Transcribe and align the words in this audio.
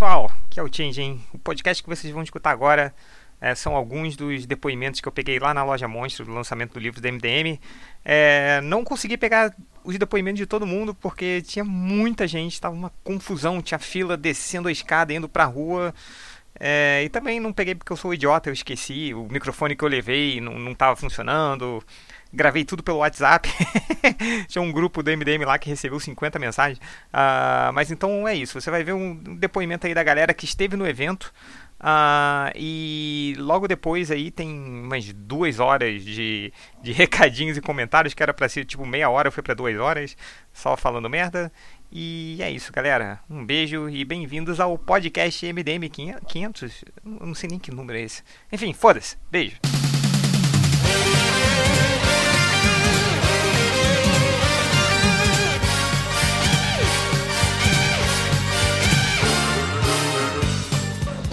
pessoal, 0.00 0.32
aqui 0.46 0.58
é 0.58 0.62
o 0.62 0.74
Changing. 0.74 1.20
O 1.30 1.38
podcast 1.38 1.82
que 1.82 1.88
vocês 1.90 2.10
vão 2.10 2.22
escutar 2.22 2.52
agora 2.52 2.94
é, 3.38 3.54
são 3.54 3.76
alguns 3.76 4.16
dos 4.16 4.46
depoimentos 4.46 4.98
que 4.98 5.06
eu 5.06 5.12
peguei 5.12 5.38
lá 5.38 5.52
na 5.52 5.62
loja 5.62 5.86
Monstro, 5.86 6.24
do 6.24 6.32
lançamento 6.32 6.72
do 6.72 6.80
livro 6.80 7.02
da 7.02 7.12
MDM. 7.12 7.60
É, 8.02 8.62
não 8.62 8.82
consegui 8.82 9.18
pegar 9.18 9.54
os 9.84 9.98
depoimentos 9.98 10.38
de 10.38 10.46
todo 10.46 10.66
mundo 10.66 10.94
porque 10.94 11.42
tinha 11.42 11.66
muita 11.66 12.26
gente, 12.26 12.54
estava 12.54 12.74
uma 12.74 12.90
confusão, 13.04 13.60
tinha 13.60 13.78
fila 13.78 14.16
descendo 14.16 14.68
a 14.68 14.72
escada, 14.72 15.12
indo 15.12 15.28
para 15.28 15.44
a 15.44 15.46
rua. 15.46 15.94
É, 16.58 17.02
e 17.04 17.10
também 17.10 17.38
não 17.38 17.52
peguei 17.52 17.74
porque 17.74 17.92
eu 17.92 17.96
sou 17.98 18.14
idiota, 18.14 18.48
eu 18.48 18.54
esqueci, 18.54 19.12
o 19.12 19.28
microfone 19.30 19.76
que 19.76 19.84
eu 19.84 19.88
levei 19.88 20.40
não 20.40 20.72
estava 20.72 20.96
funcionando 20.96 21.84
gravei 22.32 22.64
tudo 22.64 22.82
pelo 22.82 22.98
WhatsApp. 22.98 23.48
Tinha 24.48 24.62
um 24.62 24.72
grupo 24.72 25.02
do 25.02 25.10
MDM 25.10 25.44
lá 25.44 25.58
que 25.58 25.68
recebeu 25.68 25.98
50 25.98 26.38
mensagens. 26.38 26.78
Uh, 26.78 27.72
mas 27.72 27.90
então 27.90 28.26
é 28.26 28.34
isso. 28.34 28.60
Você 28.60 28.70
vai 28.70 28.82
ver 28.82 28.92
um 28.92 29.14
depoimento 29.14 29.86
aí 29.86 29.94
da 29.94 30.02
galera 30.02 30.32
que 30.34 30.44
esteve 30.44 30.76
no 30.76 30.86
evento. 30.86 31.32
Uh, 31.80 32.52
e 32.56 33.34
logo 33.38 33.66
depois 33.66 34.10
aí 34.10 34.30
tem 34.30 34.50
umas 34.50 35.10
duas 35.14 35.58
horas 35.58 36.04
de, 36.04 36.52
de 36.82 36.92
recadinhos 36.92 37.56
e 37.56 37.60
comentários 37.62 38.12
que 38.12 38.22
era 38.22 38.34
para 38.34 38.50
ser 38.50 38.66
tipo 38.66 38.84
meia 38.84 39.08
hora, 39.08 39.30
foi 39.30 39.42
para 39.42 39.54
duas 39.54 39.74
horas, 39.78 40.16
só 40.52 40.76
falando 40.76 41.08
merda. 41.08 41.50
E 41.90 42.38
é 42.40 42.50
isso, 42.50 42.72
galera. 42.72 43.18
Um 43.28 43.44
beijo 43.44 43.88
e 43.88 44.04
bem-vindos 44.04 44.60
ao 44.60 44.78
podcast 44.78 45.44
MDM 45.52 45.88
500. 46.24 46.84
Eu 47.04 47.26
não 47.26 47.34
sei 47.34 47.50
nem 47.50 47.58
que 47.58 47.72
número 47.72 47.98
é 47.98 48.02
esse. 48.02 48.22
Enfim, 48.52 48.72
foda-se. 48.72 49.16
Beijo. 49.28 49.56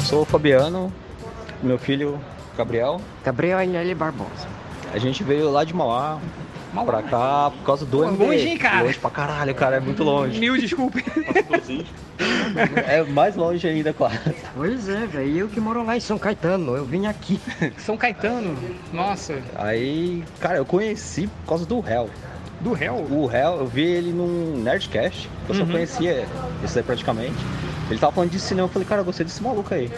Sou 0.07 0.21
o 0.21 0.25
Fabiano, 0.25 0.91
meu 1.61 1.77
filho 1.77 2.17
Gabriel. 2.57 3.01
Gabriel 3.25 3.59
Agnelli 3.59 3.93
Barbosa. 3.93 4.47
A 4.93 4.97
gente 4.97 5.21
veio 5.21 5.51
lá 5.51 5.65
de 5.65 5.73
Mauá, 5.73 6.17
Mauá. 6.71 6.85
pra 6.85 7.03
cá 7.03 7.51
por 7.51 7.65
causa 7.65 7.85
do 7.85 8.05
MD. 8.05 8.25
Longe, 8.25 8.47
hein, 8.47 8.57
cara? 8.57 8.83
Longe 8.83 8.97
pra 8.97 9.09
caralho, 9.09 9.53
cara, 9.53 9.75
é 9.75 9.79
muito 9.81 10.05
longe. 10.05 10.39
Mil 10.39 10.55
desculpe. 10.57 11.03
é 12.87 13.03
mais 13.03 13.35
longe 13.35 13.67
ainda, 13.67 13.91
quase. 13.91 14.17
Pois 14.55 14.87
é, 14.87 15.05
velho. 15.07 15.39
Eu 15.39 15.49
que 15.49 15.59
moro 15.59 15.85
lá 15.85 15.97
em 15.97 15.99
São 15.99 16.17
Caetano, 16.17 16.77
eu 16.77 16.85
vim 16.85 17.05
aqui. 17.05 17.37
São 17.77 17.97
Caetano? 17.97 18.57
Nossa. 18.93 19.37
Aí, 19.55 20.23
cara, 20.39 20.57
eu 20.57 20.65
conheci 20.65 21.27
por 21.27 21.49
causa 21.49 21.65
do 21.65 21.81
réu. 21.81 22.09
Do 22.61 22.71
réu? 22.71 22.95
O 23.11 23.25
réu, 23.25 23.57
eu 23.57 23.67
vi 23.67 23.83
ele 23.83 24.13
num 24.13 24.55
Nerdcast, 24.63 25.29
eu 25.49 25.53
só 25.53 25.63
uhum. 25.63 25.71
conhecia 25.71 26.25
esse 26.63 26.79
aí 26.79 26.83
praticamente. 26.83 27.35
Ele 27.89 27.99
tava 27.99 28.11
falando 28.11 28.31
de 28.31 28.39
cinema, 28.39 28.67
eu 28.67 28.71
falei, 28.71 28.87
cara, 28.87 29.01
eu 29.01 29.05
gostei 29.05 29.25
desse 29.25 29.41
maluco 29.41 29.73
aí. 29.73 29.89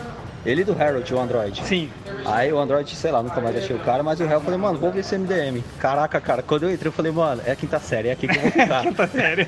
Ele 0.46 0.64
do 0.64 0.72
Harold, 0.72 1.14
o 1.14 1.20
Android. 1.20 1.62
Sim. 1.66 1.90
Aí 2.26 2.52
o 2.54 2.60
Android, 2.60 2.96
sei 2.96 3.12
lá, 3.12 3.22
nunca 3.22 3.42
mais 3.42 3.58
achei 3.58 3.76
o 3.76 3.80
cara, 3.80 4.02
mas 4.04 4.20
o 4.20 4.24
eu 4.24 4.42
falei, 4.42 4.58
mano, 4.58 4.80
vou 4.80 4.92
ver 4.92 5.00
esse 5.00 5.18
MDM. 5.18 5.62
Caraca, 5.80 6.22
cara, 6.22 6.42
quando 6.42 6.64
eu 6.64 6.72
entrei, 6.72 6.88
eu 6.88 6.94
falei, 6.94 7.12
mano, 7.12 7.42
é 7.46 7.52
a 7.52 7.56
quinta 7.56 7.80
série, 7.80 8.10
é 8.10 8.12
aqui 8.14 8.28
que 8.28 8.38
eu 8.38 8.42
vou 8.42 8.52
ficar. 8.52 8.84
quinta 8.84 9.08
série. 9.08 9.48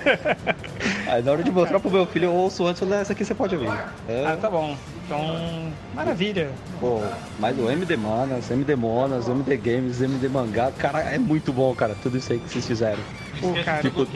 Aí 1.08 1.22
na 1.24 1.32
hora 1.32 1.44
de 1.44 1.52
mostrar 1.52 1.80
pro 1.80 1.92
meu 1.92 2.06
filho, 2.06 2.26
eu 2.26 2.34
ouço 2.34 2.66
antes, 2.66 2.82
eu 2.82 2.88
falei, 2.88 3.02
essa 3.02 3.14
aqui 3.14 3.24
você 3.24 3.34
pode 3.34 3.56
ouvir. 3.56 3.72
É... 4.08 4.26
Ah, 4.26 4.38
tá 4.40 4.50
bom. 4.50 4.76
Então, 5.06 5.72
maravilha. 5.94 6.50
Pô, 6.80 7.02
mas 7.40 7.58
o 7.58 7.70
MD 7.70 7.96
Manas, 7.98 8.50
MD 8.50 8.76
Monas, 8.76 9.28
MD 9.28 9.58
Games, 9.58 10.02
MD 10.02 10.28
Mangá, 10.30 10.72
cara, 10.78 11.00
é 11.02 11.18
muito 11.18 11.54
bom, 11.54 11.74
cara, 11.76 11.96
tudo 12.02 12.18
isso 12.18 12.32
aí 12.34 12.40
que 12.40 12.50
vocês 12.50 12.66
fizeram. 12.66 13.00
Pô, 13.40 13.54
cara. 13.64 13.82
Tipo, 13.82 14.08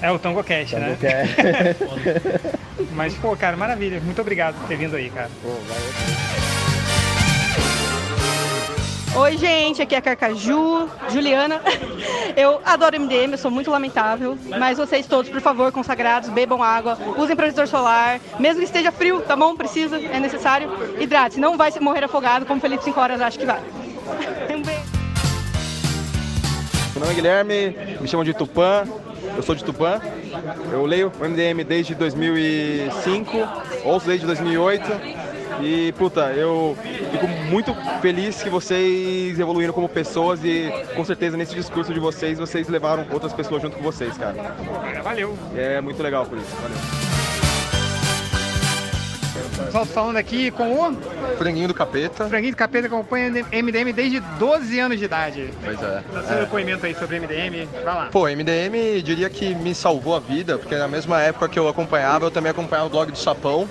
é 0.00 0.10
o 0.10 0.18
Tango 0.18 0.42
Cash, 0.42 0.72
né? 0.72 0.96
Mas, 2.92 3.14
pô, 3.14 3.36
cara, 3.36 3.56
maravilha. 3.56 4.00
Muito 4.00 4.20
obrigado 4.20 4.54
por 4.56 4.68
ter 4.68 4.76
vindo 4.76 4.96
aí, 4.96 5.10
cara. 5.10 5.30
Pô, 5.42 5.48
valeu. 5.48 6.24
Oi, 9.16 9.38
gente, 9.38 9.80
aqui 9.80 9.94
é 9.94 9.98
a 9.98 10.02
Carcaju, 10.02 10.90
Juliana. 11.08 11.60
Eu 12.36 12.60
adoro 12.64 13.00
MDM, 13.00 13.30
eu 13.30 13.38
sou 13.38 13.48
muito 13.48 13.70
lamentável, 13.70 14.36
mas 14.58 14.76
vocês 14.76 15.06
todos, 15.06 15.30
por 15.30 15.40
favor, 15.40 15.70
consagrados, 15.70 16.28
bebam 16.30 16.60
água, 16.60 16.98
usem 17.16 17.36
protetor 17.36 17.68
solar, 17.68 18.20
mesmo 18.40 18.58
que 18.58 18.64
esteja 18.64 18.90
frio, 18.90 19.20
tá 19.20 19.36
bom? 19.36 19.54
Precisa, 19.54 20.00
é 20.00 20.18
necessário. 20.18 20.68
Hidrate, 20.98 21.38
não 21.38 21.56
vai 21.56 21.70
morrer 21.80 22.02
afogado, 22.02 22.44
como 22.44 22.60
Felipe 22.60 22.82
5 22.82 23.00
horas 23.00 23.20
acha 23.20 23.38
que 23.38 23.46
vai. 23.46 23.60
Um 24.52 24.62
beijo. 24.62 24.82
Meu 26.94 27.00
nome 27.00 27.12
é 27.12 27.14
Guilherme, 27.14 27.76
me 28.00 28.08
chamam 28.08 28.24
de 28.24 28.34
Tupã, 28.34 28.84
eu 29.36 29.42
sou 29.42 29.54
de 29.54 29.64
Tupã, 29.64 30.00
eu 30.72 30.84
leio 30.86 31.12
o 31.20 31.24
MDM 31.24 31.64
desde 31.64 31.94
2005, 31.94 33.30
ouço 33.84 34.06
desde 34.06 34.26
2008 34.26 34.84
e, 35.60 35.92
puta, 35.92 36.32
eu 36.32 36.76
fico 37.12 37.26
muito 37.26 37.74
feliz 38.00 38.42
que 38.42 38.50
vocês 38.50 39.38
evoluíram 39.38 39.72
como 39.72 39.88
pessoas 39.88 40.44
e 40.44 40.70
com 40.94 41.04
certeza 41.04 41.36
nesse 41.36 41.54
discurso 41.54 41.92
de 41.92 42.00
vocês, 42.00 42.38
vocês 42.38 42.68
levaram 42.68 43.06
outras 43.12 43.32
pessoas 43.32 43.62
junto 43.62 43.76
com 43.76 43.82
vocês, 43.82 44.16
cara. 44.18 44.54
Valeu. 45.02 45.36
É 45.56 45.80
muito 45.80 46.02
legal 46.02 46.26
por 46.26 46.38
isso, 46.38 46.54
valeu. 46.56 47.13
Pessoal, 49.56 49.84
falando 49.84 50.16
aqui 50.16 50.50
com 50.50 50.72
o 50.72 50.96
Franguinho 51.38 51.68
do 51.68 51.74
Capeta. 51.74 52.28
Franguinho 52.28 52.52
do 52.52 52.56
Capeta 52.56 52.86
acompanha 52.86 53.30
MDM 53.30 53.92
desde 53.92 54.20
12 54.20 54.78
anos 54.78 54.98
de 54.98 55.04
idade. 55.04 55.50
Pois 55.64 55.80
é. 55.82 56.02
Dá 56.12 56.22
seu 56.22 56.36
é. 56.36 56.40
depoimento 56.40 56.86
aí 56.86 56.94
sobre 56.94 57.20
MDM. 57.20 57.68
Vai 57.84 57.94
lá. 57.94 58.08
Pô, 58.10 58.24
MDM 58.24 59.02
diria 59.02 59.30
que 59.30 59.54
me 59.54 59.74
salvou 59.74 60.16
a 60.16 60.20
vida, 60.20 60.58
porque 60.58 60.76
na 60.76 60.88
mesma 60.88 61.20
época 61.22 61.48
que 61.48 61.58
eu 61.58 61.68
acompanhava, 61.68 62.26
eu 62.26 62.30
também 62.30 62.50
acompanhava 62.50 62.88
o 62.88 62.90
blog 62.90 63.10
do 63.10 63.18
Sapão. 63.18 63.68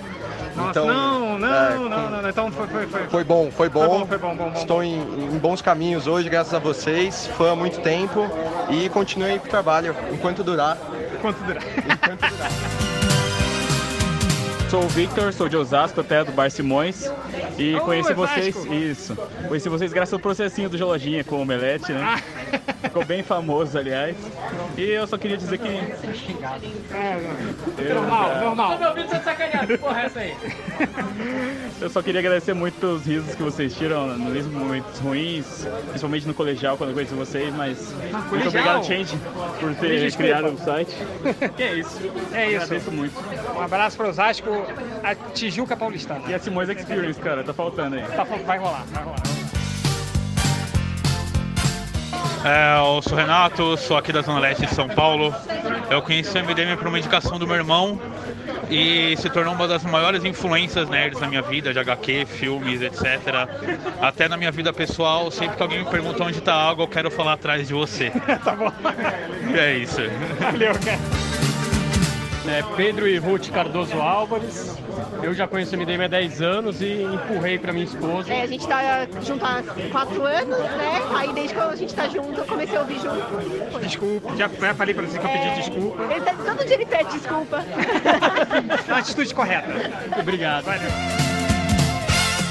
Nossa, 0.56 0.70
então, 0.70 0.86
não, 0.86 1.38
não, 1.38 1.54
é, 1.54 1.74
não, 1.74 1.88
não, 1.88 2.22
não, 2.22 2.28
Então 2.28 2.50
foi, 2.50 2.66
foi, 2.68 2.86
foi. 2.86 3.02
Foi 3.08 3.24
bom, 3.24 3.50
foi 3.50 3.68
bom. 3.68 3.80
Foi 3.80 3.98
bom, 3.98 4.06
foi 4.06 4.18
bom, 4.18 4.36
bom, 4.36 4.52
Estou 4.54 4.82
Em, 4.84 5.00
em, 5.00 5.38
bons 5.38 5.60
caminhos 5.60 6.06
hoje, 6.06 6.28
graças 6.28 6.54
a 6.54 6.60
vocês. 6.60 7.26
Fã 7.36 7.52
há 7.52 7.56
muito 7.56 7.80
tempo. 7.80 8.30
E 8.70 8.88
continuei 8.88 9.38
pro 9.38 9.50
trabalho 9.50 9.94
enquanto 10.12 10.44
durar. 10.44 10.78
Enquanto 11.12 11.38
durar. 11.38 11.62
Enquanto 11.78 12.20
durar. 12.20 12.50
Sou 14.70 14.84
o 14.84 14.88
Victor, 14.88 15.32
sou 15.32 15.48
de 15.48 15.56
Osasco, 15.56 16.00
até 16.00 16.24
do 16.24 16.32
Bar 16.32 16.50
Simões. 16.50 17.08
E 17.58 17.76
oh, 17.76 17.80
conheci 17.82 18.10
é 18.10 18.14
vocês. 18.14 18.54
Vasco. 18.54 18.74
Isso. 18.74 19.16
Conheci 19.48 19.68
vocês 19.68 19.92
graças 19.92 20.12
ao 20.12 20.18
processinho 20.18 20.68
do 20.68 20.76
Gelojinha 20.76 21.22
com 21.22 21.36
o 21.36 21.42
Omelete, 21.42 21.92
né? 21.92 22.02
Ah. 22.02 22.20
Ficou 22.82 23.04
bem 23.04 23.22
famoso, 23.22 23.78
aliás. 23.78 24.16
E 24.76 24.82
eu 24.82 25.06
só 25.06 25.16
queria 25.16 25.36
dizer 25.36 25.58
que. 25.58 25.68
É, 25.68 25.96
normal, 27.94 28.40
normal. 28.40 28.72
Tô 28.72 28.78
me 28.78 28.86
ouvindo 28.86 29.08
você 29.08 29.20
sacaneado, 29.20 29.78
porra, 29.78 30.02
é 30.02 30.06
essa 30.06 30.18
aí. 30.20 30.34
Eu 31.80 31.90
só 31.90 32.00
queria 32.00 32.20
agradecer 32.20 32.54
muito 32.54 32.78
pelos 32.78 33.04
risos 33.04 33.34
que 33.34 33.42
vocês 33.42 33.76
tiram 33.76 34.16
nos 34.16 34.46
momentos 34.46 34.98
ruins, 35.00 35.66
principalmente 35.88 36.26
no 36.26 36.32
colegial, 36.32 36.76
quando 36.76 36.90
eu 36.90 36.94
conheci 36.94 37.14
vocês, 37.14 37.52
mas. 37.54 37.92
Ah, 38.12 38.18
muito 38.30 38.48
obrigado, 38.48 38.86
Change, 38.86 39.18
por 39.60 39.74
ter 39.74 40.16
criado 40.16 40.48
o 40.48 40.58
site. 40.58 40.94
Que 41.56 41.62
é 41.62 41.74
isso. 41.74 42.00
É 42.32 42.52
isso. 42.52 42.64
Agradeço 42.64 42.90
muito. 42.90 43.14
Um 43.54 43.60
abraço 43.60 43.96
para 43.96 44.08
Osasco, 44.08 44.48
a 45.02 45.14
Tijuca 45.14 45.76
Paulistana. 45.76 46.22
E 46.28 46.34
a 46.34 46.38
Simões 46.38 46.68
Experience, 46.68 47.20
cara, 47.20 47.42
tá 47.42 47.52
faltando 47.52 47.96
aí. 47.96 48.02
Tá, 48.02 48.24
vai 48.24 48.58
rolar, 48.58 48.84
vai 48.86 49.04
rolar. 49.04 49.22
É, 52.44 52.76
eu 52.78 53.00
sou 53.00 53.16
Renato, 53.16 53.74
sou 53.78 53.96
aqui 53.96 54.12
da 54.12 54.20
Zona 54.20 54.38
Leste 54.38 54.66
de 54.66 54.74
São 54.74 54.86
Paulo. 54.86 55.34
Eu 55.88 56.02
conheci 56.02 56.36
o 56.36 56.44
MDM 56.44 56.76
por 56.76 56.88
uma 56.88 56.98
indicação 56.98 57.38
do 57.38 57.46
meu 57.46 57.56
irmão 57.56 57.98
e 58.70 59.16
se 59.16 59.30
tornou 59.30 59.54
uma 59.54 59.66
das 59.66 59.82
maiores 59.82 60.24
influências 60.24 60.88
nerds 60.88 61.18
na 61.20 61.26
minha 61.26 61.40
vida, 61.40 61.72
de 61.72 61.78
HQ, 61.78 62.26
filmes, 62.26 62.82
etc. 62.82 63.48
Até 64.00 64.28
na 64.28 64.36
minha 64.36 64.52
vida 64.52 64.74
pessoal, 64.74 65.30
sempre 65.30 65.56
que 65.56 65.62
alguém 65.62 65.78
me 65.84 65.90
pergunta 65.90 66.22
onde 66.22 66.38
está 66.38 66.54
a 66.54 66.68
água, 66.68 66.84
eu 66.84 66.88
quero 66.88 67.10
falar 67.10 67.32
atrás 67.32 67.66
de 67.66 67.72
você. 67.72 68.10
tá 68.44 68.52
bom. 68.52 68.70
E 69.50 69.58
é 69.58 69.78
isso. 69.78 70.00
Valeu, 70.38 70.74
cara. 70.74 71.33
É 72.46 72.62
Pedro 72.76 73.08
e 73.08 73.16
Ruth 73.16 73.50
Cardoso 73.50 73.98
Álvares. 74.00 74.76
Eu 75.22 75.32
já 75.32 75.48
conheço 75.48 75.74
o 75.74 75.78
MDM 75.78 76.04
há 76.04 76.08
10 76.08 76.42
anos 76.42 76.82
e 76.82 77.02
empurrei 77.02 77.58
para 77.58 77.72
minha 77.72 77.84
esposa. 77.84 78.32
É, 78.32 78.42
a 78.42 78.46
gente 78.46 78.66
tá 78.68 79.06
junto 79.22 79.44
há 79.44 79.62
4 79.90 80.22
anos, 80.22 80.58
né? 80.58 81.02
Aí 81.16 81.32
desde 81.32 81.54
que 81.54 81.60
a 81.60 81.74
gente 81.74 81.94
tá 81.94 82.08
junto, 82.08 82.38
eu 82.38 82.44
comecei 82.44 82.76
a 82.76 82.80
ouvir 82.80 83.00
junto. 83.00 83.80
Desculpa, 83.80 84.36
já 84.36 84.48
falei 84.74 84.94
para 84.94 85.06
você 85.06 85.18
que 85.18 85.24
eu 85.24 85.30
pedi 85.30 85.48
é... 85.48 85.54
desculpa. 85.54 86.02
Ele 86.02 86.20
tá, 86.20 86.34
todo 86.34 86.66
dia 86.66 86.74
ele 86.74 86.86
pede 86.86 87.12
desculpa. 87.12 87.64
É 88.88 88.92
uma 88.92 88.98
atitude 88.98 89.34
correta. 89.34 89.68
Obrigado. 90.20 90.64
Valeu. 90.64 91.23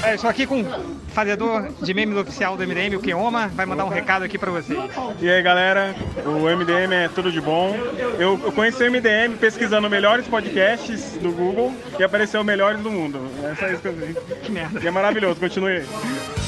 É, 0.04 0.14
estou 0.14 0.28
aqui 0.28 0.46
com 0.46 0.60
o 0.60 0.66
fazedor 1.08 1.68
de 1.80 1.94
memes 1.94 2.18
oficial 2.18 2.56
do 2.56 2.66
MDM, 2.66 2.94
o 2.96 3.00
Keoma, 3.00 3.48
vai 3.48 3.64
mandar 3.64 3.86
um 3.86 3.88
recado 3.88 4.22
aqui 4.22 4.36
para 4.36 4.50
vocês. 4.50 4.78
E 5.20 5.30
aí 5.30 5.42
galera, 5.42 5.94
o 6.26 6.54
MDM 6.54 6.92
é 6.92 7.08
tudo 7.08 7.32
de 7.32 7.40
bom. 7.40 7.74
Eu, 8.18 8.38
eu 8.44 8.52
conheci 8.52 8.82
o 8.82 8.90
MDM 8.90 9.36
pesquisando 9.40 9.88
melhores 9.88 10.26
podcasts 10.26 11.12
do 11.12 11.32
Google 11.32 11.74
e 11.98 12.04
apareceu 12.04 12.44
melhores 12.44 12.80
do 12.80 12.90
mundo. 12.90 13.18
É 13.42 13.54
só 13.54 13.66
isso 13.68 13.80
que 13.80 13.88
eu 13.88 13.94
vi. 13.94 14.14
Que 14.42 14.52
merda. 14.52 14.80
E 14.82 14.86
é 14.86 14.90
maravilhoso, 14.90 15.40
continue 15.40 15.78
aí. 15.78 16.43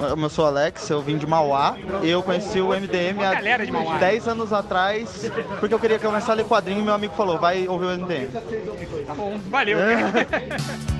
Eu 0.00 0.28
sou 0.28 0.46
Alex, 0.46 0.88
eu 0.90 1.00
vim 1.00 1.16
de 1.16 1.26
Mauá. 1.26 1.76
Eu 2.02 2.22
conheci 2.22 2.60
o 2.60 2.68
MDM 2.68 3.22
há 3.24 3.98
10 3.98 4.28
anos 4.28 4.52
atrás, 4.52 5.30
porque 5.58 5.74
eu 5.74 5.78
queria 5.78 5.98
começar 5.98 6.32
a 6.32 6.34
ler 6.34 6.44
quadrinho 6.44 6.80
e 6.80 6.82
meu 6.82 6.94
amigo 6.94 7.14
falou, 7.14 7.38
vai 7.38 7.66
ouvir 7.66 7.86
o 7.86 7.98
MDM. 7.98 8.28
Tá 9.06 9.14
bom, 9.14 9.38
valeu. 9.48 9.78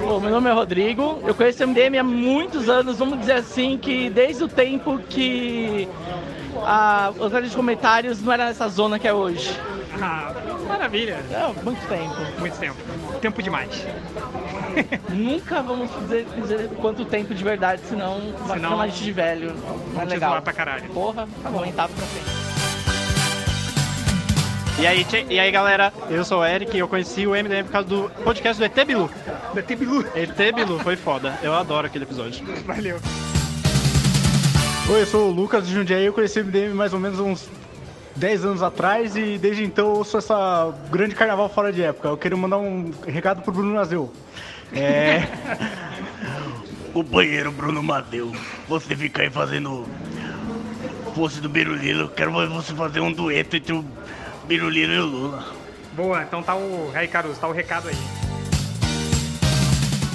Bom, 0.00 0.20
meu 0.20 0.30
nome 0.30 0.48
é 0.48 0.52
Rodrigo, 0.52 1.20
eu 1.26 1.34
conheço 1.34 1.64
o 1.64 1.66
MDM 1.66 1.98
há 1.98 2.04
muitos 2.04 2.68
anos, 2.68 2.98
vamos 2.98 3.18
dizer 3.18 3.32
assim, 3.32 3.76
que 3.76 4.08
desde 4.08 4.44
o 4.44 4.48
tempo 4.48 4.96
que 5.00 5.88
a, 6.64 7.12
os 7.18 7.50
de 7.50 7.56
comentários 7.56 8.22
não 8.22 8.32
era 8.32 8.46
nessa 8.46 8.68
zona 8.68 8.96
que 8.98 9.08
é 9.08 9.12
hoje. 9.12 9.50
Ah, 10.00 10.32
maravilha. 10.68 11.18
É, 11.30 11.62
muito 11.62 11.84
tempo. 11.88 12.14
Muito 12.38 12.56
tempo. 12.58 12.76
Tempo 13.20 13.42
demais. 13.42 13.84
Nunca 15.10 15.60
vamos 15.62 15.90
dizer, 16.02 16.26
dizer 16.40 16.68
quanto 16.80 17.04
tempo 17.04 17.34
de 17.34 17.42
verdade, 17.42 17.82
senão 17.88 18.20
vai 18.46 18.58
Senão- 18.58 18.80
a 18.80 18.86
gente 18.86 19.02
de 19.04 19.12
velho. 19.12 19.54
Não 19.94 20.02
é 20.02 20.06
te 20.06 20.10
legal. 20.10 20.40
pra 20.42 20.52
caralho. 20.52 20.88
Porra, 20.90 21.28
tá 21.42 21.48
lamentável 21.48 21.94
pra 21.96 22.06
frente. 22.06 22.38
E 24.80 24.86
aí, 24.86 25.04
tchê- 25.04 25.26
e 25.28 25.40
aí 25.40 25.50
galera, 25.50 25.92
eu 26.08 26.24
sou 26.24 26.38
o 26.40 26.46
Eric 26.46 26.76
e 26.76 26.78
eu 26.78 26.86
conheci 26.86 27.26
o 27.26 27.34
MDM 27.34 27.64
por 27.64 27.72
causa 27.72 27.88
do 27.88 28.08
podcast 28.22 28.60
do 28.60 28.64
ET 28.64 28.84
Bilu. 28.86 29.10
Do 29.52 29.58
ET 29.58 29.74
Bilu? 29.76 30.04
ET 30.14 30.52
Bilu, 30.54 30.78
foi 30.78 30.94
foda. 30.94 31.36
Eu 31.42 31.52
adoro 31.52 31.88
aquele 31.88 32.04
episódio. 32.04 32.44
Valeu. 32.64 33.00
Oi, 34.88 35.00
eu 35.02 35.06
sou 35.06 35.28
o 35.30 35.32
Lucas 35.32 35.66
de 35.66 35.74
Jundiaí, 35.74 36.06
eu 36.06 36.12
conheci 36.12 36.38
o 36.40 36.44
MDM 36.44 36.74
mais 36.74 36.94
ou 36.94 37.00
menos 37.00 37.18
uns 37.18 37.50
10 38.18 38.44
anos 38.44 38.62
atrás 38.62 39.16
e 39.16 39.38
desde 39.38 39.64
então 39.64 39.96
eu 39.96 40.04
sou 40.04 40.18
essa 40.18 40.74
grande 40.90 41.14
carnaval 41.14 41.48
fora 41.48 41.72
de 41.72 41.82
época. 41.82 42.08
Eu 42.08 42.16
queria 42.16 42.36
mandar 42.36 42.58
um 42.58 42.92
recado 43.06 43.42
pro 43.42 43.52
Bruno 43.52 43.72
Nazeu. 43.72 44.12
É... 44.72 45.22
Companheiro 46.92 47.52
Bruno 47.52 47.82
Madeu, 47.82 48.32
você 48.66 48.96
fica 48.96 49.22
aí 49.22 49.30
fazendo 49.30 49.86
fosse 51.14 51.40
do 51.40 51.48
Biruliro, 51.48 52.00
eu 52.00 52.08
quero 52.08 52.32
ver 52.32 52.48
você 52.48 52.74
fazer 52.74 53.00
um 53.00 53.12
dueto 53.12 53.56
entre 53.56 53.72
o 53.72 53.84
Biruliro 54.46 54.92
e 54.92 54.98
o 54.98 55.06
Lula. 55.06 55.44
Boa, 55.94 56.22
então 56.22 56.42
tá 56.42 56.54
o. 56.54 56.90
Aí, 56.94 57.08
Caruso, 57.08 57.40
tá 57.40 57.48
o 57.48 57.52
recado 57.52 57.88
aí. 57.88 57.96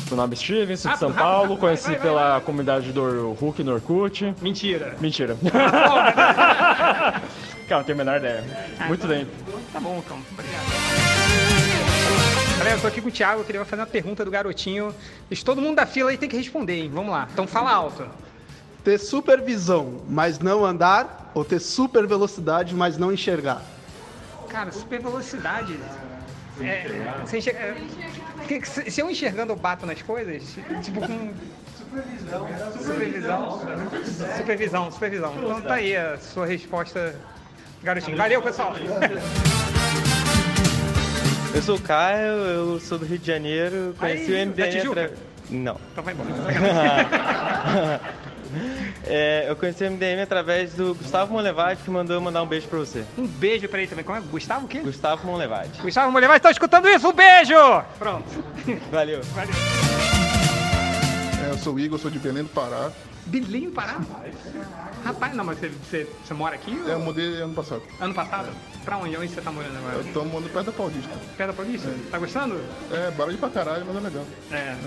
Meu 0.08 0.18
nome 0.18 0.34
é 0.34 0.38
Steven, 0.38 0.78
sou 0.78 0.92
de 0.92 1.00
São 1.00 1.12
Paulo, 1.12 1.58
conheci 1.58 1.88
vai, 1.88 1.96
vai, 1.96 2.08
pela 2.08 2.42
comunidade 2.42 2.92
do 2.92 3.34
Hulk 3.34 3.64
no 3.64 3.74
Orkut. 3.74 4.34
Mentira. 4.42 4.96
Mentira. 5.02 5.36
Cara, 7.68 7.80
não 7.80 7.83
tenho 7.86 7.95
a 8.01 8.04
menor 8.04 8.18
ideia. 8.18 8.44
Muito 8.88 9.07
tempo. 9.07 9.31
Tá 9.71 9.80
bom, 9.80 10.01
então. 10.06 10.19
Obrigado. 10.31 10.63
Galera, 12.57 12.75
eu 12.77 12.81
tô 12.81 12.88
aqui 12.88 13.01
com 13.01 13.07
o 13.10 13.12
Thiago, 13.12 13.42
eu 13.42 13.45
queria 13.45 13.65
fazer 13.65 13.81
uma 13.81 13.88
pergunta 13.88 14.24
do 14.24 14.31
garotinho. 14.31 14.94
Deixa 15.30 15.44
todo 15.45 15.62
mundo 15.62 15.75
da 15.77 15.86
fila 15.86 16.10
aí 16.12 16.18
tem 16.18 16.30
que 16.30 16.38
responder, 16.38 16.74
hein? 16.83 16.92
Vamos 16.94 17.12
lá. 17.12 17.27
Então 17.31 17.48
fala 17.48 17.71
alto. 17.71 18.06
Ter 18.83 18.98
supervisão, 18.98 20.01
mas 20.10 20.39
não 20.39 20.65
andar, 20.65 21.31
ou 21.33 21.44
ter 21.45 21.60
super 21.60 22.06
velocidade, 22.06 22.75
mas 22.75 22.98
não 22.98 23.12
enxergar? 23.13 23.62
Cara, 24.50 24.71
super 24.71 25.01
velocidade. 25.01 25.77
É, 26.62 26.86
você 27.25 27.38
enxerga- 27.39 27.60
é, 27.60 27.75
que- 28.48 28.60
que 28.60 28.68
se 28.69 28.92
se 28.92 29.01
eu 29.01 29.10
enxergando 29.10 29.51
eu 29.54 29.56
bato 29.56 29.86
nas 29.86 30.01
coisas, 30.01 30.44
tipo 30.83 31.00
com. 31.01 31.33
Supervisão. 31.77 33.60
Supervisão, 34.38 34.92
supervisão. 34.92 35.33
Então 35.38 35.62
tá 35.62 35.75
aí 35.75 35.95
a 35.95 36.18
sua 36.19 36.45
resposta, 36.45 37.15
garotinho. 37.84 38.18
Valeu, 38.18 38.42
pessoal. 38.42 38.74
Eu 41.54 41.62
sou 41.62 41.76
o 41.76 41.82
Caio, 41.82 42.28
eu 42.28 42.80
sou 42.80 42.98
do 42.98 43.06
Rio 43.06 43.20
de 43.20 43.28
Janeiro, 43.28 43.96
conheci 44.00 44.34
Aí, 44.34 44.44
o 44.44 44.48
MDM 44.48 44.90
atra- 44.90 45.12
Não. 45.50 45.78
Então 45.92 46.04
vai 46.04 46.14
embora. 46.14 46.30
É, 49.08 49.46
eu 49.50 49.56
conheci 49.56 49.84
o 49.84 49.90
MDM 49.90 50.22
através 50.22 50.74
do 50.76 50.94
Gustavo 50.94 51.34
Monlevade, 51.34 51.82
que 51.84 51.90
mandou 51.90 52.16
eu 52.16 52.22
mandar 52.22 52.44
um 52.44 52.46
beijo 52.46 52.68
pra 52.68 52.78
você. 52.78 53.04
Um 53.18 53.26
beijo 53.26 53.68
pra 53.68 53.80
ele 53.80 53.88
também. 53.88 54.06
Como 54.06 54.16
é? 54.16 54.22
Gustavo 54.22 54.66
o 54.66 54.68
quê? 54.70 54.78
Gustavo 54.80 55.26
Monlevade. 55.26 55.82
Gustavo 55.82 56.12
Molevade, 56.12 56.40
tá 56.44 56.52
escutando 56.52 56.88
isso? 56.88 57.10
Um 57.10 57.14
beijo! 57.14 57.56
Pronto. 57.98 58.24
Valeu. 58.92 59.22
Valeu. 59.24 59.54
É, 61.48 61.52
eu 61.52 61.58
sou 61.58 61.74
o 61.74 61.80
Igor, 61.80 61.98
sou 61.98 62.12
de 62.12 62.20
Belém 62.20 62.44
do 62.44 62.50
Pará. 62.50 62.92
Belém, 63.34 63.72
Pará? 63.72 64.00
Rapaz, 65.04 65.34
não, 65.36 65.44
mas 65.44 65.58
você, 65.58 65.70
você, 65.70 66.08
você 66.24 66.34
mora 66.36 66.54
aqui? 66.54 66.80
É, 66.88 66.94
eu 66.94 67.00
mudei 67.00 67.42
ano 67.42 67.56
passado. 67.56 67.82
Ano 68.00 68.14
passado? 68.14 68.50
Pra 68.86 68.98
onde? 68.98 69.18
Onde 69.18 69.30
você 69.30 69.42
tá 69.42 69.52
morando 69.52 69.76
agora? 69.76 69.96
Eu 69.96 70.14
tô 70.14 70.24
morando 70.24 70.54
perto 70.54 70.68
da 70.68 70.72
Paulista. 70.72 71.10
Perto 71.36 71.50
da 71.50 71.54
Paulista? 71.54 71.90
Tá 72.12 72.20
gostando? 72.20 72.62
É, 72.92 73.10
barulho 73.10 73.40
pra 73.40 73.50
caralho, 73.50 73.86
mas 73.88 73.96
é 73.96 74.00
legal. 74.02 74.26
É, 74.52 74.78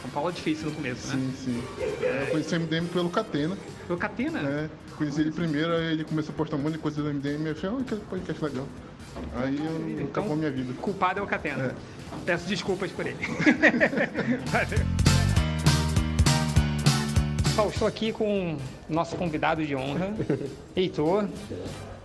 São 0.00 0.10
Paulo 0.12 0.30
é 0.30 0.32
difícil 0.32 0.70
no 0.70 0.76
começo, 0.76 1.08
né? 1.08 1.14
Sim, 1.14 1.34
sim. 1.44 1.62
É, 2.00 2.22
eu 2.22 2.30
conheci 2.30 2.56
o 2.56 2.60
MDM 2.60 2.86
pelo 2.86 3.10
Catena. 3.10 3.58
Pelo 3.86 3.98
Catena? 3.98 4.48
É, 4.48 4.70
conheci 4.96 5.20
ele 5.20 5.32
primeiro, 5.32 5.70
aí 5.70 5.92
ele 5.92 6.04
começou 6.04 6.32
a 6.32 6.38
postar 6.38 6.56
um 6.56 6.60
monte 6.60 6.74
de 6.74 6.78
coisa 6.78 7.02
do 7.02 7.12
MDM 7.12 7.48
eu 7.48 7.52
achei, 7.52 7.68
ah, 7.68 7.84
que 7.86 7.96
podcast 7.96 8.42
legal. 8.42 8.66
Aí 9.36 9.58
eu 9.98 10.06
acabou 10.06 10.32
a 10.32 10.36
minha 10.36 10.50
vida. 10.50 10.72
Culpado 10.80 11.20
é 11.20 11.22
o 11.22 11.26
Catena. 11.26 11.74
Peço 12.24 12.46
desculpas 12.46 12.90
por 12.92 13.06
ele. 13.06 13.18
Valeu. 14.50 15.29
Pessoal, 17.50 17.68
estou 17.68 17.88
aqui 17.88 18.12
com 18.12 18.56
o 18.88 18.92
nosso 18.92 19.16
convidado 19.16 19.66
de 19.66 19.74
honra, 19.74 20.14
Heitor. 20.76 21.26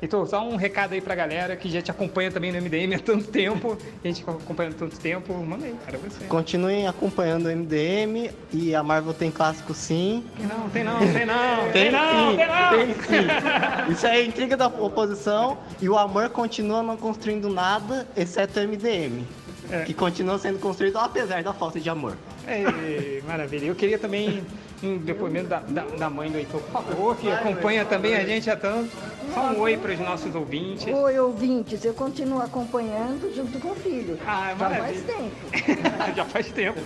Heitor, 0.02 0.28
só 0.28 0.44
um 0.44 0.56
recado 0.56 0.94
aí 0.94 1.02
pra 1.02 1.14
galera 1.14 1.56
que 1.56 1.70
já 1.70 1.84
te 1.84 1.92
acompanha 1.92 2.32
também 2.32 2.52
no 2.52 2.60
MDM 2.60 2.96
há 2.96 3.00
tanto 3.00 3.28
tempo. 3.28 3.78
A 4.04 4.08
gente 4.08 4.24
acompanha 4.28 4.72
há 4.72 4.74
tanto 4.74 5.00
tempo. 5.00 5.34
Manda 5.36 5.68
aí, 5.68 5.76
cara, 5.86 6.00
você. 6.00 6.26
Continuem 6.26 6.88
acompanhando 6.88 7.46
o 7.46 7.56
MDM 7.56 8.32
e 8.52 8.74
a 8.74 8.82
Marvel 8.82 9.14
tem 9.14 9.30
clássico 9.30 9.72
sim. 9.76 10.24
Não, 10.40 10.68
tem 10.70 10.84
não, 10.84 10.98
tem 10.98 11.26
não. 11.28 11.72
Tem, 11.72 11.92
não, 11.92 12.32
sim, 12.32 12.38
tem 12.38 12.48
não. 12.48 12.70
tem 12.72 12.94
sim. 12.96 13.92
Isso 13.94 14.08
é 14.08 14.26
intriga 14.26 14.58
da 14.58 14.66
oposição 14.66 15.60
e 15.80 15.88
o 15.88 15.96
amor 15.96 16.30
continua 16.30 16.82
não 16.82 16.98
construindo 16.98 17.50
nada, 17.50 18.08
exceto 18.18 18.60
o 18.60 18.64
MDM. 18.68 19.24
É. 19.70 19.84
Que 19.84 19.94
continua 19.94 20.40
sendo 20.40 20.58
construído 20.58 20.98
apesar 20.98 21.44
da 21.44 21.54
falta 21.54 21.80
de 21.80 21.88
amor. 21.90 22.18
Ei, 22.48 23.24
maravilha. 23.28 23.66
Eu 23.66 23.76
queria 23.76 23.98
também 23.98 24.44
um 24.86 24.98
depoimento 24.98 25.48
da, 25.48 25.60
da, 25.60 25.82
da 25.84 26.10
mãe 26.10 26.30
do 26.30 26.38
Heitor, 26.38 26.62
por 26.62 26.72
favor, 26.84 27.16
que 27.18 27.30
acompanha 27.32 27.84
também 27.86 28.16
a 28.16 28.24
gente 28.26 28.50
há 28.50 28.56
tanto. 28.56 28.90
Só 29.34 29.42
um 29.52 29.60
oi 29.60 29.76
para 29.78 29.94
os 29.94 30.00
nossos 30.00 30.34
ouvintes. 30.36 30.86
Oi, 30.88 31.20
ouvintes, 31.20 31.84
eu 31.84 31.94
continuo 31.94 32.42
acompanhando 32.42 33.34
junto 33.36 33.60
com 33.60 33.70
o 33.72 33.76
filho. 33.76 34.18
Ah, 34.26 34.50
Já 34.52 34.56
faz 34.56 34.72
maravilha. 34.72 35.04
tempo. 35.04 36.14
Já 36.16 36.26
faz 36.26 36.48
tempo. 36.52 36.80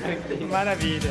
Maravilha. 0.49 1.09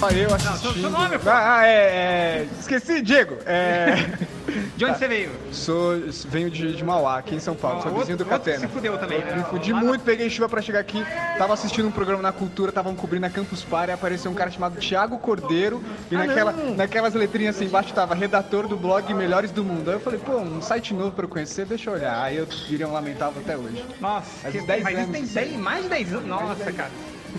Aí 0.00 0.20
eu 0.20 0.32
assistindo... 0.34 0.58
seu- 0.60 0.72
seu 0.80 0.90
nome, 0.90 1.18
pô. 1.18 1.28
Ah, 1.30 1.66
é, 1.66 1.70
é... 1.72 2.46
Esqueci, 2.60 3.02
Diego. 3.02 3.36
É... 3.44 3.94
De 4.76 4.84
onde 4.84 4.98
você 4.98 5.08
veio? 5.08 5.30
Sou, 5.52 5.94
venho 6.28 6.50
de, 6.50 6.74
de 6.76 6.84
Mauá, 6.84 7.18
aqui 7.18 7.34
em 7.34 7.40
São 7.40 7.54
Paulo. 7.54 7.78
Ah, 7.78 7.82
sou 7.82 7.90
outro- 7.90 8.00
vizinho 8.00 8.18
do 8.18 8.24
Catena. 8.24 8.58
se 8.60 8.68
fudeu 8.68 8.96
também, 8.98 9.18
né? 9.20 9.36
Me 9.36 9.44
fudi 9.44 9.72
muito, 9.72 10.02
peguei 10.04 10.28
chuva 10.30 10.48
pra 10.48 10.60
chegar 10.62 10.80
aqui. 10.80 11.04
Tava 11.36 11.54
assistindo 11.54 11.88
um 11.88 11.90
programa 11.90 12.22
na 12.22 12.32
Cultura, 12.32 12.70
estavam 12.70 12.94
cobrindo 12.94 13.26
a 13.26 13.30
Campus 13.30 13.62
Party. 13.64 13.92
Apareceu 13.92 14.30
um 14.30 14.34
cara 14.34 14.50
chamado 14.50 14.78
Thiago 14.78 15.18
Cordeiro. 15.18 15.82
E 16.10 16.14
Ah, 16.16 16.18
naquela, 16.24 16.52
não. 16.52 16.74
naquelas 16.74 17.14
letrinhas 17.14 17.56
assim 17.56 17.66
embaixo 17.66 17.92
tava 17.92 18.14
redator 18.14 18.66
do 18.68 18.76
blog 18.76 19.12
Melhores 19.14 19.50
do 19.50 19.64
Mundo. 19.64 19.88
Aí 19.90 19.96
eu 19.96 20.00
falei, 20.00 20.18
pô, 20.18 20.36
um 20.38 20.60
site 20.62 20.94
novo 20.94 21.12
pra 21.12 21.24
eu 21.24 21.28
conhecer, 21.28 21.64
deixa 21.66 21.90
eu 21.90 21.94
olhar. 21.94 22.22
Aí 22.22 22.36
eu 22.36 22.46
virei 22.68 22.86
um 22.86 22.92
lamentável 22.92 23.40
até 23.42 23.56
hoje. 23.56 23.84
Nossa, 24.00 24.28
Faz 24.42 24.54
que, 24.54 24.60
uns 24.60 24.66
10 24.66 24.82
mas 24.82 24.92
isso 24.98 25.02
anos. 25.02 25.16
tem 25.16 25.44
10, 25.48 25.56
mais 25.60 25.82
de 25.84 25.88
10 25.88 26.12
anos. 26.14 26.26
Nossa, 26.26 26.72
cara. 26.72 26.90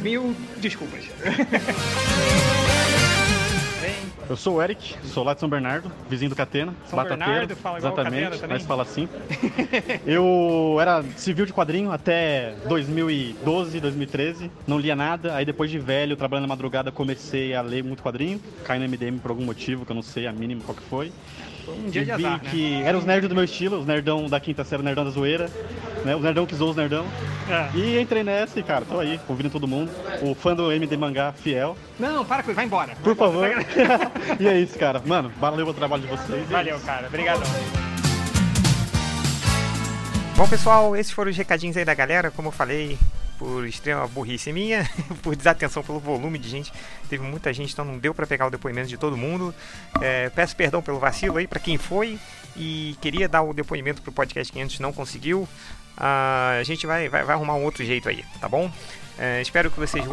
Mil 0.01 0.35
desculpas. 0.57 1.05
Eu 4.29 4.37
sou 4.37 4.57
o 4.57 4.61
Eric, 4.61 4.95
sou 5.05 5.23
lá 5.23 5.33
de 5.33 5.39
São 5.39 5.49
Bernardo, 5.49 5.91
vizinho 6.09 6.29
do 6.29 6.35
Catena, 6.35 6.73
São 6.85 6.97
batateiro. 6.97 7.31
Bernardo, 7.31 7.55
fala 7.55 7.77
igual 7.79 7.93
Exatamente, 7.93 8.47
mas 8.47 8.63
fala 8.63 8.83
assim. 8.83 9.07
Eu 10.05 10.77
era 10.79 11.03
civil 11.15 11.45
de 11.45 11.53
quadrinho 11.53 11.91
até 11.91 12.53
2012, 12.67 13.79
2013, 13.79 14.51
não 14.67 14.77
lia 14.77 14.95
nada. 14.95 15.35
Aí 15.35 15.45
depois 15.45 15.71
de 15.71 15.79
velho, 15.79 16.15
trabalhando 16.15 16.43
na 16.43 16.49
madrugada, 16.49 16.91
comecei 16.91 17.55
a 17.55 17.61
ler 17.61 17.83
muito 17.83 18.03
quadrinho. 18.03 18.39
Caí 18.65 18.79
no 18.79 18.87
MDM 18.87 19.17
por 19.19 19.31
algum 19.31 19.45
motivo, 19.45 19.85
que 19.85 19.91
eu 19.91 19.95
não 19.95 20.03
sei 20.03 20.27
a 20.27 20.31
mínima 20.31 20.61
qual 20.63 20.75
que 20.75 20.83
foi. 20.83 21.11
Um 21.77 21.89
dia 21.89 22.05
de 22.05 22.11
azar, 22.11 22.41
né? 22.43 22.49
que 22.49 22.81
eram 22.83 22.99
os 22.99 23.05
nerds 23.05 23.29
do 23.29 23.35
meu 23.35 23.43
estilo, 23.43 23.79
os 23.79 23.85
nerdão 23.85 24.27
da 24.27 24.39
quinta 24.39 24.63
série, 24.63 24.81
o 24.81 24.85
nerdão 24.85 25.03
da 25.03 25.11
zoeira, 25.11 25.49
né? 26.03 26.15
Os 26.15 26.21
nerdão 26.21 26.45
que 26.45 26.55
zoou 26.55 26.71
os 26.71 26.75
nerdão. 26.75 27.05
É. 27.49 27.77
E 27.77 27.99
entrei 27.99 28.23
nessa 28.23 28.59
e, 28.59 28.63
cara, 28.63 28.85
tô 28.85 28.99
aí, 28.99 29.19
ouvindo 29.27 29.49
todo 29.49 29.67
mundo. 29.67 29.91
O 30.21 30.35
fã 30.35 30.55
do 30.55 30.71
MD 30.71 30.95
Mangá 30.97 31.31
fiel. 31.31 31.75
Não, 31.99 32.23
para 32.23 32.43
com 32.43 32.51
isso, 32.51 32.55
vai 32.55 32.65
embora. 32.65 32.93
Por 33.03 33.15
favor. 33.15 33.47
e 34.39 34.47
é 34.47 34.59
isso, 34.59 34.77
cara. 34.77 35.01
Mano, 35.05 35.31
valeu 35.39 35.67
o 35.67 35.73
trabalho 35.73 36.03
de 36.03 36.07
vocês. 36.07 36.47
Valeu, 36.47 36.79
cara. 36.79 37.07
Obrigadão. 37.07 37.88
Bom, 40.39 40.47
pessoal, 40.47 40.95
esses 40.95 41.11
foram 41.11 41.29
os 41.29 41.35
recadinhos 41.35 41.75
aí 41.75 41.83
da 41.83 41.93
galera. 41.93 42.31
Como 42.31 42.47
eu 42.47 42.51
falei, 42.53 42.97
por 43.37 43.67
extrema 43.67 44.07
burrice 44.07 44.53
minha, 44.53 44.89
por 45.21 45.35
desatenção 45.35 45.83
pelo 45.83 45.99
volume 45.99 46.39
de 46.39 46.47
gente. 46.47 46.71
Teve 47.09 47.21
muita 47.25 47.51
gente, 47.51 47.73
então 47.73 47.83
não 47.83 47.97
deu 47.97 48.13
para 48.13 48.25
pegar 48.25 48.47
o 48.47 48.49
depoimento 48.49 48.87
de 48.87 48.95
todo 48.95 49.17
mundo. 49.17 49.53
É, 49.99 50.29
peço 50.29 50.55
perdão 50.55 50.81
pelo 50.81 50.97
vacilo 50.97 51.35
aí 51.35 51.45
para 51.45 51.59
quem 51.59 51.77
foi 51.77 52.17
e 52.55 52.95
queria 53.01 53.27
dar 53.27 53.41
o 53.41 53.53
depoimento 53.53 54.01
pro 54.01 54.13
podcast 54.13 54.53
500 54.53 54.79
não 54.79 54.93
conseguiu. 54.93 55.41
Uh, 55.41 56.57
a 56.57 56.63
gente 56.63 56.87
vai, 56.87 57.09
vai, 57.09 57.25
vai 57.25 57.35
arrumar 57.35 57.55
um 57.55 57.65
outro 57.65 57.83
jeito 57.83 58.07
aí, 58.07 58.23
tá 58.39 58.47
bom? 58.47 58.71
É, 59.17 59.41
espero 59.41 59.69
que 59.69 59.77
vocês 59.77 60.05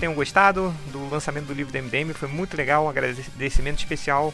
tenham 0.00 0.14
gostado 0.14 0.74
do 0.92 1.10
lançamento 1.10 1.44
do 1.44 1.52
livro 1.52 1.70
do 1.70 1.78
MDM. 1.78 2.14
Foi 2.14 2.26
muito 2.30 2.56
legal. 2.56 2.86
Um 2.86 2.88
agradecimento 2.88 3.80
especial 3.80 4.32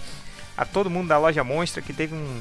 a 0.57 0.65
todo 0.65 0.89
mundo 0.89 1.09
da 1.09 1.19
loja 1.19 1.43
Monstra 1.43 1.83
que 1.83 1.93
teve 1.93 2.15
um, 2.15 2.41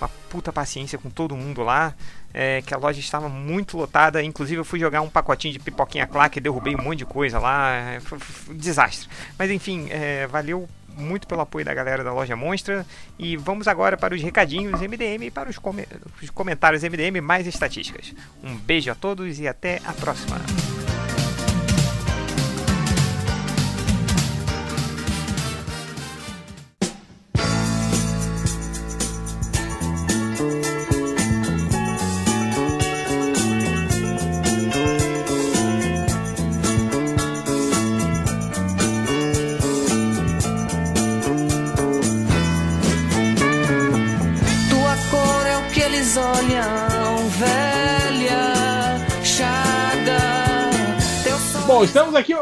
uma 0.00 0.08
puta 0.28 0.52
paciência 0.52 0.98
com 0.98 1.08
todo 1.08 1.36
mundo 1.36 1.62
lá. 1.62 1.94
É, 2.32 2.62
que 2.62 2.74
a 2.74 2.76
loja 2.76 3.00
estava 3.00 3.28
muito 3.28 3.76
lotada. 3.76 4.22
Inclusive, 4.22 4.60
eu 4.60 4.64
fui 4.64 4.78
jogar 4.78 5.00
um 5.00 5.08
pacotinho 5.08 5.52
de 5.52 5.58
pipoquinha 5.58 6.06
claque 6.06 6.40
derrubei 6.40 6.74
um 6.74 6.82
monte 6.82 6.98
de 6.98 7.06
coisa 7.06 7.38
lá. 7.38 7.72
É, 7.72 8.00
foi, 8.00 8.18
foi 8.18 8.54
um 8.54 8.58
desastre. 8.58 9.08
Mas 9.38 9.50
enfim, 9.50 9.88
é, 9.90 10.26
valeu 10.26 10.68
muito 10.98 11.26
pelo 11.26 11.40
apoio 11.40 11.64
da 11.64 11.72
galera 11.72 12.04
da 12.04 12.12
loja 12.12 12.36
Monstra. 12.36 12.84
E 13.18 13.36
vamos 13.36 13.68
agora 13.68 13.96
para 13.96 14.14
os 14.14 14.22
recadinhos 14.22 14.80
MDM 14.80 15.24
e 15.24 15.30
para 15.30 15.48
os, 15.48 15.58
com 15.58 15.74
os 16.22 16.30
comentários 16.30 16.82
MDM 16.82 17.20
mais 17.22 17.46
estatísticas. 17.46 18.14
Um 18.42 18.56
beijo 18.56 18.90
a 18.90 18.94
todos 18.94 19.38
e 19.38 19.48
até 19.48 19.80
a 19.84 19.92
próxima. 19.92 20.36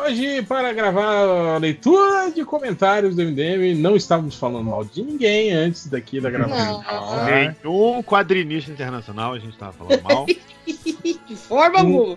Hoje 0.07 0.43
para 0.43 0.73
gravar 0.73 1.55
a 1.55 1.59
leitura 1.59 2.31
de 2.31 2.45
comentários 2.45 3.17
do 3.17 3.23
MDM. 3.23 3.75
Não 3.77 3.97
estávamos 3.97 4.37
falando 4.37 4.65
mal 4.65 4.85
de 4.85 5.03
ninguém 5.03 5.53
antes 5.53 5.89
daqui 5.89 6.21
da 6.21 6.31
gravação. 6.31 6.85
Nenhum 7.25 8.03
quadrinista 8.03 8.71
internacional 8.71 9.35
a 9.35 9.39
gente 9.39 9.55
estava 9.55 9.73
falando 9.73 10.03
mal. 10.03 10.27
de 10.67 11.37
forma 11.37 11.83
um, 11.83 12.17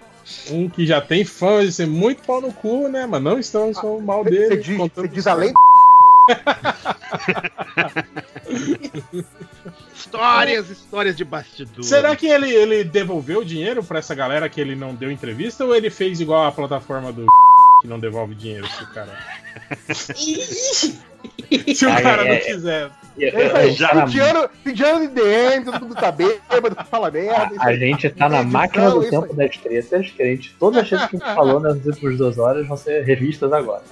um 0.52 0.70
que 0.70 0.86
já 0.86 1.02
tem 1.02 1.26
fãs 1.26 1.66
de 1.66 1.74
ser 1.74 1.88
muito 1.88 2.22
pau 2.24 2.40
no 2.40 2.54
cu, 2.54 2.88
né? 2.88 3.08
Mas 3.08 3.22
não 3.22 3.40
estamos 3.40 3.80
falando 3.80 4.04
mal 4.04 4.24
dele. 4.24 4.50
Você 4.50 4.58
diz, 4.58 4.78
você 4.78 5.08
diz 5.08 5.28
além 5.28 5.52
histórias, 9.96 10.70
histórias 10.70 11.18
de 11.18 11.26
bastidor. 11.26 11.84
Será 11.84 12.16
que 12.16 12.28
ele, 12.28 12.52
ele 12.52 12.84
devolveu 12.84 13.40
o 13.40 13.46
dinheiro 13.46 13.84
pra 13.84 13.98
essa 14.00 14.14
galera 14.14 14.48
que 14.48 14.62
ele 14.62 14.76
não 14.76 14.94
deu 14.94 15.12
entrevista 15.12 15.66
ou 15.66 15.76
ele 15.76 15.90
fez 15.90 16.22
igual 16.22 16.46
a 16.46 16.52
plataforma 16.52 17.12
do 17.12 17.26
que 17.82 17.88
não 17.88 18.00
devolve 18.00 18.36
dinheiro 18.36 18.68
se 18.68 18.84
o 18.84 18.88
cara. 18.88 19.18
se 21.76 21.86
o 21.86 21.90
cara 21.90 22.26
não 22.26 22.40
quiser. 22.40 22.92
Pedindo, 23.16 24.50
pedindo 24.64 25.10
DM, 25.10 25.66
todo 25.66 25.82
mundo 25.82 25.96
tá 25.96 26.12
bêbado, 26.12 26.76
fala 26.90 27.12
merda. 27.12 27.56
A, 27.60 27.66
a 27.68 27.76
gente 27.76 28.10
tá 28.10 28.30
na 28.30 28.44
máquina 28.44 28.92
do 28.92 29.10
tempo 29.10 29.34
das 29.34 29.58
tretas, 29.58 30.10
que 30.12 30.22
a 30.22 30.26
gente, 30.26 30.56
todas 30.58 30.84
as 30.84 30.90
coisas 30.90 31.10
que 31.10 31.16
a 31.18 31.20
gente 31.20 31.28
falou 31.36 31.60
nas 31.60 31.86
últimas 31.86 32.18
duas 32.18 32.38
horas 32.38 32.68
vão 32.68 32.78
ser 32.78 33.04
revistas 33.04 33.52
agora. 33.52 33.84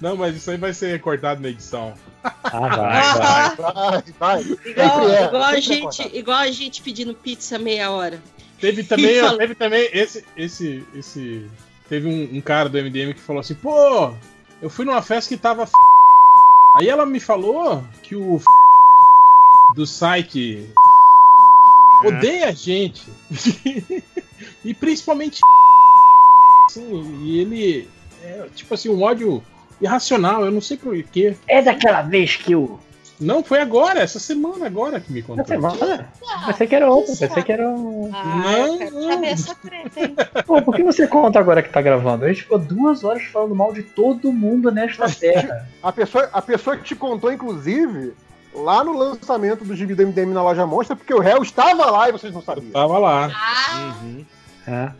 Não, 0.00 0.16
mas 0.16 0.36
isso 0.36 0.50
aí 0.50 0.56
vai 0.56 0.72
ser 0.72 1.00
cortado 1.00 1.40
na 1.40 1.48
edição. 1.48 1.94
Ah, 2.24 3.56
vai, 3.56 3.56
vai. 3.56 4.02
vai, 4.18 4.42
Igual, 4.64 5.08
é. 5.08 5.24
igual, 5.26 5.42
a 5.44 5.60
gente, 5.60 6.16
igual 6.16 6.38
a 6.38 6.50
gente 6.50 6.82
pedindo 6.82 7.14
pizza 7.14 7.58
meia 7.58 7.90
hora. 7.90 8.20
Teve 8.60 8.84
também, 8.84 9.36
teve 9.38 9.54
também 9.54 9.88
esse, 9.92 10.24
esse, 10.36 10.84
esse. 10.94 11.48
Teve 11.88 12.08
um, 12.08 12.36
um, 12.36 12.40
cara 12.40 12.68
do 12.68 12.78
MDM 12.78 13.12
que 13.12 13.20
falou 13.20 13.40
assim, 13.40 13.54
pô, 13.54 14.14
eu 14.60 14.70
fui 14.70 14.84
numa 14.84 15.02
festa 15.02 15.34
que 15.34 15.40
tava. 15.40 15.62
F... 15.62 15.72
Aí 16.78 16.88
ela 16.88 17.04
me 17.04 17.20
falou 17.20 17.84
que 18.02 18.16
o 18.16 18.36
f... 18.36 18.46
do 19.74 19.86
site 19.86 20.68
é. 22.02 22.08
odeia 22.08 22.48
a 22.48 22.52
gente. 22.52 23.06
e 24.64 24.74
principalmente. 24.74 25.40
Assim, 26.70 27.20
e 27.22 27.38
ele. 27.38 27.88
É, 28.22 28.48
tipo 28.54 28.72
assim, 28.72 28.88
um 28.88 29.02
ódio 29.02 29.42
irracional, 29.80 30.44
eu 30.44 30.50
não 30.50 30.60
sei 30.60 30.76
por 30.76 31.00
quê. 31.02 31.36
É 31.46 31.60
daquela 31.60 32.02
vez 32.02 32.36
que 32.36 32.54
o. 32.54 32.78
Não, 33.22 33.42
foi 33.42 33.60
agora, 33.60 34.00
essa 34.00 34.18
semana 34.18 34.66
agora 34.66 35.00
que 35.00 35.12
me 35.12 35.22
contou. 35.22 35.44
Essa 35.44 35.54
semana? 35.54 36.12
Pensei 36.46 36.66
que 36.66 36.74
era 36.74 36.90
outra, 36.90 37.14
pensei 37.16 37.42
que 37.42 37.52
era 37.52 37.68
um. 37.68 38.10
Ah, 38.12 38.24
não, 38.24 38.90
não. 38.90 39.24
essa 39.24 39.54
treta, 39.54 40.00
hein? 40.00 40.16
Pô, 40.46 40.60
por 40.60 40.74
que 40.74 40.82
você 40.82 41.06
conta 41.06 41.38
agora 41.38 41.62
que 41.62 41.70
tá 41.70 41.80
gravando? 41.80 42.24
A 42.24 42.28
gente 42.28 42.42
ficou 42.42 42.58
duas 42.58 43.04
horas 43.04 43.22
falando 43.24 43.54
mal 43.54 43.72
de 43.72 43.82
todo 43.82 44.32
mundo 44.32 44.70
nesta 44.70 45.08
terra. 45.08 45.68
a, 45.82 45.92
pessoa, 45.92 46.28
a 46.32 46.42
pessoa 46.42 46.76
que 46.76 46.84
te 46.84 46.96
contou, 46.96 47.32
inclusive, 47.32 48.12
lá 48.54 48.82
no 48.82 48.96
lançamento 48.96 49.64
do 49.64 49.74
gibi 49.74 49.94
do 49.94 50.06
MDM 50.06 50.32
na 50.32 50.42
loja 50.42 50.66
Monstra, 50.66 50.96
porque 50.96 51.14
o 51.14 51.20
réu 51.20 51.42
estava 51.42 51.90
lá 51.90 52.08
e 52.08 52.12
vocês 52.12 52.32
não 52.32 52.42
sabiam. 52.42 52.66
Eu 52.66 52.72
tava 52.72 52.98
lá. 52.98 53.30
Ah. 53.32 53.96
Uhum. 54.02 54.24
É. 54.66 54.92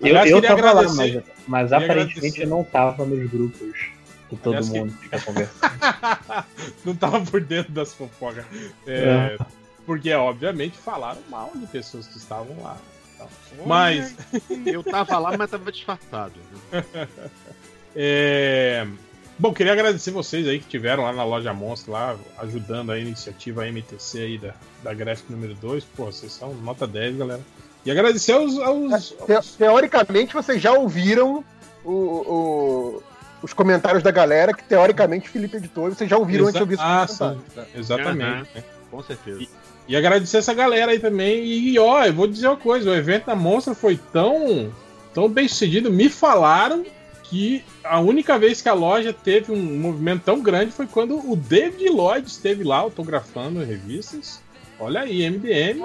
Eu, 0.00 0.16
eu 0.26 0.42
tava 0.42 0.72
lá, 0.72 0.82
mas, 0.94 1.22
mas 1.46 1.72
aparentemente 1.72 2.18
agradecer. 2.18 2.42
eu 2.42 2.48
não 2.48 2.62
tava 2.62 3.04
nos 3.06 3.30
grupos 3.30 3.94
que 4.28 4.36
todo 4.36 4.56
Aliás, 4.56 4.68
mundo 4.68 4.92
que... 4.92 4.98
fica 5.02 5.20
conversando. 5.20 6.44
não 6.84 6.96
tava 6.96 7.20
por 7.20 7.40
dentro 7.40 7.72
das 7.72 7.92
fofocas. 7.94 8.44
É, 8.86 9.36
é. 9.38 9.46
Porque, 9.86 10.12
obviamente, 10.12 10.76
falaram 10.76 11.20
mal 11.28 11.52
de 11.54 11.66
pessoas 11.66 12.06
que 12.06 12.16
estavam 12.16 12.62
lá. 12.62 12.76
Então. 13.14 13.28
Mas. 13.66 14.14
Eu 14.64 14.82
tava 14.82 15.18
lá, 15.18 15.36
mas 15.36 15.50
tava 15.50 15.70
disfarçado. 15.70 16.34
é... 17.94 18.86
Bom, 19.36 19.52
queria 19.52 19.72
agradecer 19.72 20.12
vocês 20.12 20.46
aí 20.46 20.60
que 20.60 20.68
tiveram 20.68 21.02
lá 21.02 21.12
na 21.12 21.24
loja 21.24 21.52
Monstro, 21.52 21.92
lá, 21.92 22.16
ajudando 22.38 22.92
a 22.92 22.98
iniciativa 22.98 23.66
MTC 23.66 24.18
aí 24.18 24.38
da, 24.38 24.54
da 24.82 24.94
Graphic 24.94 25.30
número 25.30 25.54
2. 25.54 25.84
Pô, 25.84 26.06
vocês 26.06 26.32
são 26.32 26.54
nota 26.54 26.86
10, 26.86 27.16
galera. 27.16 27.40
E 27.84 27.90
agradecer 27.90 28.32
aos. 28.32 28.58
aos, 28.58 29.14
aos... 29.28 29.56
Teoricamente, 29.56 30.32
vocês 30.32 30.62
já 30.62 30.72
ouviram 30.72 31.44
o, 31.84 31.92
o, 31.92 33.02
os 33.44 33.52
comentários 33.52 34.02
da 34.02 34.10
galera, 34.10 34.54
que 34.54 34.64
teoricamente 34.64 35.28
Felipe 35.28 35.58
editou, 35.58 35.90
vocês 35.90 36.08
já 36.08 36.16
ouviram 36.16 36.48
Exa 36.48 36.48
antes 36.48 36.56
de 36.56 36.62
ouvir 36.62 36.78
ah, 36.80 37.06
sim, 37.06 37.38
Exatamente. 37.74 38.48
Uhum. 38.56 38.62
Com 38.90 39.02
certeza. 39.02 39.42
E, 39.42 39.48
e, 39.88 39.96
agradecer 39.96 40.38
essa 40.38 40.54
galera 40.54 40.92
aí 40.92 40.98
também. 40.98 41.44
E, 41.44 41.78
ó, 41.78 42.04
eu 42.04 42.14
vou 42.14 42.26
dizer 42.26 42.46
uma 42.46 42.56
coisa: 42.56 42.90
o 42.90 42.94
evento 42.94 43.26
da 43.26 43.36
Monstra 43.36 43.74
foi 43.74 44.00
tão, 44.10 44.72
tão 45.12 45.28
bem 45.28 45.46
sucedido. 45.46 45.92
Me 45.92 46.08
falaram 46.08 46.86
que 47.24 47.62
a 47.84 48.00
única 48.00 48.38
vez 48.38 48.62
que 48.62 48.68
a 48.70 48.72
loja 48.72 49.12
teve 49.12 49.52
um 49.52 49.78
movimento 49.78 50.22
tão 50.22 50.40
grande 50.40 50.72
foi 50.72 50.86
quando 50.86 51.18
o 51.30 51.36
David 51.36 51.90
Lloyd 51.90 52.26
esteve 52.26 52.64
lá 52.64 52.78
autografando 52.78 53.62
revistas. 53.62 54.40
Olha 54.80 55.00
aí, 55.00 55.28
MDM. 55.28 55.80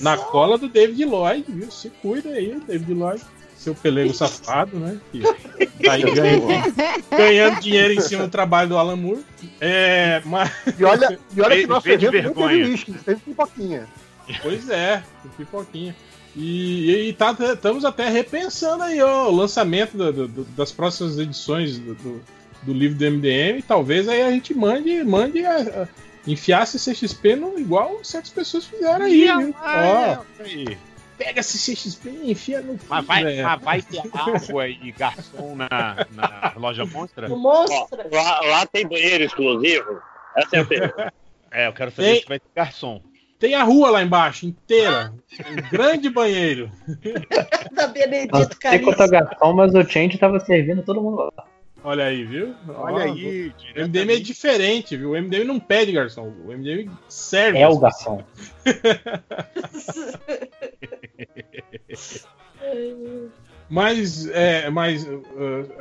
na 0.00 0.18
cola 0.18 0.58
do 0.58 0.68
David 0.68 1.02
Lloyd, 1.06 1.46
viu? 1.48 1.70
Se 1.70 1.88
cuida 1.88 2.28
aí, 2.28 2.60
David 2.66 2.92
Lloyd 2.92 3.24
seu 3.58 3.74
pelego 3.74 4.14
safado, 4.14 4.78
né? 4.78 4.98
Que 5.10 5.20
tá 5.84 5.92
aí 5.92 6.02
ganhando, 6.02 6.46
ganhando 7.10 7.60
dinheiro 7.60 7.92
em 7.92 8.00
cima 8.00 8.24
do 8.24 8.30
trabalho 8.30 8.68
do 8.68 8.78
Alan 8.78 8.96
Moore. 8.96 9.24
É, 9.60 10.22
mas... 10.24 10.50
E 10.78 10.84
olha, 10.84 11.18
e 11.36 11.40
olha 11.40 11.56
que 11.56 11.66
nosso 11.66 11.88
evento 11.88 12.12
vergonha. 12.12 12.48
teve 12.48 12.70
whisky, 12.70 12.92
teve 12.92 13.20
pipoquinha. 13.20 13.88
Pois 14.42 14.70
é, 14.70 15.02
pipoquinha. 15.36 15.94
E, 16.36 17.08
e 17.08 17.12
tá, 17.14 17.36
estamos 17.52 17.84
até 17.84 18.08
repensando 18.08 18.84
aí 18.84 19.02
ó, 19.02 19.28
o 19.28 19.34
lançamento 19.34 19.96
do, 19.96 20.28
do, 20.28 20.44
das 20.44 20.70
próximas 20.70 21.18
edições 21.18 21.78
do, 21.78 21.94
do, 22.62 22.72
livro 22.72 22.96
do 22.96 23.10
MDM. 23.10 23.60
Talvez 23.66 24.08
aí 24.08 24.22
a 24.22 24.30
gente 24.30 24.54
mande, 24.54 25.02
mande 25.02 25.44
a, 25.44 25.56
a, 25.56 25.88
enfiar 26.30 26.64
CCXP 26.64 27.34
no, 27.34 27.58
igual 27.58 28.04
certas 28.04 28.30
pessoas 28.30 28.66
fizeram 28.66 29.06
aí, 29.06 29.22
viu? 29.22 29.54
Ó, 29.60 30.18
aí 30.44 30.78
pega 31.18 31.40
esse 31.40 31.58
CXP 31.58 32.08
e 32.08 32.30
enfia 32.30 32.62
no. 32.62 32.78
Mas 32.88 33.04
vai, 33.04 33.42
mas 33.42 33.62
vai 33.62 33.82
ter 33.82 34.02
água 34.14 34.68
e 34.68 34.92
garçom 34.92 35.56
na, 35.56 36.06
na 36.12 36.54
loja 36.56 36.86
Monstra? 36.86 37.28
No 37.28 37.36
Monstra? 37.36 38.06
Ó, 38.10 38.16
lá, 38.16 38.40
lá, 38.42 38.66
tem 38.66 38.86
banheiro 38.86 39.24
exclusivo? 39.24 40.00
Essa 40.36 40.56
é 40.56 40.60
a 40.60 40.64
pergunta. 40.64 41.12
É, 41.50 41.66
eu 41.66 41.72
quero 41.72 41.90
saber 41.90 42.12
tem, 42.12 42.20
se 42.20 42.28
vai 42.28 42.38
ter 42.38 42.50
garçom. 42.54 43.02
Tem 43.38 43.54
a 43.54 43.62
rua 43.62 43.90
lá 43.90 44.02
embaixo, 44.02 44.46
inteira. 44.46 45.12
um 45.50 45.70
grande 45.70 46.08
banheiro. 46.08 46.70
da 47.72 47.86
Benedito 47.86 48.56
Tem 48.58 48.82
quanto 48.82 49.08
garçom, 49.08 49.52
mas 49.52 49.74
o 49.74 49.82
Change 49.84 50.18
tava 50.18 50.38
servindo 50.40 50.82
todo 50.82 51.02
mundo 51.02 51.30
lá. 51.36 51.44
Olha 51.88 52.04
aí, 52.04 52.22
viu? 52.22 52.54
Olha 52.68 53.04
aí. 53.04 53.50
O 53.74 53.80
MDM 53.80 54.10
é 54.12 54.16
diferente, 54.20 54.94
viu? 54.94 55.12
O 55.12 55.16
MDM 55.16 55.44
não 55.44 55.58
pede 55.58 55.90
garçom. 55.90 56.30
O 56.44 56.52
MDM 56.52 56.90
serve. 57.08 57.58
É 57.58 57.66
o 57.66 57.78
garçom. 57.78 58.22
Mas, 63.70 64.26
é, 64.28 64.70
mas 64.70 65.04
uh, 65.04 65.20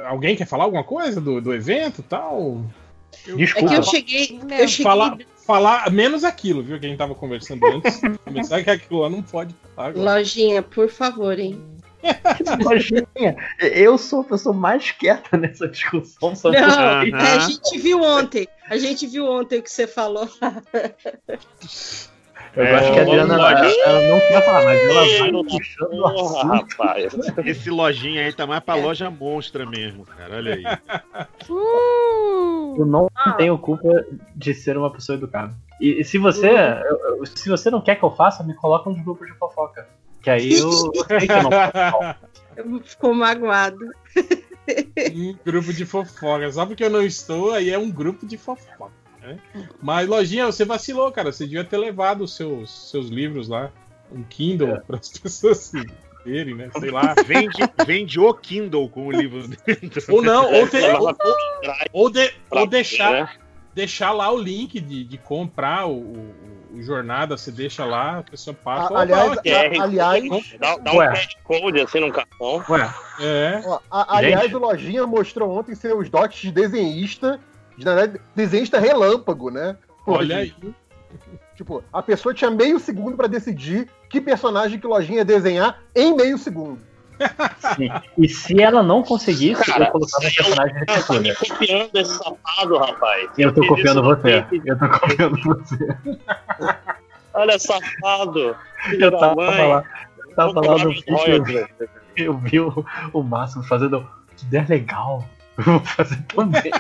alguém 0.05 0.35
quer 0.35 0.45
falar 0.45 0.65
alguma 0.65 0.83
coisa 0.83 1.21
do, 1.21 1.39
do 1.39 1.53
evento 1.53 2.01
e 2.01 2.03
tal? 2.03 2.61
Desculpa. 3.25 3.65
É 3.65 3.69
que 3.69 3.75
eu 3.75 3.83
cheguei. 3.83 4.39
Eu 4.59 4.67
cheguei... 4.67 4.83
Falar, 4.83 5.17
falar 5.45 5.89
menos 5.89 6.25
aquilo, 6.25 6.61
viu? 6.61 6.77
Que 6.79 6.85
a 6.85 6.89
gente 6.89 6.97
tava 6.97 7.15
conversando 7.15 7.65
antes. 7.65 8.01
começar 8.25 8.61
que 8.61 8.69
aquilo 8.69 8.99
lá 8.99 9.09
não 9.09 9.23
pode 9.23 9.55
falar 9.73 9.89
agora. 9.89 10.17
Lojinha, 10.17 10.61
por 10.61 10.89
favor, 10.89 11.39
hein? 11.39 11.61
Lojinha, 12.63 13.35
eu 13.59 13.97
sou 13.97 14.21
a 14.21 14.23
pessoa 14.23 14.55
mais 14.55 14.91
quieta 14.91 15.37
nessa 15.37 15.67
discussão 15.67 16.35
sobre 16.35 16.59
Não, 16.61 16.67
a 17.17 17.39
gente 17.39 17.77
viu 17.79 18.01
ontem. 18.01 18.47
A 18.69 18.77
gente 18.77 19.07
viu 19.07 19.25
ontem 19.25 19.59
o 19.59 19.63
que 19.63 19.71
você 19.71 19.87
falou. 19.87 20.27
Eu 22.55 22.63
é, 22.63 22.73
acho 22.75 22.91
que 22.91 22.99
a 22.99 23.01
Adriana 23.03 23.35
ela, 23.35 23.51
ela 23.51 24.09
não 24.09 24.19
quer 24.19 24.43
falar, 24.43 24.63
mas 24.65 24.81
ela 24.81 25.19
vai 25.19 25.43
puxando 25.43 25.93
o 25.93 26.07
assunto. 26.07 26.47
rapaz. 26.47 27.13
Esse 27.45 27.69
lojinha 27.69 28.25
aí 28.25 28.33
tá 28.33 28.47
mais 28.47 28.63
pra 28.63 28.73
loja 28.73 29.11
monstra 29.11 29.63
mesmo, 29.65 30.05
cara. 30.05 30.37
Olha 30.37 30.55
aí. 30.55 30.63
Eu 32.77 32.85
não 32.85 33.07
tenho 33.37 33.57
culpa 33.59 34.05
de 34.35 34.53
ser 34.55 34.75
uma 34.75 34.91
pessoa 34.91 35.17
educada. 35.17 35.53
E, 35.79 36.01
e 36.01 36.03
se 36.03 36.17
você 36.17 36.49
eu- 36.49 37.25
se 37.25 37.47
você 37.47 37.69
não 37.69 37.79
quer 37.81 37.95
que 37.95 38.03
eu 38.03 38.11
faça, 38.11 38.43
me 38.43 38.55
coloca 38.55 38.89
nos 38.89 39.03
grupos 39.03 39.27
de 39.27 39.33
fofoca. 39.37 39.87
Que 40.27 40.31
aí 40.31 40.53
eu, 40.59 40.69
eu 40.93 41.05
sei 41.05 41.19
que 41.19 41.31
eu 41.31 42.65
não 42.65 42.81
Ficou 42.83 43.13
magoado. 43.13 43.77
Um 45.15 45.37
grupo 45.45 45.71
de 45.71 45.85
fofoca. 45.85 46.51
Só 46.51 46.65
porque 46.65 46.83
eu 46.83 46.89
não 46.89 47.01
estou, 47.01 47.53
aí 47.53 47.69
é 47.69 47.77
um 47.77 47.89
grupo 47.89 48.25
de 48.27 48.35
fofoca. 48.37 48.91
né? 49.21 49.39
Mas, 49.81 50.05
Lojinha, 50.05 50.45
você 50.47 50.65
vacilou, 50.65 51.09
cara. 51.13 51.31
Você 51.31 51.45
devia 51.45 51.63
ter 51.63 51.77
levado 51.77 52.25
os 52.25 52.35
seus, 52.35 52.89
seus 52.91 53.07
livros 53.07 53.47
lá. 53.47 53.71
Um 54.11 54.21
Kindle 54.23 54.81
para 54.85 54.97
as 54.97 55.07
pessoas 55.17 55.71
verem, 56.25 56.55
né? 56.55 56.69
Sei 56.77 56.91
lá. 56.91 57.15
Vende, 57.25 57.57
vende 57.85 58.19
o 58.19 58.33
Kindle 58.33 58.89
com 58.89 59.07
o 59.07 59.11
livro 59.13 59.47
dentro. 59.47 60.01
Ou 60.13 60.21
não, 60.21 60.51
ou, 60.53 60.67
ter- 60.67 60.93
ou, 60.95 61.07
ou- 61.07 61.15
ou 61.93 62.09
de- 62.09 62.33
ou 62.51 62.67
deixar, 62.67 63.11
né? 63.13 63.29
deixar 63.73 64.11
lá 64.11 64.29
o 64.29 64.37
link 64.37 64.77
de, 64.81 65.05
de 65.05 65.17
comprar 65.17 65.85
o, 65.87 65.99
o 65.99 66.56
jornada, 66.81 67.37
você 67.37 67.51
deixa 67.51 67.83
lá, 67.85 68.19
a 68.19 68.23
pessoa 68.23 68.53
passa. 68.53 68.93
A- 68.95 69.01
aliás, 69.01 69.31
Opa, 69.31 69.41
a- 69.79 69.83
aliás- 69.83 70.23
Dá, 70.59 70.77
dá 70.77 70.91
um 70.93 70.97
Ué. 70.97 71.27
Code 71.43 71.81
assim 71.81 71.99
no 71.99 72.11
cartão. 72.11 72.63
É. 73.19 73.61
Ó, 73.65 73.79
a- 73.91 74.17
aliás, 74.17 74.53
o 74.53 74.59
Lojinha 74.59 75.05
mostrou 75.07 75.57
ontem 75.57 75.75
seus 75.75 76.09
dotes 76.09 76.39
de 76.41 76.51
desenhista, 76.51 77.39
de, 77.77 77.83
verdade, 77.85 78.19
desenhista 78.35 78.79
relâmpago, 78.79 79.49
né? 79.49 79.75
Olha 80.05 80.37
aí. 80.37 80.53
Tipo, 81.55 81.83
a 81.91 82.03
pessoa 82.03 82.33
tinha 82.33 82.51
meio 82.51 82.79
segundo 82.79 83.17
pra 83.17 83.27
decidir 83.27 83.87
que 84.09 84.21
personagem 84.21 84.79
que 84.79 84.85
o 84.85 84.89
Lojinha 84.89 85.19
ia 85.19 85.25
desenhar 85.25 85.81
em 85.95 86.15
meio 86.15 86.37
segundo. 86.37 86.79
Sim. 87.75 87.89
E 88.17 88.29
se 88.29 88.61
ela 88.61 88.81
não 88.83 89.03
conseguisse, 89.03 89.63
Cara, 89.65 89.85
eu 89.85 89.91
colocava 89.91 90.25
um 90.27 90.31
personagem 90.31 90.75
de 90.79 90.85
Tá 90.85 90.93
recuo. 90.95 91.19
me 91.21 91.35
copiando 91.35 91.95
esse 91.95 92.17
safado, 92.17 92.77
rapaz. 92.77 93.29
Eu 93.37 93.53
tô 93.53 93.61
Fiz 93.61 93.69
copiando 93.69 94.03
você. 94.03 94.41
Twitter. 94.43 94.71
Eu 94.73 94.79
tô 94.79 94.89
copiando 94.99 95.37
você. 95.43 95.97
Olha, 97.33 97.59
safado. 97.59 98.55
Eu 98.99 99.11
tava 99.19 99.35
mãe. 99.35 99.67
lá, 99.67 99.83
tava 100.35 100.53
Vou 100.53 100.65
lá 100.65 100.83
no 100.83 100.89
vídeo, 100.91 101.17
eu 101.27 101.43
vi, 101.43 101.67
eu 102.17 102.37
vi 102.37 102.59
o, 102.59 102.85
o 103.13 103.23
Máximo 103.23 103.63
fazendo. 103.63 104.07
Que 104.35 104.45
ideia 104.45 104.65
legal. 104.69 105.23
Eu 105.57 105.63
vou 105.63 105.79
fazer 105.79 106.21
também. 106.27 106.71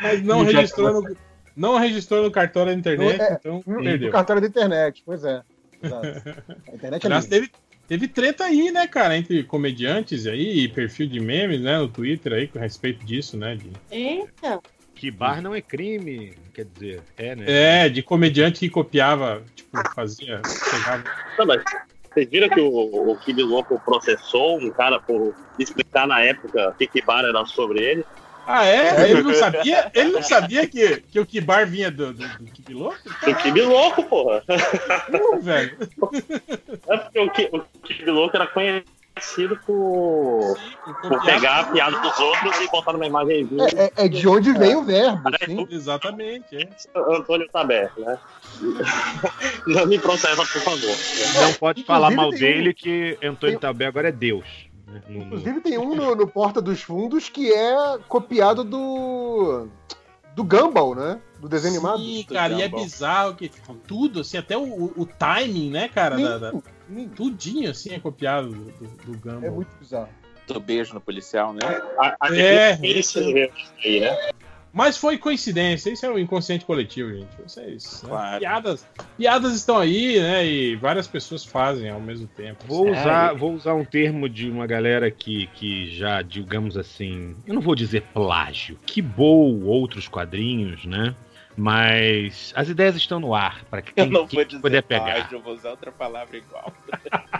Mas 0.00 0.22
não 0.22 0.42
E 0.42 0.52
registrou, 0.52 1.02
no, 1.02 1.16
não 1.56 1.78
registrou 1.78 2.22
no 2.22 2.30
cartório 2.30 2.72
da 2.72 2.78
internet, 2.78 3.20
É, 3.20 3.34
então 3.34 3.62
no- 3.66 3.82
perdeu. 3.82 4.06
No 4.08 4.12
cartório 4.12 4.42
da 4.42 4.48
internet, 4.48 5.02
pois 5.04 5.24
é. 5.24 5.42
Exato. 5.82 6.06
A 6.70 6.74
internet 6.74 7.06
é 7.12 7.20
teve, 7.22 7.50
teve 7.92 8.08
treta 8.08 8.44
aí, 8.44 8.70
né, 8.70 8.86
cara, 8.86 9.18
entre 9.18 9.44
comediantes 9.44 10.26
aí 10.26 10.60
e 10.60 10.68
perfil 10.68 11.06
de 11.06 11.20
memes, 11.20 11.60
né, 11.60 11.76
no 11.76 11.88
Twitter 11.88 12.32
aí, 12.32 12.48
com 12.48 12.58
respeito 12.58 13.04
disso, 13.04 13.36
né, 13.36 13.54
de, 13.54 13.70
Eita. 13.90 14.62
Que 14.94 15.10
bar 15.10 15.42
não 15.42 15.54
é 15.54 15.60
crime, 15.60 16.32
quer 16.54 16.64
dizer, 16.64 17.02
é, 17.18 17.36
né? 17.36 17.44
é, 17.46 17.88
de 17.90 18.02
comediante 18.02 18.60
que 18.60 18.70
copiava, 18.70 19.42
tipo, 19.54 19.76
fazia, 19.94 20.40
pegava... 20.70 21.04
Não, 21.38 21.44
mas 21.44 21.62
vocês 22.10 22.30
viram 22.30 22.48
que 22.48 22.60
o, 22.60 23.10
o 23.10 23.18
Kid 23.18 23.42
Louco 23.42 23.78
processou 23.84 24.58
um 24.58 24.70
cara 24.70 24.98
por 24.98 25.34
explicar 25.58 26.06
na 26.06 26.22
época 26.22 26.70
o 26.70 26.72
que 26.72 26.86
que 26.86 27.02
bar 27.02 27.22
era 27.22 27.44
sobre 27.44 27.82
ele? 27.82 28.06
Ah, 28.46 28.64
é? 28.66 29.10
Ele 29.10 29.22
não 29.22 29.34
sabia, 29.34 29.90
ele 29.94 30.10
não 30.10 30.22
sabia 30.22 30.66
que, 30.66 31.00
que 31.02 31.20
o 31.20 31.26
Kibar 31.26 31.66
vinha 31.66 31.90
do, 31.90 32.12
do, 32.12 32.26
do 32.38 32.44
Kibi 32.52 32.74
Louco? 32.74 32.98
Do 33.04 33.34
Kid 33.36 33.60
Louco, 33.62 34.02
porra. 34.04 34.42
Não, 35.08 35.40
velho. 35.40 35.78
É 36.88 36.96
porque 36.96 37.20
o, 37.20 37.30
Ki- 37.30 37.48
o 37.52 37.60
Kid 37.84 38.10
Louco 38.10 38.36
era 38.36 38.46
conhecido 38.48 39.56
por, 39.64 40.58
por 41.02 41.24
pegar 41.24 41.60
a 41.60 41.64
piada 41.66 41.98
dos 42.00 42.18
outros 42.18 42.60
e 42.60 42.68
botar 42.68 42.92
numa 42.92 43.06
imagem 43.06 43.48
É, 43.76 43.84
é- 43.84 43.92
é 44.06 44.08
de 44.08 44.26
onde 44.26 44.52
vem 44.52 44.74
o 44.74 44.82
verbo, 44.82 45.22
sim. 45.44 45.68
Exatamente, 45.70 46.56
é. 46.56 46.68
Antônio 47.14 47.48
Taber, 47.52 47.92
né? 47.96 48.18
Não 49.66 49.86
me 49.86 49.98
processa, 49.98 50.36
por 50.44 50.46
favor. 50.62 50.96
Não 51.40 51.52
pode 51.54 51.84
falar 51.84 52.12
Inclusive, 52.12 52.16
mal 52.16 52.30
tem 52.30 52.38
dele 52.40 52.70
um- 52.70 52.74
que 52.74 53.18
Antônio 53.22 53.58
Tabé 53.60 53.86
agora 53.86 54.08
é 54.08 54.12
Deus. 54.12 54.44
Né? 54.92 55.02
No- 55.08 55.18
no- 55.18 55.24
Inclusive 55.24 55.60
tem 55.60 55.78
um 55.78 55.94
no, 55.94 56.14
no 56.14 56.26
Porta 56.26 56.60
dos 56.60 56.82
Fundos 56.82 57.28
que 57.28 57.52
é 57.52 57.98
copiado 58.08 58.62
do. 58.64 59.68
do 60.34 60.44
Gumball, 60.44 60.94
né? 60.94 61.20
Do 61.40 61.48
desenho 61.48 61.74
animado. 61.74 61.98
Sim, 61.98 62.24
cara, 62.24 62.54
e 62.54 62.62
é 62.62 62.68
bizarro 62.68 63.34
que 63.34 63.50
tudo, 63.86 64.20
assim, 64.20 64.36
até 64.36 64.56
o, 64.56 64.92
o- 64.96 65.06
timing, 65.06 65.70
né, 65.70 65.88
cara, 65.88 66.16
Sim, 66.16 66.22
da, 66.22 66.38
da- 66.38 66.52
tudinho, 67.16 67.70
assim, 67.70 67.90
é 67.94 67.98
copiado 67.98 68.48
do, 68.48 68.64
do, 68.72 68.86
do 69.12 69.18
Gumball. 69.18 69.42
É 69.44 69.50
muito 69.50 69.70
bizarro. 69.78 70.08
Do 70.46 70.58
beijo 70.60 70.92
no 70.94 71.00
policial, 71.00 71.52
né? 71.52 71.60
É, 72.30 72.78
isso 72.86 73.18
aí, 73.18 73.32
né? 74.00 74.32
Mas 74.72 74.96
foi 74.96 75.18
coincidência, 75.18 75.90
isso 75.90 76.06
é 76.06 76.10
o 76.10 76.18
inconsciente 76.18 76.64
coletivo, 76.64 77.10
gente. 77.12 77.28
Vocês, 77.42 78.02
né? 78.02 78.08
Claro. 78.08 78.38
piadas, 78.40 78.86
piadas 79.18 79.54
estão 79.54 79.76
aí, 79.78 80.18
né? 80.18 80.46
E 80.46 80.76
várias 80.76 81.06
pessoas 81.06 81.44
fazem 81.44 81.90
ao 81.90 82.00
mesmo 82.00 82.26
tempo. 82.28 82.64
Vou 82.66 82.90
usar, 82.90 83.34
vou 83.34 83.52
usar 83.52 83.74
um 83.74 83.84
termo 83.84 84.28
de 84.28 84.48
uma 84.48 84.66
galera 84.66 85.10
que, 85.10 85.46
que 85.48 85.94
já, 85.94 86.22
digamos 86.22 86.76
assim, 86.78 87.36
eu 87.46 87.52
não 87.54 87.60
vou 87.60 87.74
dizer 87.74 88.02
plágio, 88.14 88.78
que 88.86 89.02
boou 89.02 89.62
outros 89.64 90.08
quadrinhos, 90.08 90.84
né? 90.86 91.14
Mas 91.54 92.50
as 92.56 92.70
ideias 92.70 92.96
estão 92.96 93.20
no 93.20 93.34
ar, 93.34 93.64
para 93.66 93.82
que 93.82 93.90
Eu 93.94 94.04
quem, 94.04 94.10
não 94.12 94.26
quem 94.26 94.38
vou 94.38 94.44
dizer 94.46 94.60
puder 94.62 94.82
pegar. 94.82 95.04
plágio, 95.16 95.36
eu 95.36 95.42
vou 95.42 95.52
usar 95.54 95.70
outra 95.70 95.92
palavra 95.92 96.36
igual. 96.38 96.72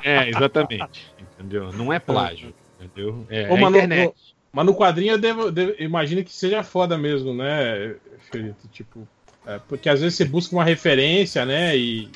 É, 0.04 0.28
exatamente. 0.28 1.10
Entendeu? 1.18 1.72
Não 1.72 1.90
é 1.90 1.98
plágio, 1.98 2.54
entendeu? 2.78 3.26
É, 3.30 3.50
Ô, 3.50 3.56
é 3.56 3.60
mas, 3.60 3.72
no, 3.72 3.78
internet. 3.78 4.04
no- 4.06 4.14
mas 4.52 4.66
no 4.66 4.74
quadrinho 4.74 5.12
eu 5.12 5.18
devo, 5.18 5.50
devo- 5.50 5.74
imagino 5.78 6.22
que 6.24 6.32
seja 6.32 6.62
foda 6.62 6.96
mesmo, 6.98 7.34
né, 7.34 7.94
Felito? 8.30 8.68
Tipo, 8.72 9.06
é, 9.46 9.58
porque 9.68 9.88
às 9.88 10.00
vezes 10.00 10.16
você 10.16 10.24
busca 10.24 10.54
uma 10.54 10.64
referência, 10.64 11.44
né? 11.44 11.76
E, 11.76 12.08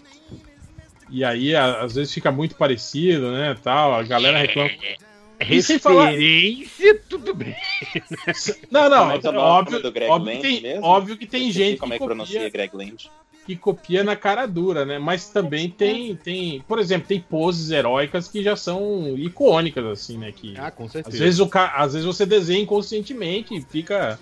e 1.11 1.25
aí 1.25 1.55
a- 1.55 1.81
às 1.83 1.95
vezes 1.95 2.13
fica 2.13 2.31
muito 2.31 2.55
parecido, 2.57 3.33
né? 3.33 3.57
Tal, 3.63 3.95
a 3.95 4.03
galera 4.03 4.39
reclama. 4.39 4.71
E 5.51 5.61
sem 5.63 5.79
falar- 5.79 6.11
Referência, 6.11 7.03
tudo 7.09 7.35
bem. 7.35 7.55
Não, 8.71 8.89
não, 8.89 9.11
é 9.13 9.17
é 9.23 9.29
óbvio, 9.39 9.83
do 9.83 9.93
Greg 9.93 10.11
óbvio, 10.11 10.41
tem, 10.41 10.61
mesmo? 10.63 10.85
óbvio 10.85 11.17
que 11.17 11.27
tem 11.27 11.51
gente 11.51 11.79
como 11.79 11.93
é 11.93 11.97
que 11.99 12.03
que 12.03 12.07
pronuncia 12.07 12.35
copia, 12.41 12.51
Greg 12.51 12.75
Land. 12.77 13.11
Que 13.47 13.55
copia 13.55 14.03
na 14.03 14.17
cara 14.17 14.45
dura, 14.45 14.85
né? 14.85 14.99
Mas 14.99 15.31
também 15.31 15.71
tem, 15.71 16.17
tem, 16.17 16.61
por 16.67 16.81
exemplo, 16.81 17.07
tem 17.07 17.21
poses 17.21 17.71
heróicas 17.71 18.27
que 18.27 18.43
já 18.43 18.57
são 18.57 19.17
icônicas, 19.17 19.85
assim, 19.87 20.19
né? 20.19 20.33
Que 20.33 20.55
Ah, 20.59 20.71
com 20.71 20.89
certeza. 20.89 21.17
às 21.17 21.21
vezes, 21.21 21.41
o 21.41 21.49
ca... 21.49 21.73
às 21.77 21.93
vezes 21.93 22.05
você 22.05 22.27
desenha 22.27 22.61
inconscientemente 22.61 23.55
e 23.55 23.63
fica 23.63 24.19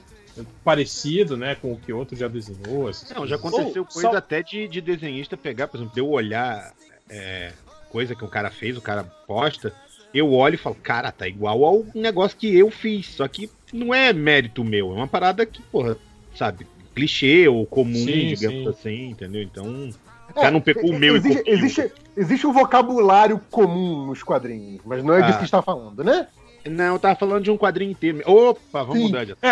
parecido, 0.62 1.36
né, 1.36 1.54
com 1.54 1.72
o 1.72 1.78
que 1.78 1.92
outro 1.92 2.16
já 2.16 2.26
desenhou. 2.28 2.90
essas 2.90 3.08
Não, 3.10 3.26
já 3.26 3.36
aconteceu 3.36 3.84
coisa 3.84 4.18
até 4.18 4.42
de, 4.42 4.66
de 4.66 4.80
desenhista 4.80 5.36
pegar, 5.36 5.68
por 5.68 5.76
exemplo, 5.76 5.94
de 5.94 6.00
eu 6.00 6.10
olhar 6.10 6.74
é, 7.08 7.52
coisa 7.88 8.14
que 8.16 8.24
o 8.24 8.28
cara 8.28 8.50
fez, 8.50 8.76
o 8.76 8.82
cara 8.82 9.04
posta, 9.04 9.72
eu 10.12 10.32
olho 10.32 10.54
e 10.54 10.58
falo, 10.58 10.74
cara, 10.74 11.12
tá 11.12 11.28
igual 11.28 11.64
ao 11.64 11.86
negócio 11.94 12.36
que 12.36 12.52
eu 12.52 12.68
fiz, 12.70 13.06
só 13.06 13.28
que 13.28 13.48
não 13.72 13.94
é 13.94 14.12
mérito 14.12 14.64
meu, 14.64 14.90
é 14.90 14.94
uma 14.94 15.08
parada 15.08 15.46
que, 15.46 15.62
porra, 15.62 15.96
sabe, 16.34 16.66
clichê 16.94 17.48
ou 17.48 17.66
comum, 17.66 17.94
Sim, 17.94 18.34
digamos 18.34 18.62
sim. 18.62 18.68
assim, 18.68 19.10
entendeu? 19.10 19.42
Então, 19.42 19.64
o 19.64 19.90
É, 20.30 20.32
cara 20.34 20.50
não 20.50 20.60
pegou 20.60 20.90
o 20.90 20.98
meu 20.98 21.16
existe, 21.16 21.34
e 21.34 21.38
copiou. 21.40 21.56
existe, 21.58 21.92
existe 22.16 22.46
um 22.46 22.52
vocabulário 22.52 23.40
comum 23.50 24.06
nos 24.06 24.22
quadrinhos, 24.22 24.80
mas 24.84 25.02
não 25.04 25.14
é 25.14 25.22
disso 25.22 25.34
Ah. 25.34 25.38
que 25.38 25.44
está 25.44 25.60
falando, 25.62 26.02
né? 26.04 26.26
Não, 26.66 26.94
eu 26.94 26.98
tava 26.98 27.14
falando 27.14 27.44
de 27.44 27.50
um 27.50 27.58
quadrinho 27.58 27.90
inteiro. 27.90 28.22
Opa, 28.24 28.82
vamos 28.82 28.96
Sim. 28.96 29.02
mudar 29.08 29.24
de 29.26 29.36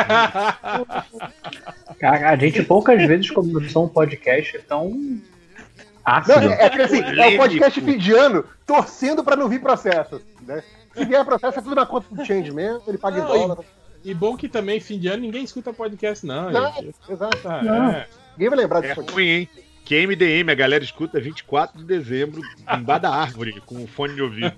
Cara, 2.00 2.30
a 2.30 2.36
gente 2.36 2.62
poucas 2.62 3.06
vezes 3.06 3.30
começou 3.30 3.84
um 3.84 3.88
podcast 3.88 4.58
tão 4.66 4.88
Não, 4.90 5.20
ácido. 6.04 6.52
é, 6.52 6.64
é 6.64 6.70
que 6.70 6.80
assim, 6.82 7.00
é 7.02 7.28
o 7.28 7.36
podcast 7.36 7.80
fim 7.80 7.98
de 7.98 8.12
ano 8.12 8.44
torcendo 8.66 9.22
pra 9.22 9.36
não 9.36 9.48
vir 9.48 9.60
processo. 9.60 10.20
Né? 10.46 10.62
Se 10.94 11.04
vier 11.04 11.24
processo, 11.24 11.58
é 11.58 11.62
tudo 11.62 11.74
na 11.74 11.86
conta 11.86 12.06
do 12.14 12.24
Change 12.24 12.50
mesmo, 12.52 12.82
ele 12.88 12.98
paga 12.98 13.18
em 13.18 13.20
Não, 13.20 13.28
dólar. 13.28 13.58
E 13.60 13.81
bom 14.14 14.36
que 14.36 14.48
também, 14.48 14.80
fim 14.80 14.98
de 14.98 15.08
ano, 15.08 15.22
ninguém 15.22 15.44
escuta 15.44 15.72
podcast, 15.72 16.24
não. 16.26 16.50
Não, 16.50 16.72
gente. 16.74 16.94
exato. 17.08 17.38
Não. 17.44 17.90
é. 17.90 18.06
Ninguém 18.36 18.48
vai 18.48 18.58
lembrar 18.58 18.84
É 18.84 18.88
disso 18.88 19.00
aqui. 19.00 19.12
ruim, 19.12 19.28
hein? 19.28 19.48
Que 19.84 19.96
é 19.96 20.06
MDM, 20.06 20.50
a 20.50 20.54
galera 20.54 20.82
escuta 20.84 21.20
24 21.20 21.78
de 21.78 21.84
dezembro, 21.84 22.40
embaixo 22.72 23.02
da 23.02 23.10
árvore, 23.14 23.60
com 23.66 23.82
o 23.82 23.86
fone 23.86 24.14
de 24.14 24.22
ouvido. 24.22 24.54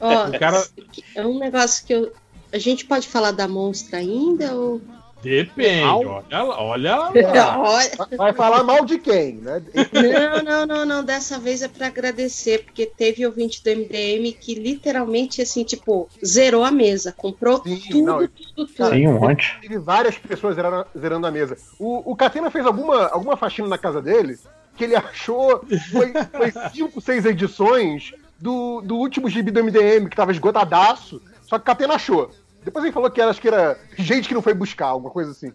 Ó, 0.00 0.30
cara- 0.38 0.66
É 1.14 1.26
um 1.26 1.38
negócio 1.38 1.84
que 1.86 1.92
eu. 1.92 2.12
A 2.52 2.58
gente 2.58 2.84
pode 2.86 3.08
falar 3.08 3.32
da 3.32 3.46
monstra 3.48 3.98
ainda 3.98 4.54
ou. 4.54 4.80
Depende, 5.26 5.84
olha 5.84 6.42
lá, 6.42 6.62
olha 6.62 6.96
lá. 6.96 7.12
Vai 8.16 8.32
falar 8.32 8.62
mal 8.62 8.84
de 8.84 8.98
quem, 8.98 9.34
né? 9.34 9.62
Não, 9.92 10.42
não, 10.42 10.66
não, 10.66 10.86
não. 10.86 11.04
Dessa 11.04 11.38
vez 11.38 11.62
é 11.62 11.68
pra 11.68 11.88
agradecer, 11.88 12.64
porque 12.64 12.86
teve 12.86 13.26
ouvinte 13.26 13.62
do 13.62 13.70
MDM 13.70 14.32
que 14.32 14.54
literalmente, 14.54 15.42
assim, 15.42 15.64
tipo, 15.64 16.08
zerou 16.24 16.64
a 16.64 16.70
mesa, 16.70 17.12
comprou 17.12 17.58
tudo, 17.58 18.02
não, 18.02 18.18
tudo, 18.18 18.30
tudo. 18.54 18.72
Cara, 18.74 18.94
um 18.96 19.20
monte. 19.20 19.58
Teve 19.60 19.78
várias 19.78 20.16
pessoas 20.16 20.54
zerando, 20.54 20.86
zerando 20.98 21.26
a 21.26 21.30
mesa. 21.30 21.56
O, 21.78 22.12
o 22.12 22.16
Catena 22.16 22.50
fez 22.50 22.64
alguma, 22.64 23.06
alguma 23.08 23.36
faxina 23.36 23.68
na 23.68 23.78
casa 23.78 24.00
dele 24.00 24.38
que 24.76 24.84
ele 24.84 24.94
achou. 24.94 25.64
Foi, 25.90 26.12
foi 26.12 26.70
cinco, 26.72 27.00
seis 27.00 27.24
edições 27.24 28.12
do, 28.38 28.80
do 28.82 28.96
último 28.96 29.28
gibi 29.28 29.50
do 29.50 29.64
MDM, 29.64 30.08
que 30.08 30.16
tava 30.16 30.32
esgotadaço. 30.32 31.20
Só 31.42 31.58
que 31.58 31.62
o 31.62 31.66
Catena 31.66 31.94
achou. 31.94 32.30
Depois 32.66 32.84
ele 32.84 32.92
falou 32.92 33.08
que 33.10 33.20
era, 33.20 33.30
acho 33.30 33.40
que 33.40 33.48
era 33.48 33.78
gente 33.96 34.28
que 34.28 34.34
não 34.34 34.42
foi 34.42 34.52
buscar, 34.52 34.88
alguma 34.88 35.10
coisa 35.10 35.30
assim. 35.30 35.52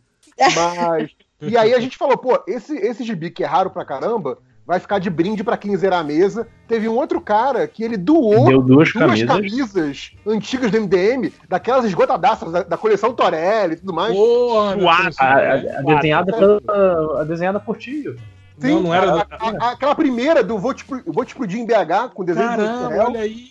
Mas. 0.56 1.12
E 1.41 1.58
aí 1.58 1.74
a 1.74 1.80
gente 1.80 1.97
falou, 1.97 2.17
pô, 2.17 2.41
esse, 2.47 2.76
esse 2.78 3.04
gibi 3.04 3.30
que 3.30 3.43
é 3.43 3.47
raro 3.47 3.69
pra 3.69 3.86
caramba. 3.86 4.38
Vai 4.65 4.80
ficar 4.80 5.00
de 5.00 5.10
brinde 5.10 5.43
pra 5.43 5.58
quem 5.58 5.76
zerar 5.76 6.00
a 6.00 6.04
mesa. 6.04 6.47
Teve 6.67 6.88
um 6.88 6.95
outro 6.95 7.19
cara 7.19 7.67
que 7.67 7.84
ele 7.84 7.97
doou 7.97 8.45
Deu 8.45 8.62
duas 8.62 8.91
camisas. 8.91 9.28
camisas 9.28 10.12
antigas 10.26 10.71
do 10.71 10.80
MDM, 10.80 11.34
daquelas 11.50 11.84
esgotadaças 11.84 12.52
da, 12.52 12.63
da 12.63 12.78
coleção 12.78 13.12
Torelli 13.12 13.74
e 13.74 13.78
tudo 13.78 13.91
mais. 13.91 14.13
Porra, 14.15 14.76
A, 15.19 15.26
a- 15.26 15.54
a 15.80 15.82
desenhada, 15.95 16.32
pela, 16.32 17.21
a 17.21 17.24
desenhada 17.26 17.60
por 17.60 17.76
tio. 17.76 18.15
Sim, 18.62 18.76
Não, 18.76 18.84
não 18.84 18.93
era- 18.93 19.12
a- 19.13 19.28
a- 19.39 19.67
a- 19.67 19.71
aquela 19.71 19.95
primeira 19.95 20.43
do 20.43 20.58
Vou 20.60 20.71
Te, 20.74 20.86
Pro- 20.86 21.02
Vou 21.08 21.26
Te 21.26 21.30
Explodir 21.30 21.60
em 21.60 21.65
BH, 21.65 22.10
com 22.13 22.24
desenho 22.24 22.47
Caramba, 22.47 22.89
do 22.89 23.00
olha 23.02 23.19
aí. 23.21 23.50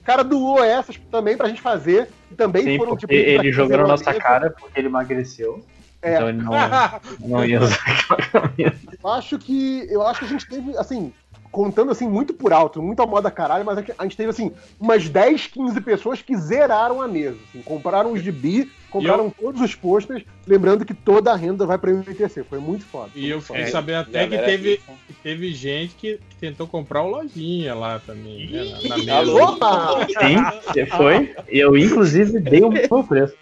O 0.00 0.02
cara 0.02 0.24
doou 0.24 0.64
essas 0.64 0.96
também 1.10 1.36
pra 1.36 1.48
gente 1.48 1.60
fazer. 1.60 2.08
E 2.32 2.34
também 2.34 2.64
Sim, 2.64 2.78
foram 2.78 2.92
porque 2.96 3.06
tipo. 3.06 3.12
ele 3.40 3.52
jogou 3.52 3.76
na 3.76 3.86
nossa 3.86 4.14
cara 4.14 4.50
porque 4.58 4.80
ele 4.80 4.88
emagreceu. 4.88 5.62
É. 6.00 6.14
Então 6.14 6.28
ele 6.28 6.42
não, 6.42 6.52
não 7.20 7.44
ia 7.44 7.60
usar 7.60 7.76
aquela 7.86 8.22
camisa. 8.48 8.74
Eu 9.02 9.10
acho 9.10 9.38
que. 9.38 9.86
Eu 9.90 10.06
acho 10.06 10.20
que 10.20 10.24
a 10.24 10.28
gente 10.28 10.48
teve, 10.48 10.76
assim, 10.78 11.12
contando 11.50 11.90
assim, 11.90 12.08
muito 12.08 12.34
por 12.34 12.52
alto, 12.52 12.82
muito 12.82 13.00
a 13.02 13.06
moda 13.06 13.30
caralho, 13.30 13.64
mas 13.64 13.78
é 13.78 13.84
a 13.98 14.02
gente 14.02 14.16
teve 14.16 14.30
assim, 14.30 14.52
umas 14.78 15.08
10, 15.08 15.46
15 15.48 15.80
pessoas 15.80 16.22
que 16.22 16.36
zeraram 16.36 17.00
a 17.00 17.08
mesa. 17.08 17.38
Assim, 17.48 17.62
compraram 17.62 18.12
os 18.12 18.22
gibi, 18.22 18.70
compraram 18.90 19.30
todos 19.30 19.60
os 19.60 19.74
posters, 19.74 20.24
lembrando 20.46 20.84
que 20.84 20.94
toda 20.94 21.32
a 21.32 21.36
renda 21.36 21.66
vai 21.66 21.78
pra 21.78 21.90
MTC. 21.90 22.44
Foi 22.44 22.58
muito 22.58 22.84
foda. 22.84 23.10
E 23.14 23.28
eu 23.28 23.40
fiquei 23.40 23.62
É, 23.62 23.66
sabendo 23.66 24.00
até 24.00 24.26
que 24.26 24.38
teve, 24.38 24.80
que 25.06 25.14
teve 25.22 25.52
gente 25.54 25.94
que, 25.94 26.18
que 26.28 26.36
tentou 26.36 26.66
comprar 26.66 27.02
o 27.02 27.10
lojinha 27.10 27.74
lá 27.74 27.98
também, 27.98 28.48
né, 28.50 28.64
na, 28.88 28.96
na 28.96 29.20
mesa. 29.20 29.34
Opa! 29.44 30.06
Sim, 30.06 30.86
foi. 30.96 31.34
Eu, 31.48 31.76
inclusive, 31.76 32.40
dei 32.40 32.62
o 32.62 32.70
meu 32.70 33.04
preço. 33.04 33.34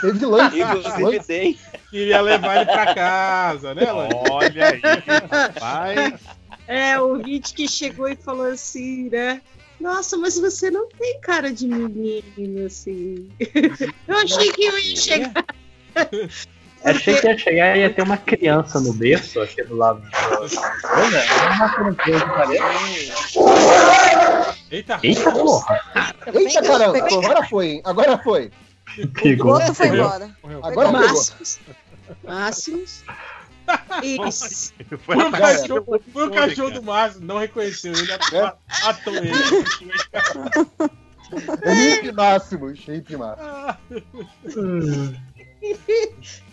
Teve. 0.00 0.24
Inclusive 0.24 1.26
dei. 1.26 1.58
Queria 1.90 2.20
levar 2.20 2.56
ele 2.56 2.66
pra 2.66 2.94
casa, 2.94 3.74
né, 3.74 3.90
Lani? 3.90 4.14
Olha 4.30 4.68
aí, 4.68 4.80
rapaz. 5.28 6.39
É, 6.70 7.00
o 7.00 7.08
ouvinte 7.08 7.52
que 7.52 7.66
chegou 7.66 8.08
e 8.08 8.14
falou 8.14 8.46
assim, 8.46 9.10
né? 9.10 9.42
Nossa, 9.80 10.16
mas 10.16 10.38
você 10.38 10.70
não 10.70 10.88
tem 10.88 11.20
cara 11.20 11.52
de 11.52 11.66
menino, 11.66 12.64
assim. 12.64 13.28
Eu 14.06 14.16
achei 14.16 14.52
que 14.52 14.62
eu 14.62 14.78
ia 14.78 14.96
chegar. 14.96 15.44
Achei 16.82 17.14
que 17.14 17.26
ia 17.26 17.36
chegar 17.36 17.76
e 17.76 17.80
ia 17.80 17.92
ter 17.92 18.00
uma 18.00 18.16
criança 18.16 18.80
no 18.80 18.94
berço 18.94 19.38
aqui 19.38 19.62
do 19.64 19.76
lado 19.76 20.02
é, 20.02 20.10
que 21.94 22.12
pareça. 22.24 22.64
Eita, 24.70 24.98
Eita 25.02 25.30
porra! 25.30 25.78
Eita 26.32 26.62
caramba, 26.62 26.98
agora 26.98 27.46
foi, 27.48 27.66
hein? 27.66 27.82
Agora 27.84 28.16
foi. 28.16 28.50
Pegou. 29.12 29.50
O 29.50 29.54
outro 29.56 29.74
foi 29.74 29.90
Pegou. 29.90 30.06
embora. 30.06 30.30
Agora. 30.62 30.90
Máximos. 30.90 31.60
Máximos. 32.24 33.04
Isso. 34.02 34.72
Foi 35.00 35.16
o 35.16 35.30
cachorro, 35.30 36.00
foi 36.12 36.26
o 36.26 36.30
cachorro 36.30 36.70
do 36.70 36.82
Márcio, 36.82 37.20
não 37.22 37.38
reconheceu 37.38 37.92
ele, 37.92 38.12
at- 38.12 38.56
atou 38.84 39.14
ele. 39.16 39.30
Hip 42.02 42.12
Máximos, 42.12 42.80
Hip 42.88 43.16
Máximos. 43.16 45.14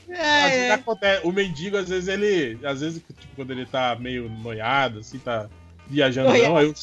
Às 0.10 0.52
vezes 0.52 0.72
acontece, 0.72 1.28
o 1.28 1.32
mendigo, 1.32 1.78
às 1.78 1.90
vezes, 1.90 2.08
ele. 2.08 2.58
Às 2.64 2.82
vezes, 2.82 3.02
tipo, 3.20 3.36
quando 3.36 3.52
ele 3.52 3.66
tá 3.66 3.96
meio 4.00 4.30
noiado, 4.30 5.00
assim, 5.00 5.20
tá 5.20 5.50
viajando, 5.88 6.30
Noiado. 6.30 6.54
não, 6.54 6.62
eu, 6.62 6.74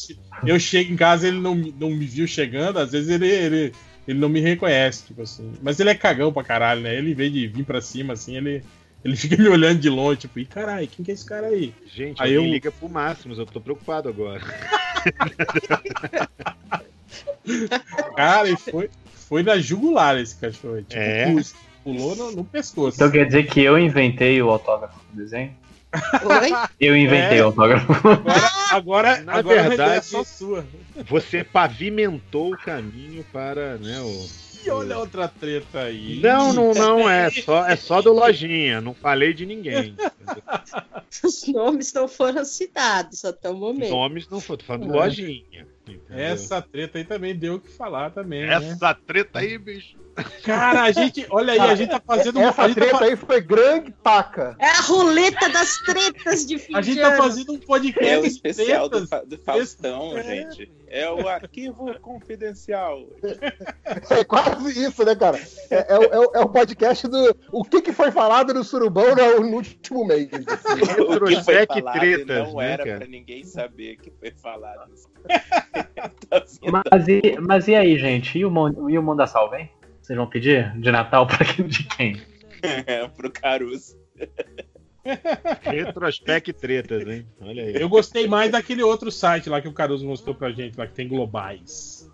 eu 0.46 0.58
chego 0.60 0.92
em 0.92 0.96
casa 0.96 1.28
ele 1.28 1.38
não, 1.38 1.54
me- 1.54 1.74
não 1.78 1.90
me 1.90 2.06
viu 2.06 2.26
chegando, 2.26 2.78
às 2.78 2.92
vezes 2.92 3.08
ele, 3.10 3.28
ele, 3.28 3.72
ele 4.08 4.18
não 4.18 4.28
me 4.28 4.40
reconhece, 4.40 5.06
tipo 5.06 5.22
assim. 5.22 5.52
Mas 5.62 5.78
ele 5.80 5.90
é 5.90 5.94
cagão 5.94 6.32
pra 6.32 6.42
caralho, 6.44 6.80
né? 6.82 6.94
Ele, 6.94 7.12
em 7.12 7.14
vez 7.14 7.32
de 7.32 7.46
vir 7.46 7.64
pra 7.64 7.80
cima, 7.80 8.12
assim, 8.14 8.36
ele. 8.36 8.62
Ele 9.04 9.16
fica 9.16 9.36
me 9.36 9.48
olhando 9.48 9.78
de 9.80 9.90
longe, 9.90 10.20
tipo, 10.20 10.38
ih, 10.38 10.46
caralho, 10.46 10.88
quem 10.88 11.04
que 11.04 11.10
é 11.10 11.14
esse 11.14 11.26
cara 11.26 11.48
aí? 11.48 11.74
Gente, 11.94 12.22
aí 12.22 12.32
eu. 12.32 12.42
liga 12.42 12.72
pro 12.72 12.88
Máximos, 12.88 13.38
eu 13.38 13.44
tô 13.44 13.60
preocupado 13.60 14.08
agora. 14.08 14.40
Cara, 18.16 18.48
e 18.48 18.56
foi, 18.56 18.90
foi 19.28 19.42
na 19.42 19.58
jugular 19.58 20.16
esse 20.18 20.36
cachorro. 20.36 20.76
aí, 20.76 20.82
Tipo, 20.84 21.00
É? 21.00 21.24
pulou- 21.26 21.44
pulou 21.84 22.16
no, 22.16 22.32
no 22.36 22.44
pescoço. 22.44 22.96
Então 22.96 23.10
quer 23.10 23.26
dizer 23.26 23.46
que 23.46 23.60
eu 23.60 23.78
inventei 23.78 24.40
o 24.40 24.50
autógrafo 24.50 24.98
do 25.12 25.22
desenho? 25.22 25.54
Oi? 25.94 26.50
Eu 26.80 26.96
inventei 26.96 27.38
É. 27.38 27.42
o 27.42 27.46
autógrafo. 27.46 27.86
Agora, 28.72 29.20
Na 29.22 29.34
agora 29.34 29.60
a 29.62 29.66
ideia 29.66 29.66
é 29.66 29.68
verdade, 29.68 30.06
só 30.06 30.24
sua. 30.24 30.66
você 31.08 31.44
pavimentou 31.44 32.52
o 32.52 32.56
caminho 32.58 33.24
para, 33.32 33.76
né, 33.76 34.00
o... 34.00 34.26
E 34.64 34.70
olha 34.70 34.98
outra 34.98 35.28
treta 35.28 35.80
aí. 35.80 36.20
Não, 36.22 36.52
não, 36.52 36.72
não, 36.72 37.08
é 37.10 37.30
só, 37.42 37.66
é 37.66 37.76
só 37.76 38.00
do 38.00 38.12
Lojinha, 38.12 38.80
não 38.80 38.94
falei 38.94 39.34
de 39.34 39.44
ninguém. 39.44 39.94
Os 41.22 41.46
nomes 41.48 41.92
não 41.92 42.08
foram 42.08 42.44
citados 42.44 43.24
até 43.24 43.48
o 43.50 43.54
momento. 43.54 43.90
Nomes 43.90 44.28
não 44.28 44.40
foram, 44.40 44.58
tô 44.58 44.64
falando 44.64 44.86
do 44.86 44.94
É. 44.94 44.96
Lojinha. 45.04 45.66
entendeu? 45.86 46.02
Essa 46.10 46.62
treta 46.62 46.98
aí 46.98 47.04
também 47.04 47.34
deu 47.36 47.54
o 47.54 47.60
que 47.60 47.70
falar 47.70 48.10
também. 48.10 48.46
né? 48.46 48.54
Essa 48.54 48.94
treta 48.94 49.38
aí, 49.40 49.58
bicho. 49.58 49.96
Cara, 50.44 50.82
a 50.82 50.92
gente. 50.92 51.26
Olha 51.30 51.52
aí, 51.54 51.60
a 51.60 51.74
gente 51.74 51.90
tá 51.90 52.00
fazendo. 52.06 52.38
Essa 52.40 52.62
a 52.62 52.68
gente 52.68 52.74
tá 52.76 52.80
treta 52.82 52.98
fa- 52.98 53.04
aí 53.04 53.16
foi 53.16 53.40
grande 53.40 53.92
paca. 54.02 54.56
É 54.58 54.66
a 54.68 54.80
roleta 54.82 55.48
das 55.48 55.76
tretas 55.78 56.46
de 56.46 56.58
fim 56.58 56.74
A 56.76 56.80
gente 56.82 56.96
de 56.96 57.00
tá 57.00 57.16
fazendo 57.16 57.52
um 57.52 57.58
podcast 57.58 58.04
É 58.12 58.18
o 58.18 58.22
de 58.22 58.28
especial 58.28 58.88
do, 58.88 59.00
do 59.00 59.38
Faustão, 59.44 60.16
É. 60.16 60.22
gente. 60.22 60.72
É 60.88 61.10
o 61.10 61.26
arquivo 61.28 61.98
confidencial. 62.00 63.08
É 64.10 64.22
quase 64.24 64.84
isso, 64.84 65.04
né, 65.04 65.16
cara? 65.16 65.40
É, 65.70 65.94
é 65.94 65.98
o- 65.98 66.04
é 66.04 66.18
o- 66.20 66.30
é 66.36 66.40
o 66.40 66.48
podcast 66.48 67.08
do. 67.08 67.36
O 67.50 67.64
que, 67.64 67.82
que 67.82 67.92
foi 67.92 68.12
falado 68.12 68.54
no 68.54 68.62
Surubão 68.62 69.14
no, 69.16 69.40
no 69.40 69.56
último 69.56 70.04
mês. 70.06 70.28
O 71.24 71.26
que 71.26 71.42
foi 71.42 71.66
falado 71.66 71.92
tretas, 71.98 72.48
não 72.48 72.56
né, 72.56 72.72
era 72.72 72.84
cara? 72.84 72.98
pra 72.98 73.06
ninguém 73.08 73.42
saber 73.44 73.96
que 73.96 74.10
foi 74.10 74.30
falado. 74.30 74.90
Mas 76.92 77.08
e, 77.08 77.36
mas 77.40 77.68
e 77.68 77.74
aí, 77.74 77.98
gente? 77.98 78.38
E 78.38 78.44
o, 78.44 78.50
Mon- 78.50 78.88
e 78.90 78.98
o 78.98 79.02
Mundo 79.02 79.18
da 79.18 79.26
Salva, 79.26 79.58
hein? 79.58 79.70
Vocês 80.04 80.18
vão 80.18 80.26
pedir 80.26 80.70
de 80.78 80.90
Natal 80.92 81.26
pra 81.26 81.46
quem- 81.46 81.66
de 81.66 81.82
quem? 81.84 82.20
Pro 83.16 83.30
Caruso. 83.30 83.96
Retrospect 85.62 86.52
tretas, 86.52 87.06
hein? 87.08 87.26
Olha 87.40 87.62
aí. 87.64 87.74
Eu 87.80 87.88
gostei 87.88 88.28
mais 88.28 88.50
daquele 88.52 88.82
outro 88.82 89.10
site 89.10 89.48
lá 89.48 89.62
que 89.62 89.68
o 89.68 89.72
Caruso 89.72 90.06
mostrou 90.06 90.34
pra 90.34 90.50
gente, 90.50 90.76
lá 90.78 90.86
que 90.86 90.92
tem 90.92 91.08
globais. 91.08 92.06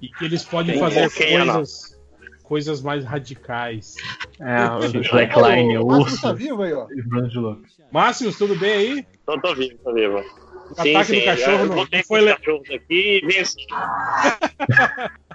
E 0.00 0.08
que 0.08 0.24
eles 0.24 0.44
podem 0.44 0.72
Tem 0.72 0.80
fazer 0.80 1.10
coisas, 1.10 2.00
coisas 2.42 2.80
mais 2.80 3.04
radicais. 3.04 3.96
É, 4.40 4.70
o 4.70 5.00
Slackline, 5.02 5.76
o 5.78 5.86
Márcio 5.86 6.04
urso 6.04 6.22
tá 6.22 6.32
vivo 6.32 6.62
aí, 6.62 6.72
ó. 6.72 6.84
o 6.84 7.08
Bruno 7.08 7.28
de 7.28 7.38
Louco. 7.38 7.62
Máximos, 7.92 8.38
tudo 8.38 8.56
bem 8.58 8.72
aí? 8.72 9.06
Tô, 9.26 9.38
tô 9.40 9.54
vivo, 9.54 9.76
tô 9.84 9.92
vivo. 9.92 10.18
O 10.18 10.72
ataque 10.72 11.20
do 11.20 11.24
cachorro 11.24 11.66
não- 11.66 11.86
foi 12.06 12.20
le- 12.22 12.34
cachorros 12.34 12.70
aqui 12.70 13.20
e. 13.22 13.26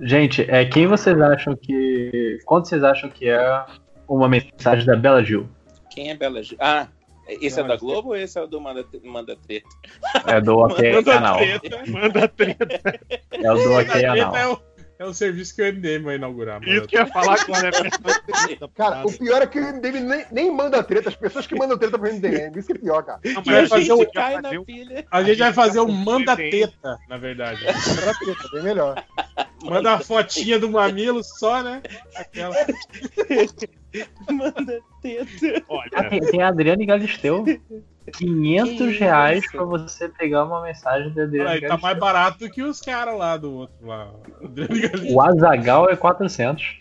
Gente, 0.00 0.42
é, 0.50 0.64
quem 0.64 0.86
vocês 0.86 1.18
acham 1.20 1.56
que. 1.56 2.38
Quanto 2.44 2.68
vocês 2.68 2.82
acham 2.84 3.08
que 3.08 3.28
é 3.28 3.64
uma 4.08 4.28
mensagem 4.28 4.84
da 4.84 4.96
Bela 4.96 5.24
Gil? 5.24 5.48
Quem 5.90 6.10
é 6.10 6.14
Bela 6.14 6.42
Gil? 6.42 6.58
Ah, 6.60 6.88
esse 7.28 7.58
é 7.58 7.64
da 7.64 7.76
Globo 7.76 8.10
ou 8.10 8.16
esse 8.16 8.38
é 8.38 8.42
o 8.42 8.46
do 8.46 8.60
Manda, 8.60 8.84
Manda 9.02 9.36
Treta? 9.36 9.68
É 10.26 10.40
do 10.40 10.58
OK 10.58 10.92
Manda 10.92 11.12
Canal. 11.12 11.38
Treta. 11.38 11.82
Manda 11.88 12.28
treta. 12.28 13.00
É 13.32 13.52
o 13.52 13.54
do 13.54 13.72
OK 13.72 14.02
Canal. 14.02 14.36
é 14.36 14.48
o, 14.48 14.58
é 14.98 15.04
o 15.04 15.12
serviço 15.12 15.54
que 15.54 15.62
o 15.62 15.72
MDM 15.72 16.04
vai 16.04 16.16
inaugurar. 16.16 16.60
mano. 16.60 16.72
Isso 16.72 16.86
que 16.86 16.96
eu 16.96 17.00
ia 17.00 17.06
falar 17.06 17.40
agora. 17.40 17.68
é 17.68 18.68
Cara, 18.74 19.06
o 19.06 19.12
pior 19.12 19.42
é 19.42 19.46
que 19.46 19.58
o 19.58 19.62
MDM 19.62 20.00
nem, 20.00 20.26
nem 20.32 20.50
manda 20.50 20.82
treta, 20.82 21.08
as 21.08 21.16
pessoas 21.16 21.46
que 21.46 21.54
mandam 21.54 21.76
treta 21.76 21.98
pro 21.98 22.12
MDM. 22.12 22.56
Isso 22.56 22.66
que 22.68 22.72
é 22.72 22.78
pior, 22.78 23.02
cara. 23.02 23.20
Não, 23.24 23.32
A 23.32 23.34
gente 23.34 23.50
vai 23.50 23.66
fazer 23.68 23.92
o, 23.92 24.10
Cai 24.10 24.40
na 24.40 24.64
pilha. 24.64 25.06
a 25.10 25.22
gente 25.22 25.38
vai 25.38 25.52
fazer 25.52 25.80
o 25.80 25.88
manda 25.88 26.36
teta, 26.36 26.98
na 27.08 27.16
verdade. 27.16 27.60
Manda 27.66 28.14
treta, 28.18 28.48
bem 28.52 28.62
melhor. 28.62 29.04
Manda 29.62 29.92
a 29.92 30.00
fotinha 30.00 30.58
do 30.58 30.70
mamilo 30.70 31.22
só, 31.22 31.62
né? 31.62 31.82
Aquela. 32.14 32.54
Manda 34.30 34.80
teta. 35.02 35.64
Ah, 35.94 36.04
tem, 36.08 36.20
tem 36.20 36.42
a 36.42 36.48
Adriane 36.48 36.86
Galisteu. 36.86 37.44
500 38.12 38.76
Que 38.78 38.98
reais 38.98 39.42
isso? 39.44 39.52
pra 39.52 39.64
você 39.64 40.08
pegar 40.08 40.44
uma 40.44 40.62
mensagem 40.62 41.12
da 41.12 41.24
Adriane 41.24 41.50
Aí, 41.50 41.60
tá 41.60 41.68
Galisteu. 41.68 41.78
mais 41.82 41.98
barato 41.98 42.50
que 42.50 42.62
os 42.62 42.80
caras 42.80 43.16
lá 43.18 43.36
do 43.36 43.52
outro 43.52 43.86
lá. 43.86 44.10
Adriano 44.42 44.80
Galisteu. 44.80 45.14
O 45.14 45.20
Azagal 45.20 45.90
é 45.90 45.96
400. 45.96 46.78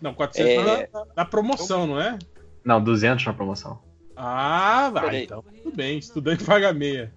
Não, 0.00 0.12
400 0.14 0.50
É. 0.80 0.88
na, 0.92 1.04
na- 1.16 1.24
promoção, 1.24 1.86
não 1.86 2.00
é? 2.00 2.18
Não, 2.64 2.82
200 2.82 3.24
na 3.24 3.32
promoção. 3.32 3.78
Ah, 4.16 4.90
vai. 4.92 5.04
Peraí. 5.04 5.24
Então, 5.24 5.42
tudo 5.62 5.74
bem. 5.76 5.98
Estudante 5.98 6.44
paga 6.44 6.72
meia. 6.72 7.12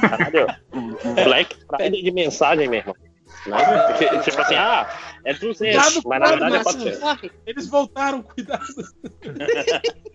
Caralho, 0.00 0.46
Black 1.24 1.56
Friday 1.68 2.02
de 2.02 2.10
mensagem, 2.10 2.68
meu 2.68 2.80
irmão. 2.80 2.94
Né? 3.46 3.58
Tipo 4.24 4.40
assim, 4.40 4.54
ah, 4.54 4.88
é 5.24 5.34
200, 5.34 6.02
mas 6.04 6.20
na 6.20 6.26
verdade 6.28 6.56
é 6.56 6.62
400. 6.62 7.30
Eles 7.46 7.66
voltaram, 7.68 8.22
cuidado. 8.22 8.64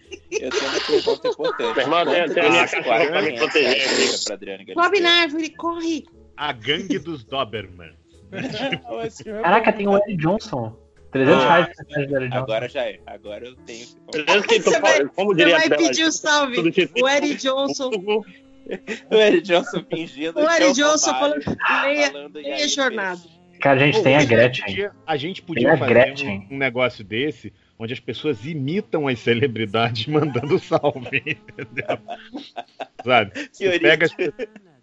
Tenho 0.92 1.02
uma 1.02 1.18
pergunta 1.18 1.28
importante. 1.28 1.76
Meu 1.76 1.82
irmão, 1.84 2.06
tem- 2.06 2.30
tem 2.34 2.44
a 2.46 2.50
minha 2.50 2.68
Quanto 2.68 2.84
cachorra 2.84 2.98
desses 3.00 3.10
pra 3.12 3.22
me 3.22 3.32
400 3.32 3.40
proteger 3.40 3.72
reais 3.72 3.92
aqui. 3.92 4.08
fica 4.12 4.24
pra 4.26 4.34
Adriana 4.36 4.58
Galisteu? 4.64 4.84
Sobe 4.84 5.00
na 5.00 5.22
árvore, 5.22 5.50
corre. 5.56 6.04
A 6.38 6.52
gangue 6.54 7.00
dos 7.00 7.24
Doberman. 7.24 7.92
Caraca, 9.44 9.74
tem 9.74 9.88
o 9.88 9.98
Eric 9.98 10.16
Johnson. 10.18 10.76
300 11.12 11.44
Ah, 11.44 11.48
reais 11.56 11.68
Johnson. 11.98 12.36
Agora 12.38 12.70
já 12.70 12.84
é. 12.86 13.00
Agora 13.06 13.46
eu 13.46 13.56
tenho. 13.58 13.86
Você 14.14 14.80
vai, 14.80 15.06
como 15.10 15.32
você 15.34 15.38
diria 15.40 15.58
vai 15.58 15.66
a 15.66 15.70
Bela, 15.70 15.82
pedir 15.88 16.04
o 16.06 16.12
salve. 16.12 16.58
O 17.02 17.08
Eric 17.10 17.36
Johnson. 17.36 17.92
O 19.12 19.16
Eric 19.16 19.42
Johnson 19.42 19.84
fingindo. 19.90 20.40
O 20.40 20.48
é 20.50 20.56
Eric 20.62 20.74
Johnson 20.74 21.10
falando 21.16 21.42
meia, 21.84 22.30
meia 22.30 22.68
jornada. 22.70 23.20
Cara, 23.60 23.82
a 23.82 23.86
gente 23.86 23.98
Pô, 23.98 24.04
tem 24.04 24.16
a 24.16 24.20
gente 24.20 24.30
Gretchen. 24.30 24.66
podia- 24.66 24.92
a 25.06 25.18
gente 25.18 25.42
podia 25.42 25.78
fazer 25.78 26.14
um, 26.26 26.48
um 26.56 26.58
negócio 26.58 27.04
desse, 27.04 27.52
onde 27.82 27.94
as 27.94 28.00
pessoas 28.00 28.46
imitam 28.46 29.08
as 29.08 29.20
celebridades 29.20 30.06
mandando 30.08 30.60
salve, 30.60 31.17
entendeu? 31.26 31.98
Sabe? 33.04 33.32
Que 33.50 33.80
pega 33.80 34.06
as- 34.06 34.15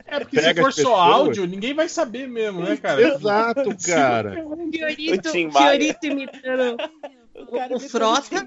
É 0.07 0.19
porque 0.21 0.41
se 0.41 0.55
for 0.55 0.73
só 0.73 0.97
áudio, 0.97 1.47
ninguém 1.47 1.75
vai 1.75 1.89
saber 1.89 2.27
mesmo, 2.27 2.61
né, 2.61 2.77
cara? 2.77 3.01
Exato, 3.01 3.71
cara. 3.87 4.33
Fiorito, 4.73 5.29
O. 5.29 5.53
Fiorito 5.53 6.07
imitando 6.07 6.77
o, 7.73 7.75
o 7.77 7.81
Frota. 7.81 8.47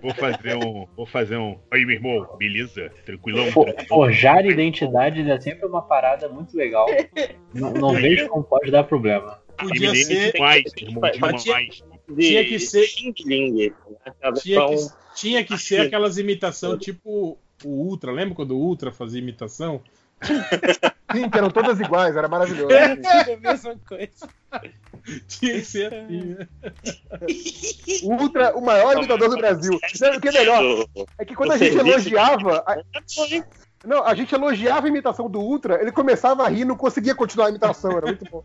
Vou 0.00 0.14
fazer 0.14 0.56
um. 0.56 0.86
Vou 0.96 1.04
fazer 1.06 1.36
um. 1.36 1.58
Aí, 1.70 1.84
meu 1.84 1.96
irmão, 1.96 2.26
beleza? 2.38 2.90
Tranquilão? 3.04 3.50
For- 3.52 3.66
tranquilão? 3.66 3.86
Forjar 3.88 4.46
identidades 4.46 5.26
é 5.26 5.38
sempre 5.40 5.66
uma 5.66 5.82
parada 5.82 6.26
muito 6.28 6.56
legal. 6.56 6.86
Não, 7.52 7.70
não 7.74 7.92
vejo 7.92 8.28
como 8.28 8.42
pode 8.44 8.70
dar 8.70 8.84
problema. 8.84 9.38
Podia 9.58 9.94
ser. 9.94 10.32
demais, 10.32 10.64
irmão, 10.80 11.02
Mas 11.20 11.82
tinha- 12.06 12.14
demais. 12.16 12.28
Tinha 12.28 12.44
que 12.44 12.58
ser. 12.58 12.84
Xing 12.86 13.14
né? 13.54 13.70
A 14.22 14.32
Tinha 14.32 14.66
que, 14.68 14.76
tinha 15.14 15.44
que 15.44 15.58
ser 15.58 15.80
aquelas 15.82 16.18
imitação 16.18 16.78
tipo 16.78 17.38
o 17.64 17.68
Ultra. 17.68 18.12
Lembra 18.12 18.34
quando 18.34 18.52
o 18.52 18.58
Ultra 18.58 18.90
fazia 18.92 19.20
imitação? 19.20 19.80
Sim, 21.12 21.28
que 21.28 21.36
eram 21.36 21.50
todas 21.50 21.78
iguais, 21.78 22.16
era 22.16 22.26
maravilhoso. 22.28 22.72
É 22.72 22.92
a 23.34 23.36
mesma 23.36 23.76
coisa. 23.86 24.28
Tinha 25.28 25.52
que 25.54 25.64
ser 25.64 25.92
assim, 25.92 26.20
né? 26.22 26.48
O 28.02 28.14
Ultra, 28.14 28.56
o 28.56 28.60
maior 28.62 28.96
imitador 28.96 29.28
do 29.28 29.36
Brasil. 29.36 29.74
O 29.74 30.20
que 30.20 30.28
é 30.28 30.32
melhor 30.32 30.86
é 31.18 31.24
que 31.24 31.34
quando 31.34 31.52
a 31.52 31.58
gente 31.58 31.76
elogiava. 31.76 32.64
a- 32.66 32.82
Não, 33.84 34.04
a 34.04 34.14
gente 34.14 34.32
elogiava 34.34 34.86
a 34.86 34.88
imitação 34.88 35.28
do 35.28 35.40
Ultra, 35.40 35.82
ele 35.82 35.92
começava 35.92 36.44
a 36.44 36.48
rir, 36.48 36.64
não 36.64 36.76
conseguia 36.76 37.14
continuar 37.14 37.46
a 37.46 37.50
imitação, 37.50 37.90
era 37.92 38.06
muito 38.06 38.24
bom. 38.30 38.42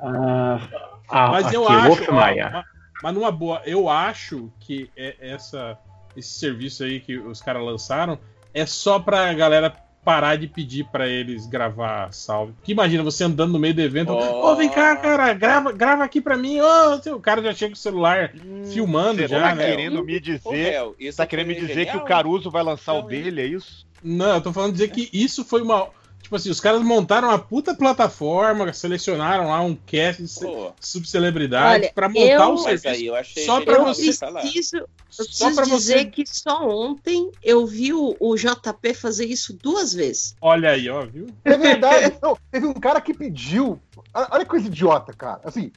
Ah, 0.00 0.68
ah, 1.10 1.28
Mas 1.32 1.46
aqui, 1.46 1.56
eu 1.56 1.68
acho. 1.68 1.86
Wolf 1.88 2.08
ó, 2.08 2.12
Maia. 2.12 2.50
ma- 2.50 2.64
mas 3.02 3.14
numa 3.14 3.30
boa, 3.32 3.62
eu 3.64 3.88
acho 3.88 4.52
que 4.60 4.90
é 4.96 5.16
essa, 5.20 5.78
esse 6.16 6.38
serviço 6.38 6.84
aí 6.84 7.00
que 7.00 7.16
os 7.18 7.40
caras 7.40 7.62
lançaram 7.64 8.18
é 8.52 8.66
só 8.66 8.98
pra 8.98 9.32
galera 9.32 9.72
parar 10.04 10.36
de 10.36 10.46
pedir 10.46 10.84
pra 10.90 11.06
eles 11.06 11.46
gravar 11.46 12.10
salve. 12.12 12.52
Porque 12.54 12.72
imagina 12.72 13.02
você 13.02 13.24
andando 13.24 13.52
no 13.52 13.58
meio 13.58 13.74
do 13.74 13.80
evento, 13.82 14.12
ô, 14.12 14.50
Oh. 14.52 14.56
vem 14.56 14.68
cá, 14.68 14.96
cara, 14.96 15.32
grava, 15.34 15.72
grava 15.72 16.04
aqui 16.04 16.20
pra 16.22 16.36
mim. 16.38 16.58
Ô, 16.60 17.14
o 17.16 17.20
cara 17.20 17.42
já 17.42 17.52
chega 17.52 17.72
com 17.72 17.76
o 17.76 17.80
celular 17.80 18.32
filmando 18.72 19.16
Você 19.20 19.28
já, 19.28 19.40
tá 19.50 19.54
né? 19.54 19.66
querendo 19.66 20.02
me 20.04 20.18
dizer. 20.18 20.72
Hel, 20.74 20.94
isso 20.98 21.18
tá 21.18 21.26
querendo 21.26 21.48
me 21.48 21.54
foi 21.54 21.62
dizer 21.66 21.80
que 21.84 21.90
genial. 21.92 22.04
o 22.04 22.08
Caruso 22.08 22.50
vai 22.50 22.62
lançar 22.62 22.94
o 22.94 23.02
dele, 23.02 23.40
é 23.42 23.46
isso? 23.46 23.86
Não, 24.02 24.34
eu 24.36 24.40
tô 24.40 24.52
falando 24.52 24.72
dizer 24.72 24.88
que 24.88 25.08
isso 25.12 25.44
foi 25.44 25.60
uma. 25.62 25.88
Tipo 26.22 26.36
assim, 26.36 26.50
os 26.50 26.60
caras 26.60 26.80
montaram 26.82 27.28
uma 27.28 27.38
puta 27.38 27.74
plataforma, 27.74 28.72
selecionaram 28.72 29.48
lá 29.48 29.60
um 29.62 29.74
cast 29.74 30.22
de 30.22 30.40
Pô. 30.40 30.72
subcelebridade 30.80 31.90
pra 31.94 32.08
montar 32.08 32.22
eu- 32.44 32.54
o 32.54 32.58
serviço. 32.58 32.88
aí 32.88 33.06
eu 33.06 33.14
achei 33.16 33.44
só 33.44 33.60
Eu 33.60 33.84
você 33.84 34.12
você 34.12 34.18
falar. 34.18 34.40
preciso, 34.42 34.76
eu 34.76 34.88
Só 35.10 35.24
preciso 35.24 35.54
pra 35.56 35.64
dizer 35.64 35.98
você- 35.98 36.04
que 36.06 36.24
só 36.26 36.68
ontem 36.68 37.30
eu 37.42 37.66
vi 37.66 37.92
o, 37.92 38.16
o 38.20 38.36
JP 38.36 38.94
fazer 38.94 39.26
isso 39.26 39.52
duas 39.60 39.92
vezes. 39.92 40.36
Olha 40.40 40.70
aí, 40.70 40.88
ó, 40.88 41.04
viu? 41.04 41.26
É 41.44 41.56
verdade. 41.56 42.16
Não, 42.22 42.38
teve 42.50 42.66
um 42.66 42.74
cara 42.74 43.00
que 43.00 43.12
pediu. 43.12 43.80
Olha 44.14 44.44
que 44.44 44.50
coisa 44.50 44.66
idiota, 44.68 45.12
cara. 45.12 45.40
Assim, 45.44 45.72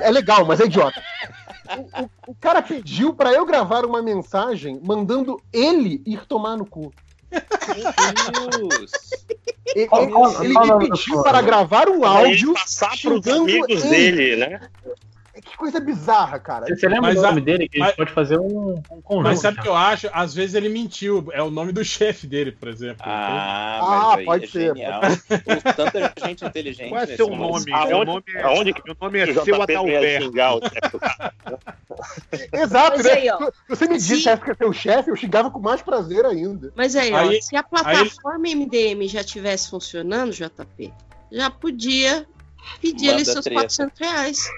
é 0.00 0.10
legal, 0.10 0.44
mas 0.44 0.60
é 0.60 0.66
idiota. 0.66 1.02
O, 1.68 2.02
o- 2.02 2.10
o 2.28 2.34
cara 2.34 2.60
pediu 2.60 3.14
pra 3.14 3.32
eu 3.32 3.46
gravar 3.46 3.84
uma 3.86 4.02
mensagem 4.02 4.78
mandando 4.84 5.40
ele 5.52 6.02
ir 6.06 6.24
tomar 6.26 6.56
no 6.56 6.66
cu. 6.66 6.92
Meu 7.30 8.68
Deus. 8.68 8.90
Ele, 9.74 9.88
ele 10.42 10.58
o 10.58 10.78
pediu 10.78 11.22
para 11.22 11.42
gravar 11.42 11.88
um 11.88 12.00
Pra 12.00 12.20
ele 12.22 12.28
áudio 12.30 12.54
passar 12.54 12.90
pros 13.00 13.24
xingando 13.24 13.42
amigos 13.42 13.84
ele. 13.84 13.90
dele, 14.12 14.36
né? 14.36 14.60
Que 15.56 15.60
coisa 15.60 15.80
bizarra, 15.80 16.38
cara. 16.38 16.66
Você, 16.66 16.86
lembra 16.86 17.08
Mas 17.14 17.16
o 17.16 17.24
a- 17.24 17.28
nome 17.30 17.40
dele? 17.40 17.66
Que 17.66 17.80
a 17.82 17.86
gente 17.86 17.96
pode 17.96 18.12
fazer 18.12 18.38
um, 18.38 18.74
um 18.90 19.00
conjunto. 19.00 19.22
Mas 19.24 19.40
sabe 19.40 19.56
o 19.58 19.62
que 19.62 19.66
cara. 19.68 19.74
eu 19.74 19.76
acho? 19.92 20.10
Às 20.12 20.34
vezes 20.34 20.54
ele 20.54 20.68
mentiu. 20.68 21.26
É 21.32 21.42
o 21.42 21.50
nome 21.50 21.72
do 21.72 21.82
chefe 21.84 22.26
dele, 22.26 22.52
por 22.52 22.68
exemplo. 22.68 23.02
Ah, 23.04 23.78
Ah, 23.80 24.06
mas 24.10 24.18
aí 24.18 24.24
pode 24.26 24.44
é 24.44 24.48
ser, 24.48 24.74
Tanta 25.76 26.12
gente 26.28 26.44
inteligente. 26.44 26.88
Qual 26.90 27.00
é 27.00 27.06
seu 27.06 27.28
nome? 27.30 27.72
Aonde- 27.72 27.88
Meu 27.94 28.04
nome 28.04 28.22
é, 28.34 28.42
aonde 28.42 28.72
que 28.74 28.82
meu 28.84 28.96
nome 29.00 29.18
é 29.18 29.24
o 29.30 29.44
seu 29.44 29.62
Adalberto. 29.62 30.30
cara? 30.32 31.32
Exato, 32.52 32.96
Mas 32.98 33.06
né? 33.06 33.12
aí, 33.12 33.30
ó, 33.30 33.38
Se 33.46 33.52
você 33.68 33.88
me 33.88 33.98
se- 34.00 34.14
dissesse 34.16 34.42
que 34.42 34.50
é 34.50 34.54
seu 34.54 34.72
chefe, 34.72 35.10
eu 35.10 35.16
xingava 35.16 35.50
com 35.50 35.58
mais 35.58 35.80
prazer 35.80 36.26
ainda. 36.26 36.70
Mas 36.76 36.94
aí, 36.94 37.12
ó, 37.12 37.16
Aí- 37.18 37.40
se 37.40 37.56
a 37.56 37.62
plataforma 37.62 38.46
MDM 38.46 39.08
já 39.08 39.24
tivesse 39.24 39.70
funcionando, 39.70 40.32
JP, 40.32 40.92
já 41.32 41.50
podia 41.50 42.26
pedir 42.80 43.10
ali 43.10 43.24
seus 43.24 43.44
treta. 43.44 43.60
400 43.62 43.98
reais. 43.98 44.48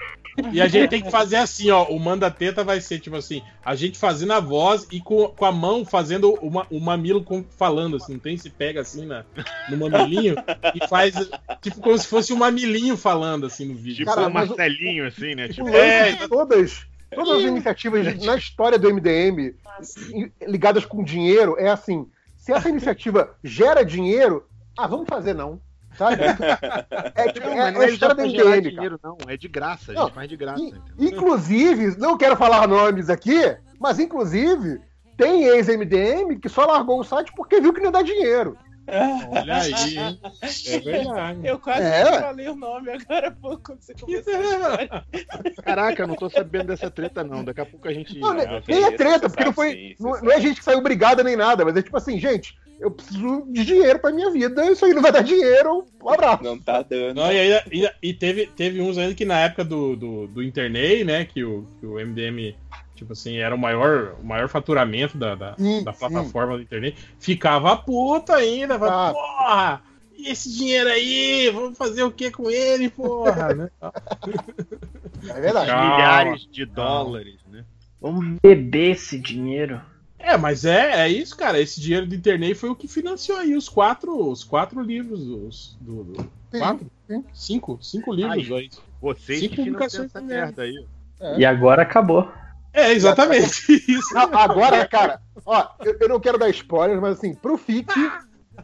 E 0.51 0.61
a 0.61 0.67
gente 0.67 0.89
tem 0.89 1.01
que 1.01 1.11
fazer 1.11 1.35
assim, 1.37 1.69
ó. 1.69 1.83
O 1.85 1.99
manda 1.99 2.29
teta 2.31 2.63
vai 2.63 2.79
ser 2.81 2.99
tipo 2.99 3.15
assim: 3.15 3.41
a 3.63 3.75
gente 3.75 3.97
fazendo 3.97 4.33
a 4.33 4.39
voz 4.39 4.87
e 4.91 4.99
com, 5.01 5.27
com 5.27 5.45
a 5.45 5.51
mão 5.51 5.83
fazendo 5.85 6.33
uma, 6.41 6.65
o 6.69 6.79
mamilo 6.79 7.23
com- 7.23 7.43
falando, 7.57 7.97
assim, 7.97 8.13
não 8.13 8.19
tem? 8.19 8.37
Se 8.37 8.49
pega 8.49 8.81
assim 8.81 9.05
na, 9.05 9.25
no 9.69 9.77
mamilinho 9.77 10.35
e 10.75 10.87
faz 10.87 11.15
tipo 11.61 11.79
como 11.81 11.97
se 11.97 12.07
fosse 12.07 12.31
um 12.31 12.37
mamilinho 12.37 12.95
falando 12.95 13.45
assim 13.45 13.65
no 13.65 13.75
vídeo. 13.75 14.05
Tipo 14.05 14.15
Cara, 14.15 14.27
um 14.27 14.29
o- 14.29 14.33
Marcelinho, 14.33 15.07
assim, 15.07 15.35
né? 15.35 15.47
Tipo, 15.49 15.67
É, 15.69 16.27
todas, 16.27 16.81
todas 17.13 17.37
as 17.37 17.43
iniciativas 17.43 18.23
na 18.23 18.35
história 18.35 18.77
do 18.79 18.87
MDM 18.93 19.53
ligadas 20.47 20.85
com 20.85 21.03
dinheiro 21.03 21.55
é 21.59 21.69
assim: 21.69 22.07
se 22.37 22.51
essa 22.51 22.69
iniciativa 22.69 23.35
gera 23.43 23.83
dinheiro, 23.83 24.45
ah, 24.77 24.87
vamos 24.87 25.07
fazer 25.07 25.33
não. 25.33 25.59
Sabe? 25.99 26.15
É, 27.15 27.31
tipo, 27.33 27.47
não, 27.47 27.53
é, 27.61 27.71
não 27.71 27.81
é 27.81 27.85
é 27.85 27.89
história 27.89 28.29
gerar 28.29 28.55
MDM, 28.55 28.69
dinheiro, 28.71 28.99
não. 29.03 29.17
É 29.27 29.35
de 29.35 29.47
graça, 29.49 29.91
a 29.91 29.95
Não, 29.95 30.05
gente 30.05 30.13
faz 30.15 30.29
de 30.29 30.37
graça. 30.37 30.61
I- 30.63 30.67
entendeu? 30.67 30.83
Inclusive, 30.97 31.97
não 31.97 32.17
quero 32.17 32.37
falar 32.37 32.65
nomes 32.67 33.09
aqui, 33.09 33.39
mas 33.79 33.99
inclusive 33.99 34.79
tem 35.17 35.43
ex-MDM 35.43 36.39
que 36.39 36.47
só 36.47 36.65
largou 36.65 36.99
o 37.01 37.03
site 37.03 37.31
porque 37.35 37.59
viu 37.59 37.73
que 37.73 37.81
não 37.81 37.91
dá 37.91 38.01
dinheiro. 38.01 38.57
Olha 39.31 39.57
aí, 39.57 39.97
hein? 39.97 40.19
É 40.67 40.79
verdade. 40.79 41.39
Eu 41.45 41.59
quase 41.59 41.83
É. 41.83 42.05
não 42.11 42.19
falei 42.21 42.47
o 42.49 42.55
nome 42.55 42.89
agora 42.91 43.27
há 43.27 43.31
pouco 43.31 43.61
quando 43.65 43.81
você 43.81 43.93
começou. 43.93 44.33
Caraca, 45.63 46.01
eu 46.03 46.07
não 46.07 46.15
tô 46.15 46.29
sabendo 46.29 46.67
dessa 46.67 46.89
treta, 46.89 47.23
não. 47.23 47.43
Daqui 47.43 47.61
a 47.61 47.65
pouco 47.65 47.87
a 47.87 47.93
gente. 47.93 48.17
Não, 48.17 48.29
Ah, 48.31 48.61
nem 48.67 48.83
é 48.83 48.91
treta, 48.91 49.29
porque 49.29 49.43
não 49.43 49.53
sabe 49.53 49.55
foi. 49.55 49.95
não, 49.99 50.21
não 50.21 50.31
é 50.31 50.39
gente 50.39 50.57
que 50.59 50.63
saiu 50.63 50.81
brigada 50.81 51.23
nem 51.23 51.35
nada, 51.35 51.63
mas 51.65 51.75
é 51.75 51.81
tipo 51.81 51.97
assim, 51.97 52.17
gente, 52.19 52.55
eu 52.79 52.91
preciso 52.91 53.45
de 53.51 53.65
dinheiro 53.65 53.99
pra 53.99 54.11
minha 54.11 54.31
vida, 54.31 54.65
isso 54.71 54.85
aí 54.85 54.93
não 54.93 55.01
vai 55.01 55.11
dar 55.11 55.21
dinheiro, 55.23 55.85
um 56.01 56.09
abraço. 56.09 56.43
Não 56.43 56.57
tá 56.59 56.81
dando. 56.81 57.15
Não, 57.15 57.31
e, 57.31 57.37
aí- 57.39 57.61
e- 57.71 57.91
e 58.09 58.13
teve, 58.13 58.47
teve 58.47 58.79
uns 58.81 58.97
ainda 58.97 59.13
que 59.13 59.25
na 59.25 59.39
época 59.39 59.63
do, 59.65 59.95
do, 59.95 60.27
do 60.27 60.41
Internet, 60.43 61.03
né? 61.03 61.25
Que 61.25 61.43
o, 61.43 61.65
que 61.79 61.85
o 61.85 61.95
MDM, 61.99 62.55
tipo 62.95 63.13
assim, 63.13 63.37
era 63.37 63.53
o 63.53 63.57
maior, 63.57 64.15
o 64.21 64.25
maior 64.25 64.47
faturamento 64.47 65.17
da, 65.17 65.35
da, 65.35 65.55
Sim, 65.57 65.83
da 65.83 65.91
sim. 65.93 65.99
plataforma 65.99 66.55
do 66.57 66.63
internet. 66.63 66.95
Ficava 67.19 67.75
puta 67.77 68.35
ainda, 68.35 68.79
falava, 68.79 69.09
Ah. 69.09 69.13
porra! 69.13 69.81
E 70.17 70.29
esse 70.31 70.53
dinheiro 70.53 70.89
aí? 70.89 71.49
Vamos 71.49 71.77
fazer 71.77 72.03
o 72.03 72.11
que 72.11 72.29
com 72.29 72.49
ele, 72.49 72.89
porra? 72.89 73.53
né? 73.55 73.69
É 75.29 75.39
verdade. 75.41 75.67
Calma, 75.71 75.95
Milhares 75.95 76.47
de 76.51 76.65
calma. 76.67 76.75
dólares, 77.03 77.39
né? 77.49 77.63
Vamos 78.01 78.37
beber 78.41 78.91
esse 78.91 79.17
dinheiro. 79.19 79.81
É, 80.19 80.37
mas 80.37 80.65
é, 80.65 81.01
é 81.05 81.09
isso, 81.09 81.35
cara. 81.35 81.59
Esse 81.59 81.79
dinheiro 81.79 82.05
do 82.05 82.13
internet 82.13 82.53
foi 82.55 82.69
o 82.69 82.75
que 82.75 82.87
financiou 82.87 83.37
aí 83.37 83.55
os 83.55 83.69
quatro, 83.69 84.15
os 84.29 84.43
quatro 84.43 84.81
livros 84.81 85.25
dos, 85.25 85.77
do, 85.79 86.03
do- 86.03 86.29
Sim, 86.51 86.59
quatro, 86.59 86.91
sim. 87.07 87.25
cinco, 87.33 87.79
cinco 87.81 88.13
livros 88.13 88.51
aí. 88.51 88.69
Vocês 89.01 89.39
Cinco 89.39 89.55
que 89.55 89.63
financiam 89.63 90.03
publicações 90.03 90.05
essa 90.09 90.19
também. 90.19 90.37
merda 90.37 90.61
aí. 90.63 90.85
E 91.37 91.45
agora 91.45 91.81
acabou. 91.83 92.29
É, 92.73 92.91
exatamente 92.91 93.71
isso. 93.87 94.17
Agora, 94.17 94.85
cara, 94.87 95.21
ó, 95.45 95.67
eu, 95.83 95.97
eu 96.01 96.09
não 96.09 96.19
quero 96.19 96.37
dar 96.37 96.49
spoilers, 96.49 96.99
mas 97.01 97.17
assim, 97.17 97.33
pro 97.33 97.57
FIC, 97.57 97.89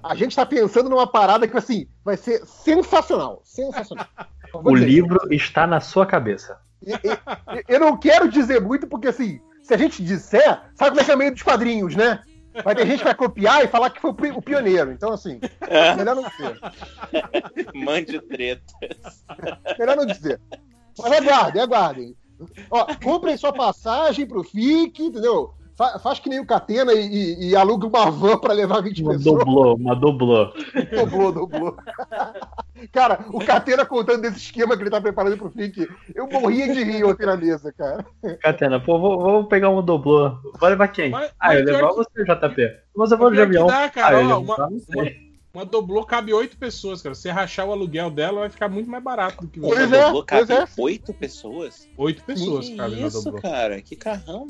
a 0.04 0.14
gente 0.16 0.36
tá 0.36 0.46
pensando 0.46 0.90
numa 0.90 1.08
parada 1.08 1.48
que, 1.48 1.58
assim, 1.58 1.88
vai 2.04 2.18
ser 2.18 2.46
sensacional. 2.46 3.42
Sensacional. 3.44 4.06
Eu 4.54 4.60
O 4.62 4.74
dizer, 4.74 4.86
livro 4.86 5.20
está 5.34 5.66
na 5.66 5.80
sua 5.80 6.06
cabeça. 6.06 6.60
Eu 7.68 7.80
não 7.80 7.98
quero 7.98 8.30
dizer 8.30 8.62
muito, 8.62 8.88
porque 8.88 9.08
assim, 9.08 9.40
se 9.66 9.74
a 9.74 9.78
gente 9.78 10.04
disser, 10.04 10.62
sabe 10.76 10.92
como 10.92 11.02
é 11.02 11.04
que 11.04 11.12
é 11.12 11.16
o 11.16 11.18
meio 11.18 11.32
dos 11.32 11.42
quadrinhos, 11.42 11.96
né? 11.96 12.22
Vai 12.64 12.74
ter 12.76 12.86
gente 12.88 13.00
que 13.00 13.04
vai 13.04 13.16
copiar 13.16 13.64
e 13.66 13.68
falar 13.68 13.90
que 13.90 14.00
foi 14.00 14.12
o 14.12 14.14
pi- 14.14 14.32
o 14.32 14.42
pioneiro. 14.42 14.92
Então, 14.92 15.12
assim, 15.12 15.40
melhor 15.98 16.16
não 16.16 16.24
dizer. 16.24 16.60
Mande 17.74 18.22
tretas. 18.22 19.26
Melhor 19.78 19.98
não 19.98 20.06
dizer. 20.06 20.40
Mas 20.98 21.12
aguardem, 21.12 21.62
aguardem. 21.62 22.16
Ó, 22.70 22.86
comprem 23.04 23.36
sua 23.36 23.52
passagem 23.52 24.26
pro 24.26 24.44
FIC, 24.44 25.04
entendeu? 25.04 25.54
Fa- 25.78 26.00
faz 26.00 26.20
que 26.20 26.30
nem 26.30 26.40
o 26.40 26.46
Catena 26.46 26.94
e, 26.94 27.06
e, 27.06 27.50
e 27.50 27.56
aluga 27.56 27.86
uma 27.86 28.10
van 28.10 28.38
pra 28.38 28.54
levar 28.54 28.82
20 28.82 29.02
Uma 29.04 29.12
pessoas. 29.14 29.40
doblou, 29.40 29.76
uma 29.76 29.94
doblou. 29.96 30.54
Doblou, 30.96 31.32
doblou. 31.34 31.76
Cara, 32.92 33.26
o 33.34 33.40
Catena 33.40 33.86
contando 33.86 34.22
desse 34.22 34.38
esquema 34.38 34.76
que 34.78 34.84
ele 34.84 34.90
tá 34.90 35.02
preparando 35.02 35.38
pro 35.38 35.50
FIC, 35.50 35.88
eu 36.14 36.28
morria 36.30 36.74
de 36.74 36.84
rir 36.84 37.04
ontem 37.04 37.26
na 37.26 37.36
mesa, 37.36 37.74
cara. 37.74 38.06
Catena, 38.42 38.80
pô, 38.80 39.00
vou, 39.00 39.20
vou 39.20 39.44
pegar 39.48 39.70
um 39.70 39.82
doblô. 39.84 40.38
Vai 40.60 40.72
levar 40.72 40.88
quem? 40.90 41.14
ah, 41.14 41.30
mas 41.42 41.60
eu 41.60 41.66
pior 41.66 41.76
levar 41.76 41.90
que- 41.90 41.96
você, 41.96 42.24
JP. 42.24 42.72
Mas 42.96 43.12
eu 43.12 43.18
vou 43.18 43.32
de 43.32 43.42
avião. 43.42 43.68
dá, 43.68 43.90
cara, 43.90 44.18
ah, 44.18 44.22
eu 44.22 44.30
ó, 44.30 44.40
uma, 44.40 44.56
ah, 44.56 44.70
não 44.70 44.80
sei. 44.80 45.02
uma- 45.02 45.26
uma 45.56 45.66
doblô 45.66 46.04
cabe 46.06 46.34
oito 46.34 46.58
pessoas, 46.58 47.02
cara. 47.02 47.16
Se 47.16 47.30
rachar 47.30 47.66
o 47.68 47.72
aluguel 47.72 48.10
dela, 48.10 48.42
vai 48.42 48.50
ficar 48.50 48.68
muito 48.70 48.90
mais 48.90 49.04
barato 49.04 49.42
do 49.42 49.48
que 49.50 49.60
Uma 49.60 49.70
você. 49.76 49.88
doblô 49.88 50.24
cabe 50.24 50.54
oito 50.78 51.14
pessoas? 51.14 51.88
Oito 51.98 52.24
pessoas 52.24 52.68
que 52.70 52.76
na 52.76 52.88
isso, 52.90 53.24
doblô. 53.24 53.42
cara? 53.42 53.82
Que 53.82 53.96
carrão. 53.96 54.48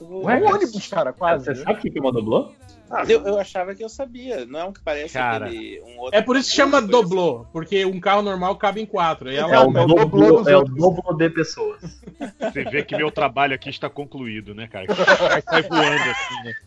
Ué, 0.00 0.40
Um 0.40 0.54
ônibus, 0.54 0.88
cara, 0.88 1.12
quase. 1.12 1.44
Você 1.44 1.54
sabe 1.56 1.72
o 1.72 1.76
que 1.82 1.90
que 1.90 1.98
é 1.98 2.00
uma 2.00 2.12
doblô? 2.12 2.52
Eu, 3.08 3.26
eu 3.26 3.38
achava 3.38 3.74
que 3.74 3.82
eu 3.82 3.88
sabia. 3.88 4.46
Não 4.46 4.60
é 4.60 4.64
um 4.64 4.72
que 4.72 4.80
parece 4.80 5.14
Cara, 5.14 5.46
aquele. 5.46 5.80
Um 5.80 5.98
outro 6.00 6.16
É 6.16 6.22
por 6.22 6.36
isso 6.36 6.50
que 6.50 6.56
chama 6.56 6.80
doblô, 6.80 7.44
porque 7.52 7.84
um 7.84 7.98
carro 7.98 8.22
normal 8.22 8.56
cabe 8.56 8.80
em 8.80 8.86
quatro. 8.86 9.30
E 9.30 9.36
ela 9.36 9.54
É 9.54 9.58
o 9.58 9.72
dobro, 9.72 10.48
é 10.48 10.56
o 10.56 10.64
dobro 10.64 11.16
de 11.16 11.30
pessoas. 11.30 11.82
Você 12.40 12.64
vê 12.64 12.82
que 12.82 12.96
meu 12.96 13.10
trabalho 13.10 13.54
aqui 13.54 13.68
está 13.70 13.88
concluído, 13.90 14.54
né, 14.54 14.66
cara? 14.66 14.86
Vai 14.86 15.42
sair 15.42 15.68
voando 15.68 16.10
assim, 16.10 16.42
né? 16.44 16.54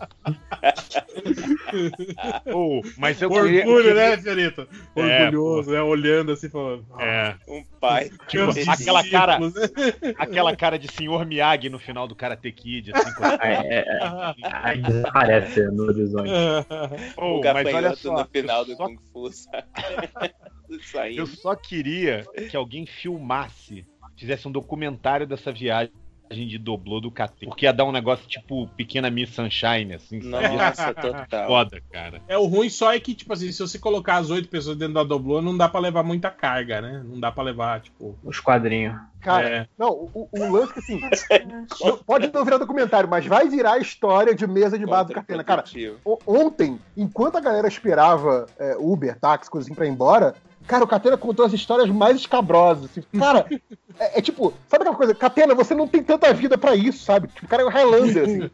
Oh, 2.53 2.81
mas 2.97 3.21
eu 3.21 3.29
Orgulho, 3.31 3.83
queria- 3.83 3.93
né, 3.93 4.17
Fiorito? 4.17 4.67
É, 4.95 5.23
Orgulhoso, 5.25 5.71
né? 5.71 5.81
Olhando 5.81 6.31
assim, 6.31 6.49
falando. 6.49 6.85
É. 6.99 7.35
Um 7.47 7.63
pai. 7.79 8.09
Tipo, 8.27 8.51
aquela 8.69 9.07
cara, 9.09 9.37
discípulos, 9.37 9.71
aquela 10.17 10.55
cara 10.55 10.79
de 10.79 10.91
senhor 10.91 11.25
Miyagi 11.25 11.69
no 11.69 11.79
final 11.79 12.07
do 12.07 12.15
Karate 12.15 12.51
Kid, 12.51 12.91
assim. 12.93 13.13
com- 13.13 13.25
É, 13.25 13.79
é, 13.79 13.85
Aí 14.43 14.81
desaparece 14.81 15.61
no 15.71 15.83
horizonte. 15.83 16.29
Oh, 17.17 17.39
o 17.39 17.53
mas 17.53 17.73
olha 17.73 17.95
só, 17.95 18.17
no 18.19 18.25
final 18.25 18.65
do 18.65 18.75
só- 18.75 18.85
Kung 18.87 18.97
Fu, 19.11 19.31
sabe? 19.31 19.63
Eu 21.15 21.25
só 21.25 21.55
queria 21.55 22.23
que 22.49 22.55
alguém 22.55 22.85
filmasse, 22.85 23.85
fizesse 24.19 24.47
um 24.47 24.51
documentário 24.51 25.25
dessa 25.25 25.51
viagem 25.51 25.91
de 26.31 26.59
doblô 26.59 26.99
do 26.99 27.09
KT. 27.09 27.47
Porque 27.47 27.65
ia 27.65 27.73
dar 27.73 27.85
um 27.85 27.91
negócio 27.91 28.27
tipo 28.27 28.67
Pequena 28.77 29.09
Miss 29.09 29.33
Sunshine, 29.33 29.95
assim, 29.95 30.21
sabe? 30.21 30.47
Nossa, 30.49 30.93
total. 30.93 31.47
Foda, 31.47 31.81
cara. 31.91 32.21
É, 32.27 32.37
o 32.37 32.45
ruim 32.45 32.69
só 32.69 32.93
é 32.93 32.99
que, 32.99 33.15
tipo 33.15 33.33
assim, 33.33 33.51
se 33.51 33.59
você 33.59 33.79
colocar 33.79 34.17
as 34.17 34.29
oito 34.29 34.47
pessoas 34.47 34.77
dentro 34.77 34.93
da 34.93 35.03
doblô, 35.03 35.41
não 35.41 35.57
dá 35.57 35.67
pra 35.67 35.79
levar 35.79 36.03
muita 36.03 36.29
carga, 36.29 36.81
né? 36.81 37.03
Não 37.03 37.19
dá 37.19 37.31
pra 37.31 37.43
levar, 37.43 37.81
tipo. 37.81 38.15
Os 38.23 38.39
quadrinhos. 38.39 38.95
Cara, 39.21 39.49
É. 39.49 39.67
não, 39.77 39.89
o, 39.89 40.29
o 40.31 40.51
lance 40.51 40.71
que 40.73 40.79
assim, 40.79 41.01
pode 42.05 42.31
não 42.31 42.45
virar 42.45 42.57
documentário, 42.57 43.09
mas 43.09 43.25
vai 43.25 43.49
virar 43.49 43.73
a 43.73 43.79
história 43.79 44.35
de 44.35 44.45
mesa 44.45 44.77
de 44.77 44.85
bar 44.85 45.03
do 45.03 45.13
Catena. 45.13 45.43
Cara, 45.43 45.63
ontem, 46.27 46.79
enquanto 46.95 47.37
a 47.37 47.41
galera 47.41 47.67
esperava 47.67 48.45
é, 48.59 48.77
Uber, 48.77 49.19
táxi, 49.19 49.49
coisa 49.49 49.67
assim 49.67 49.75
pra 49.75 49.87
ir 49.87 49.89
embora, 49.89 50.35
cara, 50.69 50.83
o 50.83 50.87
Catena 50.87 51.17
contou 51.17 51.45
as 51.45 51.51
histórias 51.51 51.89
mais 51.89 52.15
escabrosas. 52.17 52.85
assim. 52.91 53.01
Cara, 53.17 53.45
é, 53.99 54.19
é 54.19 54.21
tipo, 54.21 54.53
sabe 54.69 54.83
aquela 54.83 54.95
coisa? 54.95 55.15
Catena, 55.15 55.55
você 55.55 55.73
não 55.73 55.87
tem 55.87 56.01
tanta 56.03 56.31
vida 56.33 56.57
pra 56.57 56.75
isso, 56.75 57.03
sabe? 57.03 57.27
Tipo, 57.27 57.45
o 57.45 57.49
cara 57.49 57.63
é 57.63 57.65
o 57.65 57.69
Highlander, 57.69 58.23
assim. 58.23 58.49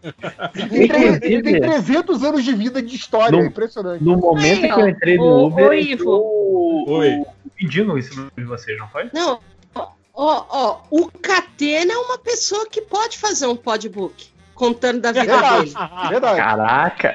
Ele 0.71 0.88
tem, 0.88 1.04
ele 1.32 1.43
tem 1.43 1.62
300 1.62 2.23
anos 2.23 2.43
de 2.43 2.54
vida 2.54 2.82
de 2.82 2.95
história, 2.95 3.38
No- 3.38 3.43
é 3.43 3.47
impressionante. 3.47 4.04
No 4.04 4.15
momento 4.17 4.62
que 4.62 4.82
eu 4.82 4.88
entrei 4.89 5.17
no 5.17 5.45
Uber, 5.47 5.69
ô, 5.69 5.73
entrou 5.73 6.23
o, 6.25 6.86
Oi. 6.93 7.10
o 7.17 7.28
mendigo 7.62 7.97
em 7.97 8.01
cima 8.01 8.32
de 8.38 8.43
vocês, 8.45 8.78
não 8.80 8.88
foi? 8.88 9.10
Não, 9.13 9.39
ó, 9.75 9.88
ó, 10.13 10.78
o 10.89 11.12
Catena 11.21 11.93
é 11.93 11.97
uma 11.97 12.17
pessoa 12.17 12.65
que 12.69 12.82
pode 12.82 13.17
fazer 13.17 13.47
um 13.47 13.56
podbook 13.56 14.28
contando 14.55 15.01
da 15.01 15.11
vida 15.11 15.25
Verdade, 15.25 15.73
dele. 15.73 16.09
verdade. 16.09 16.37
Caraca, 16.37 17.13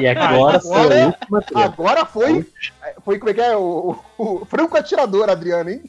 e 0.00 0.06
agora 0.06 0.60
foi 0.60 0.76
a 0.76 0.80
Agora- 0.82 1.06
última 1.06 1.42
treta. 1.42 1.64
Agora 1.64 2.04
foi. 2.04 2.46
Foi 3.04 3.18
como 3.18 3.30
é 3.30 3.34
que 3.34 3.40
é? 3.40 3.56
O, 3.56 3.96
o, 4.18 4.24
o 4.42 4.44
franco 4.44 4.76
atirador, 4.76 5.30
Adriano, 5.30 5.70
hein? 5.70 5.82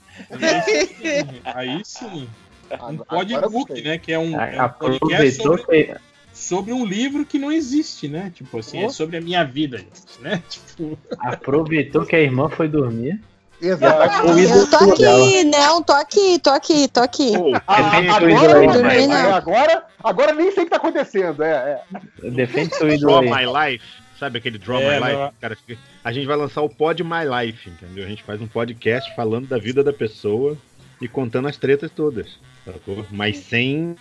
Aí 1.46 1.82
sim. 1.84 2.28
Um 2.72 2.76
Agora 2.76 3.06
podbook, 3.26 3.82
né? 3.82 3.98
Que 3.98 4.14
é 4.14 4.20
um, 4.20 4.40
A- 4.40 4.48
é 4.48 4.64
um 4.64 4.70
podcast 4.70 5.42
Aproveitou 5.42 5.58
sobre, 5.58 5.84
que. 5.86 5.96
sobre 6.34 6.74
um 6.74 6.86
livro 6.86 7.26
que 7.26 7.38
não 7.38 7.52
existe, 7.52 8.08
né? 8.08 8.32
Tipo 8.34 8.60
assim, 8.60 8.82
é 8.84 8.86
Oh. 8.86 8.90
sobre 8.90 9.18
a 9.18 9.22
minha 9.22 9.44
vida, 9.44 9.78
gente, 9.78 10.22
né? 10.22 10.42
Tipo. 10.50 10.98
Aproveitou 11.20 12.06
que 12.06 12.16
a 12.16 12.20
irmã 12.20 12.50
foi 12.50 12.68
dormir. 12.68 13.22
Exato. 13.64 14.28
Eu 14.28 14.70
tô 14.70 14.76
aqui, 14.92 15.02
dela. 15.02 15.44
não, 15.46 15.82
tô 15.82 15.94
aqui, 15.94 16.40
tô 16.40 16.50
aqui, 16.50 16.88
tô 16.90 17.00
aqui. 17.00 17.32
Ah, 17.66 18.00
Defende 18.00 18.10
seu 18.12 18.50
agora, 18.50 18.64
ídolo 18.66 18.86
aí, 18.88 18.98
é, 19.00 19.06
é, 19.06 19.32
agora, 19.32 19.84
agora 20.04 20.34
nem 20.34 20.52
sei 20.52 20.64
o 20.64 20.66
que 20.66 20.70
tá 20.72 20.76
acontecendo. 20.78 21.42
É, 21.44 21.82
é. 22.22 22.30
Defende 22.30 22.76
seu 22.76 22.92
ídolo 22.92 23.22
Draw. 23.22 23.24
My 23.24 23.46
Life, 23.72 23.86
sabe 24.20 24.38
aquele 24.40 24.58
Draw 24.58 24.82
É, 24.82 25.00
My 25.00 25.06
Life? 25.06 25.18
não. 25.18 25.34
Cara, 25.40 25.58
a 26.04 26.12
gente 26.12 26.28
vai 26.28 26.36
lançar 26.36 26.62
o 26.62 26.70
Pod 26.70 27.02
My 27.04 27.24
Life, 27.42 27.70
entendeu? 27.70 28.04
A 28.06 28.10
gente 28.10 28.24
faz 28.24 28.42
um 28.42 28.48
podcast 28.48 29.16
falando 29.16 29.48
da 29.48 29.58
vida 29.58 29.82
da 29.82 29.94
pessoa 29.94 30.58
e 31.00 31.08
contando 31.08 31.48
as 31.48 31.56
tretas 31.56 31.90
todas, 31.90 32.38
sacou? 32.66 33.06
Mas 33.12 33.38
sem, 33.38 33.96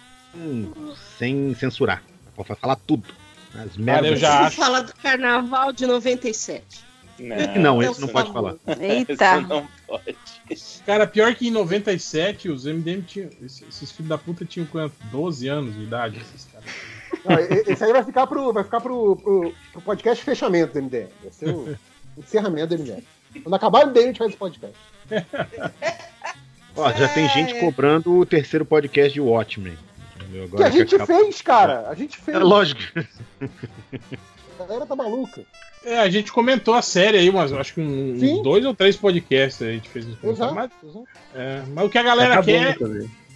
sem 1.19 1.55
censurar. 1.55 2.03
Pode 2.35 2.61
falar 2.61 2.77
tudo. 2.77 3.05
As 3.55 3.77
merdas. 3.77 4.11
eu 4.13 4.17
já 4.17 4.39
Vamos 4.39 4.55
falar 4.55 4.81
do 4.81 4.95
carnaval 4.95 5.73
de 5.73 5.87
97. 5.87 6.92
Não, 7.59 7.83
esse 7.83 8.01
não 8.01 8.09
pode 8.09 8.33
favor. 8.33 8.59
falar. 8.65 8.81
Eita. 8.83 9.41
Não 9.43 9.69
pode. 9.87 10.17
Cara, 10.85 11.07
pior 11.07 11.35
que 11.35 11.49
em 11.49 11.51
97, 11.51 12.49
os 12.49 12.65
MDM 12.67 13.03
tinham. 13.03 13.31
Esses, 13.43 13.63
esses 13.69 13.93
filhos 13.93 14.09
da 14.09 14.19
puta 14.19 14.45
tinham 14.45 14.67
quanto? 14.67 14.95
12 15.11 15.49
anos 15.49 15.75
de 15.75 15.83
idade, 15.83 16.19
esses 16.21 16.47
caras. 16.53 16.69
Não, 17.25 17.39
esse 17.73 17.85
aí 17.85 17.93
vai 17.93 18.03
ficar 18.05 18.27
pro, 18.27 18.53
vai 18.53 18.65
ficar 18.65 18.81
pro, 18.81 19.17
pro, 19.17 19.55
pro 19.73 19.83
podcast 19.83 20.25
fechamento 20.25 20.73
do 20.75 20.83
MDM. 20.83 21.09
Vai 21.23 21.33
ser 21.33 21.51
o 21.51 21.77
encerramento 22.19 22.77
do 22.77 22.83
MDM. 22.83 23.03
Quando 23.43 23.55
acabar 23.55 23.85
o 23.85 23.87
MDM, 23.89 24.03
a 24.03 24.07
gente 24.09 24.19
faz 24.19 24.31
esse 24.31 24.39
podcast. 24.39 24.77
Ó, 26.77 26.91
já 26.93 27.09
tem 27.09 27.29
gente 27.29 27.59
cobrando 27.61 28.13
o 28.19 28.27
terceiro 28.27 28.65
podcast 28.65 29.13
de 29.13 29.21
Watchmen. 29.21 29.77
entendeu? 30.17 30.49
Que 30.49 30.55
a 30.55 30.67
Agora 30.67 30.71
gente 30.71 30.95
acaba- 30.95 31.07
fez, 31.19 31.43
cara. 31.43 31.89
A 31.89 31.95
gente 31.95 32.17
fez. 32.19 32.37
É 32.37 32.41
lógico. 32.41 32.81
A 34.59 34.65
galera 34.65 34.87
tá 34.87 34.95
maluca. 34.97 35.43
É, 35.85 35.99
a 35.99 36.09
gente 36.09 36.31
comentou 36.31 36.75
a 36.75 36.83
série 36.83 37.19
aí, 37.19 37.31
mas 37.33 37.53
acho 37.53 37.75
que 37.75 37.81
um- 37.81 38.13
uns 38.15 38.43
dois 38.43 38.65
ou 38.65 38.75
três 38.75 38.97
podcasts 38.97 39.61
a 39.67 39.73
gente 39.73 39.89
fez. 39.89 40.07
uns 40.07 40.13
Exato. 40.23 40.55
comentários, 40.55 40.77
exato. 40.85 41.09
Mas, 41.35 41.43
é, 41.43 41.63
mas 41.75 41.85
o 41.87 41.91
que 41.91 41.99
a 41.99 42.03
galera 42.03 42.35
Acabou, 42.35 42.55
quer. 42.55 42.77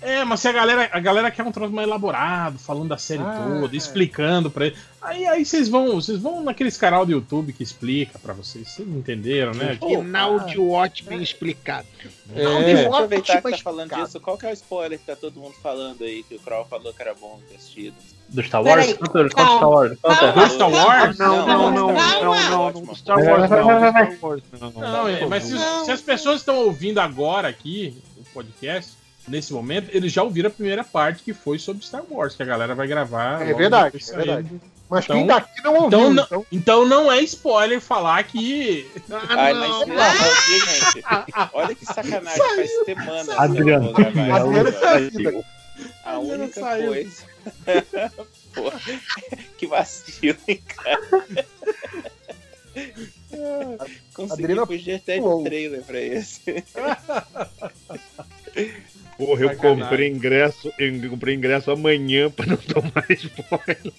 É, 0.02 0.22
mas 0.24 0.40
se 0.40 0.46
a 0.46 0.52
galera, 0.52 0.88
a 0.92 1.00
galera 1.00 1.30
quer 1.30 1.42
um 1.42 1.50
troço 1.50 1.72
mais 1.72 1.88
elaborado, 1.88 2.58
falando 2.58 2.88
da 2.90 2.98
série 2.98 3.22
Ah, 3.22 3.58
toda, 3.60 3.74
é. 3.74 3.76
explicando 3.76 4.50
pra 4.50 4.66
ele. 4.66 4.76
Aí 5.00 5.26
aí 5.26 5.44
vocês 5.44 5.68
vão, 5.68 5.94
vocês 5.94 6.18
vão 6.18 6.44
naqueles 6.44 6.76
canal 6.76 7.04
do 7.06 7.12
YouTube 7.12 7.52
que 7.52 7.62
explica 7.62 8.18
pra 8.18 8.34
vocês. 8.34 8.68
Vocês 8.68 8.86
entenderam, 8.86 9.52
né? 9.54 9.76
Final 9.80 10.40
de 10.40 10.58
Watchmen 10.58 11.22
explicado. 11.22 11.88
É. 12.34 12.44
Vamos 12.44 12.94
aproveitar 12.94 13.36
que 13.42 13.50
tá 13.50 13.58
falando 13.58 13.80
explicado. 13.86 14.04
disso. 14.06 14.20
Qual 14.20 14.36
que 14.38 14.46
é 14.46 14.50
o 14.50 14.52
spoiler 14.52 14.98
que 14.98 15.06
tá 15.06 15.16
todo 15.16 15.40
mundo 15.40 15.54
falando 15.62 16.04
aí? 16.04 16.22
Que 16.22 16.36
o 16.36 16.40
Kroll 16.40 16.66
falou 16.66 16.92
que 16.92 17.02
era 17.02 17.14
bom 17.14 17.40
ter 17.48 17.56
assistido. 17.56 17.94
Do 18.28 18.42
Star 18.42 18.62
Wars? 18.62 18.92
Peraí, 19.12 19.30
Star 19.30 19.68
Wars? 19.70 19.90
Do 20.02 20.48
Star 20.50 20.70
Wars? 20.70 21.18
Não, 21.18 21.46
não, 21.46 21.70
não, 21.70 21.70
não, 21.70 21.92
não, 21.92 22.72
não, 22.72 22.82
do 22.82 22.94
Star 22.96 23.18
Wars 23.18 23.50
não, 23.50 24.70
não. 24.70 24.80
Não, 24.80 25.08
é, 25.08 25.26
mas 25.26 25.44
se, 25.44 25.54
Não. 25.54 25.84
se 25.84 25.90
as 25.92 26.00
pessoas 26.00 26.40
estão 26.40 26.56
ouvindo 26.56 26.98
agora 26.98 27.46
aqui 27.48 27.96
o 28.18 28.24
podcast, 28.34 28.92
nesse 29.28 29.52
momento, 29.52 29.90
eles 29.92 30.12
já 30.12 30.22
ouviram 30.22 30.48
a 30.48 30.52
primeira 30.52 30.82
parte 30.84 31.22
que 31.22 31.32
foi 31.32 31.58
sobre 31.58 31.84
Star 31.86 32.02
Wars, 32.10 32.34
que 32.34 32.42
a 32.42 32.46
galera 32.46 32.74
vai 32.74 32.86
gravar. 32.86 33.46
É 33.46 33.54
verdade, 33.54 33.96
é 34.12 34.16
verdade. 34.16 34.60
Mas 34.88 35.04
Então- 35.04 35.16
quem 35.16 35.26
tá 35.26 35.36
aqui 35.36 35.62
não 35.64 35.74
ouviu. 35.74 35.86
Então 35.86 36.12
não, 36.12 36.24
Então, 36.24 36.46
então 36.52 36.86
não 36.86 37.10
é 37.12 37.20
spoiler 37.22 37.80
falar 37.80 38.22
que. 38.24 38.88
Ai, 39.30 39.52
mas 39.52 39.84
pelo 39.84 40.00
amor 40.00 40.14
de 40.14 40.58
Deus, 40.58 40.92
gente. 40.94 41.04
Olha 41.54 41.74
que 41.74 41.84
sacanagem. 41.86 42.38
Faz 42.38 42.84
semanas 42.84 43.24
que 43.26 43.30
eu 43.32 43.40
Adriano, 43.40 43.92
não. 43.92 44.34
Adriano 44.36 44.72
saiu. 44.72 45.44
Adriano 46.04 46.52
Pô, 48.54 48.72
que 49.58 49.66
vacilo, 49.66 50.38
hein, 50.48 50.62
cara? 50.66 51.00
Consegui 54.14 54.44
Adriano 54.44 54.66
fugir 54.66 54.94
até 54.94 55.18
de 55.18 55.44
trailer 55.44 55.82
pra 55.82 56.00
esse. 56.00 56.64
Porra, 59.16 59.42
eu 59.42 59.48
Sacanagem. 59.48 59.82
comprei 59.82 60.08
ingresso, 60.08 60.72
eu 60.78 61.10
comprei 61.10 61.34
ingresso 61.34 61.70
amanhã 61.70 62.30
pra 62.30 62.46
não 62.46 62.56
tomar 62.56 63.06
spoiler. 63.10 63.92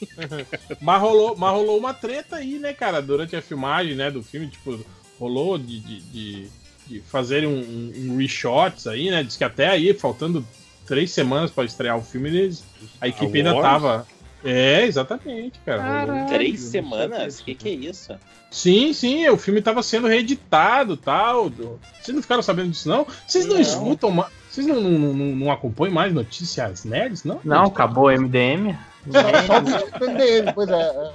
Mas 0.80 1.02
rolou, 1.02 1.36
mas 1.36 1.52
rolou 1.52 1.78
uma 1.80 1.94
treta 1.94 2.36
aí, 2.36 2.60
né, 2.60 2.74
cara, 2.74 3.02
durante 3.02 3.36
a 3.36 3.42
filmagem, 3.42 3.96
né, 3.96 4.12
do 4.12 4.22
filme, 4.22 4.48
tipo, 4.48 4.80
rolou 5.20 5.58
de, 5.58 5.80
de, 5.80 6.02
de, 6.02 6.48
de 6.88 7.00
fazerem 7.02 7.50
um, 7.50 7.60
um, 7.60 7.94
um 8.12 8.18
reshots 8.18 8.86
aí, 8.86 9.10
né, 9.10 9.24
diz 9.24 9.36
que 9.36 9.44
até 9.44 9.70
aí, 9.70 9.92
faltando 9.94 10.46
três 10.88 11.12
semanas 11.12 11.52
pra 11.52 11.64
estrear 11.66 11.98
o 11.98 12.02
filme, 12.02 12.30
eles, 12.30 12.64
a 13.00 13.08
equipe 13.08 13.38
ainda 13.38 13.54
tava... 13.62 14.08
É, 14.44 14.84
exatamente, 14.86 15.60
cara. 15.66 16.06
rolou- 16.06 16.26
Três 16.28 16.60
semanas? 16.62 17.40
O 17.40 17.44
que, 17.44 17.56
que 17.56 17.70
é 17.70 17.74
isso? 17.74 18.16
Sim, 18.52 18.94
sim, 18.94 19.28
o 19.30 19.36
filme 19.38 19.62
tava 19.62 19.84
sendo 19.84 20.08
reeditado 20.08 20.94
e 20.94 20.98
tal. 20.98 21.50
do- 21.50 21.80
Vocês 22.02 22.16
não 22.16 22.22
ficaram 22.22 22.42
sabendo 22.44 22.70
disso, 22.70 22.88
não? 22.88 23.06
Vocês 23.28 23.46
não, 23.46 23.56
Não. 23.56 23.62
escutam 23.62 24.12
mais... 24.12 24.32
Vocês 24.50 24.66
não, 24.66 24.80
não, 24.80 24.92
não, 25.14 25.26
não 25.36 25.52
acompanham 25.52 25.94
mais 25.94 26.14
notícias 26.14 26.86
nerds, 26.86 27.24
não? 27.24 27.42
Não, 27.44 27.66
acabou 27.66 28.06
o 28.06 28.12
MDM. 28.12 28.76
Só 29.12 29.58
o 29.60 30.10
MDM, 30.12 30.54
pois 30.54 30.70
é. 30.70 31.12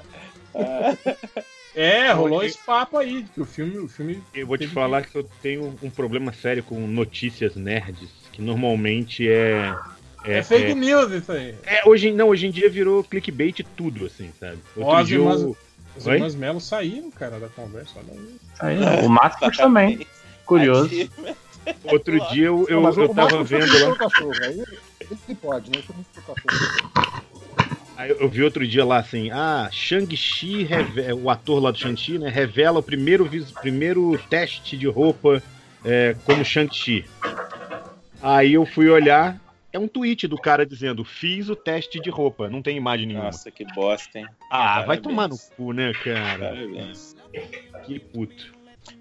é. 0.55 1.17
É, 1.75 2.13
rolou 2.13 2.43
esse 2.45 2.59
papo 2.59 2.99
aí, 2.99 3.25
que 3.35 3.41
o 3.41 3.47
filme... 3.47 3.79
O 3.79 3.89
filme 3.89 4.23
Eu 4.35 4.47
vou 4.47 4.59
te 4.59 4.67
falar 4.67 5.03
que 5.07 5.17
eu 5.17 5.27
tenho 5.41 5.75
um 5.83 5.89
problema 5.89 6.33
sério 6.33 6.63
com 6.63 6.79
notícias 6.87 7.57
nerds, 7.57 8.11
que 8.33 8.41
normalmente 8.43 9.29
é. 9.29 9.75
É, 10.25 10.43
fake 10.43 10.75
news 10.75 11.11
isso 11.13 11.33
aí. 11.33 11.55
É, 11.65 11.87
hoje, 11.89 12.13
não, 12.13 12.29
hoje 12.29 12.47
em 12.47 12.51
dia 12.51 12.71
virou 12.71 13.03
clickbait 13.03 13.65
tudo, 13.77 14.07
assim, 14.07 14.31
sabe? 14.39 14.59
Ó, 14.81 14.97
as 14.97 15.07
dia 15.09 15.19
irmãs, 15.19 15.43
eu- 15.43 15.57
as 15.97 16.07
Oi? 16.07 16.15
irmãs 16.15 16.35
Melo 16.35 16.61
saíram, 16.61 17.11
cara, 17.11 17.39
da 17.41 17.49
conversa. 17.49 17.95
Olha 17.99 18.13
aí. 18.13 18.79
Aí, 18.99 19.05
o 19.05 19.09
Marcos 19.09 19.57
também. 19.57 20.07
Curioso. 20.47 20.91
Outro 21.85 22.21
dia 22.33 22.47
eu, 22.47 22.67
eu, 22.69 22.81
Não, 22.81 22.91
eu 22.93 23.09
tava 23.09 23.43
vendo 23.45 23.79
lá. 23.79 23.87
pro 23.87 23.97
cachorro, 23.97 24.37
aí 24.45 24.65
ele 25.11 25.35
pode, 25.41 25.71
né? 25.71 25.79
Aí 27.97 28.11
eu 28.11 28.29
vi 28.29 28.43
outro 28.43 28.67
dia 28.67 28.85
lá 28.85 28.99
assim, 28.99 29.31
ah, 29.31 29.69
Shang-Chi, 29.71 30.65
reve- 30.65 31.13
o 31.13 31.31
ator 31.31 31.63
lá 31.63 31.71
do 31.71 31.79
Shang-Chi, 31.79 32.19
né, 32.19 32.29
revela 32.31 32.81
o 32.81 32.83
primeiro, 32.83 33.25
vis- 33.25 33.53
primeiro 33.53 34.19
teste 34.29 34.77
de 34.77 34.87
roupa 34.89 35.43
é, 35.85 36.17
como 36.25 36.45
Shang-Chi. 36.45 37.05
Aí 38.23 38.55
eu 38.55 38.65
fui 38.65 38.89
olhar, 38.89 39.41
é 39.73 39.79
um 39.79 39.89
tweet 39.89 40.29
do 40.29 40.37
cara 40.39 40.65
dizendo, 40.65 41.05
fiz 41.05 41.49
o 41.49 41.57
teste 41.57 42.01
de 42.01 42.09
roupa, 42.11 42.49
não 42.49 42.63
tem 42.63 42.77
imagem 42.77 43.07
nenhuma. 43.07 43.27
Nossa, 43.27 43.51
que 43.51 43.65
bosta, 43.75 44.19
hein? 44.19 44.27
ah, 44.51 44.83
vai 44.83 44.99
Parabéns. 44.99 45.03
tomar 45.03 45.29
no 45.29 45.39
cu, 45.57 45.73
né, 45.73 45.93
cara? 46.05 46.39
Parabéns. 46.55 47.17
Que 47.85 47.99
puto. 47.99 48.53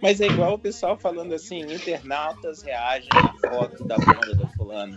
Mas 0.02 0.22
é 0.22 0.28
igual 0.28 0.54
o 0.56 0.60
pessoal 0.60 0.98
falando 0.98 1.34
assim, 1.34 1.62
internautas 1.62 2.62
reagem 2.62 3.10
à 3.14 3.50
foto 3.50 3.84
da 3.86 3.96
bunda 3.98 4.36
do 4.36 4.48
fulano. 4.50 4.96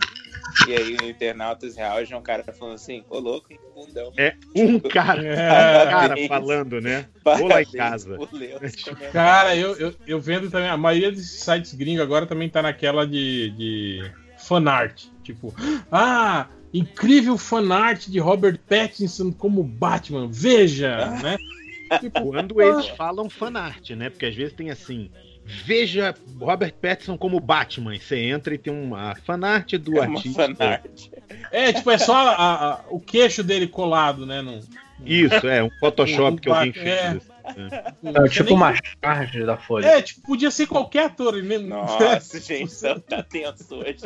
E 0.67 0.73
aí 0.73 0.97
o 0.97 1.05
internautas 1.09 1.75
reagem 1.75 2.13
a 2.15 2.17
um 2.17 2.21
cara 2.21 2.43
falando 2.43 2.75
assim, 2.75 3.03
ô 3.09 3.19
louco, 3.19 3.51
hein, 3.51 3.59
bundão. 3.73 4.11
É 4.17 4.35
um 4.55 4.79
cara, 4.79 5.25
É. 5.25 5.35
cara 5.35 5.91
Parabéns. 5.91 6.27
falando, 6.27 6.81
né? 6.81 7.07
Vou 7.23 7.47
lá 7.47 7.61
em 7.61 7.65
Parabéns 7.65 7.71
casa. 7.71 8.17
Cara, 9.11 9.55
eu, 9.55 9.75
eu, 9.75 9.95
eu 10.07 10.19
vendo 10.19 10.49
também. 10.49 10.69
A 10.69 10.77
maioria 10.77 11.11
desses 11.11 11.39
sites 11.41 11.73
gringos 11.73 12.01
agora 12.01 12.25
também 12.25 12.49
tá 12.49 12.61
naquela 12.61 13.05
de, 13.05 13.51
de 13.51 14.11
fanart. 14.37 15.05
Tipo, 15.23 15.53
ah, 15.91 16.47
incrível 16.73 17.37
fanart 17.37 18.07
de 18.07 18.19
Robert 18.19 18.59
Pattinson 18.67 19.31
como 19.31 19.63
Batman. 19.63 20.27
Veja, 20.31 21.07
né? 21.21 21.37
Tipo, 21.99 22.31
Quando 22.31 22.61
eles 22.61 22.87
falam 22.89 23.29
fanart, 23.29 23.89
né? 23.91 24.09
Porque 24.09 24.25
às 24.25 24.35
vezes 24.35 24.53
tem 24.53 24.69
assim. 24.71 25.09
Veja 25.47 26.15
Robert 26.39 26.73
Pattinson 26.73 27.17
como 27.17 27.39
Batman. 27.39 27.95
Você 27.99 28.17
entra 28.17 28.55
e 28.55 28.57
tem 28.57 28.73
uma 28.73 29.15
fanart 29.15 29.73
do 29.75 29.97
É 29.99 30.01
artista. 30.05 30.41
fanart. 30.55 31.07
É, 31.51 31.71
tipo, 31.71 31.91
é 31.91 31.97
só 31.99 32.15
a- 32.15 32.33
a- 32.73 32.81
o 32.89 32.99
queixo 32.99 33.43
dele 33.43 33.67
colado, 33.67 34.25
né? 34.25 34.41
No, 34.41 34.59
Isso, 35.05 35.45
é, 35.47 35.61
um 35.63 35.69
Photoshop 35.79 36.33
Um 36.33 36.37
que 36.37 36.49
alguém 36.49 36.71
Batman, 36.71 36.89
é. 36.89 37.11
fez. 37.11 37.29
É. 37.45 37.93
É 38.25 38.27
tipo 38.27 38.55
uma 38.55 38.73
charge 39.03 39.45
da 39.45 39.55
Folha. 39.55 39.85
É, 39.85 40.01
tipo, 40.01 40.21
podia 40.21 40.49
ser 40.49 40.65
qualquer 40.65 41.05
ator. 41.05 41.41
Mesmo. 41.43 41.67
Nossa, 41.67 42.39
gente, 42.41 42.71
você 42.71 42.99
tá 43.01 43.21
tenso 43.21 43.75
hoje. 43.75 43.97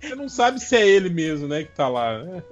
Você 0.00 0.14
não 0.14 0.30
sabe 0.30 0.58
se 0.58 0.74
é 0.74 0.88
ele 0.88 1.10
mesmo, 1.10 1.46
né, 1.48 1.64
que 1.64 1.72
tá 1.72 1.86
lá. 1.86 2.24
né? 2.24 2.42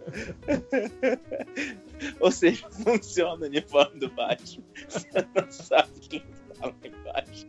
Ou 2.20 2.30
seja, 2.30 2.68
funciona 2.84 3.44
o 3.44 3.49
uniforme 3.49 3.99
do 4.01 4.09
Batman. 4.11 4.64
Você 4.88 5.09
não 5.34 5.51
sabe 5.51 5.88
quem 6.09 6.20
tá 6.59 6.66
lá 6.66 6.74
embaixo. 6.84 7.46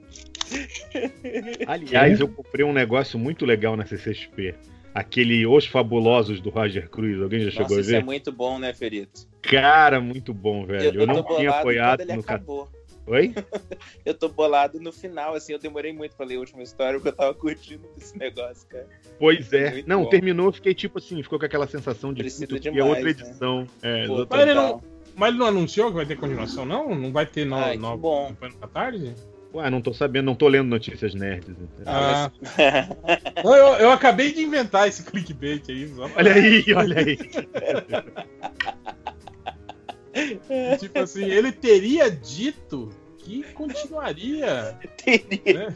Aliás, 1.67 2.19
eu 2.19 2.27
comprei 2.27 2.65
um 2.65 2.73
negócio 2.73 3.19
muito 3.19 3.45
legal 3.45 3.75
na 3.77 3.85
CCXP. 3.85 4.55
Aquele 4.93 5.45
Os 5.45 5.65
Fabulosos 5.67 6.41
do 6.41 6.49
Roger 6.49 6.89
Cruz. 6.89 7.21
Alguém 7.21 7.41
já 7.41 7.51
chegou 7.51 7.63
Nossa, 7.63 7.75
a 7.75 7.81
isso 7.81 7.89
ver? 7.91 7.97
é 7.97 8.03
muito 8.03 8.31
bom, 8.31 8.57
né, 8.57 8.73
Ferito? 8.73 9.27
Cara, 9.41 10.01
muito 10.01 10.33
bom, 10.33 10.65
velho. 10.65 10.95
Eu, 10.99 11.01
eu 11.01 11.07
não 11.07 11.23
tinha 11.23 11.51
apoiado 11.51 11.99
no 12.05 12.23
ca- 12.23 12.35
acabou. 12.35 12.69
Oi? 13.09 13.33
Eu 14.05 14.13
tô 14.13 14.29
bolado 14.29 14.79
no 14.79 14.91
final, 14.93 15.33
assim, 15.35 15.51
eu 15.53 15.59
demorei 15.59 15.91
muito 15.91 16.15
pra 16.15 16.25
ler 16.25 16.35
a 16.35 16.39
última 16.39 16.61
história 16.63 16.93
porque 16.99 17.09
eu 17.09 17.13
tava 17.13 17.33
curtindo 17.33 17.83
esse 17.97 18.17
negócio, 18.17 18.67
cara. 18.69 18.87
Pois 19.19 19.51
é. 19.51 19.71
Muito 19.71 19.87
não, 19.87 20.03
bom. 20.03 20.09
terminou, 20.09 20.45
eu 20.47 20.51
fiquei 20.51 20.73
tipo 20.73 20.99
assim, 20.99 21.21
ficou 21.21 21.37
com 21.39 21.45
aquela 21.45 21.67
sensação 21.67 22.13
de 22.13 22.21
Precisa 22.21 22.47
puto, 22.47 22.71
que 22.71 22.79
é 22.79 22.83
outra 22.83 23.03
né? 23.03 23.09
edição. 23.09 23.67
É, 23.81 24.07
Pô, 24.07 24.25
Mas 24.29 24.41
ele, 24.41 24.53
não, 24.53 24.81
mas 25.15 25.29
ele 25.29 25.37
não 25.39 25.45
anunciou 25.47 25.89
que 25.89 25.95
vai 25.95 26.05
ter 26.05 26.15
continuação, 26.17 26.65
não? 26.65 26.93
Não 26.95 27.11
vai 27.11 27.25
ter 27.25 27.45
no, 27.45 27.55
Ai, 27.55 27.75
que 27.77 27.81
no, 27.81 27.97
bom. 27.97 28.33
da 28.61 28.67
tarde? 28.67 29.15
Ué, 29.53 29.69
não 29.69 29.81
tô 29.81 29.93
sabendo, 29.93 30.25
não 30.25 30.35
tô 30.35 30.47
lendo 30.47 30.67
notícias 30.67 31.13
nerds. 31.15 31.49
entendeu? 31.49 31.67
Ah, 31.87 32.31
Não, 33.43 33.55
eu, 33.55 33.67
eu 33.79 33.91
acabei 33.91 34.31
de 34.31 34.41
inventar 34.43 34.87
esse 34.87 35.03
clickbait 35.03 35.63
aí. 35.69 35.87
Só 35.87 36.07
pra- 36.07 36.17
Olha 36.19 36.33
aí, 36.33 36.63
olha 36.75 36.97
aí. 36.99 37.17
Tipo 40.79 40.99
assim, 40.99 41.25
ele 41.25 41.51
teria 41.51 42.09
dito 42.09 42.89
que 43.19 43.43
continuaria. 43.53 44.77
Teria. 44.97 45.67
né? 45.67 45.75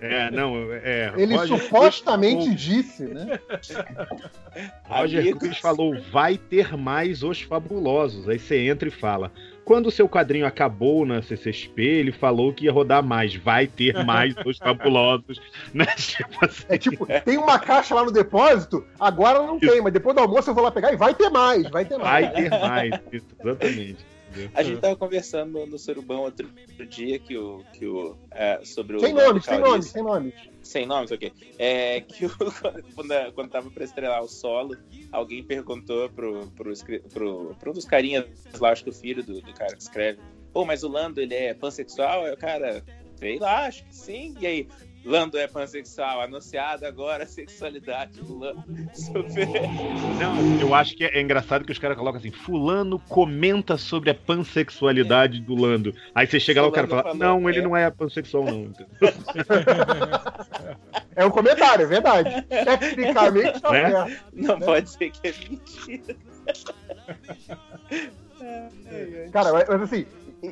É, 0.00 0.30
não, 0.30 0.72
é. 0.72 1.12
Ele 1.16 1.36
Roger 1.36 1.58
supostamente 1.58 2.44
Cruz 2.46 2.60
disse, 2.60 3.02
né? 3.04 3.38
Roger 4.88 5.20
Amigos. 5.20 5.40
Cruz 5.40 5.58
falou: 5.58 6.00
vai 6.10 6.38
ter 6.38 6.76
mais 6.76 7.22
os 7.22 7.42
fabulosos. 7.42 8.28
Aí 8.28 8.38
você 8.38 8.56
entra 8.58 8.88
e 8.88 8.92
fala. 8.92 9.30
Quando 9.64 9.88
o 9.88 9.90
seu 9.90 10.08
quadrinho 10.08 10.46
acabou 10.46 11.04
na 11.04 11.20
CCXP, 11.20 11.82
ele 11.82 12.10
falou 12.10 12.54
que 12.54 12.64
ia 12.64 12.72
rodar 12.72 13.02
mais. 13.02 13.36
Vai 13.36 13.66
ter 13.66 14.02
mais 14.02 14.34
os 14.46 14.56
fabulosos. 14.56 15.38
Né? 15.74 15.84
Tipo 15.96 16.44
assim. 16.46 16.64
É 16.70 16.78
tipo, 16.78 17.06
tem 17.22 17.36
uma 17.36 17.58
caixa 17.58 17.94
lá 17.94 18.02
no 18.02 18.10
depósito, 18.10 18.86
agora 18.98 19.40
não 19.40 19.58
tem, 19.58 19.82
mas 19.82 19.92
depois 19.92 20.16
do 20.16 20.22
almoço 20.22 20.48
eu 20.48 20.54
vou 20.54 20.64
lá 20.64 20.70
pegar 20.70 20.92
e 20.92 20.96
vai 20.96 21.14
ter 21.14 21.28
mais, 21.28 21.68
vai 21.68 21.84
ter 21.84 21.98
mais. 21.98 22.32
Vai 22.32 22.42
ter 22.42 22.50
mais. 22.50 22.94
Isso, 23.12 23.26
exatamente. 23.38 24.17
A 24.54 24.62
gente 24.62 24.80
tava 24.80 24.96
conversando 24.96 25.66
no, 25.66 25.78
Surubão 25.78 26.20
outro, 26.20 26.48
dia 26.88 27.18
que 27.18 27.36
o. 27.36 27.64
Que 27.72 27.86
o 27.86 28.16
é, 28.30 28.60
sobre 28.64 28.96
o. 28.96 29.00
Sem 29.00 29.14
nomes, 29.14 29.44
sem 29.44 29.58
nomes, 29.58 29.86
sem 29.86 30.02
nomes. 30.02 30.34
Sem 30.62 30.86
nomes, 30.86 31.10
ok. 31.10 31.32
É 31.58 32.00
que 32.00 32.26
o, 32.26 32.30
quando, 32.94 33.32
quando 33.34 33.50
tava 33.50 33.70
pra 33.70 33.84
estrelar 33.84 34.22
o 34.22 34.28
solo, 34.28 34.76
alguém 35.10 35.42
perguntou 35.42 36.08
pro, 36.10 36.46
pro, 36.50 36.72
pro, 37.12 37.54
pro 37.58 37.70
um 37.70 37.74
dos 37.74 37.84
carinhas 37.84 38.26
lá, 38.58 38.70
acho 38.70 38.84
que 38.84 38.90
o 38.90 38.94
filho 38.94 39.22
do, 39.22 39.40
do 39.40 39.54
cara 39.54 39.74
que 39.74 39.82
escreve, 39.82 40.20
pô, 40.52 40.64
mas 40.64 40.82
o 40.82 40.88
Lando, 40.88 41.20
ele 41.20 41.34
é 41.34 41.54
pansexual? 41.54 42.24
Aí 42.24 42.32
o 42.32 42.36
cara, 42.36 42.84
sei 43.16 43.38
lá, 43.38 43.66
acho 43.66 43.84
que 43.84 43.94
sim. 43.94 44.34
E 44.40 44.46
aí, 44.46 44.68
Lando 45.08 45.38
é 45.38 45.46
pansexual, 45.48 46.20
anunciada 46.20 46.86
agora 46.86 47.24
a 47.24 47.26
sexualidade 47.26 48.20
do 48.20 48.38
Lando. 48.38 48.62
Super. 48.92 49.48
Não, 50.20 50.60
eu 50.60 50.74
acho 50.74 50.94
que 50.94 51.02
é, 51.04 51.16
é 51.18 51.20
engraçado 51.22 51.64
que 51.64 51.72
os 51.72 51.78
caras 51.78 51.96
colocam 51.96 52.18
assim: 52.18 52.30
Fulano 52.30 52.98
comenta 53.08 53.78
sobre 53.78 54.10
a 54.10 54.14
pansexualidade 54.14 55.40
do 55.40 55.54
Lando. 55.54 55.94
Aí 56.14 56.26
você 56.26 56.38
chega 56.38 56.60
lá 56.60 56.66
e 56.66 56.70
o 56.70 56.72
cara 56.74 56.86
Fulano 56.86 57.02
fala: 57.04 57.16
falou, 57.18 57.40
Não, 57.40 57.48
ele 57.48 57.58
é. 57.60 57.62
não 57.62 57.74
é 57.76 57.90
pansexual, 57.90 58.44
não. 58.44 58.70
É 61.16 61.24
um 61.24 61.30
comentário, 61.30 61.84
é 61.84 61.86
verdade. 61.88 62.42
Tecnicamente 62.42 63.60
tá 63.60 63.72
Né? 63.72 63.90
certo. 63.90 64.24
Não 64.34 64.60
pode 64.60 64.90
ser 64.90 65.10
que 65.10 65.28
é 65.28 65.32
mentira. 65.32 66.16
Cara, 69.32 69.52
mas, 69.52 69.68
mas 69.68 69.82
assim, 69.82 70.06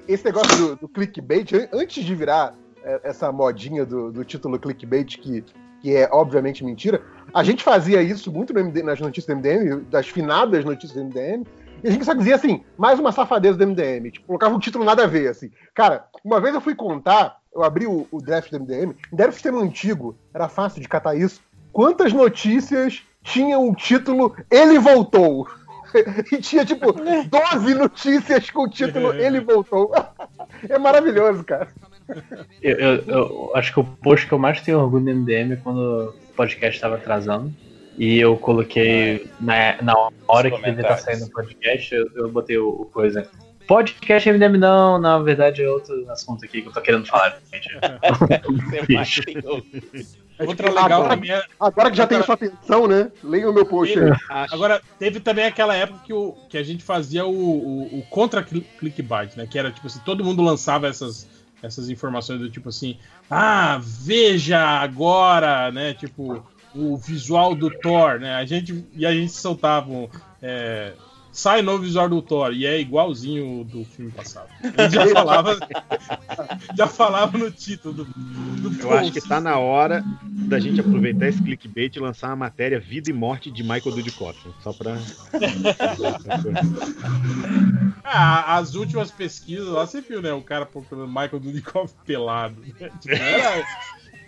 esse 0.09 0.25
negócio 0.25 0.57
do, 0.57 0.77
do 0.77 0.89
clickbait, 0.89 1.53
an- 1.53 1.69
antes 1.73 2.05
de 2.05 2.15
virar 2.15 2.55
é, 2.55 2.66
essa 3.03 3.33
modinha 3.33 3.85
do, 3.85 4.13
do 4.13 4.25
título 4.25 4.59
clickbait, 4.59 5.19
que, 5.19 5.45
que 5.81 5.95
é 5.95 6.09
obviamente 6.13 6.65
mentira, 6.65 7.03
a 7.35 7.43
gente 7.43 7.63
fazia 7.63 8.01
isso 8.03 8.33
muito 8.33 8.53
no 8.53 8.61
MD 8.61 8.83
nas 8.83 9.01
notícias 9.01 9.27
do 9.27 9.37
MDM, 9.37 9.85
das 9.91 10.09
finadas 10.09 10.65
notícias 10.65 10.93
do 10.93 11.05
MDM, 11.05 11.45
e 11.83 11.89
a 11.89 11.91
gente 11.91 12.05
só 12.05 12.15
dizia 12.15 12.35
assim, 12.35 12.65
mais 12.77 12.99
uma 12.99 13.13
safadeza 13.13 13.59
do 13.59 13.67
MDM. 13.67 14.11
Tipo, 14.11 14.27
colocava 14.27 14.55
um 14.55 14.59
título 14.59 14.85
nada 14.85 15.05
a 15.05 15.07
ver, 15.07 15.29
assim. 15.29 15.51
Cara, 15.75 16.07
uma 16.25 16.41
vez 16.41 16.55
eu 16.55 16.61
fui 16.61 16.75
contar, 16.75 17.39
eu 17.55 17.63
abri 17.63 17.87
o, 17.87 18.07
o 18.11 18.21
draft 18.21 18.51
do 18.51 18.61
MDM, 18.61 18.95
ainda 19.11 19.23
era 19.23 19.29
um 19.29 19.33
sistema 19.33 19.61
antigo, 19.61 20.17
era 20.33 20.49
fácil 20.49 20.81
de 20.81 20.89
catar 20.89 21.15
isso. 21.15 21.41
Quantas 21.73 22.13
notícias 22.13 23.03
tinham 23.23 23.69
o 23.69 23.75
título 23.75 24.35
Ele 24.51 24.79
Voltou? 24.79 25.47
E 26.33 26.39
tinha, 26.39 26.65
tipo, 26.65 26.93
12 26.93 27.75
notícias 27.75 28.51
com 28.51 28.65
o 28.65 28.69
título 28.69 29.15
Ele 29.15 29.41
Voltou. 29.41 29.93
É 30.69 30.79
maravilhoso, 30.79 31.45
cara. 31.45 31.69
Eu, 32.63 32.77
eu- 32.79 33.03
eu 33.07 33.53
acho 33.55 33.73
que 33.73 33.81
o 33.81 33.85
post 33.85 34.27
que 34.27 34.33
eu 34.33 34.39
mais 34.39 34.61
tenho 34.61 34.79
orgulho 34.81 35.05
do 35.05 35.11
MDM 35.11 35.53
é 35.53 35.57
quando 35.57 35.79
o 35.79 36.13
podcast 36.37 36.77
estava 36.77 36.97
atrasando. 36.97 37.53
E 37.99 38.19
eu 38.19 38.37
coloquei 38.37 39.27
na, 39.41 39.81
na 39.83 39.95
hora 40.29 40.51
que 40.51 40.57
devia 40.57 40.73
estar 40.83 40.97
comentários. 40.97 41.01
saindo 41.03 41.25
o 41.27 41.31
podcast, 41.31 41.95
eu, 41.95 42.07
eu 42.15 42.29
botei 42.31 42.59
o, 42.59 42.69
o 42.69 42.85
coisa. 42.87 43.27
Podcast 43.67 44.31
MDM 44.31 44.59
não, 44.59 44.99
na 44.99 45.19
verdade 45.19 45.63
é 45.63 45.69
outro 45.69 46.09
assunto 46.11 46.45
aqui 46.45 46.63
que 46.63 46.69
eu 46.69 46.73
tô 46.73 46.81
querendo 46.81 47.07
falar, 47.07 47.39
gente. 47.53 47.69
Bicho. 48.87 49.23
Outra 50.39 50.69
legal 50.69 50.85
agora, 51.01 51.09
também 51.09 51.31
é- 51.31 51.43
agora 51.59 51.91
que 51.91 51.97
já 51.97 52.07
tem 52.07 52.23
sua 52.23 52.35
atenção, 52.35 52.87
né? 52.87 53.11
Leia 53.25 53.49
o 53.49 53.55
meu 53.55 53.65
post 53.65 53.99
aí. 53.99 54.13
Agora, 54.53 54.83
teve 54.99 55.19
também 55.19 55.47
aquela 55.47 55.75
época 55.75 56.01
que, 56.05 56.13
o, 56.13 56.33
que 56.51 56.59
a 56.59 56.63
gente 56.63 56.85
fazia 56.85 57.25
o, 57.25 57.31
o, 57.35 57.99
o 58.01 58.03
contra 58.11 58.43
cli- 58.43 58.61
clickbait, 58.79 59.35
né? 59.35 59.47
Que 59.51 59.59
era 59.59 59.71
tipo 59.73 59.87
assim, 59.87 59.99
todo 60.05 60.23
mundo 60.23 60.43
lançava 60.43 60.87
essas, 60.89 61.27
essas 61.67 61.91
informações 61.91 62.41
do 62.41 62.51
tipo 62.51 62.69
assim, 62.69 62.99
ah, 63.31 63.79
veja 63.83 64.59
agora, 64.59 65.71
né? 65.71 65.95
Tipo, 65.95 66.45
o 66.75 66.97
visual 66.97 67.55
do 67.55 67.71
Thor, 67.71 68.21
né? 68.21 68.35
A 68.35 68.45
gente, 68.45 68.85
e 68.95 69.05
a 69.05 69.13
gente 69.13 69.33
soltava 69.33 70.09
é, 70.43 70.93
sai 71.37 71.61
novo 71.61 71.83
visual 71.85 72.09
do 72.09 72.23
Thor, 72.23 72.53
e 72.55 72.65
é 72.65 72.81
igualzinho 72.81 73.61
o 73.61 73.65
do 73.65 73.85
filme 73.85 74.11
passado. 74.11 74.49
Gente 74.63 74.95
já 74.95 75.07
falava, 75.09 75.59
já 76.75 76.87
falava 76.87 77.37
no 77.37 77.51
título 77.51 77.93
do, 77.93 78.05
do 78.07 78.81
Eu 78.83 78.93
acho 78.95 79.13
que 79.13 79.21
tá 79.21 79.39
na 79.39 79.59
hora 79.59 80.03
da 80.23 80.59
gente 80.59 80.81
aproveitar 80.81 81.29
esse 81.29 81.43
clickbait 81.43 81.95
e 81.95 82.01
lançar 82.01 82.29
uma 82.29 82.37
matéria 82.37 82.81
Vida 82.81 83.11
e 83.11 83.13
Morte 83.13 83.51
de 83.51 83.63
Michael 83.63 83.95
Dudikoff. 83.97 84.39
Só 84.63 84.73
pra. 84.73 84.97
Ah, 88.09 88.57
as 88.59 88.75
últimas 88.75 89.11
pesquisas 89.11 89.67
lá, 89.67 89.85
você 89.87 90.01
viu, 90.01 90.23
né? 90.23 90.33
O 90.33 90.41
cara 90.41 90.65
procurando 90.65 91.09
Michael 91.09 91.41
Dudikoff 91.41 91.93
pelado. 92.07 92.61
né? 92.81 92.91
Tipo, 93.01 93.15
era, 93.17 93.65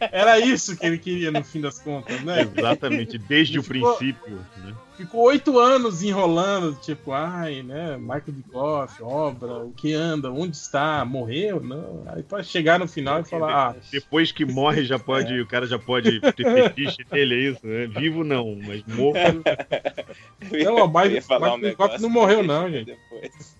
era 0.01 0.41
isso 0.41 0.77
que 0.77 0.85
ele 0.85 0.99
queria 0.99 1.31
no 1.31 1.45
fim 1.45 1.61
das 1.61 1.79
contas, 1.79 2.21
né? 2.23 2.43
Exatamente, 2.57 3.17
desde 3.19 3.53
Ele 3.55 3.61
o 3.61 3.63
ficou- 3.63 3.95
princípio. 3.97 4.45
Né? 4.57 4.75
Ficou 4.99 5.27
oito 5.27 5.61
anos 5.61 6.03
enrolando, 6.03 6.75
tipo, 6.81 7.13
ai, 7.13 7.63
né? 7.63 7.97
Michael 7.97 8.25
Dudikoff, 8.27 9.01
obra, 9.01 9.65
o 9.65 9.71
que 9.71 9.95
anda, 9.95 10.29
onde 10.29 10.57
está, 10.57 11.05
morreu? 11.05 11.61
Não. 11.61 12.03
Aí 12.09 12.25
pra 12.25 12.43
chegar 12.43 12.81
no 12.81 12.89
final 12.89 13.21
e 13.21 13.25
falar, 13.25 13.69
ah, 13.71 13.77
Depois 13.93 14.33
que 14.33 14.45
morre, 14.45 14.85
já 14.85 14.99
pode, 14.99 15.41
o 15.41 15.47
cara 15.47 15.69
já 15.69 15.79
pode 15.79 16.21
ter 16.21 16.45
fetiche 16.45 17.07
nele, 17.13 17.35
é 17.37 17.51
isso? 17.53 17.65
Né? 17.65 17.87
Vivo 17.87 18.25
não, 18.25 18.59
mas 18.61 18.83
morto. 18.89 19.19
não, 20.65 20.85
o 20.85 20.89
Michael 20.89 21.55
um 21.55 21.59
negócio 21.59 22.03
não 22.03 22.11
morreu, 22.11 22.43
não, 22.43 22.69
gente. 22.69 22.87
depois. 22.87 23.57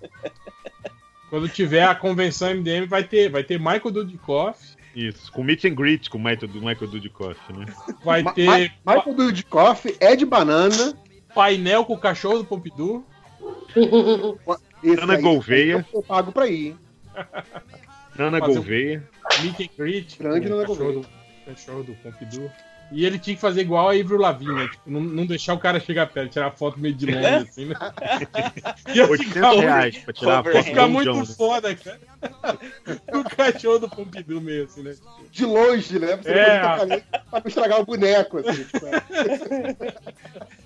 Quando 1.31 1.49
tiver 1.49 1.85
a 1.85 1.95
convenção 1.95 2.53
MDM, 2.53 2.87
vai 2.89 3.05
ter, 3.05 3.29
vai 3.31 3.45
ter 3.45 3.61
Michael 3.61 3.93
Dudikoff, 3.93 4.59
Isso, 4.93 5.31
com 5.31 5.45
meet 5.45 5.65
and 5.67 5.75
greet 5.77 6.11
com 6.11 6.19
o 6.19 6.21
Michael, 6.21 6.49
do 6.49 6.61
Michael 6.61 6.91
Dudikoff, 6.91 7.39
né? 7.53 7.65
vai 8.05 8.25
Ma- 8.25 8.33
ter 8.33 8.73
Ma- 8.85 8.97
Michael 8.97 9.15
Dudikoff, 9.17 9.97
Ed 10.01 10.25
Banana. 10.27 10.99
Painel 11.35 11.85
com 11.85 11.95
o 11.95 11.99
cachorro 11.99 12.39
do 12.39 12.45
Pompidou. 12.45 13.05
Esse 14.83 15.01
Ana 15.03 15.21
Gouveia. 15.21 15.87
Eu 15.93 16.03
pago 16.03 16.33
pra 16.33 16.47
ir, 16.49 16.69
hein? 16.69 16.79
Ana 18.19 18.39
Fazer 18.41 18.53
um- 18.53 18.55
Gouveia. 18.57 19.09
Meet 19.43 19.61
and 19.61 19.69
greet. 19.77 20.19
Grande 20.19 20.49
Nana 20.49 20.67
cachorro 20.67 20.93
do, 20.93 21.07
cachorro 21.47 21.83
do 21.83 21.95
Pompidou. 21.95 22.51
E 22.91 23.05
ele 23.05 23.19
tinha 23.19 23.37
que 23.37 23.41
fazer 23.43 23.61
igual 23.61 23.89
a 23.91 23.95
Ivro 23.97 24.17
Lavigne, 24.17 24.55
né? 24.55 24.69
Tipo, 24.69 24.91
não, 24.91 25.01
não 25.01 25.27
deixar 25.27 25.53
o 25.53 25.59
cara 25.59 25.79
chegar 25.79 26.07
perto, 26.07 26.33
tirar 26.33 26.51
foto 26.53 26.81
meio 26.81 26.95
de 26.95 27.05
longe, 27.07 27.27
assim, 27.27 27.65
né? 27.67 27.75
Ia 28.95 29.07
800 29.07 29.27
ficar 29.35 29.47
muito- 29.49 29.61
reais 29.61 29.99
pra 29.99 30.13
tirar 30.15 30.33
a 30.33 30.37
ia 30.37 30.43
foto 30.53 30.65
ficar 30.65 30.83
do 30.87 30.91
muito 30.93 31.13
John, 31.13 31.19
né? 31.21 31.27
foda, 31.27 31.75
cara. 31.77 32.01
O 33.15 33.25
cachorro 33.37 33.79
do 33.81 33.89
Pompidou 33.91 34.41
meio 34.41 34.65
assim, 34.65 34.83
né? 34.83 34.95
De 35.31 35.45
longe, 35.45 35.99
né? 35.99 36.17
Pra 36.17 36.23
você 36.23 36.31
É. 36.31 36.63
não 36.63 36.79
poder 36.79 37.01
tocar 37.03 37.25
pra 37.31 37.41
não 37.41 37.47
estragar 37.49 37.81
o 37.81 37.85
boneco, 37.85 38.39
assim. 38.39 38.65
tipo, 38.65 38.87
é. 38.87 39.03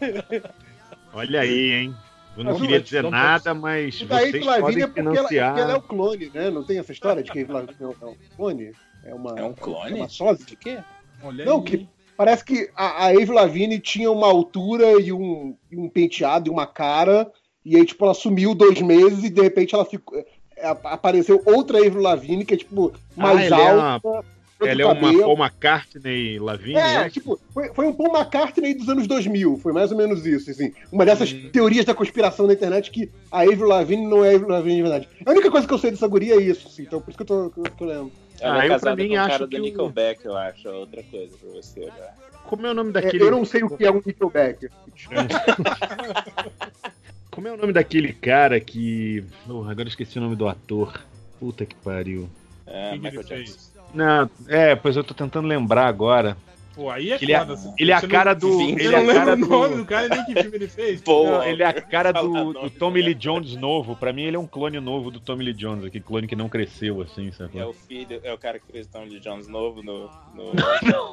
Olha 1.13 1.41
aí, 1.41 1.73
hein? 1.73 1.97
Eu 2.37 2.45
não 2.45 2.53
Mas, 2.53 2.61
queria 2.63 2.81
dizer 2.81 3.03
não 3.03 3.11
nada, 3.11 3.53
mas 3.53 4.01
E 4.01 4.05
daí 4.07 4.31
vocês 4.31 4.45
podem 4.47 4.83
é 4.83 4.87
porque 4.87 5.01
ela, 5.01 5.11
é 5.11 5.15
financiar. 5.17 5.49
porque 5.51 5.61
ela 5.63 5.73
é 5.73 5.77
o 5.77 5.83
clone, 5.83 6.31
né? 6.33 6.51
Não 6.51 6.65
tem 6.65 6.79
essa 6.79 6.93
história 6.93 7.23
de 7.23 7.31
que 7.31 7.41
Avril 7.41 7.55
Lavigne 7.57 7.77
é 7.83 7.87
um- 7.87 7.91
é 8.01 8.07
um 8.07 8.17
clone? 8.37 8.73
É, 9.05 9.15
uma, 9.15 9.39
É 9.39 9.43
um 9.45 9.53
clone? 9.53 9.93
É 9.93 9.95
uma 9.97 10.09
sósia? 10.09 10.47
De 10.47 10.57
quê? 10.57 10.79
Olha 11.23 11.45
Não, 11.45 11.59
aí. 11.59 11.65
que 11.65 11.89
parece 12.17 12.45
que 12.45 12.71
a, 12.77 13.05
a 13.05 13.07
Avril 13.09 13.33
Lavigne 13.35 13.79
tinha 13.81 14.11
uma 14.11 14.27
altura 14.27 15.01
e 15.01 15.13
um, 15.13 15.57
um 15.73 15.89
penteado 15.89 16.49
e 16.49 16.51
uma 16.51 16.67
cara, 16.67 17.31
e 17.65 17.77
aí, 17.77 17.85
tipo, 17.85 18.05
ela 18.05 18.15
sumiu 18.15 18.55
dois 18.55 18.81
meses 18.81 19.23
e 19.25 19.31
de 19.31 19.41
repente 19.41 19.75
ela 19.75 19.85
ficou. 19.85 20.19
é, 20.19 20.69
Apareceu 20.85 21.43
outra 21.47 21.79
Avril 21.79 22.03
Lavigne 22.03 22.45
que 22.45 22.55
é, 22.55 22.57
tipo, 22.57 22.93
mais 23.17 23.39
Ah, 23.41 23.45
ela 23.45 23.61
é 23.61 23.73
uma- 23.73 23.93
alta. 23.95 24.25
Ela 24.65 24.83
é 24.83 24.87
uma 24.87 24.95
cabelo. 24.95 25.23
Paul 25.25 25.39
McCartney 25.39 26.39
Lavigne, 26.39 26.79
É, 26.79 26.95
é? 26.99 27.11
tipo, 27.11 27.37
foi, 27.53 27.75
foi 27.75 27.85
um 27.89 27.93
Paul 27.93 28.15
McCartney 28.17 28.75
dos 28.75 28.89
anos 28.89 29.09
2000, 29.09 29.57
foi 29.57 29.73
mais 29.73 29.91
ou 29.91 29.99
menos 29.99 30.25
isso, 30.25 30.53
assim. 30.53 30.73
Uma 30.93 31.05
dessas 31.05 31.33
Hum. 31.33 31.51
teorias 31.53 31.85
da 31.85 31.93
conspiração 31.95 32.47
na 32.47 32.53
internet 32.53 32.89
que 32.93 33.11
a 33.29 33.41
Avril 33.41 33.67
Lavigne 33.67 34.07
não 34.07 34.25
é 34.25 34.37
Avril 34.37 34.51
Lavigne 34.51 34.77
de 34.77 34.83
verdade. 34.83 35.09
A 35.27 35.33
única 35.33 35.51
coisa 35.51 35.67
que 35.67 35.75
eu 35.75 35.79
sei 35.79 35.91
dessa 35.91 36.07
guria 36.07 36.35
é 36.37 36.41
isso, 36.41 36.69
assim, 36.69 36.83
então 36.83 37.01
por 37.01 37.11
isso 37.11 37.17
que 37.17 37.23
eu 37.23 37.27
tô, 37.27 37.51
que 37.51 37.83
eu. 37.83 38.13
Ela 38.43 38.55
Ah, 38.55 38.59
é 38.59 38.65
eu, 38.65 38.69
pra 38.69 38.79
casada 38.81 38.97
mim, 39.03 39.09
com 39.09 39.15
o 39.15 39.19
acho 39.21 39.29
cara 39.31 39.49
que 39.49 39.57
do 39.57 39.63
o- 39.63 39.65
Nickelback, 39.65 40.25
eu 40.27 40.37
acho. 40.37 40.69
É 40.69 40.73
outra 40.73 41.03
coisa 41.05 41.37
pra 41.39 41.49
você 41.51 41.81
olhar. 41.81 42.17
Como 42.45 42.67
é 42.67 42.71
o 42.71 42.75
nome 42.75 42.91
É, 42.91 42.93
daquele. 42.95 43.23
eu 43.23 43.31
não 43.31 43.45
sei 43.45 43.63
o 43.63 43.77
que 43.77 43.85
é 43.85 43.91
um 43.91 44.03
Nickelback. 44.05 44.69
Como 47.31 47.49
é 47.49 47.53
o 47.53 47.57
nome 47.57 47.73
daquele 47.73 48.13
cara 48.13 48.61
que. 48.61 49.25
Oh, 49.49 49.63
agora 49.63 49.83
eu 49.85 49.89
esqueci 49.89 50.19
o 50.19 50.23
nome 50.23 50.37
do 50.37 50.47
ator. 50.49 51.01
Puta 51.41 51.65
que 51.65 51.75
pariu. 51.77 52.29
É, 52.67 52.97
Michael? 52.97 53.23
Jackson. 53.25 53.73
Não, 53.95 54.31
é, 54.49 54.75
pois 54.77 54.97
eu 54.97 55.05
tô 55.05 55.15
tentando 55.15 55.49
lembrar 55.49 55.87
agora. 55.87 56.37
Pô, 56.75 56.91
aí 56.91 57.13
é 57.13 57.19
Ele 57.21 57.33
é, 57.33 57.39
foda. 57.41 57.53
assim. 57.55 57.75
ele 57.79 57.91
é 57.91 57.95
a 57.95 58.01
cara 58.09 58.33
não- 58.33 58.41
do. 58.41 58.61
Ele 58.63 58.95
é 58.95 59.03
não 59.03 59.15
cara 59.15 59.33
o 59.35 59.37
nome 59.37 59.69
do. 59.69 59.77
do 59.79 59.85
cara 59.85 60.07
e 60.07 60.09
nem 60.09 60.25
que 60.25 60.43
filme 60.43 60.57
ele 60.57 60.69
fez. 60.69 61.01
Pô, 61.03 61.25
Não, 61.27 61.43
ele 61.45 61.63
é 61.63 61.67
a 61.67 61.73
cara 61.81 62.13
do, 62.13 62.53
do 62.53 62.71
Tommy 62.71 63.03
Lee 63.03 63.15
Jones 63.15 63.55
novo. 63.57 63.95
Pra 63.97 64.13
mim, 64.13 64.23
ele 64.23 64.37
é 64.37 64.39
um 64.39 64.47
clone 64.47 64.81
novo 64.81 65.11
do 65.11 65.21
Tommy 65.21 65.45
Lee 65.45 65.53
Jones, 65.55 65.85
aquele 65.85 66.03
clone 66.05 66.27
que 66.27 66.35
não 66.37 66.49
cresceu, 66.49 67.01
assim, 67.03 67.31
sabe? 67.33 67.59
É 67.59 67.65
o 67.67 67.73
filho, 67.73 68.21
é 68.25 68.33
o 68.33 68.39
cara 68.39 68.59
que 68.59 68.71
fez 68.73 68.87
Tom 68.87 69.05
Lee 69.05 69.21
Jones 69.21 69.49
novo 69.49 69.83
no, 69.83 70.11
no 70.35 70.53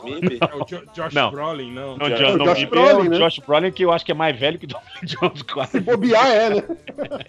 MIB? 0.03 0.38
É 0.41 0.55
o 0.55 0.66
Jo- 0.66 0.84
Josh 0.93 1.14
Não. 1.14 1.32
Brolin, 1.32 1.72
não. 1.72 1.97
Não, 1.97 2.10
Josh- 2.10 2.20
Josh, 2.20 2.36
não, 2.36 2.45
Josh 2.45 2.64
Brolin, 2.66 2.89
é 2.89 2.93
o 2.95 3.10
né? 3.10 3.18
Josh 3.18 3.39
Brolin, 3.39 3.72
que 3.72 3.84
eu 3.86 3.91
acho 3.91 4.05
que 4.05 4.12
é 4.12 4.16
mais 4.16 4.38
velho 4.39 4.57
que 4.57 4.66
o 4.66 4.70
Tommy 4.70 4.84
Lee 5.01 5.10
Jones, 5.20 5.41
quase. 5.43 5.72
Se 5.72 5.80
bobear 5.82 6.28
é, 6.28 6.49
né? 6.51 6.64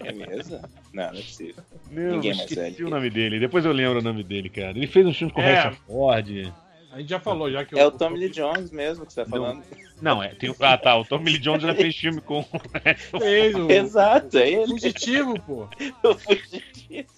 É 0.05 0.11
mesmo? 0.13 0.59
Não, 0.93 1.03
não 1.03 1.19
é 1.19 1.21
possível. 1.21 1.63
Meu, 1.89 2.11
Ninguém 2.13 2.31
mais 2.31 2.41
esqueci 2.43 2.55
velho 2.61 2.75
que 2.75 2.83
o 2.83 2.89
nome 2.89 3.09
dele. 3.09 3.39
Depois 3.39 3.65
eu 3.65 3.71
lembro 3.71 3.99
o 3.99 4.01
nome 4.01 4.23
dele, 4.23 4.49
cara. 4.49 4.71
Ele 4.77 4.87
fez 4.87 5.05
um 5.05 5.13
filme 5.13 5.31
com 5.33 5.41
o 5.41 5.43
É. 5.43 5.53
Harrison 5.55 5.81
Ford. 5.87 6.53
A 6.93 6.99
gente 6.99 7.09
já 7.09 7.19
falou, 7.19 7.49
já 7.49 7.63
que 7.63 7.77
É 7.79 7.85
o 7.85 7.91
Tommy 7.91 8.17
Lee 8.19 8.29
Jones 8.29 8.69
mesmo 8.69 9.05
que 9.05 9.13
você 9.13 9.23
tá 9.23 9.29
falando. 9.29 9.63
Não, 10.01 10.21
é. 10.21 10.29
Tem, 10.29 10.49
o- 10.49 10.55
ah, 10.59 10.77
tá. 10.77 10.97
O 10.97 11.05
Tommy 11.05 11.31
Lee 11.31 11.39
Jones 11.39 11.61
já 11.63 11.73
fez 11.73 11.95
filme 11.95 12.19
com. 12.21 12.43
fez 13.19 13.55
o 13.55 13.71
Exato, 13.71 14.37
é 14.37 14.49
ele. 14.49 14.67
Fugitivo, 14.67 15.39
pô. 15.41 15.67
O 16.03 16.15
fugitivo. 16.15 16.61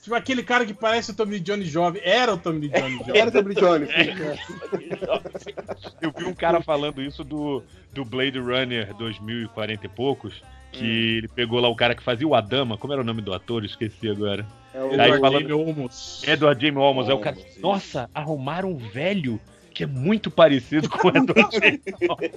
Tipo 0.03 0.15
aquele 0.15 0.43
cara 0.43 0.65
que 0.65 0.73
parece 0.73 1.11
o 1.11 1.15
Tommy 1.15 1.31
Lee 1.33 1.39
Jones 1.39 1.67
jovem. 1.67 2.01
Era 2.05 2.33
o 2.33 2.37
Tommy 2.37 2.59
Lee 2.67 2.69
Jones 2.69 2.99
jovem. 2.99 3.21
Era 3.21 3.31
Tommy 3.31 3.55
Jones. 3.55 3.89
sim, 3.95 5.53
é. 5.55 6.05
Eu 6.05 6.11
vi 6.15 6.25
um 6.25 6.33
cara 6.33 6.61
falando 6.61 7.01
isso 7.01 7.23
do, 7.23 7.63
do 7.93 8.05
Blade 8.05 8.37
Runner 8.39 8.93
2040 8.95 9.85
e 9.85 9.89
poucos. 9.89 10.41
Que 10.71 11.17
ele 11.17 11.27
pegou 11.27 11.59
lá 11.59 11.67
o 11.69 11.75
cara 11.75 11.93
que 11.95 12.01
fazia 12.01 12.27
o 12.27 12.33
Adama. 12.33 12.77
Como 12.77 12.91
era 12.93 13.01
o 13.01 13.05
nome 13.05 13.21
do 13.21 13.31
ator? 13.33 13.63
Esqueci 13.63 14.09
agora. 14.09 14.45
É 14.73 14.81
o- 14.83 14.91
Edward 14.93 15.19
falando- 15.19 15.47
James 15.47 15.67
Olmos. 15.67 16.23
Edward 16.27 16.61
James 16.65 16.81
Olmos. 16.83 17.07
Aí 17.09 17.13
o 17.15 17.19
cara. 17.19 17.35
Olmos. 17.37 17.57
Nossa, 17.59 18.09
arrumaram 18.13 18.71
um 18.71 18.77
velho 18.77 19.39
que 19.73 19.83
é 19.83 19.87
muito 19.87 20.29
parecido 20.29 20.87
com 20.89 21.07
o 21.07 21.11
Edward 21.11 21.49
James 21.51 21.81
Olmos. 22.09 22.31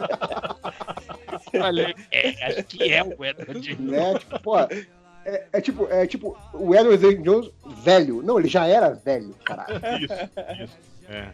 Falei, 1.52 1.94
é, 2.10 2.46
acho 2.46 2.64
que 2.64 2.92
é 2.92 3.02
o 3.02 3.24
Edward 3.24 3.62
James 3.62 3.80
né? 3.80 4.18
Tipo, 4.18 4.40
pô, 4.40 4.58
é, 4.58 5.46
é 5.52 5.60
tipo, 5.60 5.88
é 5.90 6.06
tipo 6.06 6.38
o 6.54 6.74
Edward 6.74 7.22
Jones 7.22 7.50
velho. 7.82 8.22
Não, 8.22 8.38
ele 8.38 8.48
já 8.48 8.66
era 8.66 8.90
velho, 8.90 9.34
caralho. 9.44 9.80
Isso, 10.00 10.64
isso. 10.64 10.78
É. 11.08 11.28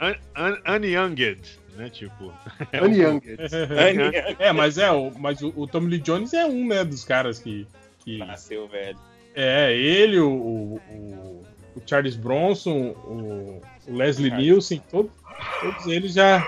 Un, 0.00 0.14
un, 0.36 0.74
unyounged, 0.76 1.40
né? 1.76 1.88
Tipo. 1.88 2.32
Annie 2.72 3.02
Young. 3.02 3.22
É, 4.38 4.52
mas 4.52 4.78
é, 4.78 4.90
o, 4.90 5.12
mas 5.18 5.40
o, 5.42 5.52
o 5.56 5.66
Tommy 5.66 5.90
Lee 5.90 6.00
Jones 6.00 6.34
é 6.34 6.44
um, 6.44 6.66
né, 6.66 6.84
dos 6.84 7.04
caras 7.04 7.38
que. 7.38 7.66
que 8.00 8.18
Nasceu 8.18 8.68
velho. 8.68 8.98
é, 9.34 9.74
ele, 9.74 10.18
o, 10.18 10.80
o, 10.90 11.42
o- 11.76 11.82
Charles 11.86 12.16
Bronson, 12.16 12.90
o, 13.04 13.60
o 13.88 13.96
Leslie 13.96 14.30
Nielsen, 14.30 14.82
todo- 14.90 15.10
todos 15.60 15.86
eles 15.86 16.12
já, 16.12 16.46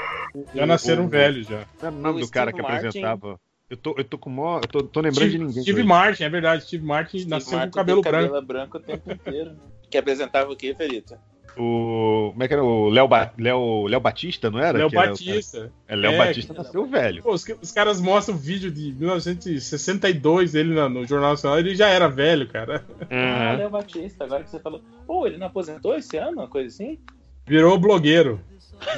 já 0.54 0.66
nasceram 0.66 1.04
o- 1.06 1.08
velhos 1.08 1.46
já. 1.46 1.64
Não 1.82 1.88
o 1.90 1.92
nome 1.92 2.22
O 2.22 2.26
do 2.26 2.30
cara 2.30 2.50
Steve 2.50 2.62
que 2.64 2.70
Martin- 2.72 2.86
apresentava. 2.88 3.40
Eu 3.68 3.76
tô, 3.76 3.94
eu 3.98 4.04
tô 4.04 4.16
com 4.16 4.30
mó. 4.30 4.58
Eu 4.58 4.68
tô, 4.68 4.82
tô 4.84 5.00
lembrando 5.00 5.24
de 5.24 5.30
Steve, 5.30 5.44
ninguém. 5.44 5.62
Steve 5.62 5.78
hoje. 5.80 5.88
Martin, 5.88 6.22
é 6.22 6.28
verdade, 6.28 6.64
Steve 6.64 6.84
Martin 6.84 7.18
Steve 7.18 7.30
nasceu 7.30 7.58
Martin 7.58 7.70
com 7.72 7.76
cabelo 7.78 8.00
branco. 8.00 8.26
cabelo 8.28 8.46
branco 8.46 8.76
o 8.76 8.80
tempo 8.80 9.12
inteiro. 9.12 9.56
Que 9.90 9.98
apresentava 9.98 10.52
o 10.52 10.56
quê, 10.56 10.72
Ferita? 10.74 11.18
O. 11.58 12.30
Como 12.32 12.42
é 12.42 12.48
que 12.48 12.54
era? 12.54 12.62
O 12.62 12.88
Léo, 12.90 13.08
ba... 13.08 13.32
Léo... 13.38 13.86
Léo 13.86 14.00
Batista, 14.00 14.50
não 14.50 14.58
era? 14.58 14.76
Léo 14.78 14.90
Que 14.90 14.96
era 14.98 15.06
o 15.06 15.10
Batista. 15.10 15.58
cara- 15.58 15.72
É, 15.88 15.96
Léo 15.96 16.12
É, 16.12 16.18
Batista 16.18 16.52
que- 16.52 16.58
nasceu 16.60 16.86
velho. 16.86 17.22
Pô, 17.22 17.32
os, 17.32 17.44
os 17.62 17.72
caras 17.72 18.00
mostram 18.00 18.34
o 18.34 18.38
vídeo 18.38 18.70
de 18.70 18.92
1962, 18.92 20.54
ele 20.54 20.74
na- 20.74 20.88
no 20.88 21.06
Jornal 21.06 21.30
Nacional, 21.30 21.58
ele 21.58 21.74
já 21.74 21.88
era 21.88 22.08
velho, 22.08 22.46
cara. 22.48 22.84
Ah, 23.10 23.50
Aham. 23.52 23.56
Léo 23.58 23.70
Batista, 23.70 24.24
agora 24.24 24.44
que 24.44 24.50
você 24.50 24.60
falou. 24.60 24.82
Pô, 25.06 25.26
ele 25.26 25.38
não 25.38 25.46
aposentou 25.46 25.94
esse 25.96 26.16
ano, 26.18 26.38
uma 26.40 26.48
coisa 26.48 26.68
assim? 26.68 26.98
Virou 27.46 27.78
blogueiro, 27.78 28.40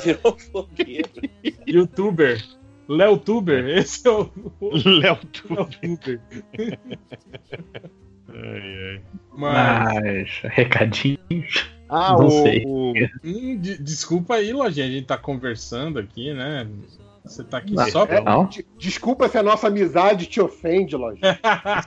Virou 0.03 0.37
blogueiro. 0.53 1.09
youtuber. 1.67 2.43
Léo 2.89 3.19
Tuber, 3.19 3.69
esse 3.69 4.09
é 4.09 4.11
o. 4.11 4.31
Léo 4.85 5.17
Tuber. 5.31 6.19
ai, 8.29 8.95
ai. 8.95 9.01
Mas, 9.33 10.41
recadinhos. 10.45 11.71
Ah, 11.89 12.12
não 12.12 12.26
o- 12.26 12.30
sei. 12.43 12.64
o- 12.66 12.93
Hum, 13.24 13.59
de- 13.61 13.78
desculpa 13.82 14.34
aí, 14.34 14.53
Lojinha, 14.53 14.86
a 14.86 14.91
gente 14.91 15.07
tá 15.07 15.16
conversando 15.16 15.99
aqui, 15.99 16.32
né? 16.34 16.66
Você 17.24 17.43
tá 17.45 17.59
aqui 17.59 17.74
Não, 17.74 17.86
só 17.91 18.07
pra. 18.07 18.20
não. 18.20 18.47
De- 18.47 18.66
Desculpa 18.78 19.28
se 19.28 19.36
a 19.39 19.43
nossa 19.43 19.66
amizade 19.68 20.26
te 20.26 20.41
ofende, 20.41 20.97
Lojinha. 20.97 21.39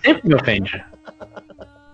Sempre 0.03 0.27
me 0.27 0.35
ofende. 0.35 0.83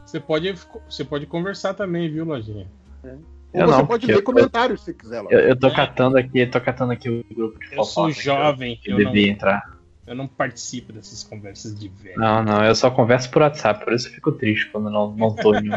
Você 0.06 0.20
pode, 0.20 0.54
você 0.90 1.04
pode 1.04 1.26
conversar 1.26 1.74
também, 1.74 2.10
viu, 2.10 2.26
Lojinha? 2.26 2.68
Ou 3.04 3.62
Eu 3.62 3.68
você 3.68 3.78
não, 3.78 3.86
pode 3.88 4.06
ler 4.06 4.16
eu- 4.16 4.24
comentários 4.24 4.82
se 4.84 4.94
quiser, 4.94 5.18
Eu, 5.20 5.24
Lojinha. 5.24 5.42
eu 5.42 5.56
tô 5.60 5.72
catando 5.72 6.18
aqui, 6.18 6.46
tô 6.48 6.60
catando 6.62 6.92
aqui 6.94 7.10
o 7.10 7.26
grupo 7.36 7.60
de 7.60 7.66
Eu 7.76 7.84
sou 7.84 8.06
fofoca 8.06 8.22
jovem, 8.22 8.78
que 8.82 8.90
eu 8.92 8.98
eu 9.00 9.06
não- 9.06 9.12
devia 9.12 9.32
entrar. 9.32 9.78
Eu 10.06 10.16
não 10.16 10.26
participo 10.28 10.94
dessas 10.94 11.22
conversas 11.24 11.78
de 11.78 11.90
velho. 11.90 12.18
Não, 12.18 12.42
não, 12.42 12.64
eu 12.64 12.74
só 12.74 12.90
converso 12.90 13.30
por 13.30 13.42
WhatsApp, 13.42 13.84
por 13.84 13.92
isso 13.94 14.08
eu 14.08 14.14
fico 14.14 14.32
triste 14.32 14.70
quando 14.72 14.90
não, 14.90 15.12
não 15.14 15.36
tô 15.36 15.54
em. 15.56 15.70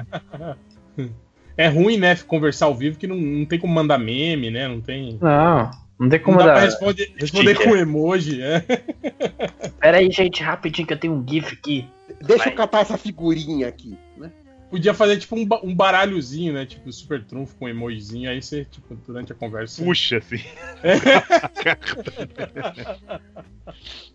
É 1.60 1.68
ruim, 1.68 1.98
né, 1.98 2.16
conversar 2.26 2.66
ao 2.66 2.74
vivo 2.74 2.98
que 2.98 3.06
não, 3.06 3.16
não 3.16 3.44
tem 3.44 3.58
como 3.58 3.74
mandar 3.74 3.98
meme, 3.98 4.50
né? 4.50 4.66
Não 4.66 4.80
tem. 4.80 5.18
Não, 5.20 5.70
não 5.98 6.08
tem 6.08 6.18
como 6.18 6.38
não 6.38 6.46
dá 6.46 6.52
dar. 6.52 6.58
pra 6.58 6.64
responder, 6.64 7.12
responder 7.18 7.54
sticker. 7.54 7.70
com 7.70 7.76
emoji, 7.76 8.40
é. 8.40 8.60
Pera 9.78 9.98
aí, 9.98 10.10
gente, 10.10 10.42
rapidinho 10.42 10.88
que 10.88 10.94
eu 10.94 10.98
tenho 10.98 11.12
um 11.12 11.24
GIF 11.28 11.52
aqui. 11.52 11.86
Deixa 12.22 12.48
eu 12.48 12.54
catar 12.54 12.80
essa 12.80 12.96
figurinha 12.96 13.68
aqui? 13.68 13.98
Podia 14.70 14.94
fazer 14.94 15.18
tipo 15.18 15.34
um, 15.34 15.48
um 15.64 15.74
baralhozinho, 15.74 16.52
né? 16.52 16.64
Tipo 16.64 16.92
super 16.92 17.24
trunfo 17.24 17.56
com 17.56 17.68
emojizinho, 17.68 18.30
aí 18.30 18.40
você, 18.40 18.64
tipo, 18.64 18.94
durante 18.94 19.32
a 19.32 19.34
conversa. 19.34 19.82
Puxa, 19.82 20.18
assim. 20.18 20.36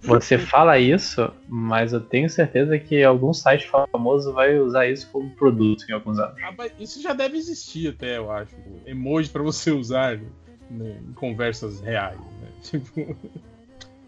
Você 0.02 0.38
fala 0.38 0.78
isso, 0.78 1.32
mas 1.48 1.94
eu 1.94 2.00
tenho 2.00 2.30
certeza 2.30 2.78
que 2.78 3.04
algum 3.04 3.34
site 3.34 3.68
famoso 3.68 4.34
vai 4.34 4.60
usar 4.60 4.88
isso 4.88 5.10
como 5.12 5.30
produto 5.32 5.86
em 5.90 5.94
alguns 5.94 6.20
anos. 6.20 6.36
Ah, 6.44 6.54
mas 6.56 6.72
isso 6.80 7.02
já 7.02 7.14
deve 7.14 7.38
existir 7.38 7.90
até, 7.90 8.18
eu 8.18 8.32
acho. 8.32 8.56
Emoji 8.86 9.30
pra 9.30 9.42
você 9.42 9.72
usar 9.72 10.18
né, 10.70 10.98
em 11.10 11.14
conversas 11.14 11.82
reais, 11.82 12.20
né? 12.20 12.50
Tipo. 12.62 13.16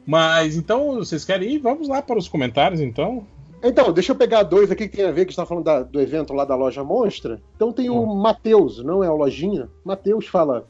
Mas 0.05 0.55
então, 0.55 0.95
vocês 0.95 1.25
querem 1.25 1.55
ir? 1.55 1.59
Vamos 1.59 1.89
lá 1.89 2.01
para 2.01 2.17
os 2.17 2.29
comentários, 2.29 2.79
então. 2.79 3.27
Então, 3.63 3.91
deixa 3.91 4.11
eu 4.11 4.15
pegar 4.15 4.43
dois 4.43 4.69
aqui 4.71 4.87
que 4.87 4.97
tem 4.97 5.05
a 5.05 5.11
ver, 5.11 5.21
que 5.25 5.29
a 5.29 5.31
gente 5.31 5.35
tá 5.35 5.45
falando 5.45 5.63
da- 5.63 5.81
do 5.83 5.99
evento 5.99 6.31
lá 6.33 6.45
da 6.45 6.55
loja 6.55 6.83
Monstra. 6.83 7.41
Então 7.55 7.73
tem 7.73 7.89
o 7.89 8.05
Matheus, 8.05 8.83
não 8.83 9.03
é 9.03 9.09
o 9.09 9.15
Lojinha. 9.17 9.67
Matheus 9.83 10.27
fala: 10.27 10.67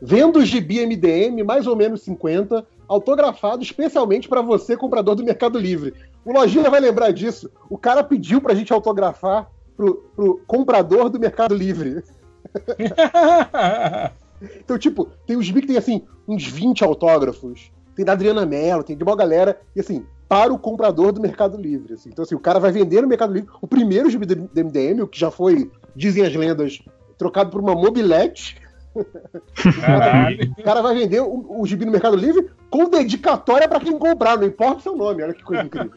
Vendo 0.00 0.44
gibi 0.44 0.80
MDM, 0.80 1.42
mais 1.44 1.66
ou 1.66 1.76
menos 1.76 2.02
50, 2.02 2.66
autografado 2.88 3.62
especialmente 3.62 4.28
para 4.28 4.40
você, 4.40 4.76
comprador 4.76 5.14
do 5.14 5.24
Mercado 5.24 5.58
Livre. 5.58 5.92
O 6.24 6.32
Lojinha 6.32 6.70
vai 6.70 6.80
lembrar 6.80 7.12
disso. 7.12 7.50
O 7.68 7.76
cara 7.78 8.02
pediu 8.02 8.40
pra 8.40 8.54
gente 8.54 8.72
autografar 8.72 9.50
pro, 9.76 10.04
pro 10.16 10.40
comprador 10.46 11.08
do 11.10 11.20
Mercado 11.20 11.54
Livre. 11.54 12.02
Então, 14.60 14.78
tipo, 14.78 15.06
tem 15.26 15.34
os 15.36 15.46
gibi 15.46 15.62
que 15.62 15.66
tem, 15.68 15.78
assim, 15.78 16.02
uns 16.28 16.46
20 16.46 16.84
autógrafos. 16.84 17.70
Tem 17.94 18.04
da 18.04 18.12
Adriana 18.12 18.44
Mello, 18.44 18.82
tem 18.84 18.94
de 18.94 19.02
uma 19.02 19.16
galera. 19.16 19.58
E, 19.74 19.80
assim, 19.80 20.04
para 20.28 20.52
o 20.52 20.58
comprador 20.58 21.12
do 21.12 21.20
Mercado 21.20 21.56
Livre. 21.56 21.94
assim. 21.94 22.10
Então, 22.10 22.22
assim, 22.24 22.34
o 22.34 22.40
cara 22.40 22.58
vai 22.58 22.72
vender 22.72 23.00
no 23.00 23.08
Mercado 23.08 23.32
Livre 23.32 23.50
o 23.60 23.66
primeiro 23.66 24.10
gibi 24.10 24.26
do 24.26 24.36
MDM, 24.54 25.02
o 25.02 25.06
que 25.06 25.18
já 25.18 25.30
foi, 25.30 25.70
dizem 25.94 26.24
as 26.24 26.34
lendas, 26.34 26.80
trocado 27.16 27.50
por 27.50 27.60
uma 27.60 27.74
mobilete. 27.74 28.56
O 30.58 30.62
cara 30.62 30.80
vai 30.80 30.94
vender 30.94 31.20
o, 31.20 31.60
o 31.60 31.66
gibi 31.66 31.84
no 31.84 31.92
Mercado 31.92 32.16
Livre 32.16 32.48
com 32.70 32.88
dedicatória 32.88 33.68
para 33.68 33.78
quem 33.78 33.98
comprar, 33.98 34.38
não 34.38 34.46
importa 34.46 34.78
o 34.78 34.82
seu 34.82 34.96
nome. 34.96 35.22
Olha 35.22 35.34
que 35.34 35.42
coisa 35.42 35.64
incrível. 35.64 35.92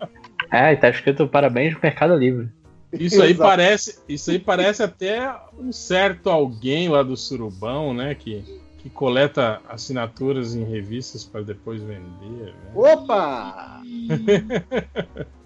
É, 0.51 0.73
e 0.73 0.75
tá 0.75 0.89
escrito 0.89 1.25
parabéns 1.25 1.75
do 1.75 1.79
Mercado 1.81 2.13
Livre. 2.15 2.49
Isso 2.91 3.21
aí 3.21 3.35
parece, 3.35 3.99
isso 4.09 4.31
aí 4.31 4.39
parece 4.39 4.81
até 4.81 5.33
um 5.57 5.71
certo 5.71 6.29
alguém 6.29 6.89
lá 6.89 7.03
do 7.03 7.15
Surubão, 7.15 7.93
né, 7.93 8.15
que, 8.15 8.43
que 8.79 8.89
coleta 8.89 9.61
assinaturas 9.67 10.55
em 10.55 10.63
revistas 10.63 11.23
para 11.23 11.41
depois 11.41 11.81
vender. 11.81 12.53
né? 12.53 12.71
Opa! 12.73 13.81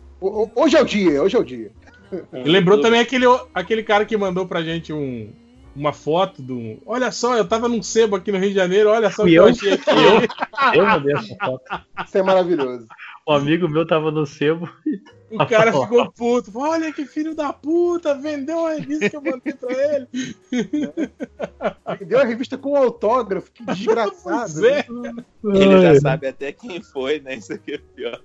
Hoje 0.55 0.77
é 0.77 0.81
o 0.81 0.85
dia, 0.85 1.21
hoje 1.21 1.35
é 1.35 1.39
o 1.39 1.43
dia. 1.43 1.69
E 2.33 2.47
lembrou 2.47 2.79
também 2.79 3.01
aquele, 3.01 3.25
aquele 3.53 3.83
cara 3.83 4.05
que 4.05 4.15
mandou 4.15 4.47
pra 4.47 4.63
gente 4.63 4.93
um, 4.93 5.33
uma 5.75 5.91
foto 5.91 6.41
do. 6.41 6.77
Olha 6.85 7.11
só, 7.11 7.35
eu 7.35 7.45
tava 7.45 7.67
num 7.67 7.83
sebo 7.83 8.15
aqui 8.15 8.31
no 8.31 8.37
Rio 8.37 8.49
de 8.49 8.55
Janeiro, 8.55 8.89
olha 8.89 9.11
só 9.11 9.23
o 9.23 9.25
que 9.25 9.33
eu. 9.33 9.43
eu 9.43 9.49
achei 9.49 9.73
aqui. 9.73 9.83
Eu 10.77 10.85
mandei 10.85 11.13
essa 11.13 11.35
foto. 11.43 11.61
Isso 12.05 12.17
é 12.17 12.23
maravilhoso. 12.23 12.87
Um 13.27 13.33
amigo 13.33 13.69
meu 13.69 13.87
tava 13.87 14.11
no 14.11 14.25
sebo. 14.25 14.69
O 15.33 15.47
cara 15.47 15.71
ficou 15.71 16.11
puto. 16.11 16.51
Olha 16.55 16.93
que 16.93 17.07
filho 17.07 17.33
da 17.33 17.51
puta, 17.51 18.13
vendeu 18.13 18.67
a 18.67 18.73
revista 18.73 19.09
que 19.09 19.15
eu 19.15 19.21
mandei 19.21 19.53
pra 19.53 19.73
ele. 19.73 20.07
Deu 22.05 22.19
a 22.19 22.23
revista 22.23 22.55
com 22.55 22.75
autógrafo, 22.75 23.51
que 23.51 23.65
desgraçado. 23.73 24.65
É. 24.67 24.85
Ele 25.43 25.81
já 25.81 25.99
sabe 25.99 26.27
até 26.27 26.51
quem 26.51 26.83
foi, 26.83 27.19
né? 27.19 27.35
Isso 27.35 27.51
aqui 27.51 27.73
é 27.73 27.77
pior. 27.95 28.21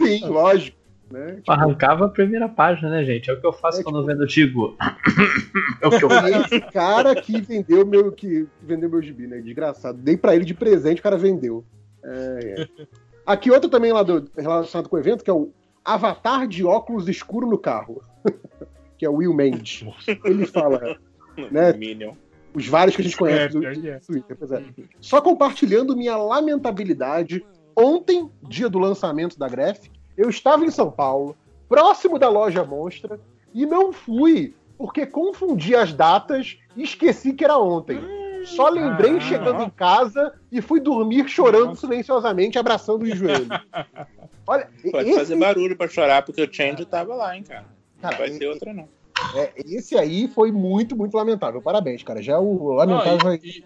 Sim, 0.00 0.28
lógico. 0.28 0.78
Né? 1.10 1.34
Tipo, 1.38 1.50
Arrancava 1.50 2.06
a 2.06 2.08
primeira 2.08 2.48
página, 2.48 2.88
né, 2.88 3.04
gente? 3.04 3.28
É 3.28 3.34
o 3.34 3.40
que 3.40 3.46
eu 3.46 3.52
faço 3.52 3.82
quando 3.82 3.98
eu 3.98 4.06
vendo 4.06 4.26
Tigo. 4.26 4.76
É 5.82 5.88
o 5.88 5.90
que 5.90 6.04
eu 6.04 6.08
faço. 6.08 6.28
esse 6.28 6.60
cara 6.72 7.16
que 7.16 7.40
vendeu 7.40 7.84
meu, 7.84 8.12
que 8.12 8.46
vendeu 8.62 8.88
meu 8.88 9.02
gibi, 9.02 9.26
né? 9.26 9.40
Desgraçado. 9.40 9.98
Dei 9.98 10.16
pra 10.16 10.36
ele 10.36 10.44
de 10.44 10.54
presente, 10.54 11.00
o 11.00 11.02
cara 11.02 11.18
vendeu. 11.18 11.64
É, 12.04 12.68
é. 12.78 12.86
Aqui 13.26 13.50
outro 13.50 13.70
também 13.70 13.92
lá 13.92 14.02
do, 14.02 14.28
relacionado 14.36 14.88
com 14.88 14.96
o 14.96 14.98
evento, 14.98 15.22
que 15.22 15.30
é 15.30 15.32
o 15.32 15.50
Avatar 15.84 16.46
de 16.46 16.64
óculos 16.64 17.08
escuro 17.08 17.46
no 17.46 17.58
carro. 17.58 18.02
que 19.02 19.06
é 19.06 19.10
o 19.10 19.14
Will 19.14 19.34
Mendes. 19.34 19.84
Ele 20.24 20.46
fala, 20.46 20.96
né? 21.50 21.72
Minion. 21.72 22.14
Os 22.54 22.68
vários 22.68 22.94
que 22.94 23.02
a 23.02 23.04
gente 23.04 23.16
conhece 23.16 23.42
É, 23.42 23.48
do, 23.48 23.60
que 23.60 23.88
é. 23.88 23.98
do 23.98 24.06
Twitter. 24.06 24.36
Pois 24.38 24.52
é. 24.52 24.62
Só 25.00 25.20
compartilhando 25.20 25.96
minha 25.96 26.16
lamentabilidade. 26.16 27.44
Ontem, 27.74 28.30
dia 28.42 28.68
do 28.68 28.78
lançamento 28.78 29.38
da 29.38 29.48
Graph, 29.48 29.86
eu 30.16 30.28
estava 30.28 30.64
em 30.64 30.70
São 30.70 30.90
Paulo, 30.90 31.34
próximo 31.68 32.18
da 32.18 32.28
loja 32.28 32.64
Monstra, 32.64 33.18
e 33.52 33.66
não 33.66 33.92
fui, 33.92 34.54
porque 34.78 35.04
confundi 35.04 35.74
as 35.74 35.92
datas 35.92 36.58
e 36.76 36.82
esqueci 36.82 37.32
que 37.32 37.44
era 37.44 37.58
ontem. 37.58 37.98
Só 38.44 38.68
lembrei 38.68 39.16
Ah, 39.16 39.20
chegando 39.20 39.60
ó. 39.60 39.64
em 39.64 39.70
casa 39.70 40.34
e 40.50 40.60
fui 40.60 40.80
dormir 40.80 41.28
chorando 41.28 41.76
silenciosamente, 41.76 42.58
abraçando 42.58 43.02
os 43.02 43.16
joelhos. 43.16 43.48
Olha, 44.46 44.68
Pode 44.90 45.08
esse, 45.08 45.18
fazer 45.18 45.36
barulho 45.36 45.76
pra 45.76 45.88
chorar, 45.88 46.22
porque 46.22 46.42
o 46.42 46.52
Change 46.52 46.84
tava 46.84 47.14
lá, 47.14 47.36
hein, 47.36 47.42
cara. 47.44 47.64
Não 47.96 48.10
Cara, 48.10 48.16
vai 48.16 48.28
e- 48.28 48.38
ter 48.38 48.46
outra, 48.48 48.72
não. 48.74 48.88
é, 49.34 49.52
esse 49.64 49.96
aí 49.96 50.26
foi 50.26 50.50
muito, 50.50 50.96
muito 50.96 51.16
lamentável. 51.16 51.62
Parabéns, 51.62 52.02
cara. 52.02 52.20
Já 52.20 52.38
o 52.40 52.72
lamentável 52.72 53.12
Não, 53.12 53.18
vai. 53.24 53.38
e, 53.42 53.48
e- 53.58 53.64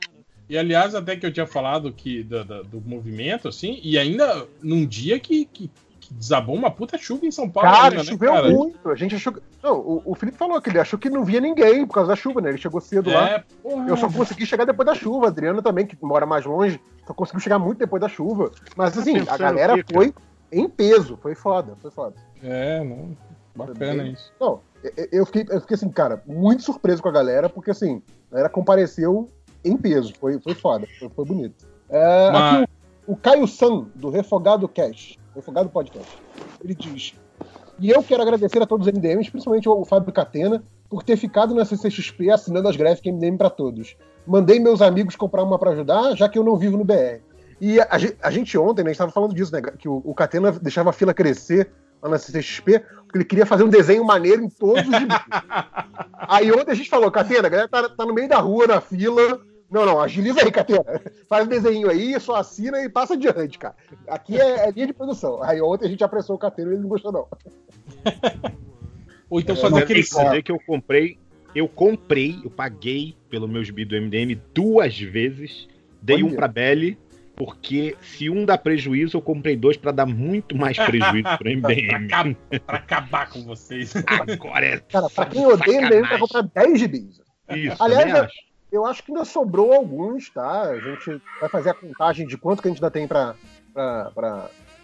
e, 0.50 0.58
aliás, 0.58 0.94
até 0.94 1.16
que 1.16 1.24
eu 1.24 1.32
tinha 1.32 1.46
falado 1.46 1.90
que 1.92 2.22
da- 2.22 2.42
da- 2.44 2.62
do, 2.62 2.80
movimento, 2.82 3.48
assim, 3.48 3.80
e 3.82 3.98
ainda 3.98 4.46
num 4.62 4.84
dia 4.86 5.18
que, 5.18 5.46
que, 5.46 5.70
que 6.08 6.14
desabou 6.14 6.54
uma 6.54 6.70
puta 6.70 6.96
chuva 6.98 7.26
em 7.26 7.30
São 7.30 7.48
Paulo. 7.48 7.68
Cara, 7.70 7.84
ainda, 7.84 7.96
né, 7.98 8.04
choveu 8.04 8.32
cara? 8.32 8.48
muito. 8.50 8.88
A 8.90 8.94
gente 8.94 9.14
achou 9.14 9.32
que. 9.32 9.40
Não, 9.62 9.78
o, 9.78 10.02
o 10.04 10.14
Felipe 10.14 10.38
falou 10.38 10.60
que 10.60 10.70
ele 10.70 10.78
achou 10.78 10.98
que 10.98 11.10
não 11.10 11.24
via 11.24 11.40
ninguém 11.40 11.86
por 11.86 11.94
causa 11.94 12.08
da 12.10 12.16
chuva, 12.16 12.40
né? 12.40 12.50
Ele 12.50 12.58
chegou 12.58 12.80
cedo 12.80 13.10
É, 13.10 13.14
lá. 13.14 13.44
porra. 13.62 13.88
Eu 13.88 13.96
só 13.96 14.10
consegui 14.10 14.46
chegar 14.46 14.64
depois 14.64 14.86
da 14.86 14.94
chuva. 14.94 15.26
A 15.26 15.28
Adriana 15.28 15.60
também, 15.62 15.86
que 15.86 15.96
mora 16.02 16.24
mais 16.26 16.44
longe, 16.44 16.80
só 17.06 17.12
conseguiu 17.14 17.40
chegar 17.40 17.58
muito 17.58 17.78
depois 17.78 18.00
da 18.00 18.08
chuva. 18.08 18.50
Mas 18.76 18.96
assim, 18.96 19.16
a 19.28 19.36
galera 19.36 19.74
foi 19.92 20.14
em 20.52 20.68
peso. 20.68 21.18
Foi 21.20 21.34
foda, 21.34 21.74
foi 21.82 21.90
foda. 21.90 22.14
É, 22.42 22.82
não. 22.84 23.16
Bacana 23.54 24.06
isso. 24.06 24.30
Não, 24.38 24.60
eu- 24.84 25.08
eu 25.10 25.26
fiquei, 25.26 25.46
eu 25.48 25.60
fiquei 25.62 25.74
assim, 25.76 25.88
cara, 25.88 26.22
muito 26.26 26.62
surpreso 26.62 27.02
com 27.02 27.08
a 27.08 27.12
galera, 27.12 27.48
porque 27.48 27.70
assim, 27.70 28.02
a 28.30 28.34
galera 28.34 28.48
compareceu 28.50 29.30
em 29.64 29.76
peso. 29.78 30.12
Foi, 30.20 30.38
foi 30.38 30.54
foda, 30.54 30.86
foi, 30.98 31.08
foi 31.08 31.24
bonito. 31.24 31.66
É, 31.88 32.30
Mas- 32.30 32.62
aqui 32.62 32.70
o, 33.06 33.12
o 33.12 33.16
Caio 33.16 33.46
San, 33.48 33.86
do 33.94 34.10
Refogado 34.10 34.68
Cash, 34.68 35.16
Refogado 35.36 35.68
Podcast, 35.68 36.10
ele 36.64 36.74
diz. 36.74 37.14
E 37.78 37.90
eu 37.90 38.02
quero 38.02 38.22
agradecer 38.22 38.62
a 38.62 38.66
todos 38.66 38.86
os 38.86 38.92
MDMs, 38.92 39.30
principalmente 39.30 39.68
o 39.68 39.84
Fábio 39.84 40.12
Catena, 40.12 40.64
por 40.88 41.02
ter 41.02 41.16
ficado 41.16 41.54
na 41.54 41.64
CCXP 41.64 42.30
assinando 42.30 42.68
as 42.68 42.76
graphic 42.76 43.10
MDM 43.12 43.36
pra 43.36 43.50
todos. 43.50 43.96
Mandei 44.26 44.58
meus 44.58 44.80
amigos 44.80 45.14
comprar 45.14 45.42
uma 45.42 45.58
pra 45.58 45.72
ajudar, 45.72 46.16
já 46.16 46.28
que 46.28 46.38
eu 46.38 46.42
não 46.42 46.56
vivo 46.56 46.76
no 46.78 46.84
BR. 46.84 47.20
E 47.60 47.78
a, 47.80 47.88
a 48.22 48.30
gente 48.30 48.56
ontem, 48.56 48.82
né, 48.82 48.90
a 48.90 48.92
gente 48.92 48.98
tava 48.98 49.12
falando 49.12 49.34
disso, 49.34 49.52
né? 49.52 49.60
Que 49.62 49.88
o, 49.88 50.02
o 50.04 50.14
Catena 50.14 50.52
deixava 50.52 50.90
a 50.90 50.92
fila 50.92 51.14
crescer 51.14 51.70
lá 52.02 52.10
na 52.10 52.18
CCXP, 52.18 52.80
porque 52.80 53.18
ele 53.18 53.24
queria 53.24 53.46
fazer 53.46 53.62
um 53.62 53.68
desenho 53.68 54.04
maneiro 54.04 54.42
em 54.42 54.48
todos 54.48 54.86
os 54.86 54.98
gibis. 54.98 55.16
Aí 56.28 56.50
ontem 56.52 56.70
a 56.70 56.74
gente 56.74 56.88
falou, 56.88 57.10
Catena, 57.10 57.46
a 57.46 57.50
galera 57.50 57.68
tá, 57.68 57.88
tá 57.88 58.06
no 58.06 58.14
meio 58.14 58.28
da 58.28 58.38
rua, 58.38 58.66
na 58.66 58.80
fila. 58.80 59.40
Não, 59.70 59.84
não, 59.84 60.00
agiliza 60.00 60.40
aí, 60.42 60.50
Catena. 60.50 60.84
Faz 61.28 61.44
um 61.46 61.48
desenho 61.50 61.90
aí, 61.90 62.18
só 62.20 62.36
assina 62.36 62.80
e 62.82 62.88
passa 62.88 63.14
adiante, 63.14 63.58
cara. 63.58 63.74
Aqui 64.08 64.40
é, 64.40 64.68
é 64.68 64.70
linha 64.70 64.86
de 64.86 64.92
produção. 64.92 65.42
Aí 65.42 65.60
ontem 65.60 65.86
a 65.86 65.88
gente 65.88 66.04
apressou 66.04 66.36
o 66.36 66.38
Catena 66.38 66.70
e 66.70 66.74
ele 66.74 66.82
não 66.82 66.88
gostou, 66.88 67.12
não. 67.12 67.26
Ou 69.28 69.40
então 69.40 69.56
fazer 69.56 69.74
mas 69.74 69.82
aquele. 69.82 70.04
tem 70.04 70.24
dizer 70.24 70.42
que 70.42 70.52
eu 70.52 70.60
comprei, 70.64 71.18
eu 71.54 71.68
comprei, 71.68 72.38
eu 72.44 72.50
paguei 72.50 73.16
pelo 73.28 73.48
meu 73.48 73.64
gibi 73.64 73.84
do 73.84 74.00
MDM 74.00 74.40
duas 74.54 74.98
vezes. 75.00 75.66
Dei 76.00 76.22
um 76.22 76.28
Olha. 76.28 76.36
pra 76.36 76.48
Belly 76.48 76.96
Porque 77.34 77.96
se 78.00 78.30
um 78.30 78.44
dá 78.44 78.56
prejuízo, 78.56 79.16
eu 79.16 79.22
comprei 79.22 79.56
dois 79.56 79.76
pra 79.76 79.90
dar 79.90 80.06
muito 80.06 80.56
mais 80.56 80.76
prejuízo 80.78 81.28
pro 81.36 81.50
MDM. 81.50 82.08
pra, 82.08 82.60
pra 82.60 82.76
acabar 82.78 83.28
com 83.28 83.42
vocês. 83.42 83.92
Agora 84.06 84.64
é. 84.64 84.78
Cara, 84.78 85.10
pra 85.10 85.26
quem 85.26 85.44
odeia 85.44 85.80
MDM, 85.82 86.08
vai 86.08 86.18
comprar 86.18 86.42
10 86.42 86.78
gibis. 86.78 87.20
Isso, 87.50 87.82
Aliás, 87.82 88.28
eu, 88.70 88.84
acho. 88.86 89.02
que 89.02 89.12
ainda 89.12 89.24
sobrou 89.24 89.72
alguns, 89.72 90.30
tá? 90.30 90.62
A 90.62 90.78
gente 90.78 91.20
vai 91.40 91.48
fazer 91.48 91.70
a 91.70 91.74
contagem 91.74 92.26
de 92.26 92.36
quanto 92.36 92.62
que 92.62 92.68
a 92.68 92.70
gente 92.70 92.82
ainda 92.82 92.90
tem 92.90 93.06
pra, 93.06 93.34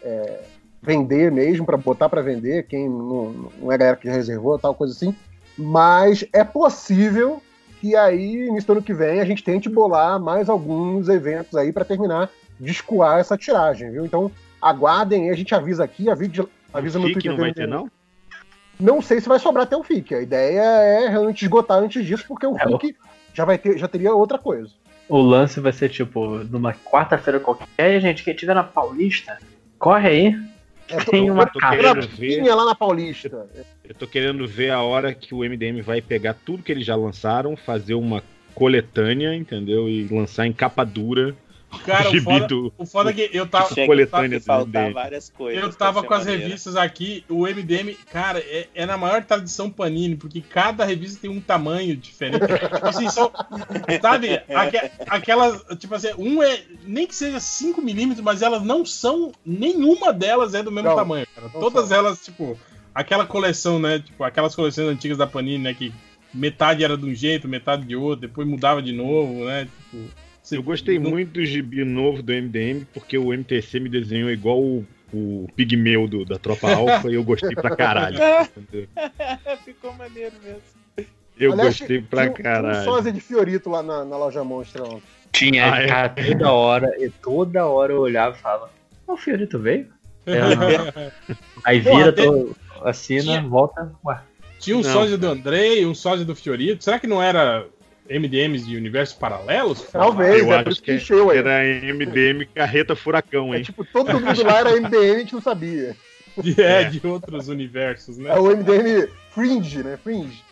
é, 0.02 0.42
vender 0.82 1.30
mesmo, 1.30 1.64
pra 1.64 1.76
botar 1.76 2.08
pra 2.08 2.22
vender, 2.22 2.66
quem 2.66 2.88
não, 2.88 3.50
não 3.60 3.72
é 3.72 3.78
galera 3.78 3.96
que 3.96 4.08
já 4.08 4.14
reservou, 4.14 4.58
tal, 4.58 4.74
coisa 4.74 4.92
assim. 4.92 5.14
Mas 5.56 6.24
é 6.32 6.42
possível 6.42 7.42
que 7.80 7.96
aí, 7.96 8.46
início 8.46 8.66
do 8.68 8.72
ano 8.74 8.82
que 8.82 8.94
vem, 8.94 9.20
a 9.20 9.24
gente 9.24 9.42
tente 9.42 9.68
bolar 9.68 10.18
mais 10.20 10.48
alguns 10.48 11.08
eventos 11.08 11.54
aí 11.56 11.72
pra 11.72 11.84
terminar 11.84 12.30
de 12.58 12.70
escoar 12.70 13.18
essa 13.18 13.36
tiragem, 13.36 13.90
viu? 13.90 14.06
Então, 14.06 14.30
aguardem 14.60 15.24
aí, 15.24 15.30
a 15.30 15.36
gente 15.36 15.54
avisa 15.54 15.82
aqui, 15.82 16.08
avisa, 16.08 16.48
avisa 16.72 16.98
no 16.98 17.10
Twitter. 17.12 17.32
não 17.32 17.38
vai 17.38 17.52
ter, 17.52 17.66
não? 17.66 17.90
Não 18.78 19.02
sei 19.02 19.20
se 19.20 19.28
vai 19.28 19.38
sobrar 19.38 19.64
até 19.64 19.76
o 19.76 19.82
FIC. 19.82 20.14
A 20.14 20.22
ideia 20.22 20.60
é 20.60 21.08
realmente 21.08 21.42
esgotar 21.42 21.78
antes 21.78 22.04
disso, 22.04 22.24
porque 22.26 22.46
o 22.46 22.56
É, 22.56 22.78
FIC 22.78 22.96
já, 23.34 23.44
vai 23.44 23.58
ter, 23.58 23.78
já 23.78 23.88
teria 23.88 24.14
outra 24.14 24.38
coisa. 24.38 24.70
O 25.08 25.20
lance 25.20 25.60
vai 25.60 25.72
ser 25.72 25.88
tipo, 25.88 26.38
numa 26.44 26.72
quarta-feira 26.72 27.40
qualquer, 27.40 27.66
e 27.78 27.82
aí, 27.82 28.00
gente, 28.00 28.22
quem 28.22 28.34
tiver 28.34 28.54
na 28.54 28.64
Paulista, 28.64 29.38
corre 29.78 30.08
aí. 30.08 30.36
É, 30.88 30.96
Tem 31.04 31.30
uma 31.30 31.46
tô 31.46 31.58
ver. 32.16 32.42
Tinha 32.42 32.54
lá 32.54 32.64
na 32.64 32.74
Paulista. 32.74 33.46
Eu 33.84 33.94
tô 33.94 34.06
querendo 34.06 34.46
ver 34.46 34.70
a 34.70 34.80
hora 34.80 35.14
que 35.14 35.34
o 35.34 35.38
MDM 35.38 35.80
vai 35.82 36.00
pegar 36.00 36.34
tudo 36.34 36.62
que 36.62 36.72
eles 36.72 36.84
já 36.84 36.96
lançaram, 36.96 37.56
fazer 37.56 37.94
uma 37.94 38.22
coletânea, 38.54 39.34
entendeu? 39.34 39.88
E 39.88 40.06
lançar 40.08 40.46
em 40.46 40.52
capa 40.52 40.84
dura. 40.84 41.34
Cara, 41.84 42.10
o 42.10 42.20
foda, 42.22 42.46
do- 42.46 42.72
o 42.76 42.86
foda 42.86 43.10
é 43.10 43.12
que 43.12 43.30
eu 43.32 43.46
tava. 43.46 43.74
Coletânea 43.86 44.40
várias 44.92 45.28
coisas. 45.30 45.62
Eu 45.62 45.72
tava 45.72 46.02
com 46.02 46.12
as 46.14 46.20
maneiro. 46.20 46.42
revistas 46.42 46.76
aqui, 46.76 47.24
o 47.28 47.46
MDM, 47.46 47.94
cara, 48.10 48.38
é, 48.40 48.68
é 48.74 48.86
na 48.86 48.96
maior 48.98 49.24
tradição 49.24 49.70
Panini, 49.70 50.14
porque 50.16 50.40
cada 50.40 50.84
revista 50.84 51.20
tem 51.22 51.30
um 51.30 51.40
tamanho 51.40 51.96
diferente. 51.96 52.40
Tipo 52.46 52.86
assim, 52.86 53.08
são, 53.08 53.32
sabe, 54.00 54.40
aque- 54.54 54.90
aquelas, 55.08 55.62
tipo 55.78 55.94
assim, 55.94 56.08
um 56.18 56.42
é, 56.42 56.62
nem 56.84 57.06
que 57.06 57.14
seja 57.14 57.38
5mm, 57.38 58.20
mas 58.22 58.42
elas 58.42 58.62
não 58.62 58.84
são, 58.84 59.32
nenhuma 59.44 60.12
delas 60.12 60.54
é 60.54 60.62
do 60.62 60.70
mesmo 60.70 60.90
Não, 60.90 60.96
tamanho, 60.96 61.26
cara. 61.34 61.48
Todas 61.48 61.88
são. 61.88 61.96
elas, 61.98 62.20
tipo, 62.24 62.58
aquela 62.94 63.24
coleção, 63.26 63.78
né, 63.80 63.98
tipo, 63.98 64.22
aquelas 64.22 64.54
coleções 64.54 64.88
antigas 64.88 65.16
da 65.18 65.26
Panini, 65.26 65.58
né, 65.58 65.74
que 65.74 65.92
metade 66.34 66.84
era 66.84 66.96
de 66.96 67.04
um 67.06 67.14
jeito, 67.14 67.48
metade 67.48 67.84
de 67.84 67.96
outro, 67.96 68.20
depois 68.28 68.46
mudava 68.46 68.82
de 68.82 68.92
novo, 68.92 69.44
né, 69.44 69.66
tipo... 69.90 70.04
Eu 70.50 70.62
gostei 70.62 70.98
muito 70.98 71.32
do 71.34 71.44
gibi 71.46 71.84
novo 71.84 72.22
do 72.22 72.32
MDM, 72.32 72.84
porque 72.92 73.16
o 73.16 73.32
MTC 73.32 73.78
me 73.80 73.88
desenhou 73.88 74.30
igual 74.30 74.58
o, 74.60 74.84
o 75.12 75.46
pigmeu 75.54 76.08
do, 76.08 76.24
da 76.24 76.38
Tropa 76.38 76.70
Alpha 76.74 77.08
e 77.10 77.14
eu 77.14 77.22
gostei 77.24 77.54
pra 77.54 77.74
caralho. 77.76 78.18
Ficou 79.64 79.92
maneiro 79.94 80.34
mesmo. 80.42 80.62
Eu 81.38 81.52
Aliás, 81.52 81.78
gostei 81.78 82.00
pra 82.02 82.22
tinha- 82.24 82.34
Tinha 82.34 82.40
um 82.40 82.52
caralho. 82.54 82.84
sósia 82.84 83.12
de 83.12 83.20
Fiorito 83.20 83.70
lá 83.70 83.82
na, 83.82 84.04
na 84.04 84.16
loja 84.16 84.44
Monstra. 84.44 84.84
ontem. 84.84 85.02
Tinha, 85.32 85.72
Ah, 85.72 85.78
é? 85.82 85.86
cara, 85.86 86.08
toda 86.10 86.52
hora, 86.52 86.90
e 87.02 87.08
toda 87.08 87.66
hora 87.66 87.92
eu 87.92 88.00
olhava 88.00 88.36
e 88.36 88.38
falava, 88.40 88.70
"Ó, 89.08 89.14
o 89.14 89.16
Fiorito 89.16 89.58
veio? 89.58 89.86
Ela 90.26 90.54
não. 90.54 91.12
Aí 91.64 91.80
vira, 91.80 92.12
tem- 92.12 92.26
tô- 92.26 92.54
assina, 92.84 93.22
tinha- 93.22 93.42
volta, 93.42 93.90
ué. 94.04 94.20
Tinha 94.58 94.76
um 94.76 94.82
Não. 94.82 94.92
sósia 94.92 95.16
do 95.18 95.26
Andrei, 95.26 95.84
um 95.86 95.94
sósia 95.94 96.24
do 96.24 96.36
Fiorito. 96.36 96.84
Será 96.84 96.98
que 97.00 97.06
não 97.08 97.20
era 97.20 97.66
MDMs 98.10 98.66
de 98.66 98.76
universos 98.76 99.14
paralelos? 99.16 99.82
Talvez, 99.90 100.40
Eu 100.42 100.52
é 100.52 100.58
por 100.62 100.68
acho 100.68 100.68
isso 100.70 100.82
que 100.82 100.90
que 100.92 100.96
encheu 100.96 101.30
aí. 101.30 101.38
era 101.38 101.62
MDM 101.94 102.46
Carreta 102.54 102.94
Furacão, 102.96 103.52
É 103.54 103.58
hein? 103.58 103.62
tipo, 103.62 103.84
todo 103.84 104.12
mundo 104.20 104.42
lá 104.44 104.58
era 104.60 104.70
MDM, 104.80 105.14
a 105.14 105.18
gente 105.18 105.34
não 105.34 105.40
sabia. 105.42 105.96
De, 106.42 106.58
é, 106.62 106.84
de 106.84 107.06
outros 107.06 107.48
universos, 107.48 108.16
né? 108.16 108.30
É 108.30 108.38
o 108.40 108.46
MDM 108.56 109.06
Fringe, 109.34 109.82
né? 109.82 109.98
Fringe. 110.02 110.42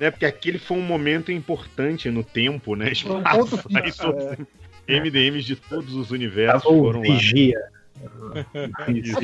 né? 0.00 0.10
Porque 0.10 0.26
aquele 0.26 0.58
foi 0.58 0.76
um 0.76 0.82
momento 0.82 1.30
importante 1.30 2.10
no 2.10 2.24
tempo, 2.24 2.74
né? 2.74 2.90
Um 3.06 3.22
ponto 3.22 3.54
Espaço, 3.54 3.60
aí 3.72 3.82
fixo, 3.84 4.02
todos- 4.02 4.36
MDMs 4.88 5.44
de 5.46 5.54
todos 5.54 5.94
os 5.94 6.10
universos 6.10 6.64
foram 6.64 6.98
lá. 7.00 7.14
Vigia. 7.14 7.60
Isso. 8.88 9.16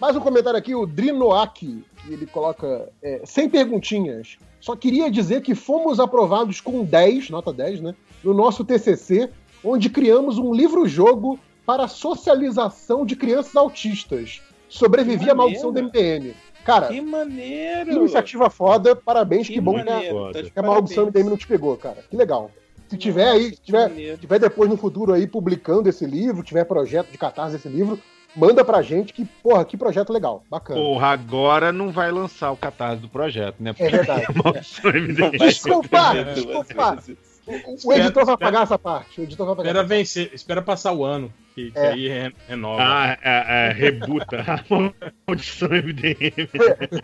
Mais 0.00 0.16
um 0.16 0.20
comentário 0.20 0.58
aqui, 0.58 0.74
o 0.74 0.86
Drinoaki, 0.86 1.84
que 1.96 2.12
ele 2.12 2.26
coloca 2.26 2.88
é, 3.02 3.22
sem 3.24 3.48
perguntinhas. 3.48 4.36
Só 4.60 4.74
queria 4.74 5.10
dizer 5.10 5.42
que 5.42 5.54
fomos 5.54 6.00
aprovados 6.00 6.60
com 6.60 6.84
10, 6.84 7.30
nota 7.30 7.52
10, 7.52 7.80
né? 7.80 7.94
No 8.22 8.34
nosso 8.34 8.64
TCC, 8.64 9.30
onde 9.62 9.88
criamos 9.88 10.38
um 10.38 10.52
livro-jogo 10.52 11.38
para 11.64 11.88
socialização 11.88 13.06
de 13.06 13.16
crianças 13.16 13.54
autistas. 13.56 14.42
Sobrevivi 14.68 15.24
Que 15.24 15.30
à 15.30 15.34
maldição 15.34 15.72
do. 15.72 15.82
MDM. 15.82 16.34
Cara, 16.64 16.88
Que 16.88 17.00
maneiro! 17.00 17.92
iniciativa 17.92 18.48
foda, 18.48 18.96
parabéns, 18.96 19.46
que, 19.46 19.54
Que 19.54 19.60
bom 19.60 19.74
que 19.74 19.80
a, 19.80 19.84
maneiro, 19.84 20.32
tá 20.32 20.42
de 20.42 20.50
que 20.50 20.58
a 20.58 20.62
maldição 20.62 21.04
do. 21.04 21.10
MDM 21.10 21.30
não 21.30 21.36
te 21.36 21.46
pegou, 21.46 21.76
cara. 21.76 22.02
Que 22.10 22.16
legal. 22.16 22.50
Se 22.88 22.96
tiver 22.96 23.28
aí, 23.28 23.54
se 23.54 23.60
tiver, 23.62 24.16
tiver 24.18 24.38
depois 24.38 24.68
no 24.68 24.76
futuro 24.76 25.12
aí 25.12 25.26
publicando 25.26 25.88
esse 25.88 26.06
livro, 26.06 26.42
tiver 26.42 26.64
projeto 26.64 27.10
de 27.10 27.18
catarse 27.18 27.56
desse 27.56 27.68
livro, 27.68 27.98
manda 28.36 28.64
pra 28.64 28.82
gente 28.82 29.12
que, 29.12 29.24
porra, 29.24 29.64
que 29.64 29.76
projeto 29.76 30.12
legal, 30.12 30.42
bacana. 30.50 30.80
Porra, 30.80 31.08
agora 31.08 31.72
não 31.72 31.90
vai 31.90 32.10
lançar 32.10 32.50
o 32.50 32.56
catarse 32.56 33.00
do 33.00 33.08
projeto, 33.08 33.56
né? 33.60 33.74
É 33.78 33.88
verdade. 33.90 34.26
MDM. 34.84 35.38
Desculpa, 35.38 36.24
desculpa. 36.34 37.02
O, 37.46 37.88
o 37.88 37.92
editor 37.92 38.24
vai 38.24 38.36
pagar 38.38 38.62
essa 38.62 38.78
parte. 38.78 39.20
O 39.20 39.24
editor 39.24 39.46
vai 39.46 39.54
pagar. 39.56 39.68
Espera 39.68 39.86
vencer, 39.86 40.30
espera 40.32 40.62
passar 40.62 40.92
o 40.94 41.04
ano, 41.04 41.30
que, 41.54 41.70
que 41.70 41.78
É. 41.78 41.88
aí 41.88 42.08
re- 42.08 42.34
renova. 42.48 42.82
Ah, 42.82 43.18
é, 43.22 43.68
é, 43.68 43.72
rebuta. 43.72 44.38
A 44.40 44.64
maldição 45.28 45.68
MDM. 45.68 46.48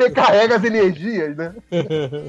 Recarrega 0.00 0.56
as 0.56 0.64
energias, 0.64 1.36
né? 1.36 1.54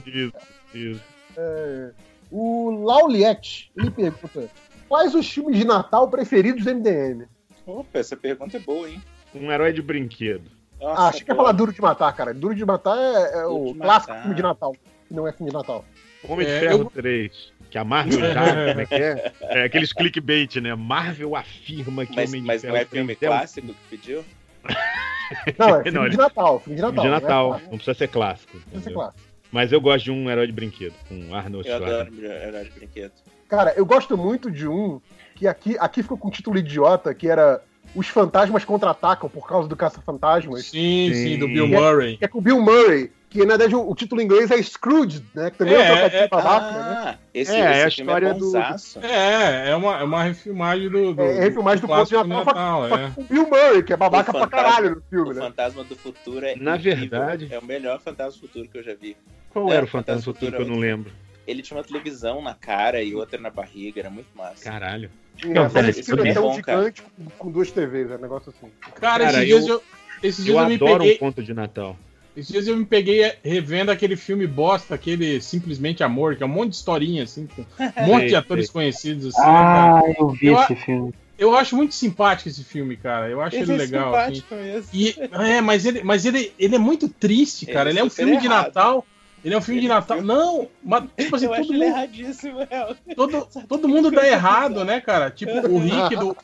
Isso, 0.05 0.33
isso. 0.73 1.01
É, 1.37 1.91
o 2.29 2.83
Lauliette, 2.83 3.71
ele 3.77 3.89
pergunta: 3.89 4.49
quais 4.89 5.15
os 5.15 5.29
filmes 5.31 5.57
de 5.57 5.63
Natal 5.65 6.09
preferidos 6.09 6.65
do 6.65 6.75
MDM? 6.75 7.25
Opa, 7.65 7.99
essa 7.99 8.15
pergunta 8.17 8.57
é 8.57 8.59
boa, 8.59 8.89
hein? 8.89 9.01
Um 9.33 9.51
herói 9.51 9.71
de 9.73 9.81
brinquedo. 9.81 10.49
Nossa, 10.79 11.01
ah, 11.01 11.07
achei 11.09 11.21
que 11.23 11.31
ia 11.31 11.35
boa. 11.35 11.45
falar 11.45 11.57
Duro 11.57 11.71
de 11.73 11.81
Matar, 11.81 12.15
cara. 12.15 12.33
Duro 12.33 12.55
de 12.55 12.65
Matar 12.65 12.97
é, 12.97 13.39
é 13.41 13.45
o 13.45 13.73
de 13.73 13.79
clássico 13.79 14.11
Matar. 14.11 14.21
filme 14.23 14.35
de 14.35 14.41
Natal, 14.41 14.75
que 15.07 15.13
não 15.13 15.27
é 15.27 15.31
filme 15.31 15.51
de 15.51 15.57
Natal. 15.57 15.85
Homem 16.27 16.45
de 16.45 16.51
É, 16.51 16.59
Ferro 16.59 16.79
eu- 16.81 16.89
3. 16.91 17.53
Que 17.69 17.77
a 17.77 17.85
Marvel 17.85 18.19
já, 18.19 18.33
como 18.69 18.81
é 18.81 18.85
que 18.85 18.95
é? 18.95 19.31
É 19.41 19.63
aqueles 19.63 19.93
clickbait, 19.93 20.55
né? 20.57 20.75
Marvel 20.75 21.35
afirma 21.37 22.05
que 22.05 22.15
Mas, 22.15 22.29
Homem 22.29 22.41
de 22.41 22.47
mas 22.47 22.61
Ferro 22.61 22.73
não 22.73 22.81
é 22.81 22.85
filme 22.85 23.13
um- 23.13 23.15
clássico 23.15 23.67
que 23.67 23.75
pediu? 23.89 24.25
Não, 25.57 25.75
é 25.79 25.83
filme 25.83 25.97
Não, 25.99 26.09
de 26.09 26.17
Natal. 26.17 26.59
Filme 26.59 26.75
de 26.75 26.81
Natal. 26.81 27.03
de 27.03 27.09
não 27.09 27.17
é 27.17 27.21
Natal, 27.21 27.47
clássico, 27.47 27.71
não 27.71 27.77
precisa 27.77 27.97
ser 27.97 28.07
clássico. 28.09 28.53
não 28.57 28.61
precisa 28.63 28.83
ser 28.89 28.93
clássico. 28.93 29.23
Mas 29.49 29.71
eu 29.71 29.79
gosto 29.79 30.03
de 30.05 30.11
um 30.11 30.29
herói 30.29 30.45
de 30.47 30.51
brinquedo, 30.53 30.93
com 31.07 31.33
Arnold 31.33 31.67
Eu 31.69 31.77
Schwarzenegger. 31.77 32.31
adoro 32.31 32.47
herói 32.49 32.63
de 32.65 32.71
brinquedo. 32.71 33.11
Cara, 33.47 33.73
eu 33.77 33.85
gosto 33.85 34.17
muito 34.17 34.51
de 34.51 34.67
um 34.67 34.99
que 35.41 35.47
aqui, 35.47 35.75
aqui 35.79 36.03
ficou 36.03 36.17
com 36.19 36.27
um 36.27 36.31
título 36.31 36.55
idiota, 36.59 37.15
que 37.15 37.27
era 37.27 37.59
Os 37.95 38.07
Fantasmas 38.07 38.63
Contra-Atacam 38.63 39.27
por 39.27 39.47
causa 39.47 39.67
do 39.67 39.75
Caça-Fantasmas. 39.75 40.65
Sim, 40.67 41.09
sim, 41.11 41.39
do 41.39 41.47
Sim. 41.47 41.53
Bill 41.53 41.67
Que 41.67 41.73
é- 41.73 41.79
Murray. 41.79 42.17
Que 42.17 42.25
é 42.25 42.27
com 42.27 42.37
o 42.37 42.41
Bill 42.41 42.61
Murray, 42.61 43.11
que 43.27 43.39
na 43.39 43.57
verdade 43.57 43.75
o, 43.75 43.89
o 43.89 43.95
título 43.95 44.21
em 44.21 44.25
inglês 44.25 44.51
é 44.51 44.61
Scrooge, 44.61 45.25
né? 45.33 45.49
Que 45.49 45.57
também 45.57 45.73
é, 45.73 45.77
um 45.79 45.81
É, 45.81 45.87
trocadilho 45.87 46.21
é- 46.21 46.27
babaca, 46.27 46.71
né? 46.71 47.01
Ah, 47.07 47.17
esse, 47.33 47.51
É, 47.51 47.55
é 47.59 47.65
a 47.83 47.87
esse 47.87 47.95
filme 47.95 48.11
história 48.11 48.27
é 48.27 48.33
do-. 48.35 48.57
É, 49.03 49.69
é 49.71 49.75
uma, 49.75 49.99
é 49.99 50.03
uma 50.03 50.23
refilmagem 50.25 50.89
do. 50.89 51.13
do 51.15 51.21
É, 51.23 51.37
é 51.37 51.39
refilmagem 51.39 51.81
do 51.81 51.87
Conto 51.87 52.03
de 52.05 52.13
clássico 52.13 52.27
Natal, 52.27 52.81
Natal, 52.83 52.89
só 52.89 52.97
é. 52.97 53.11
o 53.17 53.23
Bill 53.23 53.47
Murray, 53.49 53.81
que 53.83 53.93
é 53.93 53.97
babaca 53.97 54.29
O 54.29 54.33
pra 54.33 54.41
fantasma- 54.41 54.69
caralho 54.69 54.95
no 54.97 55.01
filme, 55.09 55.31
O 55.31 55.33
né? 55.33 55.41
Fantasma 55.41 55.83
do 55.83 55.95
Futuro 55.95 56.45
é 56.45 56.55
Na 56.55 56.75
incrível. 56.77 56.99
verdade- 57.09 57.47
É 57.49 57.57
o 57.57 57.65
melhor 57.65 57.99
Fantasma 57.99 58.33
do 58.33 58.47
Futuro 58.47 58.69
que 58.69 58.77
eu 58.77 58.83
já 58.83 58.93
vi. 58.93 59.17
Qual 59.49 59.71
É, 59.71 59.77
era 59.77 59.85
o 59.85 59.87
Fantasma 59.87 60.21
Fantasma 60.21 60.33
do 60.33 60.35
Futuro 60.35 60.51
que 60.51 60.55
eu 60.61 60.67
não 60.67 60.75
Futuro 60.75 60.87
lembro? 60.87 61.11
Ele 61.47 61.61
tinha 61.61 61.77
uma 61.77 61.83
televisão 61.83 62.41
na 62.41 62.53
cara 62.53 63.01
e 63.01 63.15
outra 63.15 63.39
na 63.39 63.49
barriga, 63.49 63.99
era 63.99 64.09
muito 64.09 64.27
massa. 64.35 64.63
Caralho. 64.63 65.09
É, 65.43 65.69
só 65.69 65.81
que 65.83 65.89
esse 65.89 66.03
filme 66.03 66.27
é 66.27 66.31
é 66.31 66.33
tão 66.33 66.61
cara. 66.61 66.79
gigante 66.83 67.01
com, 67.01 67.25
com 67.37 67.51
duas 67.51 67.71
TVs, 67.71 68.11
é 68.11 68.15
um 68.15 68.21
negócio 68.21 68.53
assim. 68.55 68.71
Cara, 68.95 69.25
Cara, 69.25 69.43
esses 69.43 69.45
dias 69.47 69.67
eu- 69.67 69.75
eu. 69.75 69.83
Esses 70.23 70.39
Eu 70.47 70.53
dias 70.53 70.57
eu, 70.63 70.69
me 70.69 70.75
adoro 70.75 70.99
peguei. 70.99 71.15
um 71.15 71.19
conto 71.19 71.41
de 71.43 71.53
Natal. 71.53 71.97
Esses 72.37 72.51
dias 72.51 72.67
eu 72.67 72.77
me 72.77 72.85
peguei 72.85 73.33
revendo 73.43 73.91
aquele 73.91 74.15
filme 74.15 74.45
bosta, 74.45 74.93
aquele 74.95 75.41
Simplesmente 75.41 76.03
Amor, 76.03 76.35
que 76.35 76.43
é 76.43 76.45
um 76.45 76.49
monte 76.49 76.69
de 76.69 76.75
historinha, 76.75 77.23
assim, 77.23 77.47
com 77.47 77.61
um 77.63 77.65
monte 78.05 78.27
de 78.27 78.35
atores 78.35 78.67
sei. 78.67 78.73
conhecidos, 78.73 79.25
assim, 79.35 79.41
né, 79.41 79.45
cara? 79.47 79.99
Ah, 79.99 80.13
eu 80.19 80.29
vi 80.29 80.47
Eu 80.47 80.61
esse 80.61 80.75
filme. 80.75 81.13
Eu 81.39 81.55
acho 81.55 81.75
muito 81.75 81.95
simpático 81.95 82.47
esse 82.49 82.63
filme, 82.63 82.95
cara. 82.95 83.27
Eu 83.27 83.41
acho 83.41 83.55
ele, 83.55 83.73
é 83.73 83.75
legal. 83.75 84.13
Assim. 84.13 84.35
simpático 84.35 84.55
mesmo. 84.55 84.89
E, 84.93 85.15
é, 85.31 85.59
mas 85.59 85.85
ele, 85.87 86.03
mas 86.03 86.23
ele, 86.23 86.53
ele 86.59 86.75
é 86.75 86.79
muito 86.79 87.09
triste, 87.09 87.65
cara. 87.65 87.89
Ele 87.89 87.97
Ele, 87.97 87.99
é 87.99 88.03
um 88.03 88.11
filme 88.11 88.37
de 88.37 88.45
errado. 88.45 88.65
Natal. 88.67 89.07
Ele 89.43 89.55
é 89.55 89.57
um 89.57 89.61
filme 89.61 89.79
Ele 89.79 89.87
de 89.87 89.91
é 89.91 89.95
Natal. 89.95 90.21
Não, 90.21 90.67
mas 90.83 91.03
tipo 91.17 91.35
assim, 91.35 91.45
eu 91.45 91.51
todo 91.51 91.61
acho 91.61 91.73
ele 91.73 91.79
mundo, 91.85 91.95
erradíssimo, 91.95 92.57
Léo. 92.59 92.97
todo, 93.15 93.47
todo 93.67 93.87
mundo 93.89 94.11
dá 94.11 94.27
errado, 94.27 94.83
né, 94.85 95.01
cara? 95.01 95.31
Tipo, 95.31 95.53
o 95.67 95.79
Rick 95.79 96.15
do. 96.15 96.37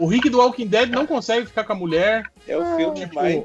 O 0.00 0.06
Rick 0.06 0.28
do 0.30 0.38
Walking 0.38 0.66
Dead 0.66 0.88
não 0.90 1.06
consegue 1.06 1.46
ficar 1.46 1.64
com 1.64 1.72
a 1.72 1.76
mulher. 1.76 2.24
É 2.46 2.56
o 2.56 2.76
filme 2.76 3.00
Tipo, 3.00 3.14
mais. 3.14 3.42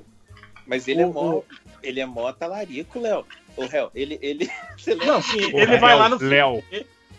Mas 0.65 0.87
ele 0.87 1.01
é 1.01 1.05
o- 1.05 1.13
mó. 1.13 1.41
Ele 1.83 1.99
é 2.01 2.05
mó 2.05 2.31
talarico, 2.33 2.99
Léo. 2.99 3.25
Ô, 3.55 3.61
Léo, 3.65 3.89
ele. 3.95 4.19
ele... 4.21 4.49
Não, 5.05 5.21
sim, 5.21 5.51
Porra, 5.51 5.63
ele 5.63 5.77
vai 5.77 5.89
Léo, 5.93 5.99
lá 5.99 6.09
no. 6.09 6.17
Léo. 6.21 6.63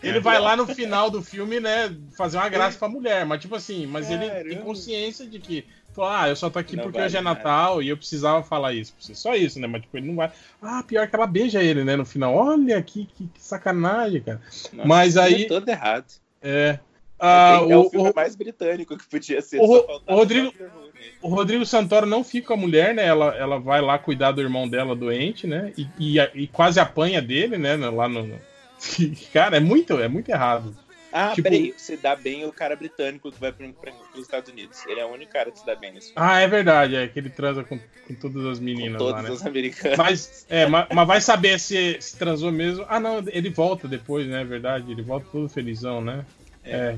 Ele 0.01 0.19
vai 0.21 0.39
lá 0.39 0.55
no 0.55 0.65
final 0.65 1.09
do 1.09 1.21
filme, 1.21 1.59
né, 1.59 1.93
fazer 2.17 2.37
uma 2.37 2.47
graça 2.47 2.77
pra 2.79 2.87
mulher, 2.87 3.25
mas 3.25 3.41
tipo 3.41 3.53
assim, 3.55 3.85
mas 3.85 4.09
ele 4.09 4.19
tem 4.29 4.43
Caramba. 4.43 4.61
consciência 4.61 5.25
de 5.25 5.39
que, 5.39 5.65
fala, 5.99 6.23
ah, 6.23 6.29
eu 6.29 6.35
só 6.35 6.49
tô 6.49 6.59
aqui 6.59 6.75
Não 6.75 6.83
porque 6.83 6.97
vale 6.97 7.07
hoje 7.07 7.17
é 7.17 7.21
nada. 7.21 7.37
Natal 7.37 7.81
e 7.83 7.89
eu 7.89 7.97
precisava 7.97 8.43
falar 8.43 8.73
isso. 8.73 8.93
pra 8.93 9.01
você. 9.05 9.15
Só 9.15 9.35
isso, 9.35 9.59
né? 9.59 9.67
Mas 9.67 9.81
tipo, 9.81 9.97
ele 9.97 10.07
não 10.07 10.15
vai. 10.15 10.31
Ah, 10.61 10.83
pior 10.83 11.07
que 11.07 11.15
ela 11.15 11.27
beija 11.27 11.61
ele, 11.63 11.83
né, 11.83 11.95
no 11.95 12.05
final. 12.05 12.33
Olha 12.35 12.81
que, 12.81 13.05
que, 13.15 13.27
que 13.27 13.41
sacanagem, 13.41 14.21
cara. 14.21 14.41
Nossa, 14.73 14.87
mas 14.87 15.09
isso 15.11 15.19
aí. 15.21 15.43
É 15.43 15.47
todo 15.47 15.67
errado. 15.69 16.05
É. 16.41 16.79
Ah, 17.21 17.59
é 17.67 17.75
o, 17.75 17.81
o 17.81 17.89
filme 17.89 18.09
o- 18.09 18.13
mais 18.15 18.33
britânico 18.35 18.97
que 18.97 19.05
podia 19.07 19.41
ser. 19.41 19.59
o, 19.59 20.01
Rodrigo, 20.07 20.53
o 21.21 21.27
Rodrigo 21.27 21.65
Santoro 21.65 22.05
não 22.05 22.23
fica 22.23 22.47
com 22.47 22.53
a 22.53 22.57
mulher, 22.57 22.95
né? 22.95 23.05
Ela, 23.05 23.35
ela 23.35 23.59
vai 23.59 23.81
lá 23.81 23.97
cuidar 23.97 24.31
do 24.31 24.41
irmão 24.41 24.69
dela 24.69 24.95
doente, 24.95 25.45
né? 25.45 25.73
E, 25.77 25.85
e, 25.99 26.17
e 26.33 26.47
quase 26.47 26.79
apanha 26.79 27.21
dele, 27.21 27.57
né? 27.57 27.75
Lá 27.75 28.07
no- 28.07 28.39
Cara, 29.33 29.57
é 29.57 29.59
muito, 29.59 29.99
é 29.99 30.07
muito 30.07 30.29
errado. 30.29 30.73
Ah, 31.11 31.29
Tipo- 31.33 31.43
peraí, 31.49 31.73
se 31.75 31.97
dá 31.97 32.15
bem 32.15 32.45
o 32.45 32.51
cara 32.53 32.75
britânico 32.75 33.31
que 33.31 33.39
vai 33.39 33.51
para 33.51 33.65
os 34.13 34.21
Estados 34.21 34.51
Unidos. 34.51 34.85
Ele 34.85 34.99
é 34.99 35.05
o 35.05 35.09
único 35.09 35.31
cara 35.31 35.49
que 35.51 35.59
se 35.59 35.65
dá 35.65 35.75
bem 35.75 35.91
nesse 35.93 36.13
filme. 36.13 36.21
Ah, 36.29 36.39
é 36.39 36.47
verdade, 36.47 36.95
é 36.95 37.07
que 37.07 37.17
ele 37.17 37.29
transa 37.29 37.63
com, 37.63 37.79
com 37.79 38.13
todas 38.15 38.45
as 38.45 38.59
meninas 38.59 38.97
Com 39.01 39.05
lá, 39.05 39.13
todos 39.13 39.23
né? 39.29 39.31
os 39.31 39.45
americanos. 39.45 39.97
Mas, 39.97 40.45
é, 40.49 40.67
ma- 40.67 40.87
mas, 40.93 41.07
vai 41.07 41.19
saber 41.21 41.59
se, 41.59 41.97
se 41.99 42.15
transou 42.17 42.51
mesmo. 42.51 42.85
Ah, 42.87 42.99
não, 42.99 43.23
ele 43.27 43.49
volta 43.49 43.87
depois, 43.87 44.27
né? 44.27 44.41
É 44.41 44.45
verdade, 44.45 44.91
ele 44.91 45.01
volta 45.01 45.25
todo 45.31 45.49
felizão, 45.49 45.99
né? 46.01 46.25
É. 46.63 46.95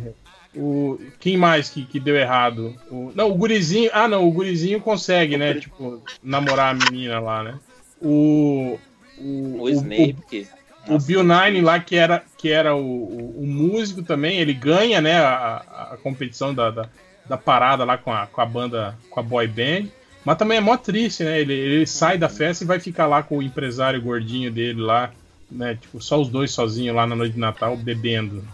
O, 0.53 0.99
quem 1.19 1.37
mais 1.37 1.69
que, 1.69 1.85
que 1.85 1.97
deu 1.97 2.15
errado? 2.17 2.75
O, 2.89 3.13
não, 3.15 3.31
o 3.31 3.35
gurizinho. 3.35 3.89
Ah, 3.93 4.09
não, 4.09 4.27
o 4.27 4.31
gurizinho 4.31 4.81
consegue, 4.81 5.37
né? 5.37 5.53
Tipo, 5.53 6.03
namorar 6.21 6.75
a 6.75 6.91
menina 6.91 7.19
lá, 7.21 7.41
né? 7.43 7.57
O. 8.01 8.77
O, 9.17 9.61
O 9.61 9.69
Snape, 9.69 10.17
que. 10.29 10.47
O 10.87 10.97
Bill 10.99 11.23
Nine 11.23 11.61
lá, 11.61 11.79
que 11.79 11.95
era, 11.95 12.23
que 12.37 12.49
era 12.51 12.75
o, 12.75 12.79
o, 12.81 13.43
o 13.43 13.47
músico 13.47 14.01
também, 14.03 14.39
ele 14.39 14.53
ganha, 14.53 14.99
né, 15.01 15.17
a, 15.19 15.91
a- 15.91 15.97
competição 16.01 16.53
da, 16.53 16.69
da, 16.71 16.89
da 17.27 17.37
parada 17.37 17.83
lá 17.85 17.97
com 17.97 18.11
a, 18.11 18.27
com 18.27 18.41
a 18.41 18.45
banda, 18.45 18.97
com 19.09 19.19
a 19.19 19.23
boy 19.23 19.47
band. 19.47 19.87
Mas 20.25 20.37
também 20.37 20.57
é 20.57 20.61
mó 20.61 20.77
triste, 20.77 21.23
né? 21.23 21.39
Ele, 21.41 21.53
ele 21.53 21.87
sai 21.87 22.17
da 22.17 22.29
festa 22.29 22.63
e 22.63 22.67
vai 22.67 22.79
ficar 22.79 23.07
lá 23.07 23.23
com 23.23 23.37
o 23.39 23.41
empresário 23.43 24.01
gordinho 24.01 24.51
dele 24.51 24.79
lá, 24.81 25.11
né? 25.49 25.75
Tipo, 25.81 25.99
só 26.01 26.19
os 26.21 26.29
dois 26.29 26.51
sozinhos 26.51 26.95
lá 26.95 27.07
na 27.07 27.15
noite 27.15 27.33
de 27.33 27.39
Natal, 27.39 27.75
bebendo. 27.75 28.47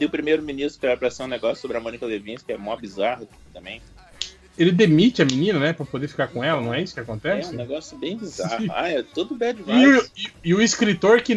E 0.00 0.04
o 0.04 0.10
primeiro-ministro 0.10 0.80
que 0.80 0.86
vai 0.86 0.96
pra 0.96 1.10
ser 1.10 1.24
um 1.24 1.26
negócio 1.26 1.60
sobre 1.60 1.76
a 1.76 1.80
Mônica 1.80 2.06
Levinsky, 2.06 2.46
que 2.46 2.52
é 2.52 2.56
mó 2.56 2.74
bizarro 2.76 3.28
também. 3.52 3.82
Ele 4.58 4.72
demite 4.72 5.22
a 5.22 5.24
menina, 5.24 5.58
né, 5.60 5.72
pra 5.72 5.86
poder 5.86 6.08
ficar 6.08 6.26
com 6.28 6.42
ela, 6.42 6.60
não 6.60 6.74
é 6.74 6.82
isso 6.82 6.92
que 6.92 6.98
É 7.00 7.02
acontece? 7.04 7.54
um 7.54 7.56
negócio 7.56 7.96
bem 7.96 8.16
bizarro. 8.16 8.66
Ah, 8.70 8.88
é 8.88 9.02
tudo 9.02 9.36
bad 9.36 9.58
E 9.60 9.62
o, 9.62 9.92
vibes. 9.92 10.10
e- 10.16 10.30
e 10.48 10.54
o 10.54 10.60
escritor 10.60 11.22
que, 11.22 11.34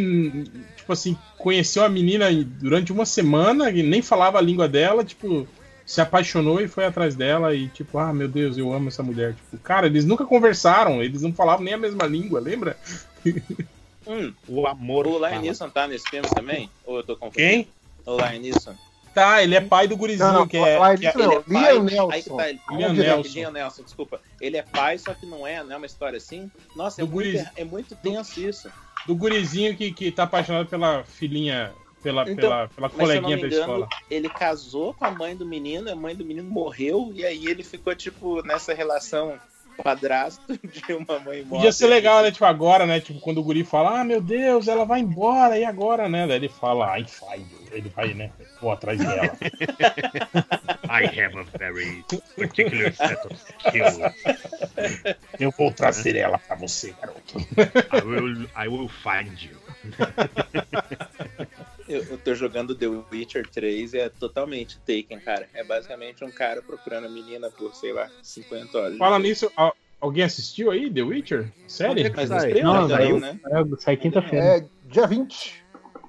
tipo 0.76 0.91
assim, 0.91 1.15
conheceu 1.38 1.84
a 1.84 1.89
menina 1.89 2.26
durante 2.59 2.91
uma 2.91 3.05
semana 3.05 3.69
e 3.69 3.84
nem 3.84 4.01
falava 4.01 4.39
a 4.39 4.41
língua 4.41 4.67
dela, 4.67 5.03
tipo, 5.05 5.47
se 5.86 6.01
apaixonou 6.01 6.59
e 6.61 6.67
foi 6.67 6.86
atrás 6.86 7.13
dela 7.15 7.53
e, 7.53 7.67
tipo, 7.67 7.99
ah, 7.99 8.11
meu 8.11 8.28
Deus, 8.28 8.57
eu 8.57 8.74
amo 8.74 8.88
essa 8.88 9.03
mulher. 9.03 9.36
Tipo, 9.36 9.57
cara, 9.63 9.86
eles 9.86 10.03
nunca 10.03 10.26
conversaram, 10.26 11.03
eles 11.03 11.22
não 11.22 11.32
falavam 11.32 11.63
nem 11.63 11.76
a 11.76 11.78
mesma 11.78 12.05
língua, 12.07 12.39
lembra? 12.39 12.76
Hum, 14.07 14.34
o 14.47 14.65
amor. 14.65 15.05
O. 15.05 15.19
Neeson 15.39 15.69
tá 15.69 15.88
nesse 15.88 16.09
filme 16.09 16.28
também? 16.30 16.69
Ou 16.86 16.97
eu 16.97 17.03
tô 17.03 17.15
confundindo? 17.15 17.47
Quem? 17.47 17.67
O 18.05 18.17
Neeson. 18.17 18.74
Tá, 19.14 19.43
ele 19.43 19.55
é 19.55 19.62
pai 19.62 19.88
do 19.88 19.97
gurizinho, 19.97 20.28
Não, 20.32 20.39
não, 20.39 20.47
que 20.47 20.55
é. 20.57 20.78
Liam 20.78 20.97
que 20.97 21.05
é- 21.07 21.14
não, 21.14 21.32
ele 21.34 21.41
é 21.41 21.43
Liam 21.47 21.62
pai- 21.62 21.80
Nelson. 21.95 22.12
Aí 22.12 22.24
tá, 22.24 22.49
ele- 22.49 22.59
Liam 22.72 22.93
Liam 22.93 22.93
Nelson. 23.16 23.34
Liam 23.34 23.51
Nelson, 23.51 23.84
desculpa. 23.84 24.22
Ele 24.39 24.57
é 24.57 24.62
pai, 24.64 24.97
só 24.97 25.14
que 25.14 25.26
não 25.26 25.45
é, 25.45 25.62
não 25.64 25.74
é 25.74 25.78
uma 25.78 25.86
história 25.86 26.18
assim. 26.18 26.49
Nossa, 26.76 27.01
é, 27.01 27.05
Do 27.05 27.12
muito, 27.12 27.49
é 27.55 27.64
muito 27.66 27.95
tenso 27.95 28.39
isso. 28.39 28.72
Do 29.05 29.16
gurizinho 29.16 29.76
que, 29.76 29.91
que 29.91 30.12
tá 30.12 30.24
apaixonado 30.24 30.68
pela 30.68 31.03
filhinha, 31.03 31.74
pela, 32.01 32.22
Então, 32.24 32.36
pela, 32.36 32.68
pela 32.70 32.88
mas 32.88 32.91
se 32.91 32.93
eu 32.95 32.97
não 32.97 33.05
coleguinha 33.30 33.36
me 33.36 33.41
da 33.41 33.47
engano, 33.47 33.62
escola. 33.84 33.89
ele 34.09 34.30
casou 34.30 34.93
com 34.93 35.05
a 35.05 35.12
mãe 35.12 35.36
do 35.36 35.45
menino, 35.45 35.91
a 35.91 35.95
mãe 35.95 36.16
do 36.16 36.24
menino 36.26 36.49
morreu, 36.49 37.12
e 37.14 37.26
aí 37.26 37.45
ele 37.47 37.64
ficou, 37.64 37.93
tipo, 37.95 38.41
nessa 38.43 38.74
relação 38.74 39.38
padrasto 39.82 40.41
de 40.63 40.93
uma 40.93 41.19
mãe 41.19 41.43
morta. 41.43 41.55
Podia 41.55 41.71
ser 41.71 41.88
legal, 41.88 42.21
né? 42.23 42.32
Tipo, 42.32 42.45
agora, 42.45 42.86
né? 42.86 42.99
Tipo, 42.99 43.19
quando 43.19 43.39
o 43.39 43.43
guri 43.43 43.63
fala, 43.63 44.01
ah, 44.01 44.03
meu 44.03 44.21
Deus, 44.21 44.67
ela 44.67 44.86
vai 44.86 44.99
embora, 44.99 45.57
e 45.57 45.63
agora, 45.63 46.07
né? 46.07 46.27
Daí 46.27 46.38
ele 46.38 46.49
fala, 46.49 46.91
ai, 46.91 47.05
find 47.05 47.49
you." 47.51 47.61
Ele 47.71 47.89
vai, 47.89 48.13
né? 48.13 48.32
Vou 48.61 48.71
atrás 48.71 48.99
dela. 48.99 49.32
I 50.89 51.05
have 51.05 51.38
a 51.38 51.43
very 51.57 52.03
particular 52.36 52.93
set 52.93 53.17
of 53.25 53.34
skills. 53.34 53.97
Eu 55.39 55.51
vou 55.51 55.71
trazer 55.71 56.17
ela 56.17 56.38
pra 56.38 56.55
você, 56.57 56.93
garoto. 56.99 57.39
I 57.39 58.05
will, 58.05 58.49
I 58.55 58.67
will 58.67 58.89
find 58.89 59.41
you. 59.41 59.61
Eu, 61.88 62.03
eu 62.05 62.17
tô 62.17 62.34
jogando 62.34 62.73
The 62.73 62.88
Witcher 62.88 63.45
3 63.49 63.93
e 63.93 63.99
é 63.99 64.07
totalmente 64.09 64.77
Taken, 64.79 65.19
cara. 65.19 65.49
É 65.53 65.61
basicamente 65.61 66.23
um 66.23 66.32
cara 66.32 66.61
procurando 66.61 67.05
a 67.07 67.09
menina 67.09 67.49
por, 67.51 67.75
sei 67.75 67.91
lá, 67.91 68.09
50 68.23 68.77
horas. 68.77 68.97
Fala 68.97 69.19
nisso, 69.19 69.51
al- 69.57 69.75
alguém 69.99 70.23
assistiu 70.23 70.71
aí 70.71 70.89
The 70.89 71.01
Witcher? 71.01 71.51
Sério? 71.67 72.09
Mas 72.15 72.29
não 72.29 72.73
Não, 72.73 72.88
saiu, 72.89 73.19
né? 73.19 73.38
saiu- 73.43 73.77
sai 73.77 73.97
quinta-feira. 73.97 74.45
É 74.45 74.65
dia 74.86 75.05
20. 75.05 75.61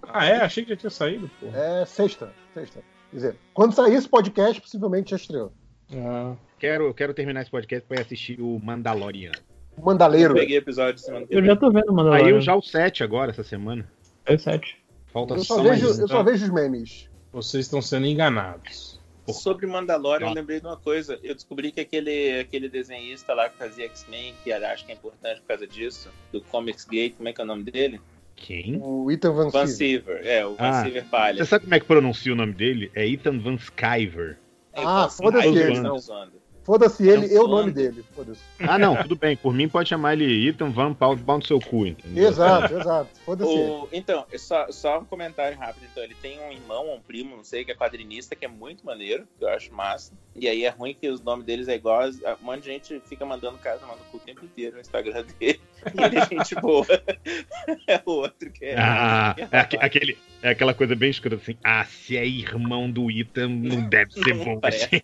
Ah, 0.04 0.24
é? 0.24 0.36
Achei 0.36 0.62
que 0.62 0.70
já 0.70 0.76
tinha 0.76 0.90
saído, 0.90 1.28
pô. 1.40 1.46
É 1.52 1.84
sexta. 1.84 2.32
Sexta. 2.54 2.80
Quer 3.10 3.16
dizer, 3.16 3.36
quando 3.52 3.74
sair 3.74 3.94
esse 3.94 4.08
podcast, 4.08 4.60
possivelmente 4.60 5.10
já 5.10 5.16
estreou. 5.16 5.52
Ah. 5.96 6.36
Quero, 6.60 6.94
quero 6.94 7.12
terminar 7.12 7.42
esse 7.42 7.50
podcast 7.50 7.84
pra 7.88 7.96
ir 7.98 8.02
assistir 8.02 8.40
o 8.40 8.60
Mandalorian. 8.62 9.32
Mandaleiro. 9.80 10.32
Eu 10.32 10.40
peguei 10.40 10.56
episódio 10.58 10.94
de 10.94 11.00
semana 11.02 11.26
que 11.26 11.34
Eu 11.34 11.40
vem. 11.40 11.46
já 11.50 11.56
tô 11.56 11.70
vendo, 11.70 11.92
mano. 11.92 12.10
Saiu 12.10 12.40
já 12.40 12.54
o 12.54 12.62
7 12.62 13.02
agora, 13.02 13.30
essa 13.30 13.42
semana. 13.44 13.88
É 14.26 14.36
7. 14.36 14.76
Falta 15.12 15.34
Eu 15.34 15.44
só, 15.44 15.56
só 15.56 15.62
vejo, 15.62 15.84
mais. 15.84 15.98
eu 15.98 16.08
só 16.08 16.22
vejo 16.22 16.44
os 16.44 16.50
memes. 16.50 17.08
Vocês 17.32 17.64
estão 17.66 17.80
sendo 17.82 18.06
enganados. 18.06 19.00
Sobre 19.28 19.66
Mandalorian, 19.66 20.26
eu 20.26 20.34
Tá. 20.34 20.40
lembrei 20.40 20.60
de 20.60 20.66
uma 20.66 20.76
coisa. 20.76 21.18
Eu 21.22 21.34
descobri 21.34 21.70
que 21.70 21.80
aquele, 21.80 22.40
aquele 22.40 22.68
desenhista 22.68 23.32
lá 23.34 23.48
que 23.48 23.56
fazia 23.56 23.84
X-Men, 23.86 24.34
que 24.42 24.50
eu 24.50 24.66
acho 24.66 24.84
que 24.84 24.92
é 24.92 24.94
importante 24.94 25.40
por 25.40 25.46
causa 25.48 25.66
disso, 25.66 26.10
do 26.32 26.40
Comics 26.40 26.84
Gate, 26.84 27.14
como 27.16 27.28
é 27.28 27.32
que 27.32 27.40
é 27.40 27.44
o 27.44 27.46
nome 27.46 27.62
dele? 27.62 28.00
Quem? 28.34 28.78
O 28.82 29.10
Ethan 29.10 29.32
Van 29.32 29.48
Van 29.50 29.66
Siever. 29.68 30.16
Siever. 30.22 30.26
É, 30.26 30.44
o 30.44 30.54
Van 30.54 30.68
Ah, 30.68 30.82
Siever 30.82 31.04
Palha. 31.04 31.38
Você 31.44 31.48
sabe 31.48 31.64
como 31.64 31.74
é 31.74 31.80
que 31.80 31.86
pronuncia 31.86 32.32
o 32.32 32.36
nome 32.36 32.52
dele? 32.52 32.90
É 32.94 33.06
Ethan 33.08 33.38
Van 33.38 33.54
Skyver. 33.54 34.38
Ah, 34.74 35.04
assim, 35.04 35.22
foda-se 35.22 35.46
eu 35.46 35.74
Não. 35.82 35.90
tô 35.92 35.98
zoando. 35.98 36.41
Foda-se 36.64 37.08
ele 37.08 37.26
Não 37.26 37.34
e 37.34 37.38
o 37.38 37.48
nome 37.48 37.72
dele. 37.72 38.04
Foda-se. 38.14 38.40
Ah, 38.60 38.78
não, 38.78 38.96
tudo 39.02 39.16
bem. 39.16 39.36
Por 39.36 39.52
mim 39.52 39.68
pode 39.68 39.88
chamar 39.88 40.12
ele 40.14 40.48
Ethan 40.48 40.70
Van 40.70 40.94
Pau 40.94 41.16
no 41.16 41.44
seu 41.44 41.58
cu, 41.58 41.86
entendeu? 41.86 42.28
Exato, 42.28 42.72
exato. 42.74 43.10
Foda-se 43.24 43.50
ele. 43.52 43.70
O- 43.70 43.88
então, 43.92 44.24
é 44.30 44.38
só, 44.38 44.70
só 44.70 45.00
um 45.00 45.04
comentário 45.04 45.58
rápido. 45.58 45.84
Então, 45.90 46.02
ele 46.04 46.14
tem 46.22 46.38
um 46.40 46.52
irmão, 46.52 46.94
um 46.94 47.00
primo, 47.00 47.36
não 47.36 47.42
sei, 47.44 47.64
que 47.64 47.72
é 47.72 47.74
quadrinista, 47.74 48.36
que 48.36 48.44
é 48.44 48.48
muito 48.48 48.86
maneiro, 48.86 49.26
que 49.38 49.44
eu 49.44 49.48
acho 49.48 49.74
massa. 49.74 50.12
E 50.36 50.46
aí 50.48 50.64
é 50.64 50.68
ruim 50.68 50.94
que 50.98 51.08
os 51.08 51.20
nomes 51.20 51.44
deles 51.44 51.66
é 51.68 51.74
igual. 51.74 52.02
a- 52.02 52.36
Um 52.40 52.44
monte 52.44 52.60
de 52.62 52.66
gente 52.70 53.02
fica 53.06 53.24
mandando 53.26 53.58
casa 53.58 53.84
no 53.84 53.92
cu 54.10 54.16
o 54.18 54.20
tempo 54.20 54.44
inteiro 54.44 54.76
no 54.76 54.80
Instagram 54.80 55.24
dele. 55.40 55.60
E 55.94 56.02
ele 56.04 56.18
é 56.18 56.26
gente 56.26 56.54
boa. 56.56 56.86
é 57.88 58.00
o 58.06 58.10
outro 58.10 58.50
que 58.50 58.64
é. 58.66 58.74
Ah, 58.78 59.34
é, 59.50 59.58
aque- 59.58 59.78
aquele, 59.80 60.18
é 60.42 60.50
aquela 60.50 60.74
coisa 60.74 60.94
bem 60.94 61.10
escura 61.10 61.36
assim. 61.36 61.56
Ah, 61.64 61.84
se 61.84 62.16
é 62.16 62.26
irmão 62.26 62.90
do 62.90 63.10
Ethan, 63.10 63.48
não 63.48 63.88
deve 63.88 64.12
ser 64.12 64.34
Não 64.34 64.44
bom. 64.44 64.60
parece. 64.60 65.02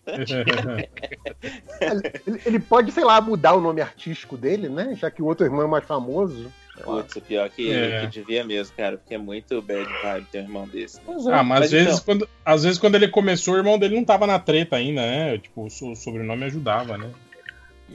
Ele, 2.25 2.41
ele 2.45 2.59
pode, 2.59 2.91
sei 2.91 3.03
lá, 3.03 3.19
mudar 3.21 3.53
o 3.53 3.61
nome 3.61 3.81
artístico 3.81 4.37
dele, 4.37 4.69
né? 4.69 4.95
Já 4.95 5.09
que 5.11 5.21
o 5.21 5.25
outro 5.25 5.45
irmão 5.45 5.63
é 5.63 5.67
mais 5.67 5.85
famoso. 5.85 6.51
Putz, 6.83 7.13
o 7.17 7.21
pior 7.21 7.49
que, 7.49 7.71
É. 7.73 8.01
que 8.01 8.07
devia 8.07 8.41
mesmo, 8.45 8.73
cara, 8.77 8.97
porque 8.97 9.13
é 9.13 9.17
muito 9.17 9.61
bad 9.61 9.83
vibe 10.01 10.25
ter 10.31 10.39
um 10.39 10.43
irmão 10.43 10.65
desse. 10.67 11.01
Pois 11.01 11.27
é. 11.27 11.33
Ah, 11.33 11.43
mas, 11.43 11.63
às, 11.65 11.71
vezes, 11.71 11.87
então, 11.95 12.05
quando, 12.05 12.29
às 12.45 12.63
vezes 12.63 12.79
quando 12.79 12.95
ele 12.95 13.09
começou, 13.09 13.55
o 13.55 13.57
irmão 13.57 13.77
dele 13.77 13.95
não 13.95 14.05
tava 14.05 14.25
na 14.25 14.39
treta 14.39 14.77
ainda, 14.77 15.01
né? 15.01 15.37
Tipo, 15.39 15.65
o 15.65 15.69
so- 15.69 15.93
sobrenome 15.95 16.45
ajudava, 16.45 16.97
né? 16.97 17.09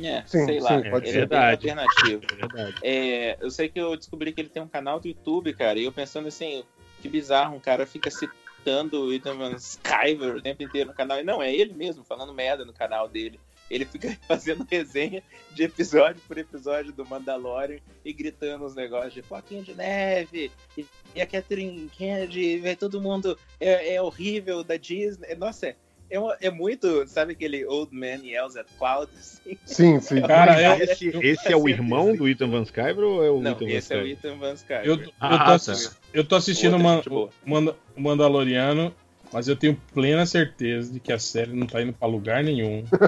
É, 0.03 0.23
Sim, 0.27 0.45
sei 0.45 0.55
sim, 0.59 0.61
lá, 0.61 0.83
pode 0.91 1.07
ele 1.07 1.13
ser. 1.13 1.23
é 1.23 1.27
bem 1.27 1.39
Verdade. 1.39 1.71
alternativo. 1.71 2.23
É 2.33 2.37
verdade. 2.37 2.75
É, 2.83 3.39
eu 3.41 3.51
sei 3.51 3.69
que 3.69 3.81
eu 3.81 3.97
descobri 3.97 4.33
que 4.33 4.41
ele 4.41 4.49
tem 4.49 4.63
um 4.63 4.69
canal 4.69 4.99
do 4.99 5.07
YouTube, 5.09 5.53
cara, 5.55 5.79
e 5.79 5.85
eu 5.85 5.93
pensando 5.93 6.29
assim, 6.29 6.65
que 7.01 7.09
bizarro, 7.09 7.57
um 7.57 7.61
cara 7.61 7.87
fica 7.87 8.11
citando 8.11 9.05
o 9.05 9.13
Ethan 9.13 9.37
Van 9.37 9.55
Skyver 9.57 10.37
o 10.37 10.43
tempo 10.43 10.63
inteiro 10.63 10.89
no 10.91 10.97
canal, 10.97 11.21
e 11.21 11.23
não, 11.23 11.43
é 11.43 11.55
ele 11.55 11.75
mesmo, 11.75 12.03
falando 12.03 12.33
merda 12.35 12.65
no 12.65 12.73
canal 12.73 13.09
dele. 13.09 13.39
Ele 13.71 13.85
fica 13.85 14.17
fazendo 14.29 14.67
resenha 14.71 15.23
de 15.53 15.63
episódio 15.65 16.21
por 16.27 16.37
episódio 16.37 16.93
do 16.93 17.05
Mandalorian 17.05 17.79
e 18.05 18.13
gritando 18.13 18.65
uns 18.65 18.75
negócios 18.75 19.15
de 19.15 19.23
Floquinho 19.23 19.63
de 19.63 19.75
Neve 19.75 20.51
e, 20.77 20.87
e 21.15 21.21
a 21.21 21.27
Catherine 21.27 21.89
Kennedy, 21.89 22.63
todo 22.77 23.01
mundo 23.01 23.39
é, 23.59 23.95
é 23.95 24.03
horrível 24.03 24.63
da 24.63 24.77
Disney. 24.77 25.35
Nossa, 25.35 25.69
é, 25.69 25.77
uma- 26.19 26.37
é 26.41 26.51
muito, 26.51 27.07
sabe 27.09 27.33
aquele 27.33 27.65
Old 27.67 27.95
Man 27.95 28.25
Yells 28.25 28.59
at 28.59 28.67
Clouds? 28.79 29.41
Assim? 29.45 29.59
Sim, 29.65 30.01
sim. 30.01 30.21
Cara, 30.27 30.61
eu- 30.61 30.85
esse, 30.85 31.09
esse 31.23 31.53
é 31.53 31.57
o 31.57 31.69
irmão 31.69 32.15
do 32.15 32.29
Ethan 32.29 32.49
Van 32.51 32.63
Skyver 32.63 33.01
ou 33.05 33.25
é 33.25 33.31
o 33.31 33.41
Não, 33.41 33.53
Ethan 33.53 33.65
Van 33.67 33.71
esse 33.73 33.95
é 33.95 34.03
o? 34.03 34.07
Ethan 34.07 34.37
Van 34.39 34.53
Skyver. 34.55 34.85
Eu, 34.87 35.01
eu, 35.01 35.11
Ah, 35.21 35.59
tô, 35.59 35.73
tá. 35.73 35.79
eu 36.13 36.25
tô 36.25 36.37
assistindo 36.37 36.75
Outra 36.75 37.11
Man-. 37.13 37.29
Manda- 37.45 37.77
o 37.97 38.01
Mandaloriano, 38.01 38.95
mas 39.33 39.49
eu 39.49 39.57
tenho 39.57 39.81
plena 39.93 40.25
certeza 40.27 40.93
de 40.93 41.01
que 41.01 41.13
a 41.13 41.19
série 41.19 41.53
não 41.53 41.67
tá 41.67 41.83
indo 41.83 41.93
pra 41.93 42.07
lugar 42.07 42.45
nenhum. 42.45 42.85
Eu 42.93 42.99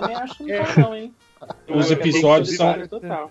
também 0.00 0.16
acho 0.16 0.36
que 0.38 0.44
não 0.44 0.64
tá, 0.64 0.80
não, 0.80 0.96
hein? 0.96 1.14
Os 1.68 1.90
é 1.90 1.94
episódios 1.94 2.48
bem 2.48 2.56
são- 2.56 2.88
Total. 2.88 3.30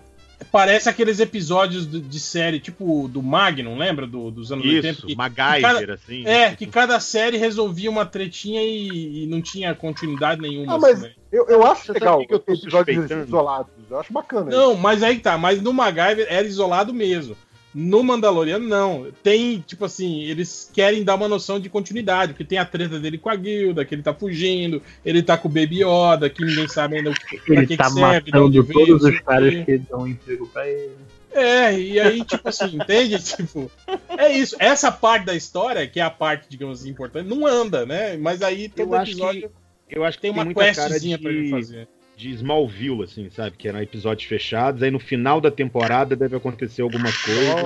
Parece 0.52 0.88
aqueles 0.88 1.20
episódios 1.20 1.88
de 1.90 2.20
série, 2.20 2.60
tipo 2.60 3.08
do 3.08 3.22
Magnum, 3.22 3.76
lembra? 3.76 4.06
Do- 4.06 4.30
dos 4.30 4.52
anos 4.52 4.64
Isso, 4.64 4.76
80? 4.76 5.06
que- 5.06 5.16
MacGyver, 5.16 5.60
cada- 5.62 5.94
assim. 5.94 6.26
É, 6.26 6.54
que 6.54 6.66
cada 6.66 7.00
série 7.00 7.36
resolvia 7.36 7.90
uma 7.90 8.04
tretinha 8.06 8.62
e, 8.62 9.24
e 9.24 9.26
não 9.26 9.40
tinha 9.40 9.74
continuidade 9.74 10.40
nenhuma. 10.40 10.74
Ah, 10.74 10.78
mas 10.78 10.98
assim, 10.98 11.08
né? 11.08 11.14
eu, 11.32 11.46
eu 11.48 11.66
acho 11.66 11.92
legal 11.92 12.26
que 12.26 12.34
eu 12.34 12.38
tô 12.38 12.52
episódios 12.52 13.10
isolados. 13.10 13.72
Eu 13.90 14.00
acho 14.00 14.12
bacana. 14.12 14.50
Não, 14.50 14.74
mas 14.74 15.02
aí 15.02 15.18
tá. 15.18 15.36
Mas 15.38 15.60
no 15.62 15.72
MacGyver 15.72 16.26
era 16.28 16.46
isolado 16.46 16.92
mesmo. 16.92 17.36
No 17.78 18.02
Mandaloriano, 18.02 18.66
não. 18.66 19.08
Tem, 19.22 19.60
tipo 19.60 19.84
assim, 19.84 20.22
eles 20.22 20.70
querem 20.72 21.04
dar 21.04 21.14
uma 21.14 21.28
noção 21.28 21.60
de 21.60 21.68
continuidade, 21.68 22.32
porque 22.32 22.42
tem 22.42 22.56
a 22.56 22.64
treta 22.64 22.98
dele 22.98 23.18
com 23.18 23.28
a 23.28 23.36
guilda, 23.36 23.84
que 23.84 23.94
ele 23.94 24.02
tá 24.02 24.14
fugindo, 24.14 24.80
ele 25.04 25.22
tá 25.22 25.36
com 25.36 25.46
o 25.46 25.50
Baby 25.50 25.82
Yoda, 25.82 26.30
que 26.30 26.42
ninguém 26.42 26.66
sabe 26.68 26.96
ainda 26.96 27.10
o 27.10 27.14
que, 27.14 27.36
pra 27.38 27.54
Ele 27.54 27.66
que, 27.66 27.76
tá 27.76 27.84
que 27.84 27.92
serve, 27.92 28.30
matando 28.30 28.62
veio, 28.62 28.86
todos 28.86 29.04
os 29.04 29.20
caras 29.20 29.62
que 29.66 29.76
dão 29.76 30.08
emprego 30.08 30.46
pra 30.48 30.66
ele. 30.66 30.92
É, 31.30 31.78
e 31.78 32.00
aí, 32.00 32.24
tipo 32.24 32.48
assim, 32.48 32.76
entende? 32.76 33.18
Tipo, 33.22 33.70
é 34.16 34.32
isso. 34.32 34.56
Essa 34.58 34.90
parte 34.90 35.26
da 35.26 35.34
história, 35.34 35.86
que 35.86 36.00
é 36.00 36.02
a 36.02 36.08
parte, 36.08 36.46
digamos 36.48 36.80
assim, 36.80 36.88
importante, 36.88 37.28
não 37.28 37.46
anda, 37.46 37.84
né? 37.84 38.16
Mas 38.16 38.40
aí 38.40 38.70
todo 38.70 38.94
Eu 38.94 38.98
acho 38.98 39.10
episódio 39.10 39.50
que, 39.86 39.98
eu 39.98 40.02
acho 40.02 40.16
que 40.16 40.22
tem 40.22 40.32
tem, 40.32 40.42
uma 40.42 40.54
questzinha 40.54 41.18
de, 41.18 41.22
pra 41.22 41.30
ele 41.30 41.50
fazer. 41.50 41.86
De 42.16 42.30
Smallville, 42.30 43.04
assim, 43.04 43.28
sabe? 43.30 43.56
Que 43.56 43.68
eram 43.68 43.80
episódios 43.82 44.26
fechados, 44.26 44.82
aí 44.82 44.90
no 44.90 44.98
final 44.98 45.40
da 45.40 45.50
temporada 45.50 46.16
deve 46.16 46.36
acontecer 46.36 46.82
alguma 46.82 47.10
coisa 47.12 47.64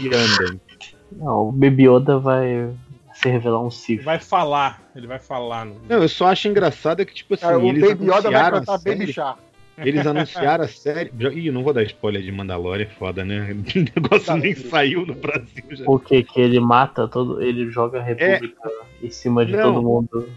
e 0.00 0.08
anda. 0.08 0.60
Não, 1.12 1.48
o 1.48 1.52
Baby 1.52 1.86
Yoda 1.88 2.18
vai 2.18 2.70
se 3.12 3.28
revelar 3.28 3.62
um 3.62 3.70
Sith. 3.70 4.02
Vai 4.02 4.18
falar, 4.18 4.82
ele 4.96 5.06
vai 5.06 5.18
falar. 5.18 5.66
No... 5.66 5.80
Não, 5.88 6.02
eu 6.02 6.08
só 6.08 6.28
acho 6.28 6.48
engraçado 6.48 7.02
é 7.02 7.04
que, 7.04 7.14
tipo 7.14 7.34
assim, 7.34 7.42
Cara, 7.42 7.58
o 7.58 7.68
eles 7.68 7.88
Baby 7.88 8.04
Yoda 8.06 8.30
vai 8.30 8.50
cantar 8.50 8.78
Baby 8.78 9.12
Shark. 9.12 9.44
Eles 9.76 10.06
anunciaram 10.06 10.64
a 10.64 10.68
série. 10.68 11.10
Ih, 11.32 11.50
não 11.50 11.64
vou 11.64 11.72
dar 11.72 11.82
spoiler 11.82 12.22
de 12.22 12.30
Mandalorian, 12.30 12.84
é 12.84 12.88
foda, 12.88 13.24
né? 13.24 13.52
O 13.74 14.00
negócio 14.00 14.36
nem 14.36 14.54
saiu 14.54 15.04
no 15.04 15.14
Brasil 15.14 15.64
já. 15.72 15.84
O 15.86 15.98
que? 15.98 16.22
Que 16.22 16.40
ele 16.40 16.60
mata 16.60 17.08
todo. 17.08 17.42
Ele 17.42 17.68
joga 17.70 17.98
a 17.98 18.02
República 18.02 18.70
em 19.02 19.10
cima 19.10 19.44
de 19.44 19.52
Não. 19.52 19.74
todo 19.74 19.82
mundo. 19.82 20.28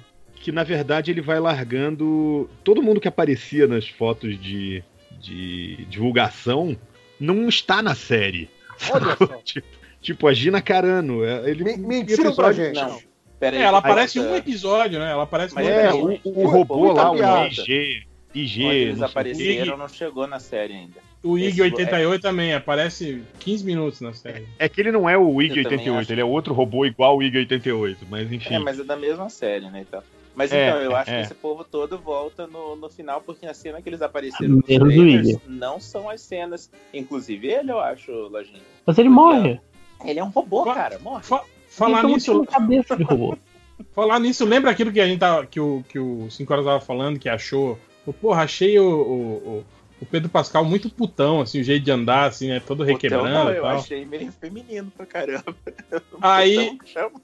Que 0.48 0.52
na 0.54 0.64
verdade 0.64 1.12
ele 1.12 1.20
vai 1.20 1.41
largando. 1.41 2.50
Todo 2.64 2.82
mundo 2.82 3.02
que 3.02 3.08
aparecia 3.10 3.68
nas 3.68 3.86
fotos 3.86 4.39
de, 4.41 4.82
de 5.20 5.86
divulgação 5.89 6.78
não 7.20 7.50
está 7.50 7.82
na 7.82 7.93
série. 7.93 8.50
Olha 8.89 9.08
sacou? 9.08 9.28
Tipo, 9.43 9.68
tipo, 10.02 10.26
a 10.26 10.34
Gina 10.34 10.62
Carano. 10.62 11.22
é- 11.26 11.50
Ele, 11.50 11.76
mentiram 11.76 12.34
pra 12.34 12.54
gente. 12.54 12.76
Não, 12.76 12.98
pera 13.38 13.58
aí. 13.58 13.62
É, 13.62 13.66
ela 13.66 13.80
aparece 13.80 14.20
em 14.20 14.22
um 14.22 14.38
episódio, 14.38 15.00
né? 15.00 15.12
Ela 15.12 15.24
aparece 15.24 15.54
Mas 15.54 15.68
É, 15.68 15.89
episódio. 15.89 16.22
o, 16.24 16.43
o 16.43 16.48
robô 16.48 16.93
lá, 16.93 17.12
o. 17.12 17.48
IG. 17.48 18.08
IG. 18.34 18.64
Onde 18.66 18.76
eles 18.78 19.02
apareceram 19.02 19.76
não 19.76 19.89
chegou 19.89 20.28
na 20.28 20.39
série 20.39 20.76
ainda. 20.76 21.02
O 21.22 21.38
Esse- 21.38 21.50
IG 21.50 21.62
88 21.64 22.22
também 22.22 22.54
aparece 22.54 23.22
15 23.39 23.66
minutos 23.66 24.00
na 24.00 24.14
série. 24.14 24.48
É 24.58 24.70
que 24.70 24.80
ele 24.80 24.93
não 24.93 25.10
é 25.10 25.18
o 25.18 25.41
IG 25.41 25.58
Eu 25.60 25.64
também 25.64 25.80
88, 25.80 26.00
acho. 26.04 26.14
ele 26.14 26.22
é 26.22 26.26
outro 26.26 26.54
robô 26.54 26.86
igual 26.86 27.18
o 27.18 27.22
IG 27.22 27.38
88, 27.39 28.08
mas 28.10 28.32
enfim. 28.32 28.54
É, 28.54 28.60
mas 28.60 28.80
é 28.80 28.86
da 28.86 28.95
mesma 28.95 29.28
série, 29.28 29.70
né? 29.70 29.84
Então. 29.86 30.02
Mas 30.38 30.52
É, 30.52 30.68
então, 30.70 30.80
eu 30.82 30.96
acho 30.96 31.10
é. 31.10 31.16
que 31.16 31.22
esse 31.24 31.34
povo 31.34 31.64
todo 31.64 31.98
volta 31.98 32.46
no, 32.46 32.76
no 32.76 32.88
final, 32.92 33.20
porque 33.22 33.48
a 33.48 33.56
cena 33.56 33.82
que 33.82 33.90
eles 33.90 34.04
apareceram 34.04 34.58
nos 34.58 34.68
Menos 34.68 34.88
o 34.88 34.92
trailers 34.92 35.38
não 35.48 35.80
são 35.80 36.08
as 36.08 36.22
cenas. 36.22 36.70
Inclusive 36.94 37.48
ele, 37.48 37.72
eu 37.72 37.80
acho, 37.80 38.12
Lojinha. 38.12 38.62
Mas 38.86 38.98
ele 39.00 39.10
morre. 39.10 39.60
Ele 40.06 40.20
é 40.20 40.24
um 40.24 40.30
robô, 40.30 40.64
cara. 40.64 41.00
Morre. 41.00 41.24
Falar 41.68 42.00
Então, 42.00 42.10
nisso, 42.12 42.46
cabeça 42.46 42.96
de 42.96 43.02
robô. 43.04 43.36
falar 43.96 44.20
nisso, 44.20 44.46
lembra 44.46 44.70
aquilo 44.70 44.92
que 44.92 45.02
a 45.02 45.08
gente 45.08 45.20
tava, 45.20 45.44
que 45.48 45.60
o 45.60 45.84
que 45.90 45.98
o 45.98 46.30
5 46.30 46.54
horas 46.54 46.66
tava 46.66 46.80
falando, 46.80 47.18
que 47.20 47.28
achou, 47.28 47.78
porra, 48.22 48.44
achei 48.44 48.78
o, 48.80 48.88
o, 48.88 49.22
o- 49.58 49.66
o 50.00 50.06
Pedro 50.06 50.30
Pascal 50.30 50.64
muito 50.64 50.89
putão, 50.89 51.41
assim, 51.41 51.60
o 51.60 51.64
jeito 51.64 51.84
de 51.84 51.91
andar, 51.91 52.26
assim, 52.26 52.50
né, 52.50 52.60
todo 52.60 52.84
requebrando 52.84 53.30
não, 53.30 53.50
eu 53.52 53.66
achei 53.66 54.06
meio 54.06 54.32
feminino 54.32 54.91
pra 54.95 55.06
caramba. 55.06 55.56
Aí, 56.22 56.78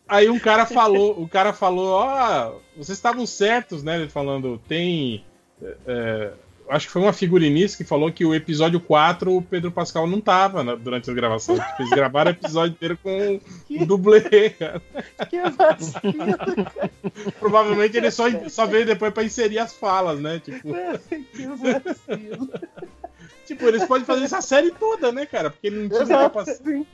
aí 0.08 0.30
um 0.30 0.40
cara 0.40 0.66
falou, 0.66 1.20
o 1.20 1.28
cara 1.28 1.52
falou, 1.52 1.94
ó, 1.94 2.56
vocês 2.76 2.98
estavam 2.98 3.26
certos, 3.26 3.84
né? 3.84 3.96
Ele 3.96 4.08
falando, 4.08 4.60
tem. 4.68 5.24
é, 5.86 6.34
acho 6.74 6.88
que 6.88 6.92
foi 6.92 7.02
uma 7.02 7.14
figurinista 7.14 7.78
que 7.78 7.88
falou 7.88 8.12
que 8.12 8.26
o 8.26 8.34
episódio 8.34 8.80
4 8.80 9.36
o 9.36 9.42
Pedro 9.42 9.72
Pascal 9.72 10.08
não 10.08 10.20
tava 10.20 10.64
né, 10.64 10.76
durante 10.76 11.10
as 11.10 11.16
gravações. 11.16 11.60
Tipo, 11.60 11.82
Eles 11.82 11.90
gravaram 11.92 12.32
o 12.32 12.34
episódio 12.34 12.74
inteiro 12.74 12.98
com 13.02 13.40
um 13.70 13.86
dublê, 13.86 14.50
cara. 14.50 14.82
Que 15.30 15.42
vacilo, 15.50 16.38
cara. 16.38 16.92
Provavelmente 17.40 17.98
ele 17.98 18.12
só, 18.12 18.26
só 18.50 18.66
veio 18.66 18.86
depois 18.86 19.14
pra 19.14 19.24
inserir 19.24 19.60
as 19.60 19.74
falas, 19.74 20.20
né? 20.20 20.40
Tipo, 20.44 20.70
Que 21.34 21.48
vacilo. 21.48 22.50
Tipo, 23.54 23.68
eles 23.68 23.86
podem 23.86 24.06
fazer 24.06 24.26
essa 24.26 24.42
série 24.42 24.72
toda, 24.72 25.12
né, 25.12 25.26
cara? 25.26 25.50
Porque 25.50 25.68
ele 25.68 25.82
não 25.84 25.90
tinha 25.90 26.02
Exato, 26.02 26.24
capacidade. 26.24 26.86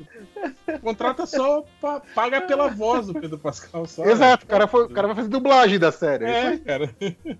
Contrata 0.82 1.26
só, 1.26 1.64
pa- 1.82 2.02
paga 2.14 2.42
pela 2.42 2.68
voz 2.68 3.08
do 3.08 3.14
Pedro 3.14 3.38
Pascal. 3.38 3.86
Só, 3.86 4.06
Exato, 4.06 4.46
o 4.46 4.48
cara, 4.48 4.68
foi, 4.68 4.86
o 4.86 4.90
cara 4.90 5.08
vai 5.08 5.16
fazer 5.16 5.30
dublagem 5.30 5.80
da 5.80 5.92
série. 5.92 6.26
É, 6.26 6.58
cara. 6.58 6.90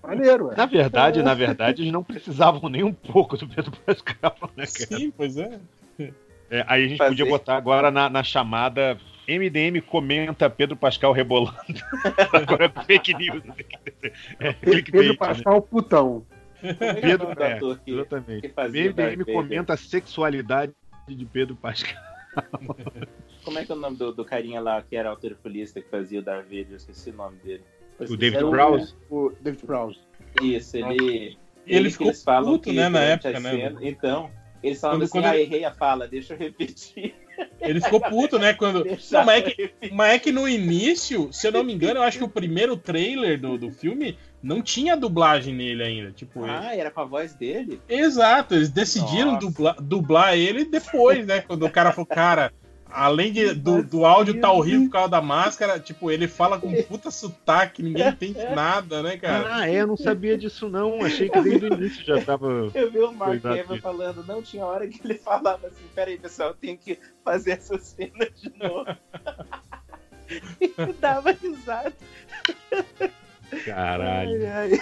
Maneiro, 0.02 0.52
é. 0.52 0.56
Na 0.56 0.66
verdade, 0.66 1.22
na 1.22 1.34
verdade, 1.34 1.82
eles 1.82 1.92
não 1.92 2.02
precisavam 2.02 2.68
nem 2.68 2.82
um 2.82 2.92
pouco 2.92 3.36
do 3.36 3.48
Pedro 3.48 3.72
Pascal, 3.86 4.36
né, 4.56 4.64
cara? 4.66 5.00
Sim, 5.00 5.12
pois 5.16 5.36
é. 5.36 5.58
É, 6.50 6.64
aí 6.66 6.84
a 6.84 6.88
gente 6.88 6.98
Fazer. 6.98 7.10
podia 7.10 7.26
botar 7.26 7.56
agora 7.56 7.90
na, 7.92 8.10
na 8.10 8.24
chamada 8.24 8.98
MDM 9.28 9.80
comenta 9.80 10.50
Pedro 10.50 10.76
Pascal 10.76 11.12
rebolando. 11.12 11.54
agora 12.32 12.64
é 12.66 12.84
fake 12.84 13.14
news. 13.14 13.42
É, 14.40 14.52
clickbait, 14.54 14.90
Pedro 14.90 15.12
né? 15.12 15.16
Pascal, 15.16 15.62
putão. 15.62 16.26
Pedro, 17.00 17.34
do 17.34 17.42
é, 17.42 17.52
ator 17.54 17.78
que- 17.80 17.90
exatamente. 17.92 18.48
que 18.48 18.62
MDM 18.68 19.24
comenta 19.24 19.72
a 19.74 19.76
sexualidade 19.76 20.72
de 21.08 21.24
Pedro 21.24 21.56
Pascal. 21.56 22.00
Como 23.44 23.58
é 23.58 23.64
que 23.64 23.72
é 23.72 23.74
o 23.74 23.78
nome 23.78 23.96
do, 23.96 24.12
do 24.12 24.24
carinha 24.24 24.60
lá 24.60 24.82
que 24.82 24.94
era 24.96 25.08
alterofilista 25.10 25.80
que 25.80 25.88
fazia 25.88 26.20
o 26.20 26.22
Darth 26.22 26.44
Vader? 26.44 26.66
Eu 26.70 26.76
esqueci 26.76 27.10
o 27.10 27.14
nome 27.14 27.36
dele. 27.42 27.62
O 27.98 28.16
David 28.16 28.36
Era 28.36 28.48
Prowse? 28.50 28.94
O 29.10 29.32
David 29.40 29.64
Prowse. 29.64 29.98
Isso, 30.42 30.76
ele. 30.76 31.36
Ele 31.66 31.84
que 31.86 31.90
ficou 31.92 32.06
eles 32.08 32.22
falam 32.22 32.52
puto, 32.52 32.70
que 32.70 32.76
né, 32.76 32.88
na 32.88 33.00
época, 33.00 33.38
né, 33.38 33.50
cena- 33.50 33.80
Então, 33.82 34.30
eles 34.62 34.80
falam 34.80 34.96
Quando- 34.96 35.02
assim: 35.04 35.12
quando 35.12 35.24
ah, 35.26 35.34
ele- 35.36 35.42
errei 35.42 35.64
a 35.64 35.70
fala, 35.72 36.08
deixa 36.08 36.34
eu 36.34 36.38
repetir. 36.38 37.14
Ele 37.58 37.80
ficou 37.80 38.00
puto, 38.02 38.38
né? 38.38 38.52
Quando. 38.52 38.84
Não, 39.10 39.24
mas, 39.24 39.42
é 39.46 39.50
que, 39.50 39.72
mas 39.92 40.12
é 40.14 40.18
que 40.18 40.30
no 40.30 40.46
início, 40.46 41.32
se 41.32 41.46
eu 41.46 41.52
não 41.52 41.64
me 41.64 41.72
engano, 41.72 41.98
eu 41.98 42.02
acho 42.02 42.18
que 42.18 42.24
o 42.24 42.28
primeiro 42.28 42.76
trailer 42.76 43.40
do, 43.40 43.56
do 43.56 43.70
filme 43.70 44.18
não 44.42 44.62
tinha 44.62 44.96
dublagem 44.96 45.54
nele 45.54 45.82
ainda. 45.82 46.10
Tipo, 46.12 46.44
Ah, 46.44 46.74
era 46.74 46.90
com 46.90 47.00
a 47.00 47.04
voz 47.04 47.34
dele? 47.34 47.80
Exato, 47.88 48.54
eles 48.54 48.70
decidiram 48.70 49.38
dublar, 49.38 49.76
dublar 49.80 50.34
ele 50.36 50.64
depois, 50.64 51.26
né? 51.26 51.40
Quando 51.40 51.64
o 51.66 51.70
cara 51.70 51.92
falou, 51.92 52.06
cara, 52.06 52.52
além 52.92 53.32
de- 53.32 53.54
do, 53.54 53.82
do 53.82 54.04
áudio 54.04 54.40
tá 54.40 54.50
horrível 54.50 54.86
por 54.86 54.92
causa 54.92 55.10
da 55.10 55.20
máscara, 55.22 55.78
tipo, 55.78 56.10
ele 56.10 56.26
fala 56.26 56.58
com 56.58 56.72
puta 56.84 57.10
sotaque, 57.10 57.82
ninguém 57.82 58.08
entende 58.08 58.42
nada, 58.54 59.02
né, 59.02 59.16
cara? 59.16 59.56
Ah, 59.56 59.68
é, 59.70 59.74
eu 59.82 59.86
não 59.86 59.96
sabia 59.96 60.36
disso 60.38 60.68
não. 60.68 61.04
Achei 61.04 61.28
que 61.28 61.40
desde 61.40 61.66
o 61.66 61.74
início 61.74 62.04
já 62.04 62.20
tava. 62.22 62.70
Eu 62.74 62.90
vi 62.90 62.98
o 62.98 63.12
Mark 63.12 63.44
aqui. 63.44 63.78
falando, 63.80 64.24
não 64.26 64.42
tinha 64.42 64.64
hora 64.64 64.88
que 64.88 65.00
ele 65.04 65.14
falava 65.18 65.66
assim, 65.66 65.84
peraí, 65.94 66.18
pessoal, 66.18 66.48
eu 66.50 66.54
tenho 66.54 66.76
que 66.78 66.98
fazer 67.24 67.52
essa 67.52 67.78
cena 67.78 68.26
de 68.34 68.50
novo. 68.58 68.86
e 70.60 70.72
dava 71.00 71.32
risada. 71.32 71.92
Caralho. 73.64 74.46
Ai, 74.46 74.72
ai, 74.72 74.80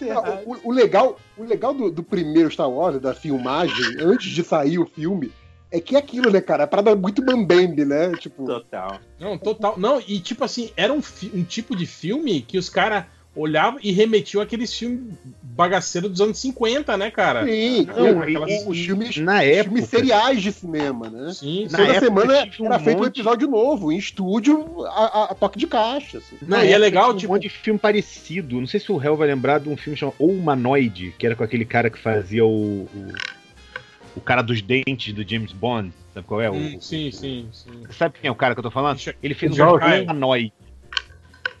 Não, 0.00 0.42
o, 0.44 0.68
o 0.68 0.72
legal, 0.72 1.18
o 1.36 1.44
legal 1.44 1.74
do, 1.74 1.90
do 1.90 2.02
primeiro 2.02 2.50
Star 2.50 2.70
Wars, 2.70 3.00
da 3.00 3.14
filmagem, 3.14 3.96
antes 4.00 4.30
de 4.30 4.42
sair 4.42 4.78
o 4.78 4.86
filme, 4.86 5.32
é 5.70 5.80
que 5.80 5.96
é 5.96 5.98
aquilo, 5.98 6.30
né, 6.30 6.40
cara? 6.40 6.64
É 6.64 6.66
parada 6.66 6.94
muito 6.96 7.22
bambembe, 7.22 7.84
né? 7.84 8.12
Tipo, 8.12 8.46
Total. 8.46 8.98
Não, 9.18 9.36
total. 9.36 9.74
Não, 9.78 10.00
e 10.00 10.18
tipo 10.20 10.44
assim, 10.44 10.70
era 10.76 10.92
um, 10.92 11.02
um 11.34 11.44
tipo 11.44 11.76
de 11.76 11.86
filme 11.86 12.40
que 12.40 12.56
os 12.56 12.68
caras 12.68 13.04
olhavam 13.40 13.78
e 13.82 13.92
remetiam 13.92 14.42
aqueles 14.42 14.76
filmes 14.76 15.14
bagaceiros 15.42 16.10
dos 16.10 16.20
anos 16.20 16.38
50, 16.38 16.96
né, 16.96 17.10
cara? 17.10 17.44
sim, 17.46 17.86
Não, 17.86 18.14
não, 18.14 18.22
aquelas- 18.22 18.50
e- 18.50 18.64
os 18.68 18.78
filmes, 18.78 19.16
Na 19.18 19.42
época. 19.42 19.64
filmes 19.64 19.84
seriais 19.88 20.42
de 20.42 20.52
cinema, 20.52 21.08
né? 21.08 21.32
Sim, 21.32 21.64
Na 21.70 21.78
Toda 21.78 21.82
época 21.92 22.00
semana 22.06 22.46
tive 22.50 22.62
um 22.62 22.66
era 22.66 22.78
feito 22.78 22.96
um 22.98 23.02
monte- 23.04 23.20
episódio 23.20 23.48
novo, 23.48 23.92
em 23.92 23.96
estúdio, 23.96 24.84
a, 24.86 25.24
a- 25.30 25.34
toque 25.34 25.58
de 25.58 25.66
caixa. 25.66 26.18
assim. 26.18 26.36
Não, 26.42 26.62
e 26.64 26.72
é 26.72 26.78
legal, 26.78 27.14
tipo- 27.16 27.32
um 27.32 27.36
monte 27.36 27.42
de 27.44 27.48
filme 27.50 27.78
parecido. 27.78 28.60
Não 28.60 28.66
sei 28.66 28.80
se 28.80 28.90
o 28.90 29.02
Hell 29.02 29.16
vai 29.16 29.28
lembrar 29.28 29.60
de 29.60 29.68
um 29.68 29.76
filme 29.76 29.96
chamado 29.96 30.16
O 30.18 30.26
Humanoide, 30.26 31.14
que 31.18 31.24
era 31.26 31.36
com 31.36 31.44
aquele 31.44 31.64
cara 31.64 31.88
que 31.90 31.98
fazia 31.98 32.44
o. 32.44 32.88
o, 32.94 33.14
o 34.16 34.20
cara 34.20 34.42
dos 34.42 34.60
dentes 34.60 35.12
do 35.14 35.28
James 35.28 35.52
Bond. 35.52 35.92
Sabe 36.12 36.26
qual 36.26 36.40
é? 36.40 36.50
O- 36.50 36.80
sim, 36.80 37.10
sim, 37.12 37.48
sim. 37.52 37.82
Sabe 37.90 38.16
quem 38.20 38.28
é 38.28 38.32
o 38.32 38.34
cara 38.34 38.54
que 38.54 38.58
eu 38.58 38.64
tô 38.64 38.70
falando? 38.70 38.96
Richard- 38.96 39.18
Ele 39.22 39.34
fez 39.34 39.52
um 39.58 39.64
humanoide. 40.02 40.52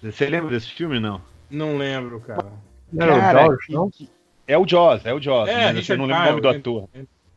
Você 0.02 0.26
lembra 0.26 0.50
desse 0.50 0.70
filme, 0.70 0.98
não? 1.00 1.20
Não 1.50 1.76
lembro, 1.76 2.20
cara. 2.20 2.52
Não 2.92 3.04
era 3.06 3.14
o 3.14 3.20
Cara, 3.20 3.38
George, 3.42 3.66
que- 3.66 3.72
não? 3.72 3.90
É 4.46 4.56
o 4.58 4.66
Jaws, 4.66 5.04
é 5.04 5.12
o 5.12 5.20
Jaws, 5.20 5.48
É, 5.48 5.72
mas 5.72 5.88
eu 5.88 5.98
não 5.98 6.06
lembro 6.06 6.22
o 6.22 6.26
nome 6.26 6.40
do 6.40 6.48
Kyle, 6.48 6.58
ator. 6.60 6.88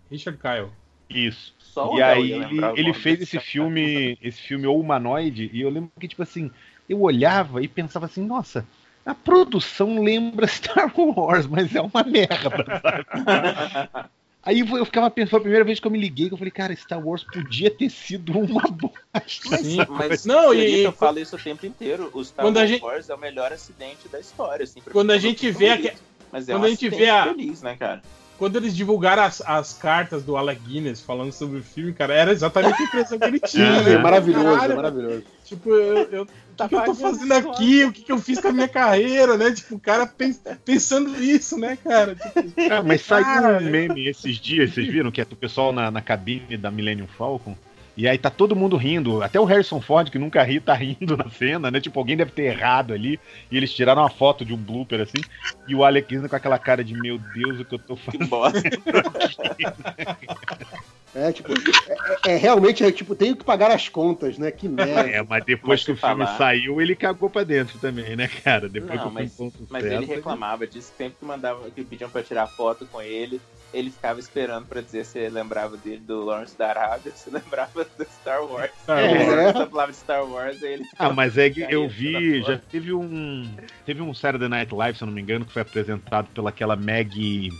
Richard 0.10 0.40
Kyle. 0.40 0.70
Isso. 1.10 1.54
Só 1.60 1.92
o 1.92 1.98
E 1.98 2.02
aí 2.02 2.32
ele, 2.32 2.66
o 2.66 2.78
ele 2.78 2.94
fez 2.94 3.22
esse 3.22 3.40
filme, 3.40 4.18
esse 4.22 4.42
filme 4.42 4.66
O 4.68 4.80
Humanoide, 4.80 5.50
e 5.54 5.62
eu 5.62 5.70
lembro 5.70 5.92
que, 6.00 6.08
tipo 6.08 6.24
assim, 6.24 6.50
eu 6.88 7.02
olhava 7.02 7.62
e 7.62 7.68
pensava 7.68 8.06
assim, 8.06 8.26
nossa, 8.26 8.66
a 9.06 9.14
produção 9.14 10.02
lembra 10.02 10.48
Star 10.48 10.92
Wars, 10.98 11.48
mas 11.48 11.76
é 11.76 11.82
uma 11.82 12.04
merda, 12.04 12.50
sabe? 12.82 14.10
Aí 14.44 14.60
eu 14.62 14.86
ficava 14.86 15.10
pensando, 15.12 15.30
foi 15.30 15.40
a 15.40 15.42
primeira 15.44 15.64
vez 15.66 15.80
que 15.80 15.86
eu 15.86 15.92
me 15.92 16.00
liguei, 16.00 16.28
que 16.28 16.34
eu 16.34 16.38
falei, 16.38 16.52
cara, 16.52 16.76
Star 16.76 17.00
Wars 17.00 17.24
podia 17.24 17.70
ter 17.70 17.90
sido 17.92 18.32
uma 18.40 18.62
bosta. 18.72 18.98
Mas, 19.14 19.76
mas 19.88 20.26
Não, 20.26 20.52
e- 20.54 20.84
eu 20.84 20.92
falo 20.92 21.20
isso 21.20 21.36
o 21.36 21.40
tempo 21.40 21.66
inteiro. 21.66 22.10
O 22.14 22.24
Star 22.26 22.44
Quando 22.46 22.58
a 22.58 22.62
Wars 22.62 22.70
gente- 22.72 23.12
é 23.12 23.14
o 23.16 23.20
melhor 23.20 23.54
acidente 23.54 24.08
da 24.12 24.20
história. 24.20 24.64
Assim, 24.64 24.82
Quando 24.92 25.12
a 25.12 25.18
gente 25.20 25.52
vê 25.52 25.70
feliz. 25.70 25.86
aque- 25.88 25.98
Mas 26.32 26.50
é 26.50 26.54
quando 26.54 26.64
um 26.64 26.66
a 26.66 26.70
gente 26.70 26.90
vê 26.90 27.10
a- 27.10 27.26
feliz, 27.26 27.62
né, 27.62 27.76
cara? 27.78 28.02
Quando 28.40 28.56
eles 28.56 28.76
divulgaram 28.76 29.22
as, 29.22 29.40
as 29.42 29.74
cartas 29.74 30.24
do 30.24 30.36
Alec 30.36 30.60
Guinness 30.64 31.00
falando 31.02 31.32
sobre 31.32 31.60
o 31.60 31.64
filme, 31.64 31.94
cara, 31.94 32.16
era 32.16 32.32
exatamente 32.32 32.82
a 32.82 32.86
impressão 32.86 33.20
que 33.20 33.26
ele 33.26 33.40
tinha. 33.46 33.84
Sim, 33.84 33.90
né? 33.92 33.98
maravilhoso, 34.00 34.46
Caralho, 34.46 34.76
maravilhoso. 34.76 35.24
Tipo, 35.46 35.70
eu, 35.70 35.98
eu- 36.12 36.28
o 36.66 36.70
que, 36.70 36.76
que 36.76 36.82
eu 36.82 36.86
tô 36.86 36.96
fazendo 36.96 37.32
aqui? 37.34 37.86
O 37.86 37.92
que, 37.92 38.02
que 38.04 38.12
eu 38.12 38.18
fiz 38.20 38.40
com 38.40 38.48
a 38.48 38.52
minha 38.52 38.68
carreira, 38.68 39.38
né? 39.38 39.52
Tipo, 39.52 39.76
o 39.76 39.80
cara 39.80 40.06
pens- 40.08 40.42
pensando 40.66 41.22
isso, 41.24 41.58
né, 41.58 41.78
cara? 41.84 42.16
Tipo, 42.16 42.54
Ah, 42.72 42.82
mas 42.84 43.02
saiu 43.02 43.26
cara, 43.26 43.60
um 43.60 43.70
meme 43.70 44.08
esses 44.08 44.38
dias, 44.38 44.74
vocês 44.74 44.88
viram? 44.88 45.12
Que 45.12 45.22
é 45.22 45.24
o 45.24 45.36
pessoal 45.36 45.72
na, 45.72 45.92
na 45.92 46.02
cabine 46.02 46.58
da 46.58 46.72
Millennium 46.72 47.08
Falcon. 47.08 47.56
E 47.98 48.08
aí 48.08 48.18
tá 48.18 48.30
todo 48.30 48.56
mundo 48.56 48.78
rindo. 48.78 49.22
Até 49.22 49.38
o 49.40 49.44
Harrison 49.44 49.82
Ford, 49.82 50.10
que 50.10 50.18
nunca 50.18 50.42
ri, 50.44 50.62
tá 50.62 50.74
rindo 50.74 51.18
na 51.18 51.30
cena, 51.30 51.70
né? 51.70 51.82
Tipo, 51.82 52.00
alguém 52.00 52.16
deve 52.16 52.32
ter 52.32 52.44
errado 52.44 52.94
ali. 52.94 53.20
E 53.52 53.58
eles 53.58 53.74
tiraram 53.74 54.02
uma 54.02 54.10
foto 54.10 54.46
de 54.46 54.54
um 54.54 54.58
blooper 54.58 55.02
assim. 55.02 55.22
E 55.68 55.76
o 55.76 55.84
Alec 55.84 56.08
Guinness 56.08 56.30
com 56.30 56.36
aquela 56.36 56.58
cara 56.58 56.84
de 56.86 56.94
meu 56.94 57.18
Deus, 57.18 57.60
o 57.60 57.66
que 57.66 57.76
eu 57.76 57.80
tô 57.80 57.98
fazendo. 57.98 58.30
É, 61.14 61.32
tipo, 61.34 61.52
é, 61.52 62.30
é- 62.30 62.34
é 62.34 62.38
realmente, 62.38 62.84
é, 62.84 62.92
tipo, 62.92 63.14
tenho 63.16 63.36
que 63.36 63.44
pagar 63.44 63.70
as 63.72 63.90
contas, 63.90 64.38
né? 64.38 64.50
Que 64.50 64.70
merda. 64.70 65.10
É, 65.10 65.22
mas 65.22 65.44
depois 65.44 65.82
Mas 65.82 65.84
que 65.86 65.92
o 65.92 65.96
filme 65.98 66.26
falar- 66.26 66.38
saiu, 66.38 66.82
ele 66.82 66.96
cagou 66.96 67.30
pra 67.30 67.44
dentro 67.44 67.78
também, 67.80 68.16
né, 68.16 68.30
cara? 68.44 68.70
Depois 68.70 68.92
que 68.92 68.98
Não, 68.98 69.08
o 69.08 69.12
filme 69.12 69.32
mas, 69.38 69.40
um 69.40 69.66
mas 69.70 69.86
ele 69.86 70.06
reclamava 70.06 70.66
disso. 70.66 70.94
Sempre 70.98 71.18
que 71.20 71.26
mandava, 71.26 71.70
que 71.70 71.84
pediam 71.84 72.10
pra 72.10 72.24
tirar 72.24 72.48
foto 72.48 72.86
com 72.86 73.02
ele, 73.02 73.42
ele 73.74 73.90
ficava 73.92 74.20
esperando 74.22 74.68
pra 74.68 74.80
dizer 74.82 75.06
se 75.06 75.28
lembrava 75.30 75.76
dele 75.78 76.00
do 76.00 76.24
Lawrence 76.24 76.58
da 76.58 76.70
Arábia, 76.70 77.12
se 77.16 77.30
lembrava 77.30 77.84
do 77.84 78.06
Star 78.06 78.44
Wars. 78.46 78.72
Star 78.84 79.04
Wars. 79.04 79.54
sempre 79.54 79.70
falava 79.70 79.92
de 79.92 79.98
Star 79.98 80.26
Wars, 80.26 80.64
aí 80.64 80.74
ele 80.74 80.86
Ah, 80.98 81.12
mas 81.12 81.38
é 81.38 81.50
que 81.50 81.62
eu 81.62 81.90
vi, 81.90 82.42
já 82.42 82.58
teve 82.58 82.94
um. 82.94 83.54
Teve 83.86 84.02
um 84.02 84.14
Saturday 84.14 84.48
Night 84.48 84.74
Live, 84.74 84.98
se 84.98 85.04
eu 85.04 85.08
não 85.08 85.14
me 85.14 85.22
engano, 85.22 85.46
que 85.46 85.52
foi 85.52 85.62
apresentado 85.62 86.30
pelaquela 86.34 86.76
Maggie. 86.78 87.52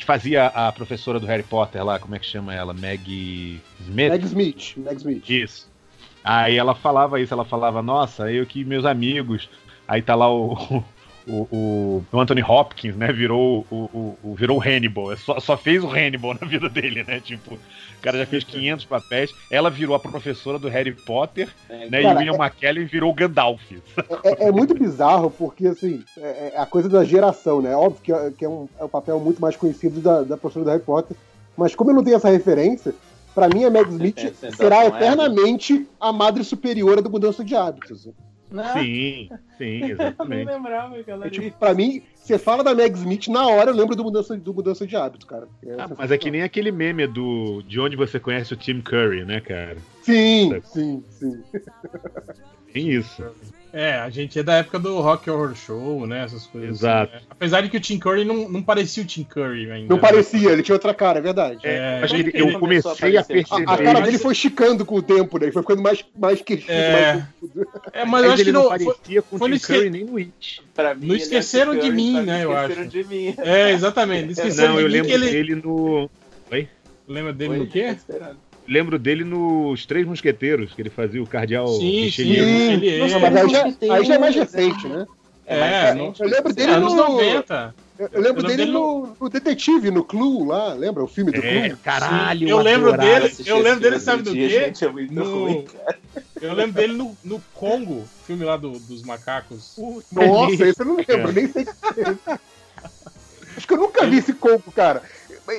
Que 0.00 0.06
fazia 0.06 0.46
a 0.46 0.72
professora 0.72 1.20
do 1.20 1.26
Harry 1.26 1.42
Potter 1.42 1.84
lá, 1.84 1.98
como 1.98 2.14
é 2.14 2.18
que 2.18 2.24
chama 2.24 2.54
ela? 2.54 2.72
Maggie 2.72 3.60
Smith? 3.82 4.10
Meg 4.10 4.24
Smith, 4.24 4.72
Meg 4.78 4.96
Smith. 4.96 5.28
Isso. 5.28 5.70
Aí 6.24 6.56
ela 6.56 6.74
falava 6.74 7.20
isso, 7.20 7.34
ela 7.34 7.44
falava, 7.44 7.82
nossa, 7.82 8.32
eu 8.32 8.46
que 8.46 8.64
meus 8.64 8.86
amigos. 8.86 9.48
Aí 9.86 10.00
tá 10.00 10.14
lá 10.14 10.32
o. 10.32 10.82
O, 11.26 11.46
o- 11.54 12.04
o 12.10 12.18
Anthony 12.18 12.42
Hopkins, 12.42 12.96
né? 12.96 13.12
Virou 13.12 13.66
o, 13.70 13.76
o, 13.76 14.18
o- 14.30 14.34
virou 14.34 14.56
o 14.56 14.60
Hannibal. 14.62 15.12
É 15.12 15.16
Só, 15.16 15.38
só 15.38 15.54
fez 15.56 15.84
o 15.84 15.88
Hannibal 15.90 16.34
na 16.40 16.46
vida 16.46 16.66
dele, 16.68 17.04
né? 17.04 17.20
Tipo, 17.20 17.58
o 18.00 18.02
cara 18.02 18.18
já 18.18 18.26
fez 18.26 18.42
500 18.44 18.86
papéis. 18.86 19.34
Ela 19.50 19.68
virou 19.70 19.94
a 19.94 20.00
professora 20.00 20.58
do 20.58 20.68
Harry 20.68 20.92
Potter, 20.92 21.48
né? 21.68 21.86
e 21.86 21.90
Cara, 22.02 22.14
o 22.14 22.18
William 22.18 22.32
é- 22.32 22.46
McKellen 22.46 22.86
virou 22.86 23.10
o 23.10 23.14
Gandalf. 23.14 23.60
É, 24.24 24.48
é 24.48 24.50
muito 24.50 24.74
bizarro, 24.74 25.30
porque, 25.30 25.68
assim, 25.68 26.02
é, 26.18 26.52
é 26.54 26.58
a 26.58 26.64
coisa 26.64 26.88
da 26.88 27.04
geração, 27.04 27.60
né? 27.60 27.76
Óbvio 27.76 28.00
que, 28.02 28.12
é, 28.12 28.30
que 28.36 28.44
é, 28.44 28.48
um, 28.48 28.66
é 28.78 28.84
um 28.84 28.88
papel 28.88 29.20
muito 29.20 29.40
mais 29.40 29.54
conhecido 29.54 30.00
da, 30.00 30.22
da 30.22 30.36
professora 30.36 30.64
do 30.64 30.70
Harry 30.70 30.82
Potter, 30.82 31.16
mas 31.56 31.74
como 31.74 31.90
eu 31.90 31.94
não 31.94 32.02
tenho 32.02 32.16
essa 32.16 32.30
referência, 32.30 32.94
pra 33.34 33.48
mim 33.48 33.64
a 33.64 33.70
Meg 33.70 33.90
Smith 33.90 34.18
sensação 34.18 34.56
será 34.56 34.84
é- 34.84 34.88
eternamente 34.88 35.86
a 36.00 36.10
madre 36.10 36.42
superiora 36.42 37.02
do 37.02 37.10
Mudança 37.10 37.44
de 37.44 37.54
Hábitos. 37.54 38.08
Sim, 38.72 39.28
sim, 39.58 39.84
exatamente. 39.90 40.50
lembrava, 40.50 40.96
É, 40.98 41.30
tipo, 41.30 41.50
pra 41.58 41.72
mim, 41.74 42.02
você 42.14 42.38
fala 42.38 42.64
da 42.64 42.74
Meg 42.74 42.94
Smith, 42.96 43.28
na 43.28 43.46
hora 43.46 43.70
eu 43.70 43.74
lembro 43.76 43.94
do 43.94 44.02
Mudança, 44.04 44.36
do 44.36 44.52
mudança 44.54 44.86
de 44.86 44.96
Hábito, 44.96 45.26
cara. 45.26 45.48
É 45.64 45.74
Ah, 45.78 45.88
mas 45.96 46.10
é 46.10 46.18
que 46.18 46.30
nem 46.30 46.42
aquele 46.42 46.70
meme 46.72 47.06
do 47.06 47.62
de 47.62 47.78
onde 47.80 47.96
você 47.96 48.18
conhece 48.18 48.52
o 48.52 48.56
Tim 48.56 48.80
Curry, 48.80 49.24
né, 49.24 49.40
cara? 49.40 49.76
Sim, 50.02 50.60
sim, 50.64 51.04
sim. 51.10 51.42
Tem 52.72 52.88
isso. 52.88 53.24
É, 53.72 53.94
a 53.94 54.10
gente 54.10 54.36
é 54.36 54.42
da 54.42 54.54
época 54.54 54.80
do 54.80 55.00
Rock 55.00 55.30
Horror 55.30 55.54
Show, 55.54 56.04
né? 56.04 56.24
Essas 56.24 56.44
coisas. 56.44 56.70
Exato. 56.70 57.12
assim, 57.14 57.22
né? 57.24 57.30
Apesar 57.30 57.60
de 57.60 57.68
que 57.68 57.76
o 57.76 57.80
Tim 57.80 58.00
Curry 58.00 58.24
não, 58.24 58.48
não 58.48 58.62
parecia 58.64 59.02
o 59.04 59.06
Tim 59.06 59.22
Curry 59.22 59.70
ainda. 59.70 59.88
Não 59.88 59.94
né? 59.96 60.02
parecia, 60.02 60.50
ele 60.50 60.62
tinha 60.64 60.74
outra 60.74 60.92
cara, 60.92 61.20
é 61.20 61.22
verdade. 61.22 61.60
É, 61.62 62.00
Mas 62.00 62.12
ele- 62.12 62.30
ele 62.34 62.54
eu 62.54 62.58
comecei 62.58 63.16
a 63.16 63.22
perceber. 63.22 63.44
A, 63.68 63.74
a 63.74 63.78
cara 63.78 64.00
dele 64.00 64.18
foi 64.18 64.32
esticando 64.32 64.84
com 64.84 64.96
o 64.96 65.02
tempo, 65.02 65.38
né? 65.38 65.44
Ele 65.46 65.52
foi 65.52 65.62
ficando 65.62 65.82
mais, 65.82 66.04
mais 66.18 66.42
queixudo, 66.42 66.72
É. 66.72 67.12
mais 67.12 67.24
É, 67.92 68.04
mas 68.04 68.24
eu 68.24 68.30
acho 68.32 68.42
ele 68.42 68.44
que 68.50 68.52
não 68.52 68.68
parecia 68.68 68.92
foi- 68.94 69.22
com 69.22 69.36
o 69.36 69.38
foi 69.38 69.46
Tim 69.48 69.50
no 69.50 69.56
esque- 69.56 69.72
Curry 69.74 69.90
nem 69.90 70.04
no 70.04 70.16
It. 70.18 70.62
Pra 70.74 70.94
mim, 70.94 71.06
Não 71.06 71.14
é 71.14 71.18
esqueceram 71.18 71.78
de 71.78 71.90
mim, 71.90 72.20
né, 72.22 72.44
eu 72.44 72.52
esqueceram 72.52 72.82
acho. 72.82 72.90
de 72.90 73.04
mim. 73.04 73.34
É, 73.38 73.70
exatamente. 73.72 74.32
Esqueceram 74.32 74.68
Não, 74.68 74.76
de 74.76 74.82
eu 74.82 74.86
mim 74.88 74.92
lembro 74.92 75.08
que 75.08 75.14
ele. 75.14 75.30
dele 75.30 75.54
no. 75.56 76.10
Oi? 76.52 76.68
Lembra 77.08 77.32
dele 77.32 77.54
no 77.56 77.60
Oi, 77.62 77.66
quê? 77.66 77.96
tá. 78.06 78.32
Lembro 78.68 78.98
dele 78.98 79.24
nos 79.24 79.84
Três 79.86 80.06
Mosqueteiros, 80.06 80.72
que 80.74 80.80
ele 80.82 80.90
fazia 80.90 81.20
o 81.22 81.26
cardeal 81.26 81.66
Sim, 81.66 82.02
Richelieu. 82.02 82.44
sim, 82.44 82.88
é. 82.88 82.98
Nossa, 82.98 83.18
mas 83.18 83.36
aí 83.36 83.48
já, 83.48 83.94
aí 83.94 84.04
já 84.04 84.14
é 84.14 84.18
mais 84.18 84.34
recente, 84.36 84.86
né? 84.86 85.06
É, 85.44 85.92
não- 85.94 86.14
Eu 86.16 86.28
lembro 86.28 86.52
dele 86.54 86.70
anos 86.70 86.92
no... 86.94 87.08
90. 87.08 87.74
Eu, 88.00 88.08
eu 88.14 88.20
lembro 88.22 88.40
Eu 88.40 88.46
dele 88.46 88.56
dele 88.64 88.72
no, 88.72 89.14
no 89.20 89.28
Detetive, 89.28 89.90
no 89.90 90.02
Clue 90.02 90.46
lá, 90.46 90.72
lembra? 90.72 91.04
O 91.04 91.06
filme 91.06 91.30
do 91.30 91.44
É, 91.44 91.68
Clue? 91.68 91.76
caralho, 91.84 92.48
Eu 92.48 92.56
lembro 92.58 92.96
dele, 92.96 93.30
eu 93.44 93.58
lembro 93.58 93.80
dele, 93.80 94.00
sabe 94.00 94.22
do 94.22 94.32
quê? 94.32 94.48
gente, 94.48 94.82
é 94.82 94.90
muito 94.90 95.12
no... 95.12 95.42
ruim, 95.42 95.66
Eu 96.40 96.54
lembro 96.54 96.72
dele 96.72 96.94
no, 96.94 97.14
no 97.22 97.42
Congo, 97.52 98.06
filme 98.26 98.42
lá 98.42 98.56
do- 98.56 98.78
dos 98.78 99.02
macacos. 99.02 99.76
Nossa, 100.10 100.66
esse 100.66 100.80
eu 100.80 100.86
não 100.86 100.96
lembro, 101.06 101.30
nem 101.30 101.46
sei. 101.46 101.66
Acho 103.54 103.66
que 103.66 103.74
eu 103.74 103.78
nunca 103.78 104.06
vi 104.06 104.16
esse 104.16 104.32
coco, 104.32 104.72
cara. 104.72 105.02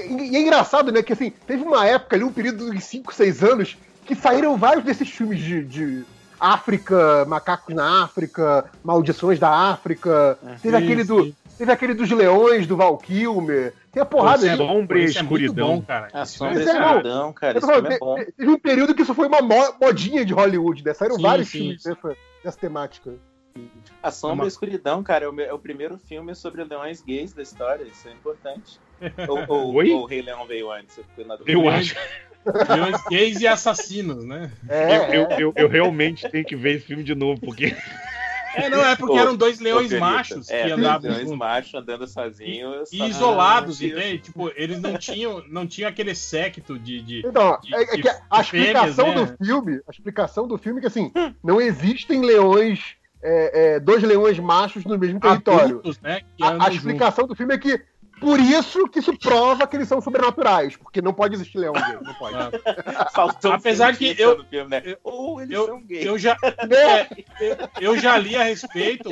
E 0.09 0.35
é 0.35 0.41
engraçado, 0.41 0.91
né? 0.91 1.03
Que 1.03 1.13
assim, 1.13 1.31
teve 1.45 1.61
uma 1.61 1.85
época 1.85 2.15
ali, 2.15 2.23
um 2.23 2.33
período 2.33 2.71
de 2.73 2.81
5, 2.81 3.13
6 3.13 3.43
anos, 3.43 3.77
que 4.03 4.15
saíram 4.15 4.57
vários 4.57 4.83
desses 4.83 5.09
filmes 5.11 5.39
de, 5.39 5.63
de 5.63 6.03
África, 6.39 7.23
Macacos 7.27 7.75
na 7.75 8.03
África, 8.03 8.65
Maldições 8.83 9.37
da 9.37 9.51
África. 9.51 10.39
teve, 10.63 10.77
sim, 10.77 10.83
aquele 10.83 11.03
do, 11.03 11.31
teve 11.62 11.72
aquele 11.72 11.93
dos 11.93 12.09
Leões, 12.09 12.66
do 12.66 12.76
Val 12.76 12.97
Kilmer. 12.97 13.74
Tem 13.91 14.01
a 14.01 14.05
porrada 14.05 14.38
Esse 14.39 14.47
é 14.49 14.51
de. 14.51 14.57
Sombra 14.57 14.97
e 14.99 15.01
é 15.01 15.05
Escuridão. 15.05 15.82
cara. 15.82 16.07
A 16.12 16.26
sombra 16.26 16.55
e 16.55 16.62
é 16.62 16.66
escuridão, 16.66 17.34
cara. 17.34 17.59
É 17.93 17.99
bom. 17.99 18.16
Teve 18.16 18.49
um 18.51 18.57
período 18.59 18.95
que 18.95 19.03
isso 19.03 19.14
foi 19.14 19.28
uma 19.28 19.41
mo- 19.41 19.76
modinha 19.80 20.26
de 20.26 20.34
Hollywood, 20.34 20.84
né? 20.84 20.93
Saíram 20.93 21.18
Sim, 21.18 21.22
vários 21.22 21.47
sim, 21.49 21.57
filmes 21.59 21.84
dessa, 21.84 22.18
dessa 22.43 22.57
temática. 22.57 23.14
A 24.01 24.09
Sombra 24.09 24.36
Uma- 24.38 24.43
e 24.45 24.47
a 24.47 24.47
Escuridão, 24.47 25.03
cara, 25.03 25.26
é 25.26 25.28
o, 25.30 25.39
é 25.41 25.53
o 25.53 25.59
primeiro 25.59 25.97
filme 25.99 26.34
sobre 26.34 26.64
leões 26.64 27.01
gays 27.01 27.34
da 27.34 27.43
história. 27.43 27.84
Isso 27.84 28.07
é 28.07 28.12
importante. 28.12 28.80
ou, 29.28 29.45
ou, 29.47 29.74
Oi? 29.76 29.91
ou 29.91 30.01
o 30.01 30.05
Rei 30.05 30.22
Leão 30.22 30.45
veio 30.47 30.72
antes. 30.72 30.97
Eu, 30.97 31.03
fiquei 31.03 31.26
na 31.26 31.36
dúvida. 31.36 31.51
Eu 31.57 31.70
acho. 31.70 31.95
Leões 32.70 32.99
gays 33.09 33.39
e 33.41 33.45
assassinos, 33.47 34.26
né? 34.26 34.51
É, 34.68 34.95
Eu, 34.97 35.03
eu, 35.14 35.28
eu, 35.38 35.53
eu 35.57 35.68
realmente 35.68 36.28
tenho 36.32 36.43
que 36.43 36.55
ver 36.55 36.78
esse 36.78 36.88
filme 36.88 37.03
de 37.03 37.14
novo, 37.14 37.39
porque. 37.39 37.76
É, 38.55 38.69
não, 38.69 38.83
é 38.85 38.95
porque 38.95 39.17
eram 39.17 39.35
dois 39.35 39.59
leões 39.59 39.91
machos 39.93 40.49
é, 40.49 40.65
que 40.65 40.71
andavam 40.71 41.09
leões 41.09 41.23
juntos. 41.23 41.37
machos 41.37 41.73
andando 41.73 42.07
sozinhos. 42.07 42.91
E 42.91 42.97
só- 42.97 43.05
isolados, 43.07 43.81
Ah, 43.81 43.85
entende? 43.85 44.17
Tipo, 44.19 44.51
eles 44.55 44.79
não 44.81 44.97
tinham, 44.97 45.43
não 45.49 45.67
tinham 45.67 45.89
aquele 45.89 46.13
séquito 46.15 46.77
de. 46.77 47.01
de 47.01 47.19
Então, 47.25 47.57
de- 47.61 47.73
é, 47.75 47.81
é 47.81 47.85
que 47.85 48.07
a 48.29 48.41
de 48.41 48.49
fêmeas, 48.49 48.89
explicação 48.89 49.07
né? 49.07 49.13
do 49.37 49.45
filme, 49.45 49.81
a 49.87 49.91
explicação 49.91 50.47
do 50.47 50.57
filme 50.57 50.79
é 50.79 50.81
que 50.81 50.87
assim, 50.87 51.11
não 51.43 51.59
existem 51.61 52.21
leões, 52.21 52.79
é, 53.23 53.75
é, 53.75 53.79
dois 53.79 54.01
leões 54.03 54.39
machos 54.39 54.83
no 54.85 54.97
mesmo 54.97 55.19
território. 55.19 55.79
Adultos, 55.79 55.99
né? 56.01 56.21
A, 56.41 56.65
a 56.65 56.69
explicação 56.69 57.27
do 57.27 57.35
filme 57.35 57.53
é 57.53 57.57
que 57.57 57.81
por 58.22 58.39
isso 58.39 58.88
que 58.88 58.99
isso 58.99 59.17
prova 59.17 59.65
que 59.67 59.76
eles 59.76 59.88
são 59.88 59.99
sobrenaturais, 59.99 60.78
porque 60.78 61.01
não 61.01 61.13
pode 61.13 61.34
existir 61.36 61.57
leão 61.57 61.74
gay, 61.74 61.97
não 62.01 62.13
pode. 62.13 62.36
Faltou 63.13 63.51
um 63.51 63.55
Apesar 63.55 63.97
que 63.97 64.15
eu- 64.17 64.45
filme, 64.45 64.69
né? 64.69 64.95
Ou 65.03 65.41
eles 65.41 65.53
eu- 65.53 65.65
são 65.65 65.82
gays. 65.82 66.05
Eu 66.05 66.17
já, 66.17 66.38
é, 66.69 67.07
eu, 67.82 67.97
já 67.97 68.17
li 68.17 68.36
a 68.36 68.43
respeito 68.43 69.09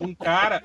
um 0.00 0.14
cara. 0.14 0.62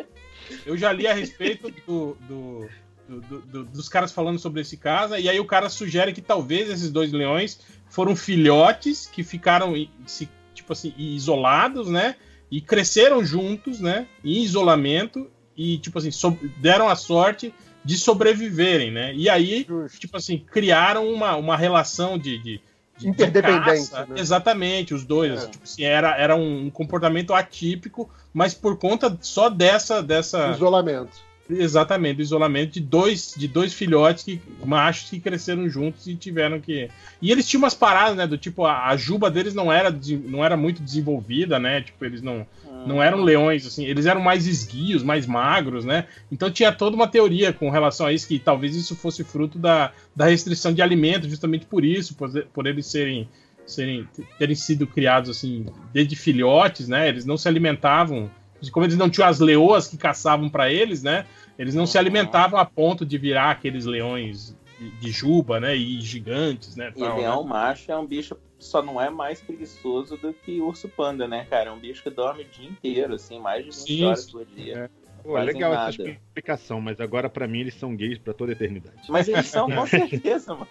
Eu 0.66 0.78
já 0.78 0.94
li 0.94 1.08
a 1.08 1.14
respeito 1.14 1.70
do, 1.86 2.16
do- 2.22 2.70
do- 3.10 3.22
do- 3.22 3.42
do- 3.42 3.64
dos 3.66 3.90
caras 3.90 4.12
falando 4.12 4.38
sobre 4.40 4.62
esse 4.62 4.78
caso, 4.78 5.16
e 5.18 5.28
aí 5.28 5.40
o 5.40 5.46
cara 5.46 5.68
sugere 5.70 6.14
que 6.14 6.22
talvez 6.22 6.70
esses 6.70 6.92
dois 6.92 7.12
leões 7.12 7.60
foram 7.90 8.16
filhotes 8.16 9.08
que 9.08 9.24
ficaram 9.24 9.74
se, 10.06 10.30
tipo 10.54 10.72
assim, 10.72 10.94
isolados, 10.98 11.90
né? 11.90 12.16
E 12.52 12.62
cresceram 12.62 13.26
juntos, 13.26 13.82
né? 13.82 14.08
Em 14.24 14.42
isolamento, 14.44 15.30
e 15.56 15.78
tipo 15.80 15.98
assim, 15.98 16.10
deram 16.58 16.88
a 16.88 16.96
sorte 16.96 17.54
de 17.88 17.98
sobreviverem, 17.98 18.92
né? 18.92 19.14
E 19.16 19.30
aí, 19.30 19.66
tipo 19.98 20.18
assim, 20.18 20.38
criaram 20.40 21.08
uma, 21.08 21.38
uma 21.38 21.56
relação 21.56 22.18
de, 22.18 22.38
de, 22.38 22.62
de 22.98 23.08
Interdependência, 23.08 24.00
caça. 24.00 24.14
né? 24.14 24.20
Exatamente, 24.20 24.94
os 24.94 25.06
dois. 25.06 25.42
É. 25.42 25.48
Tipo 25.48 25.64
assim, 25.64 25.84
era, 25.86 26.14
era 26.18 26.36
um 26.36 26.70
comportamento 26.70 27.34
atípico, 27.34 28.10
mas 28.34 28.54
por 28.54 28.78
conta 28.78 29.18
só 29.22 29.50
dessa. 29.50 30.04
dessa 30.04 30.52
Isolamento. 30.52 31.26
Exatamente, 31.50 32.18
do 32.18 32.22
isolamento 32.24 32.74
de 32.74 32.82
dois, 32.82 33.34
de 33.38 33.48
dois 33.48 33.74
filhotes 33.74 34.26
que, 34.26 34.42
machos 34.66 35.10
que 35.10 35.18
cresceram 35.18 35.70
juntos 35.70 36.06
e 36.06 36.14
tiveram 36.14 36.60
que. 36.60 36.90
E 37.22 37.32
eles 37.32 37.48
tinham 37.48 37.64
umas 37.64 37.74
paradas, 37.74 38.18
né? 38.18 38.28
Do 38.28 38.38
tipo, 38.38 38.66
a, 38.66 38.88
a 38.90 38.98
juba 38.98 39.32
deles 39.32 39.54
não 39.54 39.72
era, 39.72 39.90
não 40.26 40.44
era 40.44 40.58
muito 40.58 40.84
desenvolvida, 40.84 41.58
né? 41.58 41.80
Tipo, 41.80 42.04
eles 42.04 42.22
não, 42.22 42.46
Não 42.88 43.02
eram 43.02 43.22
leões, 43.24 43.66
assim, 43.66 43.86
eles 43.86 44.06
eram 44.06 44.22
mais 44.22 44.48
esguios, 44.48 45.04
mais 45.04 45.26
magros, 45.26 45.86
né? 45.86 46.06
Então 46.32 46.50
tinha 46.50 46.72
toda 46.72 46.96
uma 46.96 47.08
teoria 47.08 47.52
com 47.52 47.70
relação 47.70 48.06
a 48.06 48.14
isso, 48.14 48.28
que 48.28 48.40
talvez 48.40 48.76
isso 48.76 48.96
fosse 48.96 49.24
fruto 49.24 49.60
da, 49.60 49.92
da 50.16 50.26
restrição 50.26 50.74
de 50.74 50.82
alimentos, 50.82 51.30
justamente 51.30 51.66
por 51.66 51.84
isso, 51.84 52.16
por, 52.16 52.30
por 52.54 52.66
eles 52.68 52.86
serem, 52.88 53.30
serem 53.66 54.08
terem 54.40 54.56
sido 54.56 54.88
criados 54.88 55.30
assim 55.30 55.66
desde 55.94 56.16
filhotes, 56.16 56.88
né? 56.88 57.08
Eles 57.08 57.26
não 57.26 57.38
se 57.38 57.48
alimentavam, 57.48 58.30
como 58.72 58.86
eles 58.86 58.98
não 58.98 59.10
tinham 59.10 59.28
as 59.28 59.40
leoas 59.40 59.88
que 59.88 59.98
caçavam 59.98 60.50
para 60.50 60.72
eles, 60.72 61.04
né? 61.04 61.26
Eles 61.58 61.76
não 61.76 61.86
se 61.86 61.98
alimentavam 61.98 62.60
a 62.60 62.66
ponto 62.66 63.06
de 63.06 63.18
virar 63.18 63.52
aqueles 63.52 63.86
leões 63.86 64.56
de, 64.80 64.92
de 64.92 65.12
juba, 65.12 65.60
né? 65.60 65.76
E 65.76 66.00
gigantes, 66.02 66.76
né? 66.76 66.92
E 66.96 67.00
tal, 67.00 67.18
leão 67.18 67.44
né? 67.44 67.50
macho 67.50 67.92
é 67.92 67.98
um 67.98 68.06
bicho 68.06 68.38
só 68.60 68.82
não 68.82 69.02
é 69.02 69.10
mais 69.10 69.42
preguiçoso 69.42 70.18
do 70.18 70.34
que 70.34 70.60
urso 70.60 70.90
panda, 70.90 71.28
né, 71.28 71.46
cara? 71.50 71.70
É 71.70 71.74
um 71.74 71.80
bicho 71.80 72.04
que 72.04 72.10
dorme 72.10 72.44
o 72.44 72.48
dia 72.48 72.70
inteiro, 72.70 73.14
assim, 73.14 73.40
mais 73.40 73.64
de 73.64 73.72
20 73.72 73.76
Sim, 73.76 74.06
horas 74.06 74.24
sim. 74.24 74.32
por 74.32 74.46
dia. 74.46 74.90
É. 75.04 75.08
Pô, 75.24 75.38
legal 75.40 75.74
nada. 75.74 75.90
essa 75.90 76.04
explicação, 76.04 76.80
mas 76.80 77.02
agora 77.02 77.30
pra 77.30 77.48
mim 77.48 77.60
eles 77.60 77.74
são 77.76 77.96
gays 77.96 78.18
pra 78.18 78.34
toda 78.34 78.52
a 78.52 78.54
eternidade. 78.54 79.02
Mas 79.10 79.28
eles 79.28 79.48
são 79.48 79.70
com 79.70 79.86
certeza, 79.88 80.54
mano. 80.54 80.68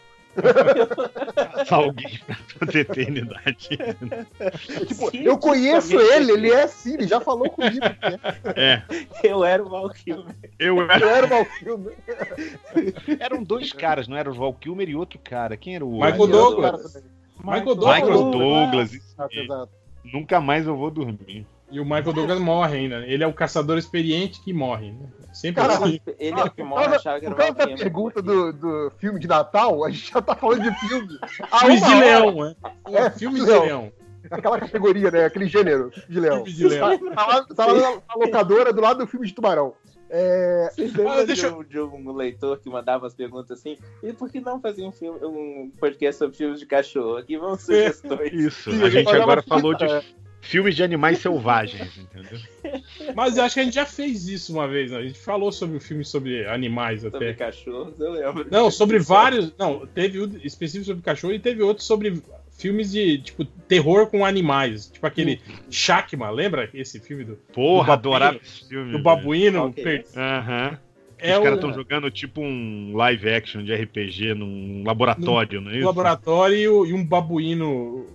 Alguém 1.70 2.18
pra 2.26 2.36
toda 2.58 2.78
a 2.78 2.80
eternidade. 2.80 3.68
Tipo, 4.86 5.16
eu 5.16 5.38
conheço 5.38 5.98
ele, 5.98 6.32
ele 6.32 6.50
é 6.50 6.64
assim, 6.64 6.94
ele 6.94 7.06
já 7.06 7.20
falou 7.20 7.48
comigo. 7.50 7.84
É. 8.54 8.82
Eu 9.22 9.44
era 9.44 9.62
o 9.62 9.68
Val 9.68 9.88
Kilmer. 9.90 10.34
Eu 10.58 10.78
Eu 10.78 10.90
era 10.90 11.26
o 11.26 11.28
Val 11.28 11.46
Kilmer. 11.58 11.96
Eram 13.18 13.42
dois 13.42 13.72
caras, 13.72 14.06
não 14.08 14.16
era 14.16 14.30
o 14.30 14.34
Val 14.34 14.52
Kilmer 14.54 14.88
e 14.88 14.94
outro 14.96 15.18
cara. 15.18 15.56
Quem 15.56 15.76
era 15.76 15.84
o 15.84 15.92
Michael? 16.00 16.26
Douglas. 16.26 17.02
Michael 17.42 17.74
Douglas. 17.74 18.00
Michael 18.02 18.30
Douglas. 18.30 18.92
exato. 19.32 19.68
Nunca 20.04 20.40
mais 20.40 20.66
eu 20.66 20.76
vou 20.76 20.90
dormir. 20.90 21.46
E 21.70 21.80
o 21.80 21.84
Michael 21.84 22.12
Douglas 22.12 22.38
morre 22.38 22.78
ainda. 22.78 22.98
Ele 23.06 23.24
é 23.24 23.26
o 23.26 23.32
caçador 23.32 23.76
experiente 23.76 24.40
que 24.40 24.52
morre, 24.52 24.92
né? 24.92 25.08
Sempre 25.32 25.62
Cara, 25.62 25.74
assim. 25.74 26.00
Ele 26.18 26.40
é 26.40 26.44
o 26.44 26.50
que 26.50 26.62
morre, 26.62 26.84
Por 26.84 26.90
causa- 26.90 26.96
achava 26.96 27.20
que 27.20 27.26
era 27.26 27.34
por 27.34 27.42
o 27.42 27.44
causa 27.54 27.70
da 27.70 27.76
pergunta 27.76 28.22
do, 28.22 28.52
do 28.52 28.92
filme 28.98 29.18
de 29.18 29.26
Natal, 29.26 29.84
a 29.84 29.90
gente 29.90 30.12
já 30.12 30.22
tá 30.22 30.34
falando 30.36 30.62
de 30.62 30.78
filme. 30.78 31.18
Filmes 31.60 31.82
de 31.84 31.94
leão, 31.94 32.32
né? 32.44 32.54
É, 32.86 33.10
Filmes 33.10 33.44
de 33.44 33.50
leão. 33.50 33.92
Aquela 34.30 34.58
categoria, 34.58 35.10
né? 35.10 35.24
Aquele 35.24 35.46
gênero 35.46 35.90
de 36.08 36.20
leão. 36.20 36.44
Filme 36.44 36.52
de 36.52 36.68
leão. 36.68 36.98
Tá, 36.98 37.14
tá 37.14 37.26
lá, 37.26 37.44
tá 37.44 37.66
lá 37.66 38.02
na 38.08 38.14
locadora 38.24 38.72
do 38.72 38.80
lado 38.80 38.98
do 38.98 39.06
filme 39.06 39.26
de 39.26 39.34
tubarão. 39.34 39.74
É, 40.08 40.70
lembram 40.78 41.08
Ah, 41.10 41.24
deixa 41.24 41.48
de, 41.50 41.54
um, 41.54 41.64
de 41.64 41.80
um 41.80 42.12
leitor 42.12 42.58
que 42.58 42.68
mandava 42.68 43.06
as 43.06 43.14
perguntas 43.14 43.58
assim? 43.58 43.76
E 44.02 44.12
por 44.12 44.30
que 44.30 44.40
não 44.40 44.60
fazer 44.60 44.82
um, 44.84 44.92
filme, 44.92 45.18
um 45.24 45.70
podcast 45.78 46.18
sobre 46.18 46.36
filmes 46.36 46.60
de 46.60 46.66
cachorro? 46.66 47.16
Aqui 47.16 47.36
vão 47.36 47.56
sugestões. 47.58 48.32
Isso. 48.32 48.70
Sim, 48.70 48.82
A 48.82 48.90
gente 48.90 49.08
agora 49.14 49.42
falou 49.42 49.74
de 49.74 49.86
filmes 50.40 50.76
de 50.76 50.84
animais 50.84 51.18
selvagens, 51.18 51.96
entendeu? 51.98 52.38
Mas 53.14 53.36
eu 53.36 53.42
acho 53.42 53.54
que 53.54 53.60
a 53.60 53.64
gente 53.64 53.74
já 53.74 53.86
fez 53.86 54.28
isso 54.28 54.52
uma 54.52 54.68
vez, 54.68 54.92
né? 54.92 54.98
A 54.98 55.02
gente 55.02 55.18
falou 55.18 55.50
sobre 55.50 55.76
o 55.76 55.80
filme 55.80 56.04
sobre 56.04 56.46
animais 56.46 57.02
Sobre 57.02 57.30
até. 57.30 57.34
cachorros, 57.34 57.98
eu 57.98 58.12
lembro. 58.12 58.46
Não, 58.50 58.70
sobre 58.70 58.98
vários. 58.98 59.52
Não, 59.58 59.86
teve 59.86 60.20
um 60.20 60.38
específico 60.44 60.86
sobre 60.86 61.02
cachorro 61.02 61.32
e 61.32 61.40
teve 61.40 61.62
outro 61.62 61.82
sobre 61.82 62.22
filmes 62.56 62.92
de, 62.92 63.18
tipo, 63.18 63.44
terror 63.44 64.06
com 64.08 64.24
animais. 64.24 64.88
Tipo 64.90 65.06
aquele 65.06 65.40
Shakma, 65.70 66.30
lembra 66.30 66.68
esse 66.74 66.98
filme 67.00 67.24
do. 67.24 67.36
Porra, 67.52 67.86
do 67.86 67.92
adorava 67.92 68.38
esse 68.42 68.68
filme. 68.68 68.92
Do 68.92 68.98
babuíno. 68.98 69.72
É 69.76 69.82
per-? 69.82 70.04
Aham. 70.16 70.78
É 71.18 71.34
Os 71.36 71.42
caras 71.42 71.54
estão 71.54 71.72
jogando 71.72 72.10
tipo 72.10 72.42
um 72.42 72.94
live 72.94 73.30
action 73.30 73.62
de 73.62 73.74
RPG 73.74 74.34
num 74.34 74.84
laboratório, 74.84 75.62
não 75.62 75.70
é 75.70 75.76
isso? 75.76 75.86
laboratório 75.86 76.86
e, 76.86 76.92
um 76.92 77.02
babuíno 77.02 78.06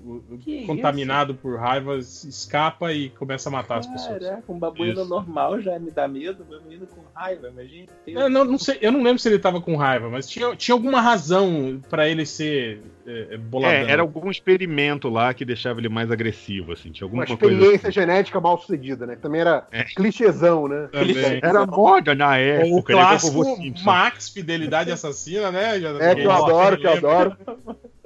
Que 0.42 0.66
contaminado 0.68 1.34
por 1.34 1.58
raivas 1.60 2.24
escapa 2.24 2.94
e 2.94 3.10
começa 3.10 3.50
a 3.50 3.52
matar 3.52 3.80
as 3.80 3.88
pessoas. 3.88 4.20
Caraca, 4.20 4.52
um 4.52 4.60
babuíno 4.60 5.02
Isso. 5.02 5.10
normal 5.10 5.60
já 5.62 5.80
me 5.80 5.90
dá 5.90 6.08
medo, 6.08 6.44
um 6.44 6.46
babuíno 6.46 6.86
com 6.86 7.02
raiva, 7.16 7.50
imagina. 7.50 7.88
Eu 8.06 8.30
não, 8.30 8.46
não 8.46 8.58
sei, 8.60 8.78
eu 8.82 8.92
não 8.92 9.02
lembro 9.02 9.18
se 9.18 9.28
ele 9.30 9.40
tava 9.40 9.60
com 9.60 9.76
raiva, 9.76 10.08
mas 10.08 10.30
tinha, 10.30 10.56
tinha 10.56 10.76
alguma 10.76 11.02
razão 11.02 11.82
pra 11.90 12.08
ele 12.08 12.26
ser 12.26 12.82
é, 13.08 13.28
é, 13.32 13.38
boladão. 13.38 13.76
É, 13.78 13.92
era 13.92 14.02
algum 14.02 14.30
experimento 14.30 15.10
lá 15.10 15.34
que 15.34 15.44
deixava 15.46 15.80
ele 15.80 15.90
mais 15.90 16.12
agressivo, 16.12 16.72
assim. 16.74 16.92
Tinha 16.92 17.08
uma 17.08 17.22
alguma 17.24 17.38
coisa. 17.38 17.54
experiência 17.56 17.90
assim. 17.90 18.00
genética 18.00 18.40
mal 18.40 18.58
sucedida, 18.60 19.06
né? 19.06 19.16
Que 19.16 19.22
também 19.22 19.42
era 19.42 19.68
É. 19.72 19.84
clichêzão, 19.84 20.68
né? 20.68 20.90
Também. 20.92 21.40
Era 21.42 21.66
moda 21.66 22.14
na 22.16 22.38
época, 22.38 22.94
né? 22.94 23.02
clássico 23.02 23.40
o 23.42 23.56
Simpson. 23.56 23.84
Max 23.86 24.30
Fidelidade 24.30 24.92
Assassina, 24.92 25.52
né? 25.52 25.78
É, 26.00 26.16
que 26.16 26.22
eu 26.22 26.32
adoro, 26.32 26.78
que 26.78 26.88
eu 26.88 26.92
adoro. 26.94 27.38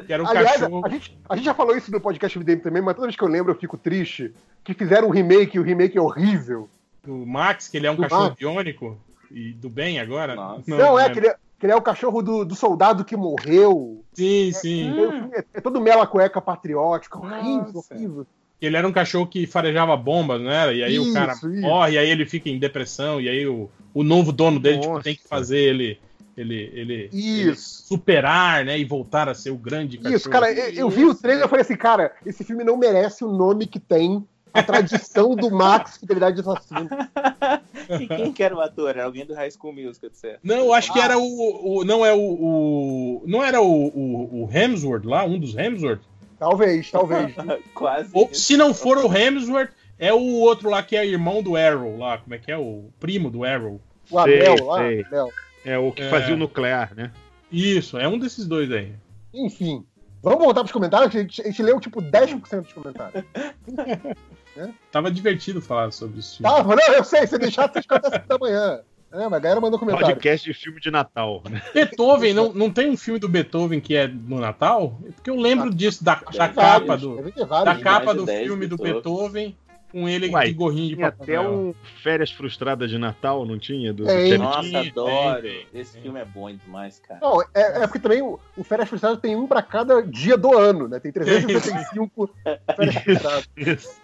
Que 0.06 0.14
era 0.14 0.22
um 0.24 0.28
Aliás, 0.28 0.52
cachorro. 0.60 0.86
a 0.86 0.90
gente, 0.90 1.18
a 1.28 1.36
gente 1.36 1.46
já 1.46 1.54
falou 1.54 1.76
isso 1.76 1.92
no 1.92 2.00
podcast 2.00 2.38
MDM 2.38 2.60
também, 2.62 2.82
mas 2.82 2.94
toda 2.96 3.08
vez 3.08 3.16
que 3.18 3.24
eu 3.24 3.28
lembro 3.28 3.52
eu 3.52 3.58
fico 3.58 3.78
triste. 3.78 4.32
Que 4.64 4.74
fizeram 4.74 5.08
um 5.08 5.12
remake 5.12 5.58
e 5.58 5.60
o 5.60 5.64
remake 5.64 5.98
é 5.98 6.02
horrível. 6.02 6.70
Do 7.04 7.26
Max, 7.26 7.68
que 7.68 7.78
ele 7.78 7.88
é 7.88 7.92
um 7.92 7.96
Do 7.96 8.04
cachorro 8.04 8.24
Max. 8.26 8.36
biônico. 8.38 9.00
E 9.32 9.52
do 9.54 9.70
bem 9.70 10.00
agora? 10.00 10.36
Não, 10.68 11.00
é, 11.00 11.10
que 11.10 11.20
ele, 11.20 11.28
é- 11.28 11.36
que 11.60 11.66
ele 11.66 11.74
é 11.74 11.76
o 11.76 11.82
cachorro 11.82 12.22
do, 12.22 12.46
do 12.46 12.56
soldado 12.56 13.06
que 13.06 13.16
morreu. 13.16 14.04
Sim, 14.14 14.52
sim. 14.52 14.94
É, 15.34 15.46
é 15.54 15.62
todo 15.62 15.82
mela 15.82 16.06
cueca 16.06 16.42
patriótico, 16.42 17.20
horrível, 17.20 17.84
horrível. 17.90 18.28
Ele 18.62 18.78
era 18.78 18.88
um 18.88 18.92
cachorro 18.92 19.28
que 19.28 19.46
farejava 19.46 19.96
bombas, 19.98 20.42
não 20.42 20.50
era? 20.50 20.74
E 20.74 20.84
aí 20.84 20.96
Isso, 20.96 21.12
o 21.12 21.14
cara 21.14 21.34
isso. 21.34 21.50
morre, 21.50 21.94
e 21.94 21.98
aí 21.98 22.10
ele 22.10 22.26
fica 22.26 22.50
em 22.50 22.58
depressão, 22.58 23.20
e 23.20 23.30
aí 23.30 23.46
o, 23.46 23.70
o 23.94 24.04
novo 24.04 24.32
dono 24.32 24.60
dele 24.60 24.80
tipo, 24.80 25.02
tem 25.04 25.16
que 25.16 25.28
fazer 25.28 25.60
ele, 25.60 26.00
ele, 26.38 26.72
ele, 26.74 27.10
ele 27.12 27.56
superar, 27.56 28.66
né? 28.66 28.80
E 28.80 28.86
voltar 28.86 29.30
a 29.30 29.34
ser 29.36 29.52
o 29.52 29.58
grande 29.58 29.98
cachorro. 29.98 30.16
Isso, 30.16 30.30
cara, 30.30 30.52
eu, 30.52 30.70
eu 30.74 30.90
vi 30.90 31.06
o 31.06 31.14
trailer 31.14 31.46
e 31.46 31.50
falei 31.50 31.64
assim, 31.64 31.76
cara, 31.76 32.14
esse 32.26 32.44
filme 32.44 32.64
não 32.64 32.78
merece 32.78 33.24
o 33.24 33.32
nome 33.32 33.68
que 33.68 33.80
tem, 33.80 34.26
a 34.56 34.64
tradição 34.64 35.36
do 35.36 35.52
Max 35.52 35.98
Fidelidade 35.98 36.36
de 36.36 36.42
Assassino. 36.42 36.90
E 38.00 38.08
quem 38.08 38.34
que 38.34 38.42
era 38.42 38.56
o 38.56 38.60
ator? 38.62 38.90
Era 38.90 39.06
alguém 39.06 39.26
do 39.28 39.36
High 39.36 39.52
School 39.52 39.72
Musical, 39.74 40.10
certo? 40.14 40.40
Não, 40.44 40.56
eu 40.56 40.74
acho 40.74 40.92
que 40.92 41.00
era 41.00 41.20
o, 41.20 41.82
o- 41.82 41.86
Não 41.86 42.04
é 42.04 42.12
o, 42.14 42.18
o- 42.20 43.24
Não 43.28 43.44
era 43.44 43.62
o, 43.62 43.88
o, 43.88 44.44
o 44.46 44.50
Hemsworth 44.52 45.06
lá, 45.06 45.24
um 45.24 45.38
dos 45.38 45.56
Hemsworth? 45.56 46.02
Talvez, 46.40 46.90
talvez. 46.90 47.36
Quase. 47.76 48.10
Ou 48.12 48.28
se 48.34 48.58
não 48.58 48.74
for 48.74 48.98
o 48.98 49.16
Hemsworth, 49.16 49.70
é 50.00 50.12
o 50.12 50.20
outro 50.40 50.68
lá 50.70 50.82
que 50.82 50.96
é 50.98 51.06
irmão 51.06 51.44
do 51.44 51.56
Arrow 51.56 51.96
lá. 51.98 52.18
Como 52.18 52.34
é 52.34 52.40
que 52.40 52.52
é? 52.52 52.58
O 52.58 52.86
primo 53.00 53.30
do 53.30 53.44
Arrow. 53.44 53.80
O 54.10 54.24
Sei, 54.24 54.40
Abel 54.42 54.66
lá, 54.66 54.78
sei. 54.80 55.02
Abel. 55.04 55.30
É 55.64 55.78
o 55.78 55.92
que 55.92 56.02
É. 56.02 56.10
fazia 56.10 56.34
o 56.34 56.38
nuclear, 56.38 56.94
né? 56.96 57.12
Isso, 57.52 58.00
é 58.00 58.08
um 58.08 58.18
desses 58.18 58.48
dois 58.48 58.72
aí. 58.72 58.94
Enfim. 59.32 59.86
Vamos 60.26 60.44
voltar 60.44 60.62
pros 60.62 60.72
comentários? 60.72 61.16
A 61.16 61.20
gente, 61.20 61.40
a 61.40 61.46
gente 61.46 61.62
leu 61.62 61.80
tipo 61.80 62.02
10% 62.02 62.62
dos 62.62 62.74
comentários. 62.74 63.24
Tava 64.92 65.12
divertido 65.12 65.62
falar 65.62 65.92
sobre 65.92 66.18
isso. 66.18 66.42
Tá, 66.42 66.64
não, 66.64 66.94
eu 66.96 67.04
sei, 67.04 67.28
você 67.28 67.38
deixar 67.38 67.66
até 67.66 67.78
as 67.78 67.86
5 67.86 68.28
da 68.28 68.38
manhã. 68.40 68.82
É, 69.12 69.30
mas 69.30 69.34
a 69.34 69.40
galera 69.40 69.62
mandou 69.62 69.78
comentário. 69.78 70.16
Podcast 70.16 70.52
de 70.52 70.58
filme 70.58 70.82
de 70.82 70.90
Natal, 70.90 71.44
né? 71.48 71.62
Beethoven, 71.72 72.34
não, 72.34 72.52
não 72.52 72.72
tem 72.72 72.90
um 72.90 72.98
filme 72.98 73.20
do 73.20 73.30
Beethoven 73.30 73.80
que 73.80 73.96
é 73.96 74.08
no 74.08 74.40
Natal? 74.40 75.00
Porque 75.14 75.30
eu 75.30 75.36
lembro 75.36 75.70
disso, 75.70 76.04
da, 76.04 76.16
da 76.16 76.48
vários, 76.48 76.56
capa 76.56 76.98
do, 76.98 77.22
da 77.64 77.76
capa 77.78 78.06
mais 78.06 78.18
de 78.18 78.18
do 78.18 78.26
10 78.26 78.48
filme 78.48 78.66
do 78.66 78.78
Beethoven. 78.78 79.50
Beethoven 79.50 79.58
com 79.96 80.10
ele 80.10 80.28
Uai, 80.30 80.48
de 80.48 80.54
gorrinho 80.54 80.90
de 80.90 80.96
Tinha 80.96 81.10
Papai 81.10 81.36
até 81.38 81.48
um 81.48 81.74
Férias 82.04 82.30
Frustradas 82.30 82.90
de 82.90 82.98
Natal, 82.98 83.46
não 83.46 83.58
tinha? 83.58 83.94
Do, 83.94 84.04
do 84.04 84.08
Tem. 84.08 84.28
Charlie 84.28 84.38
Nossa, 84.38 84.64
Sheen? 84.64 84.90
adoro. 84.90 85.42
tem, 85.42 85.68
Esse 85.74 86.02
filme 86.02 86.20
é 86.20 86.26
bom 86.26 86.52
demais, 86.54 87.00
cara. 87.00 87.22
Não, 87.22 87.42
é, 87.42 87.84
é 87.84 87.88
porque 87.88 88.00
também 88.00 88.22
o, 88.22 88.38
o 88.58 88.64
Férias 88.66 88.90
Frustradas 88.90 89.20
tem 89.22 89.38
um 89.38 89.48
pra 89.48 89.62
cada 89.62 90.02
dia 90.02 90.36
do 90.36 90.58
ano, 90.58 90.90
né? 90.90 91.00
Tem 91.00 91.14
365 91.14 92.30
Férias 92.76 92.96
Frustradas. 92.96 93.50
Isso. 93.56 94.02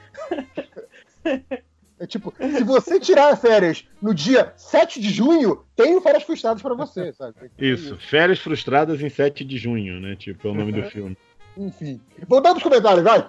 É 1.99 2.07
tipo, 2.07 2.33
se 2.39 2.63
você 2.63 2.97
tirar 2.97 3.35
férias 3.35 3.85
no 4.01 4.13
dia 4.13 4.53
7 4.55 4.99
de 5.01 5.09
junho, 5.09 5.65
tem 5.75 5.97
o 5.97 6.01
Férias 6.01 6.23
Frustradas 6.23 6.61
pra 6.61 6.73
você, 6.73 7.11
sabe? 7.11 7.35
Isso, 7.59 7.97
Férias 7.97 8.39
Frustradas 8.39 9.01
em 9.01 9.09
7 9.09 9.43
de 9.43 9.57
junho, 9.57 9.99
né? 9.99 10.15
Tipo, 10.15 10.47
é 10.47 10.51
o 10.51 10.55
nome 10.55 10.71
do 10.71 10.83
filme. 10.83 11.17
Enfim. 11.57 11.99
Voltando 12.29 12.53
pros 12.53 12.63
comentários, 12.63 13.03
vai. 13.03 13.27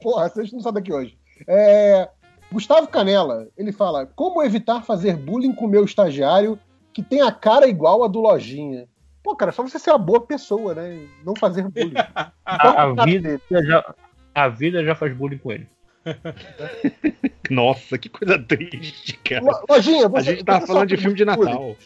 Porra, 0.00 0.28
vocês 0.28 0.52
não 0.52 0.60
sabem 0.60 0.80
daqui 0.80 0.92
hoje. 0.92 1.18
É, 1.46 2.08
Gustavo 2.52 2.88
Canela, 2.88 3.48
ele 3.56 3.72
fala: 3.72 4.06
Como 4.06 4.42
evitar 4.42 4.82
fazer 4.82 5.16
bullying 5.16 5.52
com 5.54 5.66
o 5.66 5.68
meu 5.68 5.84
estagiário 5.84 6.58
que 6.92 7.02
tem 7.02 7.20
a 7.20 7.32
cara 7.32 7.66
igual 7.66 8.04
a 8.04 8.08
do 8.08 8.20
Lojinha? 8.20 8.86
Pô, 9.22 9.34
cara, 9.34 9.50
é 9.50 9.52
só 9.52 9.62
você 9.62 9.78
ser 9.78 9.90
uma 9.90 9.98
boa 9.98 10.20
pessoa, 10.20 10.74
né? 10.74 11.06
Não 11.24 11.34
fazer 11.34 11.66
bullying. 11.68 11.94
A, 12.44 12.82
a 12.84 13.04
vida 13.04 13.40
já, 13.50 13.94
a 14.34 14.48
vida 14.48 14.84
já 14.84 14.94
faz 14.94 15.14
bullying 15.16 15.38
com 15.38 15.50
ele. 15.52 15.66
Nossa, 17.50 17.96
que 17.98 18.08
coisa 18.08 18.38
triste, 18.38 19.16
cara. 19.18 19.42
Lo- 19.44 19.64
Lojinha, 19.68 20.06
A 20.06 20.08
você, 20.08 20.22
gente 20.36 20.44
tava 20.44 20.60
você 20.60 20.66
falando 20.66 20.88
de 20.88 20.96
filme 20.96 21.16
de 21.16 21.24
muito 21.24 21.38
bullying? 21.38 21.52
Natal. 21.52 21.76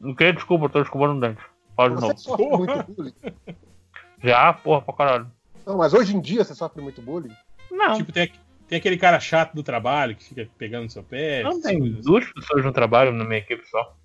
Não 0.00 0.14
queria 0.14 0.32
desculpa, 0.32 0.66
eu 0.66 0.70
tô 0.70 0.80
desculpando 0.80 1.16
o 1.16 1.20
dente. 1.20 1.40
Fala 1.76 1.88
de 1.90 1.94
Você 1.96 2.06
novo. 2.08 2.18
sofre 2.18 2.46
muito 2.48 2.92
bullying? 2.92 3.14
Já, 4.22 4.52
porra, 4.52 4.82
pra 4.82 4.94
caralho. 4.94 5.30
Não, 5.66 5.76
mas 5.78 5.92
hoje 5.94 6.14
em 6.16 6.20
dia 6.20 6.44
você 6.44 6.54
sofre 6.54 6.82
muito 6.82 7.00
bullying? 7.02 7.34
Não. 7.70 7.94
Tipo, 7.96 8.12
tem, 8.12 8.32
tem 8.70 8.78
aquele 8.78 8.96
cara 8.96 9.18
chato 9.18 9.52
do 9.52 9.64
trabalho 9.64 10.14
que 10.14 10.22
fica 10.22 10.48
pegando 10.56 10.84
no 10.84 10.90
seu 10.90 11.02
pé. 11.02 11.42
Não 11.42 11.60
tem 11.60 11.76
coisas 11.80 11.98
assim. 11.98 12.08
duas 12.08 12.32
pessoas 12.32 12.64
no 12.64 12.72
trabalho 12.72 13.10
na 13.10 13.24
minha 13.24 13.38
equipe 13.40 13.66
só. 13.68 13.96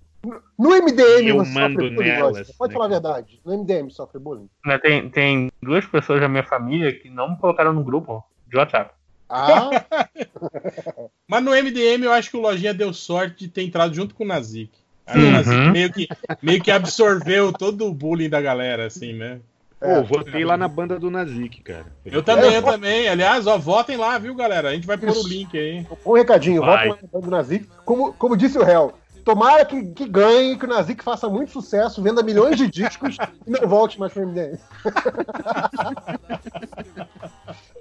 No 0.58 0.70
MDM 0.70 1.28
Eu 1.28 1.36
mando 1.36 1.46
sofre 1.52 1.74
bullying, 1.90 2.08
nelas, 2.08 2.36
Lojinha? 2.38 2.54
Pode 2.58 2.72
né? 2.72 2.74
falar 2.74 2.84
a 2.86 2.88
verdade. 2.88 3.40
No 3.44 3.56
MDM 3.56 3.90
sofre 3.90 4.18
bullying? 4.18 4.50
Né, 4.64 4.76
Tem, 4.78 5.08
tem 5.08 5.52
duas 5.62 5.86
pessoas 5.86 6.20
da 6.20 6.28
minha 6.28 6.42
família 6.42 6.92
que 6.92 7.08
não 7.08 7.30
me 7.30 7.36
colocaram 7.38 7.72
no 7.72 7.84
grupo 7.84 8.24
de 8.48 8.56
WhatsApp. 8.56 8.92
Ah, 9.28 9.70
Mas 11.28 11.44
no 11.44 11.52
MDM 11.52 12.02
eu 12.02 12.12
acho 12.12 12.28
que 12.28 12.36
o 12.36 12.40
Lojinha 12.40 12.74
deu 12.74 12.92
sorte 12.92 13.44
de 13.44 13.48
ter 13.48 13.62
entrado 13.62 13.94
junto 13.94 14.16
com 14.16 14.24
o 14.24 14.26
Nazik. 14.26 14.72
Aí 15.06 15.20
o 15.22 15.26
Uhum. 15.26 15.30
Nazik 15.32 15.70
meio 15.70 15.92
que, 15.92 16.08
meio 16.42 16.60
que 16.60 16.70
absorveu 16.72 17.52
todo 17.52 17.86
o 17.86 17.94
bullying 17.94 18.28
da 18.28 18.40
galera, 18.40 18.86
assim, 18.86 19.12
né? 19.12 19.38
Pô, 19.86 20.02
votei 20.02 20.44
lá 20.44 20.56
na 20.56 20.68
banda 20.68 20.98
do 20.98 21.10
Nazik, 21.10 21.62
cara. 21.62 21.86
Eu 22.04 22.22
também, 22.22 22.54
eu 22.54 22.62
também. 22.62 23.08
Aliás, 23.08 23.46
ó, 23.46 23.56
votem 23.56 23.96
lá, 23.96 24.18
viu, 24.18 24.34
galera? 24.34 24.70
A 24.70 24.74
gente 24.74 24.86
vai 24.86 24.96
pôr 24.96 25.16
o 25.16 25.28
link 25.28 25.56
aí. 25.56 25.86
um 26.04 26.12
recadinho, 26.12 26.60
Vai. 26.60 26.88
volta 26.88 27.08
lá 27.12 27.20
no 27.20 27.26
do 27.26 27.30
Nazik. 27.30 27.68
Como, 27.84 28.12
como 28.14 28.36
disse 28.36 28.58
o 28.58 28.64
réu, 28.64 28.94
tomara 29.26 29.64
que, 29.64 29.84
que 29.86 30.08
ganhe, 30.08 30.56
que 30.56 30.64
o 30.64 30.68
Nazik 30.68 31.02
faça 31.02 31.28
muito 31.28 31.50
sucesso, 31.50 32.00
venda 32.00 32.22
milhões 32.22 32.56
de 32.56 32.68
discos 32.68 33.16
e 33.44 33.50
não 33.50 33.68
volte 33.68 33.98
mais 33.98 34.12
pro 34.12 34.26
MDM. 34.26 34.56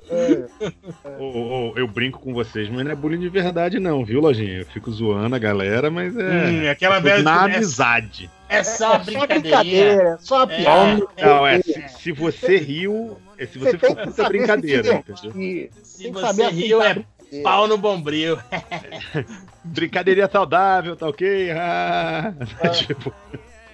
É, 0.10 0.46
ô, 1.20 1.24
ô, 1.24 1.74
eu 1.76 1.88
brinco 1.88 2.20
com 2.20 2.34
vocês, 2.34 2.68
mas 2.70 2.84
não 2.84 2.92
é 2.92 2.96
bullying 2.96 3.20
de 3.20 3.30
verdade, 3.30 3.80
não, 3.80 4.04
viu, 4.04 4.22
Lojinha? 4.22 4.60
Eu 4.60 4.66
fico 4.66 4.92
zoando 4.92 5.36
a 5.36 5.40
galera, 5.40 5.92
mas 5.92 6.18
é. 6.18 6.22
Hum, 6.22 6.70
aquela 6.70 6.98
é 6.98 7.02
velha 7.02 7.24
Na 7.24 7.44
amizade. 7.44 8.30
É 8.48 8.64
só 8.64 8.98
brincadeira, 9.00 10.18
só 10.20 10.38
uma 10.38 10.48
piada. 10.48 11.08
Não, 11.22 11.48
é, 11.48 11.62
se, 11.62 11.84
se 11.90 12.12
você 12.12 12.58
riu, 12.58 13.18
é 13.38 13.46
se 13.46 13.58
você, 13.58 13.78
Você 13.78 13.96
for 13.96 14.12
saber 14.12 14.30
brincadeira, 14.38 14.84
se 14.84 14.96
entendeu? 14.96 15.32
Se 15.32 16.04
Tem 16.04 16.12
você 16.14 16.22
saber 16.22 16.50
riu, 16.50 16.82
é 16.82 17.04
pau 17.44 17.68
no 17.68 17.78
bombril. 17.78 18.38
Brincadeirinha 19.64 20.30
saudável, 20.32 20.96
tá 20.96 21.08
ok? 21.08 21.52
Ah, 21.52 22.34
tipo, 22.72 23.12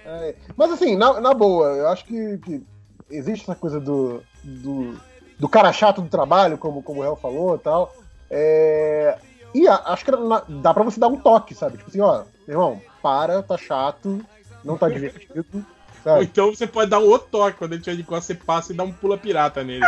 É, 0.04 0.34
mas 0.56 0.72
assim, 0.72 0.96
na, 0.96 1.20
na 1.20 1.34
boa, 1.34 1.66
eu 1.68 1.88
acho 1.88 2.04
que, 2.04 2.38
que 2.38 2.62
existe 3.10 3.42
essa 3.42 3.54
coisa 3.54 3.78
do, 3.78 4.22
do, 4.42 4.94
do 5.38 5.48
cara 5.48 5.72
chato 5.72 6.00
do 6.00 6.08
trabalho, 6.08 6.56
como, 6.58 6.82
como 6.82 7.00
o 7.00 7.02
réu 7.02 7.16
falou 7.16 7.56
e 7.56 7.58
tal. 7.58 7.94
É, 8.30 9.16
e 9.54 9.68
a- 9.68 9.82
acho 9.86 10.04
que 10.04 10.10
na- 10.10 10.42
dá 10.48 10.72
pra 10.72 10.82
você 10.82 10.98
dar 10.98 11.08
um 11.08 11.18
toque, 11.18 11.54
sabe? 11.54 11.76
Tipo 11.76 11.90
assim, 11.90 12.00
ó, 12.00 12.24
meu 12.48 12.56
irmão, 12.56 12.82
para, 13.02 13.42
tá 13.42 13.56
chato, 13.58 14.18
não 14.64 14.76
tá 14.78 14.88
divertido. 14.88 15.44
Ou 16.04 16.12
Sabe? 16.14 16.24
então 16.24 16.52
você 16.52 16.66
pode 16.66 16.90
dar 16.90 16.98
um 16.98 17.04
outro 17.06 17.28
toque 17.30 17.58
quando 17.58 17.74
ele 17.74 17.80
tiver 17.82 17.94
de 17.94 18.02
costas, 18.02 18.24
você 18.24 18.34
passa 18.34 18.72
e 18.72 18.76
dá 18.76 18.82
um 18.82 18.92
pula 18.92 19.16
pirata 19.16 19.62
nele. 19.62 19.86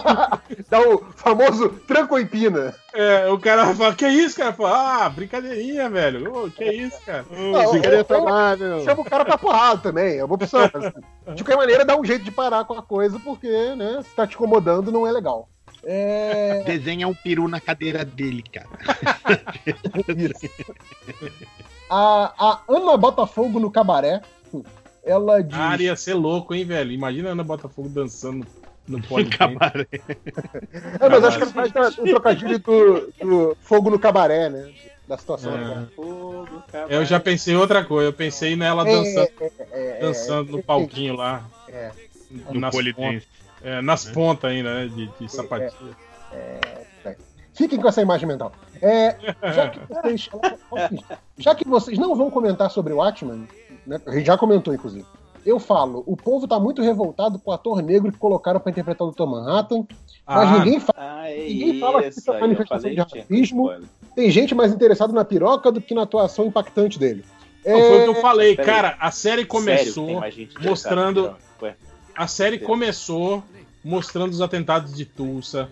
Dá 0.70 0.80
o 0.80 1.04
famoso 1.14 1.68
tranco 1.86 2.18
em 2.18 2.26
pina. 2.26 2.74
É, 2.94 3.28
o 3.28 3.38
cara 3.38 3.66
vai 3.66 3.74
falar, 3.74 3.94
que 3.94 4.08
isso, 4.08 4.34
cara? 4.38 4.54
Fala, 4.54 5.04
ah, 5.04 5.10
brincadeirinha, 5.10 5.90
velho. 5.90 6.34
Ô, 6.34 6.50
que 6.50 6.64
isso, 6.64 6.98
cara? 7.04 7.26
Não, 7.30 7.70
brincadeira 7.70 7.96
ou- 8.08 8.16
ou- 8.16 8.22
saudável. 8.28 8.80
Chama 8.84 9.02
o 9.02 9.04
cara 9.04 9.26
pra 9.26 9.36
porrada 9.36 9.78
também, 9.82 10.16
é 10.16 10.24
uma 10.24 10.34
opção. 10.36 10.70
mas, 10.72 10.84
de 11.36 11.44
qualquer 11.44 11.56
maneira, 11.58 11.84
dá 11.84 11.98
um 11.98 12.04
jeito 12.04 12.24
de 12.24 12.30
parar 12.30 12.64
com 12.64 12.72
a 12.72 12.82
coisa, 12.82 13.20
porque, 13.20 13.74
né, 13.74 14.00
se 14.02 14.14
tá 14.16 14.26
te 14.26 14.34
incomodando, 14.36 14.90
não 14.90 15.06
é 15.06 15.12
legal. 15.12 15.50
É. 15.84 16.62
desenha 16.64 17.08
um 17.08 17.14
peru 17.14 17.46
na 17.48 17.60
cadeira 17.60 18.04
dele, 18.06 18.42
cara. 18.52 18.68
A, 21.94 22.32
a 22.38 22.62
Ana 22.70 22.96
Botafogo 22.96 23.60
no 23.60 23.70
cabaré, 23.70 24.22
ela 25.04 25.42
diz. 25.42 25.58
Ah, 25.58 25.76
ia 25.78 25.94
ser 25.94 26.14
louco, 26.14 26.54
hein, 26.54 26.64
velho? 26.64 26.90
Imagina 26.90 27.28
a 27.28 27.32
Ana 27.32 27.44
Botafogo 27.44 27.90
dançando 27.90 28.46
no 28.88 29.00
pole 29.04 29.28
Cabaré. 29.28 29.86
É, 30.98 31.08
mas 31.08 31.22
acho 31.22 31.36
que 31.36 31.42
ela 31.42 31.68
faz 31.68 31.98
um 31.98 32.04
trocadilho 32.04 32.58
do, 32.60 33.12
do 33.20 33.56
fogo 33.60 33.90
no 33.90 33.98
cabaré, 33.98 34.48
né? 34.48 34.72
Da 35.06 35.18
situação. 35.18 35.54
É. 35.54 35.58
né? 35.58 35.88
Eu 36.88 37.04
já 37.04 37.20
pensei 37.20 37.52
em 37.52 37.58
outra 37.58 37.84
coisa, 37.84 38.08
eu 38.08 38.12
pensei 38.14 38.56
nela 38.56 38.88
É, 38.88 38.96
dançando, 38.96 39.30
é, 39.40 39.50
é, 39.72 40.00
dançando 40.00 40.48
é, 40.48 40.52
no 40.52 40.58
é, 40.60 40.62
palquinho 40.62 41.14
lá. 41.14 41.44
É. 41.68 41.90
No 42.50 42.58
nas 42.58 42.74
é, 43.62 43.82
nas 43.82 44.06
pontas 44.06 44.50
ainda, 44.50 44.74
né? 44.74 44.86
De, 44.86 45.10
de 45.20 45.30
sapatilha. 45.30 45.94
É, 46.32 46.86
Fiquem 47.54 47.78
com 47.80 47.88
essa 47.88 48.00
imagem 48.02 48.26
mental. 48.26 48.52
É, 48.80 49.16
já, 49.52 49.68
que 49.68 49.80
vocês, 49.88 50.30
já 51.38 51.54
que 51.54 51.68
vocês 51.68 51.98
não 51.98 52.14
vão 52.16 52.30
comentar 52.30 52.70
sobre 52.70 52.92
o 52.92 52.96
Watchmen, 52.96 53.46
né, 53.86 54.00
a 54.06 54.10
gente 54.12 54.26
já 54.26 54.38
comentou, 54.38 54.72
inclusive. 54.74 55.04
Eu 55.44 55.58
falo, 55.58 56.04
o 56.06 56.16
povo 56.16 56.46
tá 56.46 56.58
muito 56.60 56.80
revoltado 56.82 57.38
com 57.38 57.50
o 57.50 57.54
ator 57.54 57.82
negro 57.82 58.12
que 58.12 58.18
colocaram 58.18 58.60
pra 58.60 58.70
interpretar 58.70 59.06
o 59.06 59.10
Dr. 59.10 59.24
Manhattan, 59.26 59.84
mas 60.26 60.48
Ah. 60.48 60.58
ninguém, 60.58 60.78
fa 60.80 60.92
Ah, 60.96 61.28
é 61.30 61.36
ninguém 61.48 61.80
fala 61.80 62.00
que 62.02 62.08
isso. 62.08 62.30
é 62.30 62.34
aí 62.34 62.40
manifestação 62.40 62.80
falei 62.82 62.96
de 62.96 63.04
que 63.04 63.10
tinha 63.10 63.22
racismo. 63.24 63.62
spoiler. 63.64 63.88
Tem 64.14 64.30
gente 64.30 64.54
mais 64.54 64.72
interessada 64.72 65.12
na 65.12 65.24
piroca 65.24 65.72
do 65.72 65.80
que 65.80 65.94
na 65.94 66.02
atuação 66.02 66.46
impactante 66.46 66.98
dele. 66.98 67.24
Não, 67.66 67.78
foi 67.80 67.98
o 68.00 68.02
que 68.04 68.08
eu 68.08 68.14
falei, 68.20 68.56
Peraí. 68.56 68.66
cara. 68.72 68.96
A 69.00 69.10
série 69.10 69.34
Sério, 69.42 69.46
começou 69.48 70.10
interessada 70.10 70.68
mostrando. 70.68 71.36
A 72.14 72.26
série 72.26 72.50
Sério. 72.56 72.66
começou 72.66 73.42
mostrando 73.84 74.30
os 74.30 74.40
atentados 74.40 74.94
de 74.94 75.04
Tulsa. 75.04 75.68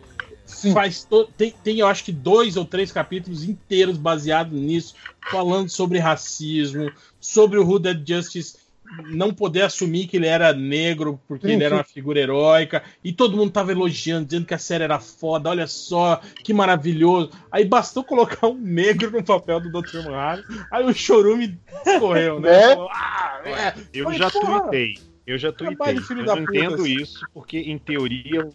Faz 0.73 1.05
to- 1.05 1.29
tem, 1.37 1.55
tem, 1.63 1.79
eu 1.79 1.87
acho 1.87 2.05
que 2.05 2.13
dois 2.13 2.57
ou 2.57 2.65
três 2.65 2.93
capítulos 2.93 3.45
inteiros 3.45 3.97
baseados 3.97 4.59
nisso, 4.59 4.95
falando 5.31 5.69
sobre 5.69 5.99
racismo, 5.99 6.91
sobre 7.21 7.59
o 7.59 7.67
Who 7.67 7.79
Dead 7.79 8.07
Justice 8.07 8.59
não 9.07 9.33
poder 9.33 9.63
assumir 9.63 10.07
que 10.09 10.17
ele 10.17 10.27
era 10.27 10.53
negro 10.53 11.21
porque 11.29 11.47
Sim, 11.47 11.53
ele 11.55 11.65
era 11.65 11.77
sim. 11.77 11.79
uma 11.79 11.85
figura 11.85 12.19
heróica 12.19 12.83
e 13.05 13.13
todo 13.13 13.37
mundo 13.37 13.53
tava 13.53 13.71
elogiando, 13.73 14.27
dizendo 14.27 14.47
que 14.47 14.55
a 14.55 14.59
série 14.59 14.85
era 14.85 14.99
foda, 14.99 15.49
olha 15.51 15.67
só, 15.67 16.21
que 16.43 16.53
maravilhoso. 16.53 17.31
Aí 17.53 17.65
bastou 17.65 18.03
colocar 18.03 18.49
um 18.49 18.59
negro 18.59 19.11
no 19.11 19.23
papel 19.23 19.61
do 19.61 19.71
Dr. 19.71 20.03
Manhattan, 20.05 20.67
aí 20.71 20.85
o 20.85 20.93
chorume 20.93 21.59
escorreu, 21.87 22.41
né? 22.41 22.51
Né? 22.61 22.75
Falou, 22.75 22.89
ah, 22.91 23.41
é. 23.45 23.75
Eu 23.95 24.05
Falei, 24.05 24.19
já 24.19 24.31
porra, 24.31 24.61
tuitei. 24.63 24.99
Eu 25.27 25.39
já 25.39 25.53
tuitei. 25.53 25.77
Eu 25.77 26.17
não 26.17 26.25
puta, 26.25 26.41
entendo 26.41 26.75
assim. 26.75 26.97
isso, 26.97 27.27
porque 27.33 27.59
em 27.59 27.79
teoria 27.79 28.49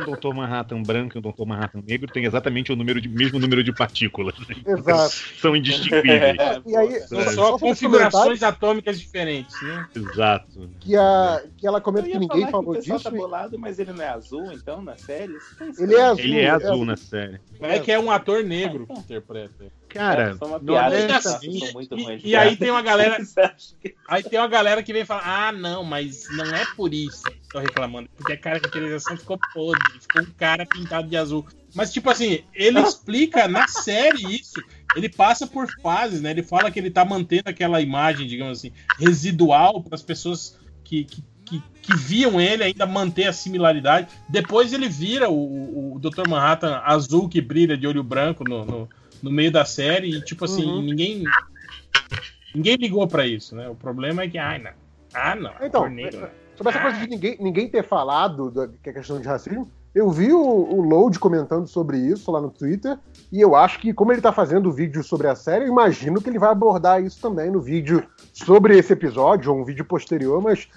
um 0.00 0.04
Dr. 0.14 0.34
Manhattan 0.34 0.82
branco 0.82 1.16
e 1.16 1.18
um 1.18 1.22
Dr. 1.22 1.44
Manhattan 1.46 1.82
negro 1.86 2.10
tem 2.12 2.24
exatamente 2.24 2.72
o 2.72 2.76
número 2.76 3.00
de, 3.00 3.08
mesmo 3.08 3.38
número 3.38 3.62
de 3.62 3.72
partículas. 3.72 4.34
né? 4.48 4.56
Exato. 4.66 5.14
São 5.40 5.54
indistinguíveis. 5.56 6.36
E 6.66 6.76
aí, 6.76 7.00
São 7.00 7.20
É. 7.20 7.24
só 7.26 7.30
só 7.32 7.58
configurações 7.58 8.42
atômicas 8.42 8.98
diferentes, 8.98 9.60
né? 9.62 9.86
Exato. 9.94 10.70
que, 10.80 10.96
a, 10.96 11.42
que 11.56 11.66
ela 11.66 11.80
comenta 11.80 12.08
que 12.08 12.18
ninguém 12.18 12.50
falou 12.50 12.72
que 12.72 12.78
o 12.78 12.80
pessoal 12.80 12.98
disso. 12.98 13.10
tá 13.10 13.16
bolado, 13.16 13.58
mas 13.58 13.78
ele 13.78 13.92
não 13.92 14.02
é 14.02 14.08
azul, 14.08 14.52
então, 14.52 14.82
na 14.82 14.96
série? 14.96 15.34
Tá 15.58 15.66
Ele 15.78 15.94
é 15.94 16.02
azul. 16.04 16.24
Ele 16.24 16.38
é 16.38 16.42
é 16.44 16.50
azul 16.50 16.70
azul. 16.72 16.84
na 16.84 16.96
série. 16.96 17.40
É 17.60 17.78
que 17.78 17.92
é 17.92 17.98
um 17.98 18.10
ator 18.10 18.42
negro 18.44 18.86
que 18.86 18.92
interpreta. 18.98 19.64
Cara, 19.94 20.30
É, 20.30 20.46
não 20.48 20.60
piada. 20.60 20.98
é 20.98 21.12
assim. 21.12 21.50
de 21.50 22.28
E 22.28 22.34
aí 22.34 22.56
tem 22.56 22.70
uma 22.70 22.82
galera. 22.82 23.16
Aí 24.08 24.22
tem 24.22 24.38
uma 24.38 24.48
galera 24.48 24.82
que 24.82 24.92
vem 24.92 25.04
falar, 25.04 25.48
ah, 25.48 25.52
não, 25.52 25.82
mas 25.84 26.26
não 26.36 26.44
é 26.44 26.66
por 26.76 26.92
isso 26.92 27.22
que 27.22 27.48
tô 27.48 27.58
reclamando, 27.58 28.08
porque 28.16 28.32
a 28.32 28.36
caracterização 28.36 29.16
ficou 29.16 29.38
podre, 29.52 29.80
ficou 30.00 30.22
um 30.22 30.26
cara 30.36 30.66
pintado 30.66 31.08
de 31.08 31.16
azul. 31.16 31.46
Mas, 31.74 31.92
tipo 31.92 32.10
assim, 32.10 32.44
ele 32.52 32.80
explica 32.80 33.48
na 33.48 33.66
série 33.66 34.36
isso. 34.36 34.60
Ele 34.94 35.08
passa 35.08 35.46
por 35.46 35.68
fases, 35.80 36.20
né? 36.20 36.30
Ele 36.30 36.42
fala 36.42 36.70
que 36.70 36.78
ele 36.78 36.90
tá 36.90 37.04
mantendo 37.04 37.48
aquela 37.48 37.80
imagem, 37.80 38.26
digamos 38.26 38.58
assim, 38.58 38.72
residual 38.98 39.82
para 39.82 39.94
as 39.94 40.02
pessoas 40.02 40.58
que, 40.84 41.04
que, 41.04 41.22
que, 41.46 41.62
que 41.82 41.96
viam 41.96 42.40
ele 42.40 42.62
ainda 42.62 42.86
manter 42.86 43.26
a 43.26 43.32
similaridade. 43.32 44.08
Depois 44.28 44.72
ele 44.72 44.88
vira 44.88 45.28
o, 45.30 45.34
o, 45.34 45.94
o 45.96 45.98
Dr. 45.98 46.28
Manhattan 46.28 46.80
azul 46.84 47.28
que 47.28 47.40
brilha 47.40 47.76
de 47.76 47.86
olho 47.86 48.04
branco 48.04 48.44
no, 48.44 48.64
no, 48.64 48.88
no 49.24 49.30
meio 49.30 49.50
da 49.50 49.64
série 49.64 50.18
e, 50.18 50.20
tipo 50.20 50.44
assim, 50.44 50.66
Uhum. 50.70 50.82
ninguém. 50.82 51.24
Ninguém 52.54 52.76
ligou 52.76 53.08
pra 53.08 53.26
isso, 53.26 53.56
né? 53.56 53.68
O 53.68 53.74
problema 53.74 54.22
é 54.22 54.28
que, 54.28 54.38
ai, 54.38 54.58
não. 54.58 54.70
Ah, 55.12 55.34
não. 55.34 55.50
Então, 55.62 55.82
cor 55.82 55.90
negra, 55.90 56.20
né? 56.20 56.30
Sobre 56.56 56.70
essa 56.70 56.80
coisa 56.80 56.98
de 56.98 57.08
ninguém, 57.08 57.36
ninguém 57.40 57.68
ter 57.68 57.82
falado 57.82 58.50
da 58.50 58.68
que 58.68 58.90
é 58.90 58.92
questão 58.92 59.20
de 59.20 59.26
racismo, 59.26 59.68
eu 59.92 60.08
vi 60.10 60.32
o, 60.32 60.38
o 60.40 60.80
Load 60.82 61.18
comentando 61.18 61.66
sobre 61.66 61.96
isso 61.98 62.30
lá 62.30 62.40
no 62.40 62.50
Twitter, 62.50 62.96
e 63.32 63.40
eu 63.40 63.56
acho 63.56 63.80
que, 63.80 63.92
como 63.92 64.12
ele 64.12 64.20
tá 64.20 64.30
fazendo 64.32 64.68
o 64.68 64.72
vídeo 64.72 65.02
sobre 65.02 65.26
a 65.26 65.34
série, 65.34 65.64
eu 65.64 65.68
imagino 65.68 66.20
que 66.20 66.28
ele 66.28 66.38
vai 66.38 66.50
abordar 66.50 67.02
isso 67.02 67.20
também 67.20 67.50
no 67.50 67.60
vídeo 67.60 68.06
sobre 68.32 68.76
esse 68.78 68.92
episódio, 68.92 69.52
ou 69.52 69.60
um 69.60 69.64
vídeo 69.64 69.84
posterior, 69.84 70.40
mas 70.42 70.68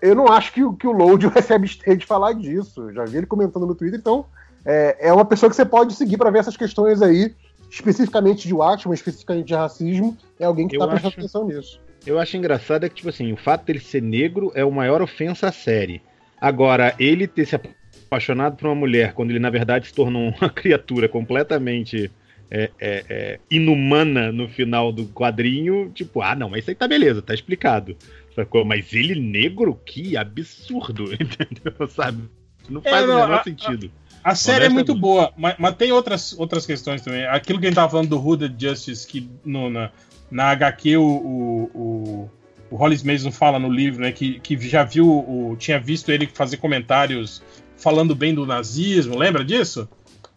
eu- 0.00 0.14
não 0.14 0.28
acho 0.28 0.52
que, 0.54 0.64
o- 0.64 0.72
que 0.74 0.86
o 0.86 0.92
Load 0.92 1.26
vai 1.28 1.42
se 1.42 1.52
abster 1.52 1.96
de 1.96 2.06
falar 2.06 2.32
disso. 2.32 2.82
Eu 2.88 2.94
já 2.94 3.04
vi 3.04 3.18
ele 3.18 3.26
comentando 3.26 3.66
no 3.66 3.74
Twitter, 3.74 3.98
então 4.00 4.24
é, 4.64 5.08
é 5.08 5.12
uma 5.12 5.24
pessoa 5.24 5.50
que 5.50 5.56
você 5.56 5.64
pode 5.66 5.94
seguir 5.94 6.16
para 6.16 6.30
ver 6.30 6.38
essas 6.38 6.56
questões 6.56 7.02
aí, 7.02 7.34
especificamente 7.70 8.46
de 8.46 8.54
Watchmen, 8.54 8.94
especificamente 8.94 9.46
de 9.46 9.54
racismo, 9.54 10.16
é 10.38 10.44
alguém 10.44 10.68
que 10.68 10.76
Eu 10.76 10.80
tá 10.80 10.86
prestando 10.88 11.08
acho- 11.08 11.20
atenção 11.20 11.46
nisso. 11.46 11.80
Eu 12.06 12.18
acho 12.20 12.36
engraçado 12.36 12.84
é 12.84 12.88
que, 12.88 12.94
tipo 12.96 13.08
assim, 13.08 13.32
o 13.32 13.36
fato 13.36 13.64
dele 13.64 13.80
ser 13.80 14.00
negro 14.00 14.52
é 14.54 14.62
a 14.62 14.70
maior 14.70 15.02
ofensa 15.02 15.48
à 15.48 15.52
série. 15.52 16.00
Agora, 16.40 16.94
ele 16.98 17.26
ter 17.26 17.46
se 17.46 17.56
apaixonado 17.56 18.56
por 18.56 18.66
uma 18.66 18.74
mulher 18.76 19.12
quando 19.12 19.30
ele, 19.30 19.40
na 19.40 19.50
verdade, 19.50 19.88
se 19.88 19.94
tornou 19.94 20.28
uma 20.40 20.48
criatura 20.50 21.08
completamente 21.08 22.10
é, 22.48 22.70
é, 22.78 23.04
é, 23.08 23.40
inumana 23.50 24.30
no 24.30 24.48
final 24.48 24.92
do 24.92 25.06
quadrinho, 25.06 25.90
tipo, 25.92 26.22
ah, 26.22 26.36
não, 26.36 26.48
mas 26.48 26.60
isso 26.60 26.70
aí 26.70 26.76
tá 26.76 26.86
beleza, 26.86 27.20
tá 27.20 27.34
explicado. 27.34 27.96
Sacou? 28.36 28.64
Mas 28.64 28.92
ele 28.92 29.18
negro, 29.20 29.74
que 29.84 30.16
absurdo, 30.16 31.06
entendeu? 31.18 31.88
Sabe? 31.88 32.22
Não 32.68 32.80
É, 32.84 32.90
faz 32.90 33.04
o 33.04 33.08
não, 33.08 33.14
menor 33.16 33.40
a- 33.40 33.42
sentido. 33.42 33.90
A 34.05 34.05
série 34.34 34.64
é 34.64 34.68
muito 34.68 34.94
boa, 34.94 35.32
mas, 35.36 35.54
mas 35.58 35.74
tem 35.76 35.92
outras, 35.92 36.34
outras 36.38 36.66
questões 36.66 37.00
também. 37.02 37.24
Aquilo 37.26 37.58
que 37.60 37.66
a 37.66 37.68
gente 37.68 37.76
tava 37.76 37.90
falando 37.90 38.08
do 38.08 38.18
Hooded 38.18 38.54
Justice, 38.58 39.06
que 39.06 39.28
no, 39.44 39.70
na, 39.70 39.90
na 40.30 40.44
HQ 40.50 40.96
o, 40.96 41.02
o, 41.04 41.70
o, 41.74 42.30
o 42.70 42.76
Hollis 42.76 43.02
Mason 43.02 43.30
fala 43.30 43.58
no 43.58 43.70
livro, 43.70 44.02
né? 44.02 44.12
Que, 44.12 44.40
que 44.40 44.58
já 44.58 44.82
viu, 44.84 45.06
o, 45.08 45.56
tinha 45.58 45.78
visto 45.78 46.10
ele 46.10 46.26
fazer 46.26 46.56
comentários 46.56 47.42
falando 47.76 48.14
bem 48.14 48.34
do 48.34 48.44
nazismo, 48.46 49.16
lembra 49.16 49.44
disso? 49.44 49.88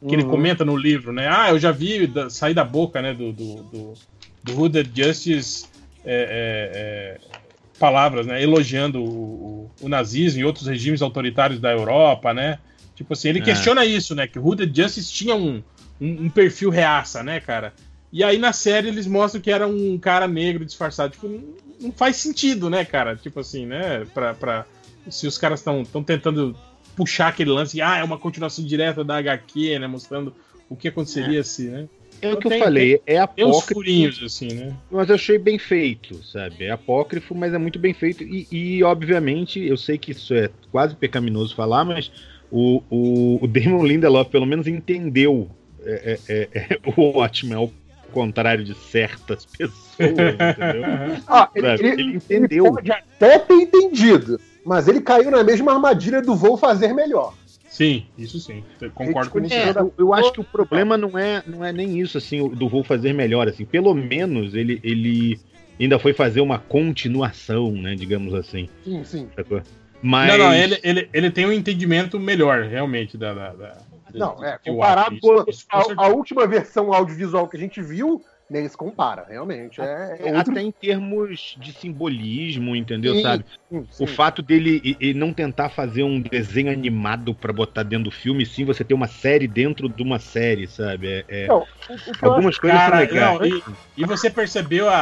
que 0.08 0.16
ele 0.16 0.24
Uhum. 0.24 0.30
comenta 0.30 0.64
no 0.64 0.78
livro, 0.78 1.12
né? 1.12 1.28
Ah, 1.30 1.50
eu 1.50 1.60
já 1.60 1.72
vi 1.72 2.08
da- 2.08 2.30
sair 2.30 2.54
da 2.54 2.64
boca, 2.64 3.02
né, 3.02 3.14
do, 3.14 3.34
do, 3.34 3.56
do, 3.64 3.94
do 4.42 4.58
Hooded 4.58 4.90
Justice 4.96 5.66
é, 6.06 7.18
é, 7.26 7.28
é, 7.36 7.38
palavras, 7.78 8.26
né, 8.26 8.42
elogiando 8.42 9.04
o, 9.04 9.06
o- 9.06 9.72
o 9.82 9.90
nazismo 9.90 10.40
e 10.40 10.46
outros 10.46 10.68
regimes 10.68 11.02
autoritários 11.02 11.60
da 11.60 11.72
Europa, 11.74 12.34
né? 12.34 12.60
Tipo 13.00 13.14
assim, 13.14 13.30
ele 13.30 13.40
É. 13.40 13.44
questiona 13.44 13.86
isso, 13.86 14.14
né? 14.14 14.28
Que 14.28 14.38
o 14.38 14.46
Hooded 14.46 14.76
Justice 14.76 15.10
tinha 15.14 15.34
um, 15.34 15.64
um, 16.02 16.26
um 16.26 16.30
perfil 16.30 16.70
reaça, 16.70 17.24
né, 17.24 17.40
cara? 17.40 17.74
E 18.12 18.26
aí 18.26 18.38
na 18.38 18.52
série 18.52 18.90
eles 18.90 19.08
mostram 19.08 19.40
que 19.42 19.50
era 19.50 19.66
um 19.66 19.98
cara 19.98 20.28
negro 20.28 20.66
disfarçado. 20.66 21.14
Tipo, 21.14 21.30
não, 21.30 21.42
não 21.80 21.92
faz 21.94 22.18
sentido, 22.18 22.70
né, 22.70 22.84
cara? 22.84 23.16
Tipo 23.16 23.40
assim, 23.40 23.66
né? 23.66 24.06
Pra, 24.14 24.34
pra, 24.34 24.66
se 25.10 25.26
os 25.26 25.38
caras 25.38 25.62
estão 25.62 25.86
tentando 26.04 26.54
puxar 26.94 27.30
aquele 27.30 27.52
lance, 27.52 27.82
ah, 27.82 27.96
é 28.00 28.04
uma 28.04 28.18
continuação 28.18 28.66
direta 28.66 29.02
da 29.02 29.16
HQ, 29.16 29.80
né? 29.80 29.88
Mostrando 29.88 30.36
o 30.70 30.76
que 30.76 30.90
aconteceria 30.90 31.42
se, 31.42 31.70
né? 31.70 31.88
É 32.22 32.34
o 32.34 32.36
que 32.38 32.48
eu 32.48 32.52
Tem- 32.52 32.60
falei, 32.60 33.02
é 33.08 33.26
Tem 33.28 33.46
uns 33.46 33.52
apócrifo. 33.60 33.74
furinhos, 33.76 34.22
assim, 34.22 34.50
né? 34.50 34.76
Mas 34.92 35.08
eu 35.08 35.16
achei 35.16 35.38
bem 35.38 35.58
feito, 35.58 36.22
sabe? 36.26 36.66
É 36.66 36.72
apócrifo, 36.72 37.34
mas 37.34 37.54
é 37.54 37.58
muito 37.58 37.80
bem 37.80 37.94
feito. 37.94 38.26
E, 38.26 38.46
e, 38.52 38.84
obviamente, 38.84 39.58
eu 39.64 39.78
sei 39.78 39.98
que 39.98 40.12
isso 40.12 40.34
é 40.34 40.50
quase 40.70 40.98
pecaminoso 40.98 41.56
falar, 41.56 41.86
mas 41.86 42.12
o, 42.52 42.82
o, 42.90 43.40
o 43.44 43.48
Damon 43.48 43.84
Lindelof 43.86 44.30
pelo 44.30 44.46
menos 44.46 44.68
entendeu 44.68 45.50
é, 45.84 46.20
é, 46.28 46.50
é, 46.54 46.80
o 46.86 47.18
Watchmen, 47.18 47.56
ao 47.56 47.72
contrário 48.12 48.64
de 48.64 48.76
certas 48.76 49.46
pessoas, 49.46 49.80
entendeu? 50.00 50.84
Ah, 51.28 51.50
ele, 51.54 51.68
Sabe? 51.68 51.84
ele- 51.84 52.02
ele 52.02 52.16
entendeu. 52.18 52.66
ele 52.66 52.74
pode 52.76 52.92
até 52.92 53.40
ter 53.40 53.54
entendido, 53.54 54.40
mas 54.66 54.88
ele 54.88 55.02
caiu 55.02 55.30
na 55.32 55.44
mesma 55.44 55.74
armadilha 55.74 56.22
do 56.22 56.36
vou 56.36 56.58
fazer 56.58 56.94
melhor. 56.94 57.34
Sim, 57.68 58.06
isso 58.18 58.40
sim. 58.40 58.64
Eu 58.82 58.90
concordo 58.92 59.30
com 59.30 59.40
você. 59.40 59.54
É, 59.54 59.70
eu, 59.70 59.94
eu 59.98 60.14
acho 60.14 60.34
que 60.34 60.42
o 60.42 60.44
problema 60.44 60.98
não 60.98 61.18
é, 61.18 61.44
não 61.46 61.64
é 61.64 61.72
nem 61.72 62.00
isso, 62.00 62.18
assim, 62.18 62.48
do 62.50 62.68
vou 62.68 62.84
fazer 62.84 63.14
melhor, 63.14 63.48
assim. 63.48 63.64
Pelo 63.64 63.94
menos 63.94 64.56
ele, 64.56 64.80
ele 64.84 65.40
ainda 65.80 66.00
foi 66.00 66.12
fazer 66.14 66.42
uma 66.42 66.58
continuação, 66.58 67.72
né, 67.72 67.94
digamos 67.96 68.34
assim. 68.34 68.68
Sim, 68.84 69.04
sim. 69.04 69.28
Sacou? 69.36 69.62
Mas... 70.02 70.30
Não, 70.32 70.38
não, 70.38 70.54
ele, 70.54 70.80
ele, 70.84 71.10
ele 71.14 71.32
tem 71.32 71.46
um 71.46 71.52
entendimento 71.52 72.20
melhor, 72.20 72.64
realmente, 72.64 73.18
da. 73.18 73.34
da, 73.34 73.54
da- 73.54 73.78
Não, 74.14 74.44
é, 74.44 74.56
o 74.56 74.60
comparado 74.74 75.20
com 75.20 75.44
isso, 75.50 75.66
com 75.70 76.02
a, 76.02 76.06
a 76.06 76.08
última 76.08 76.48
versão 76.48 76.94
audiovisual 76.94 77.48
que 77.48 77.58
a 77.58 77.60
gente 77.60 77.82
viu, 77.82 78.24
nem 78.50 78.68
se 78.68 78.76
compara, 78.78 79.26
realmente. 79.30 79.80
É, 79.82 80.18
é 80.22 80.36
outro... 80.38 80.52
Até 80.54 80.62
em 80.62 80.72
termos 80.72 81.56
de 81.60 81.72
simbolismo, 81.74 82.76
entendeu? 82.76 83.14
Sim, 83.14 83.22
sabe? 83.22 83.46
sim, 83.70 83.80
O 83.80 84.08
sim. 84.08 84.08
fato 84.08 84.42
dele 84.42 84.98
não 85.16 85.34
tentar 85.34 85.70
fazer 85.70 86.04
um 86.04 86.20
desenho 86.22 86.72
animado 86.72 87.36
pra 87.36 87.52
botar 87.54 87.84
dentro 87.84 88.06
do 88.06 88.12
filme, 88.12 88.46
sim, 88.46 88.64
você 88.66 88.84
ter 88.84 88.94
uma 88.94 89.08
série 89.08 89.48
dentro 89.48 89.88
de 89.90 90.02
uma 90.02 90.18
série, 90.18 90.66
sabe? 90.66 91.08
É, 91.08 91.26
é- 91.28 91.48
Não, 91.48 91.58
o- 91.60 91.66
o 91.66 92.26
Algumas 92.26 92.54
acho- 92.54 92.62
coisas 92.62 92.80
Cara, 92.80 92.98
são 92.98 93.00
legais. 93.06 93.40
não, 93.40 93.46
e, 93.46 93.64
e 93.98 94.06
você 94.06 94.30
percebeu 94.30 94.90
a. 94.90 94.96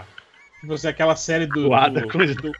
a 0.00 0.13
você, 0.66 0.88
aquela 0.88 1.16
série 1.16 1.46
do. 1.46 1.68
Do- 1.68 2.08
do- 2.34 2.56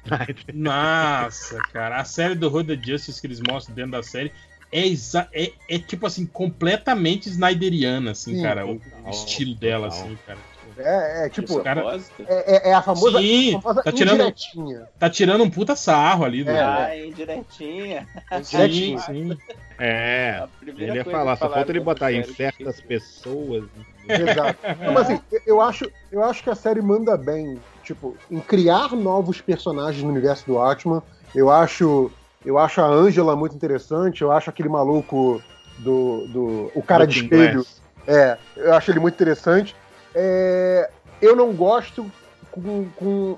Nossa, 0.55 1.62
cara. 1.72 2.01
A 2.01 2.05
série 2.05 2.35
do 2.35 2.48
Hooded 2.48 2.86
Justice 2.86 3.20
que 3.20 3.26
eles 3.26 3.40
mostram 3.40 3.74
dentro 3.74 3.93
da 3.93 4.02
série 4.02 4.32
é, 4.72 4.86
exa- 4.86 5.28
é, 5.32 5.52
é 5.68 5.78
tipo 5.78 6.05
assim, 6.06 6.26
completamente 6.26 7.28
snyderiana, 7.28 8.10
assim, 8.10 8.35
Sim, 8.35 8.43
cara. 8.43 8.66
O, 8.66 8.78
total, 8.81 9.05
o 9.06 9.10
estilo 9.10 9.55
dela, 9.55 9.86
assim, 9.86 10.18
cara. 10.26 10.39
É, 10.76 11.26
é 11.26 11.31
tipo, 11.31 11.62
cara- 11.62 11.85
é, 12.26 12.68
é- 12.68 12.70
é 12.70 12.74
a 12.74 12.82
famosa, 12.82 13.18
Sim, 13.20 13.55
a 13.56 13.60
famosa 13.60 13.82
tá 13.85 13.93
tirando- 13.93 14.14
indiretinha. 14.14 14.89
Tá 14.98 15.09
tirando 15.10 15.44
um 15.44 15.51
puta 15.51 15.76
sarro 15.76 16.24
ali. 16.24 16.43
do- 16.43 16.51
É, 16.51 16.60
Ai, 16.60 17.12
direitinha. 17.14 18.09
Sim, 18.43 18.98
sim. 18.98 19.39
É, 19.78 20.43
ele 20.66 20.93
ia 20.97 21.05
falar, 21.05 21.36
só 21.36 21.48
falta 21.51 21.70
ele 21.70 21.81
botar 21.81 22.12
em 22.12 22.24
certas 22.24 22.81
pessoas. 22.81 23.64
Exato. 24.09 24.59
Não, 24.85 24.93
mas 24.93 25.10
assim, 25.10 25.20
eu 25.47 25.60
acho, 25.60 25.90
eu 26.10 26.24
acho 26.24 26.43
que 26.43 26.51
a 26.51 26.55
série 26.55 26.81
manda 26.82 27.16
bem, 27.16 27.59
tipo, 27.85 28.16
em 28.31 28.40
criar 28.40 28.93
novos 28.93 29.40
personagens 29.40 30.02
no 30.02 30.09
universo 30.11 30.47
do 30.47 30.59
Atman. 30.61 31.02
Eu 31.35 31.51
acho, 31.51 32.11
eu 32.44 32.59
acho 32.59 32.81
a 32.81 32.86
Angela 32.86 33.36
muito 33.36 33.55
interessante, 33.55 34.23
eu 34.23 34.32
acho 34.32 34.48
aquele 34.51 34.69
maluco 34.69 35.43
do, 35.78 36.27
do 36.28 36.73
o 36.74 36.82
cara 36.82 37.06
de 37.06 37.23
Looking 37.23 37.35
espelho. 37.36 37.55
Glass. 37.55 37.82
É, 38.06 38.39
eu 38.56 38.74
acho 38.74 38.90
ele 38.90 39.01
muito 39.01 39.15
interessante. 39.15 39.77
É, 40.15 40.90
eu 41.20 41.36
não 41.36 41.52
gosto 41.52 42.11
com, 42.51 42.89
com 42.97 43.36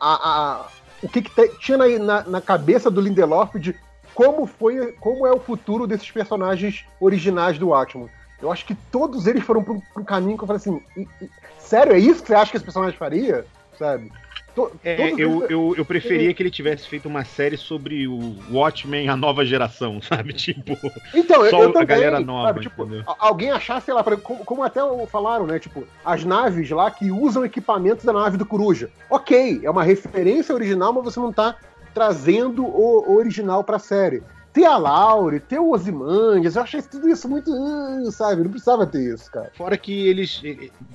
a, 0.00 0.14
a- 0.30 0.66
o 1.02 1.08
que, 1.08 1.22
que 1.22 1.30
te- 1.30 1.56
tinha 1.58 1.76
na, 1.78 1.86
na, 1.98 2.22
na 2.24 2.40
cabeça 2.40 2.90
do 2.90 3.00
Lindelof 3.00 3.54
de 3.58 3.74
como 4.14 4.46
foi, 4.46 4.92
como 4.92 5.26
é 5.26 5.32
o 5.32 5.38
futuro 5.38 5.86
desses 5.86 6.10
personagens 6.10 6.84
originais 6.98 7.58
do 7.58 7.74
Atman. 7.74 8.08
Eu 8.40 8.50
acho 8.50 8.64
que 8.66 8.74
todos 8.90 9.26
eles 9.26 9.44
foram 9.44 9.62
pra 9.62 9.74
um, 9.74 10.04
caminho 10.04 10.36
que 10.36 10.42
eu 10.44 10.46
falei 10.46 10.58
assim, 10.60 10.80
"E- 10.96 11.06
e- 11.22 11.28
sério, 11.58 11.92
é 11.92 11.98
isso 11.98 12.22
que 12.22 12.28
você 12.28 12.34
acha 12.34 12.50
que 12.50 12.56
esse 12.56 12.64
personagem 12.64 12.98
faria? 12.98 13.44
Sabe? 13.78 14.10
To- 14.54 14.72
É, 14.82 15.12
eu, 15.18 15.44
eu, 15.50 15.74
eu 15.76 15.84
preferia 15.84 16.32
que 16.32 16.42
ele 16.42 16.50
tivesse 16.50 16.88
feito 16.88 17.06
uma 17.06 17.24
série 17.24 17.58
sobre 17.58 18.08
o 18.08 18.34
Watchmen, 18.50 19.06
a 19.06 19.14
nova 19.14 19.44
geração, 19.44 20.00
sabe? 20.02 20.32
Tipo, 20.32 20.78
Então, 21.12 21.44
eu, 21.44 21.50
só 21.50 21.62
eu 21.62 21.68
a 21.68 21.72
também, 21.74 21.86
galera 21.86 22.20
nova, 22.20 22.48
sabe, 22.48 22.60
tipo, 22.60 22.88
alguém 23.18 23.50
achar, 23.50 23.82
sei 23.82 23.92
lá, 23.92 24.02
como, 24.02 24.44
como 24.46 24.62
até 24.62 24.80
falaram, 25.08 25.46
né? 25.46 25.58
Tipo, 25.58 25.86
as 26.02 26.24
naves 26.24 26.70
lá 26.70 26.90
que 26.90 27.10
usam 27.10 27.44
equipamentos 27.44 28.04
da 28.04 28.14
nave 28.14 28.38
do 28.38 28.46
Coruja. 28.46 28.88
Ok, 29.10 29.60
é 29.62 29.70
uma 29.70 29.82
referência 29.82 30.54
original, 30.54 30.90
mas 30.92 31.04
você 31.04 31.20
não 31.20 31.32
tá 31.32 31.54
trazendo 31.92 32.64
o, 32.64 33.10
o 33.10 33.16
original 33.16 33.62
pra 33.62 33.78
série. 33.78 34.22
Ter 34.56 34.64
a 34.64 34.78
Laure, 34.78 35.38
ter 35.38 35.58
o 35.58 35.70
Ozymandias, 35.70 36.56
eu 36.56 36.62
achei 36.62 36.80
tudo 36.80 37.06
isso 37.10 37.28
muito, 37.28 37.52
ah, 37.52 38.10
sabe? 38.10 38.42
Não 38.42 38.48
precisava 38.50 38.86
ter 38.86 39.12
isso, 39.14 39.30
cara. 39.30 39.50
Fora 39.54 39.76
que 39.76 39.92
eles. 40.08 40.40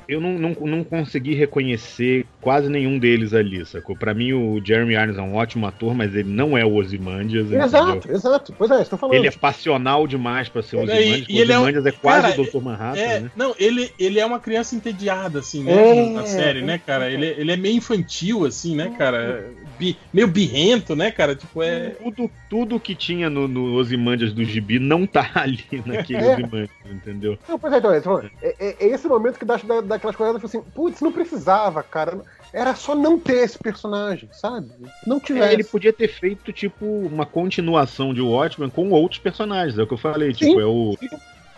Eu 0.08 0.20
não, 0.20 0.32
não, 0.34 0.50
não 0.62 0.84
consegui 0.84 1.36
reconhecer 1.36 2.26
quase 2.42 2.68
nenhum 2.70 2.98
deles 2.98 3.36
ali, 3.36 3.64
sacou? 3.64 3.96
Pra 3.96 4.16
mim, 4.16 4.34
o 4.34 4.60
Jeremy 4.66 4.96
Irons 4.96 5.16
é 5.20 5.22
um 5.22 5.36
ótimo 5.36 5.68
ator, 5.68 5.94
mas 5.94 6.16
ele 6.16 6.28
não 6.34 6.58
é 6.58 6.66
o 6.66 6.74
Ozymandias. 6.74 7.52
Exato, 7.52 7.98
entendeu? 7.98 8.16
exato. 8.18 8.56
Pois 8.58 8.72
é, 8.72 8.82
estou 8.82 8.98
falando. 8.98 9.16
Ele 9.16 9.28
é 9.28 9.32
passional 9.32 10.08
demais 10.08 10.50
pra 10.50 10.64
ser 10.64 10.78
o 10.78 10.90
É, 10.90 11.00
e- 11.00 11.26
e 11.30 11.40
ele 11.40 11.54
é 11.54 11.60
um- 11.60 11.68
é, 11.68 11.92
quase 11.92 12.30
cara, 12.30 12.42
o 12.42 12.44
Dr. 12.44 12.62
Manhattan, 12.64 13.00
É, 13.00 13.20
né? 13.20 13.32
Não, 13.36 13.54
ele, 13.60 13.92
ele 14.00 14.20
é 14.20 14.26
uma 14.26 14.40
criança 14.40 14.76
entediada, 14.76 15.38
assim, 15.38 15.64
né? 15.64 15.72
É, 15.72 16.10
na 16.10 16.26
série, 16.26 16.64
né, 16.64 16.80
cara? 16.84 17.12
Ele, 17.12 17.28
ele 17.28 17.52
é 17.52 17.58
meio 17.58 17.76
infantil, 17.78 18.44
assim, 18.44 18.76
né, 18.76 18.92
cara? 18.98 19.52
Bi- 19.82 19.98
meio 20.14 20.28
birrento, 20.28 20.96
né, 20.96 21.10
cara? 21.10 21.36
Tipo, 21.36 21.64
é. 21.64 21.90
Tudo, 21.90 22.30
tudo 22.48 22.80
que 22.80 22.94
tinha 22.94 23.32
no, 23.32 23.48
no 23.48 23.74
Ozymandias 23.74 24.32
do 24.32 24.44
Gibi 24.44 24.78
não 24.78 25.08
tá 25.08 25.28
ali 25.34 25.66
naquele 25.84 26.24
É. 26.24 26.34
Ozymandias, 26.34 26.70
entendeu? 26.86 27.36
Não, 27.50 27.58
pois 27.58 27.74
é, 27.74 27.78
então, 27.80 27.92
é, 27.92 28.00
falou, 28.00 28.24
é, 28.44 28.56
é- 28.60 28.76
é 28.80 28.88
esse 28.90 29.08
momento 29.08 29.40
que 29.40 29.46
dá, 29.46 29.58
dá, 29.58 29.82
dá 29.82 29.96
aquelas 29.96 30.16
coisas 30.16 30.44
assim, 30.44 30.62
putz, 30.62 31.02
não 31.02 31.12
precisava, 31.12 31.82
cara. 31.82 32.22
Era 32.54 32.76
só 32.76 32.94
não 32.94 33.18
ter 33.18 33.38
esse 33.46 33.58
personagem, 33.58 34.30
sabe? 34.32 34.68
Não 35.08 35.20
tivesse. 35.20 35.48
É, 35.50 35.54
ele 35.54 35.64
podia 35.64 35.94
ter 35.94 36.10
feito, 36.10 36.52
tipo, 36.54 36.86
uma 36.86 37.26
continuação 37.26 38.14
de 38.14 38.22
Watchmen 38.22 38.70
com 38.70 38.92
outros 38.92 39.20
personagens, 39.20 39.80
é 39.80 39.82
o 39.84 39.88
que 39.88 39.94
eu 39.94 39.98
falei, 39.98 40.32
tipo, 40.34 40.60
é 40.60 40.66
o 40.66 40.96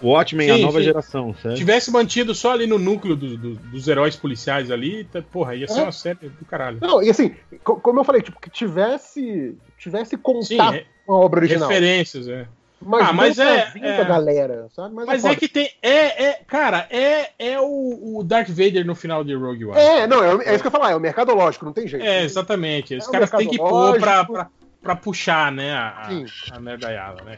o 0.03 0.09
Watchmen, 0.09 0.51
a 0.51 0.55
Sim, 0.57 0.61
nova 0.63 0.79
sim. 0.79 0.85
geração, 0.85 1.35
certo? 1.41 1.55
Tivesse 1.57 1.89
mantido 1.91 2.35
só 2.35 2.51
ali 2.51 2.67
no 2.67 2.77
núcleo 2.77 3.15
do- 3.15 3.37
do- 3.37 3.55
dos 3.55 3.87
heróis 3.87 4.15
policiais 4.15 4.69
ali, 4.69 5.05
tá- 5.05 5.21
porra, 5.21 5.55
ia 5.55 5.67
ser 5.67 5.79
É. 5.79 5.83
uma 5.83 5.91
série 5.91 6.29
do 6.29 6.45
caralho. 6.45 6.77
Não, 6.81 7.01
e 7.01 7.09
assim, 7.09 7.33
co- 7.63 7.77
como 7.77 7.99
eu 7.99 8.03
falei, 8.03 8.21
tipo, 8.21 8.39
que 8.39 8.49
tivesse, 8.49 9.57
tivesse 9.77 10.17
contato 10.17 10.45
Sim, 10.47 10.59
é- 10.61 10.85
com 11.05 11.13
a 11.13 11.19
obra 11.19 11.39
original. 11.39 11.69
Referências, 11.69 12.27
é. 12.27 12.47
Mas, 12.85 13.07
Ah, 13.07 13.13
mas 13.13 13.39
é- 13.39 13.71
é. 13.81 14.01
a 14.01 14.03
galera, 14.03 14.67
sabe? 14.75 14.93
Mas, 14.93 15.05
Mas 15.05 15.23
é 15.23 15.27
foda. 15.29 15.39
que 15.39 15.47
tem. 15.47 15.69
É, 15.81 16.25
é, 16.25 16.33
cara, 16.45 16.85
é, 16.89 17.29
é 17.39 17.57
o, 17.61 18.17
o 18.17 18.23
Darth 18.25 18.49
Vader 18.49 18.85
no 18.85 18.93
final 18.93 19.23
de 19.23 19.33
Rogue 19.33 19.63
One. 19.63 19.79
É, 19.79 20.05
não, 20.05 20.21
é, 20.21 20.43
é 20.47 20.53
isso 20.53 20.61
que 20.61 20.67
eu 20.67 20.69
ia 20.69 20.71
falar, 20.71 20.91
é 20.91 20.95
o 20.95 20.99
mercadológico, 20.99 21.63
não 21.63 21.71
tem 21.71 21.87
jeito. 21.87 22.05
É, 22.05 22.23
exatamente. 22.23 22.93
Os 22.97 23.07
É 23.07 23.11
caras 23.11 23.31
têm 23.31 23.47
que 23.47 23.57
pôr 23.57 23.97
pra, 23.99 24.25
pra, 24.25 24.49
pra 24.81 24.95
puxar, 24.97 25.49
né, 25.49 25.71
a, 25.71 26.01
a, 26.01 26.09
Sim. 26.09 26.25
a 26.51 26.59
né? 26.59 27.37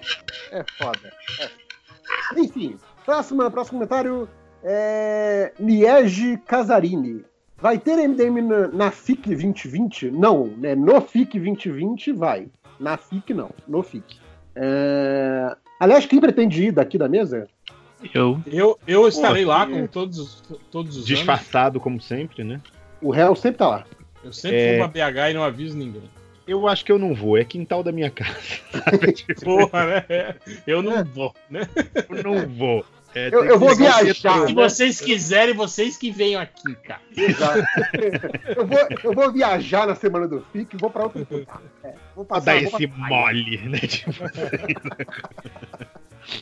É 0.52 0.64
foda. 0.80 1.14
É. 1.40 1.50
Enfim, 2.38 2.78
próxima, 3.06 3.50
próximo 3.52 3.80
comentário 3.80 4.28
é 4.64 5.52
Niege 5.60 6.38
Casarini. 6.46 7.24
Vai 7.58 7.78
ter 7.80 7.96
MDM 8.08 8.42
na, 8.42 8.68
na 8.68 8.92
FIC 8.92 9.30
2020? 9.30 10.12
Não, 10.12 10.48
né? 10.58 10.76
No 10.76 11.00
FIC 11.02 11.40
2020 11.40 12.12
vai. 12.12 12.48
Na 12.80 12.98
FIC 12.98 13.34
não, 13.34 13.50
no 13.68 13.82
FIC. 13.82 14.18
É... 14.56 15.56
Aliás, 15.80 16.06
quem 16.06 16.20
pretende 16.20 16.66
ir 16.66 16.72
daqui 16.72 16.98
da 16.98 17.08
mesa? 17.08 17.48
Eu. 18.14 18.40
Eu, 18.46 18.78
eu 18.86 19.08
estarei 19.08 19.44
Pô, 19.44 19.50
lá 19.50 19.66
que- 19.66 19.72
com 19.74 19.88
todos, 19.88 20.18
os- 20.20 20.44
todos 20.70 20.92
os 20.92 20.96
anos. 20.98 21.08
Disfarçado, 21.08 21.80
como 21.80 22.00
sempre, 22.02 22.44
né? 22.44 22.60
O 23.02 23.10
réu 23.10 23.36
sempre 23.36 23.58
tá 23.60 23.68
lá. 23.68 23.86
Eu 24.24 24.34
sempre 24.34 24.58
É. 24.58 24.78
vou 24.80 24.90
pra 24.90 25.12
BH 25.12 25.32
e 25.32 25.34
não 25.34 25.44
aviso 25.44 25.78
ninguém. 25.78 26.04
Eu 26.48 26.68
acho 26.68 26.86
que 26.86 26.92
eu 26.92 27.00
não 27.00 27.14
vou, 27.16 27.38
é 27.38 27.44
quintal 27.44 27.82
da 27.84 27.92
minha 27.92 28.10
casa. 28.12 28.38
Porra, 29.44 29.86
né? 29.86 30.36
Eu 30.68 30.82
não 30.84 31.04
vou, 31.04 31.34
né? 31.50 31.62
Eu 32.10 32.24
não 32.24 32.48
vou. 32.48 32.86
É, 33.16 33.30
Eu- 33.34 33.46
eu 33.46 33.58
vou 33.58 33.74
viajar. 33.76 34.04
metrô. 34.40 34.48
Se 34.48 34.54
vocês 34.54 35.02
quiserem, 35.02 35.54
vocês 35.56 35.98
que 35.98 36.12
venham 36.12 36.40
aqui, 36.42 36.76
cara. 36.84 37.02
Exato. 37.16 37.64
eu, 38.56 38.68
vou, 38.68 38.80
eu 39.04 39.14
vou 39.14 39.32
viajar 39.32 39.88
na 39.88 39.96
semana 39.96 40.28
do 40.28 40.42
FIC 40.52 40.76
e 40.76 40.78
vou 40.78 40.90
pra 40.90 41.04
outro 41.04 41.26
lugar. 41.32 41.62
É, 41.84 41.94
vou 42.16 42.26
passar, 42.26 42.46
dar 42.46 42.60
vou 42.70 42.80
esse 42.80 42.88
passar- 42.88 43.10
mole, 43.10 43.58
né? 43.70 43.80
Tipo, 43.80 44.12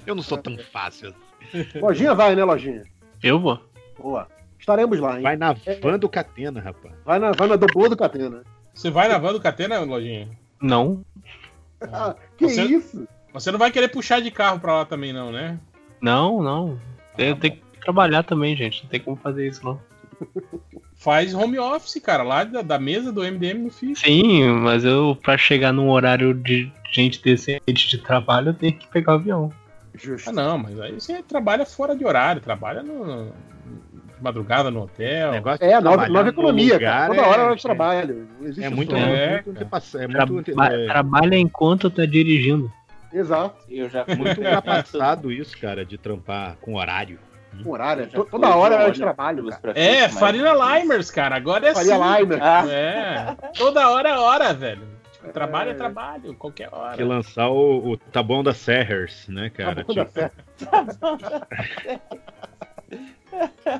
Eu 0.05 0.15
não 0.15 0.23
sou 0.23 0.37
tão 0.37 0.57
fácil. 0.57 1.13
Lojinha 1.75 2.13
vai, 2.15 2.35
né, 2.35 2.43
Lojinha? 2.43 2.83
Eu 3.21 3.39
vou. 3.39 3.59
Boa. 3.99 4.27
Estaremos 4.59 4.99
lá, 4.99 5.17
hein? 5.17 5.23
Vai 5.23 5.35
na 5.35 5.53
van 5.81 5.99
do 5.99 6.07
Catena, 6.09 6.61
rapaz. 6.61 6.93
Vai 7.05 7.19
na, 7.19 7.31
vai 7.33 7.47
na 7.47 7.55
doblô 7.57 7.89
do 7.89 7.97
Catena. 7.97 8.43
Você 8.73 8.89
vai 8.89 9.07
na 9.07 9.17
van 9.17 9.33
do 9.33 9.39
Catena, 9.41 9.79
Lojinha? 9.79 10.29
Não. 10.61 11.03
Ah, 11.81 12.15
que 12.37 12.47
Você- 12.47 12.63
isso? 12.63 13.07
Você 13.33 13.51
não 13.51 13.59
vai 13.59 13.71
querer 13.71 13.87
puxar 13.89 14.21
de 14.21 14.31
carro 14.31 14.59
pra 14.59 14.73
lá 14.77 14.85
também, 14.85 15.11
não, 15.11 15.31
né? 15.31 15.59
Não, 16.01 16.41
não. 16.41 16.79
Eu 17.17 17.35
tenho 17.35 17.55
que 17.55 17.79
trabalhar 17.81 18.23
também, 18.23 18.55
gente. 18.55 18.83
Não 18.83 18.89
tem 18.89 18.99
como 18.99 19.17
fazer 19.17 19.47
isso, 19.47 19.63
não. 19.65 19.79
Faz 20.95 21.33
home 21.33 21.59
office, 21.59 22.01
cara, 22.01 22.23
lá 22.23 22.43
da, 22.43 22.61
da 22.61 22.79
mesa 22.79 23.11
do 23.11 23.21
MDM 23.23 23.63
no 23.63 23.69
FIF. 23.71 23.99
Sim, 23.99 24.47
mas 24.61 24.85
eu, 24.85 25.17
pra 25.21 25.37
chegar 25.37 25.73
num 25.73 25.89
horário 25.89 26.33
de 26.33 26.71
gente 26.91 27.21
decente 27.21 27.89
de 27.89 27.97
trabalho, 27.97 28.49
eu 28.49 28.53
tenho 28.53 28.73
que 28.77 28.87
pegar 28.87 29.13
o 29.13 29.15
avião. 29.15 29.53
Ah, 30.25 30.31
não, 30.31 30.57
mas 30.57 30.79
aí 30.79 30.93
você 30.93 31.21
trabalha 31.21 31.65
fora 31.65 31.95
de 31.95 32.05
horário, 32.05 32.41
trabalha 32.41 32.81
no, 32.81 33.31
madrugada 34.23 34.71
no 34.71 34.83
hotel. 34.83 35.33
É, 35.59 35.79
nova, 35.81 36.07
nova 36.07 36.29
economia, 36.29 36.79
cara. 36.79 37.07
Toda 37.13 37.27
hora 37.27 37.41
é 37.41 37.45
hora 37.45 37.55
de 37.55 37.61
trabalho. 37.61 38.27
É 38.59 38.69
muito, 38.69 38.95
isso, 38.95 39.05
não. 39.05 39.13
é, 39.13 39.43
muito 39.45 39.61
é 39.63 40.07
Tra- 40.07 40.25
muito, 40.25 40.55
ba- 40.55 40.73
é, 40.73 40.85
Trabalha 40.87 41.35
enquanto 41.37 41.89
tá 41.89 42.05
dirigindo. 42.05 42.71
Exato. 43.11 43.55
Eu 43.69 43.89
já 43.89 44.05
muito 44.07 44.39
ultrapassado 44.41 45.31
isso, 45.31 45.55
cara, 45.59 45.85
de 45.85 45.97
trampar 45.97 46.55
com 46.61 46.75
horário. 46.75 47.19
Com 47.63 47.69
horário. 47.69 48.07
to- 48.07 48.25
Toda 48.25 48.55
hora 48.55 48.73
é 48.75 48.77
hora 48.83 48.91
de 48.91 48.99
trabalho, 48.99 49.45
cara. 49.45 49.73
É, 49.79 50.09
Farina 50.09 50.53
Limers, 50.53 51.11
cara, 51.11 51.35
agora 51.35 51.67
é 51.67 51.73
Faria 51.75 51.95
assim. 51.95 52.19
Limer. 52.21 52.39
É, 52.71 53.35
toda 53.55 53.87
hora 53.89 54.09
é 54.09 54.17
hora, 54.17 54.53
velho. 54.53 54.81
Tipo, 55.11 55.31
trabalho 55.31 55.69
é 55.69 55.73
trabalho, 55.75 56.33
qualquer 56.33 56.69
hora. 56.71 56.97
Que 56.97 57.03
lançar 57.03 57.47
o, 57.49 57.91
o 57.91 57.97
Tabão 57.97 58.43
da 58.43 58.53
Serrers, 58.53 59.27
né, 59.27 59.51
cara? 59.51 59.85
Taboão 59.85 59.95
da 59.95 60.29
Tipo, 60.57 60.67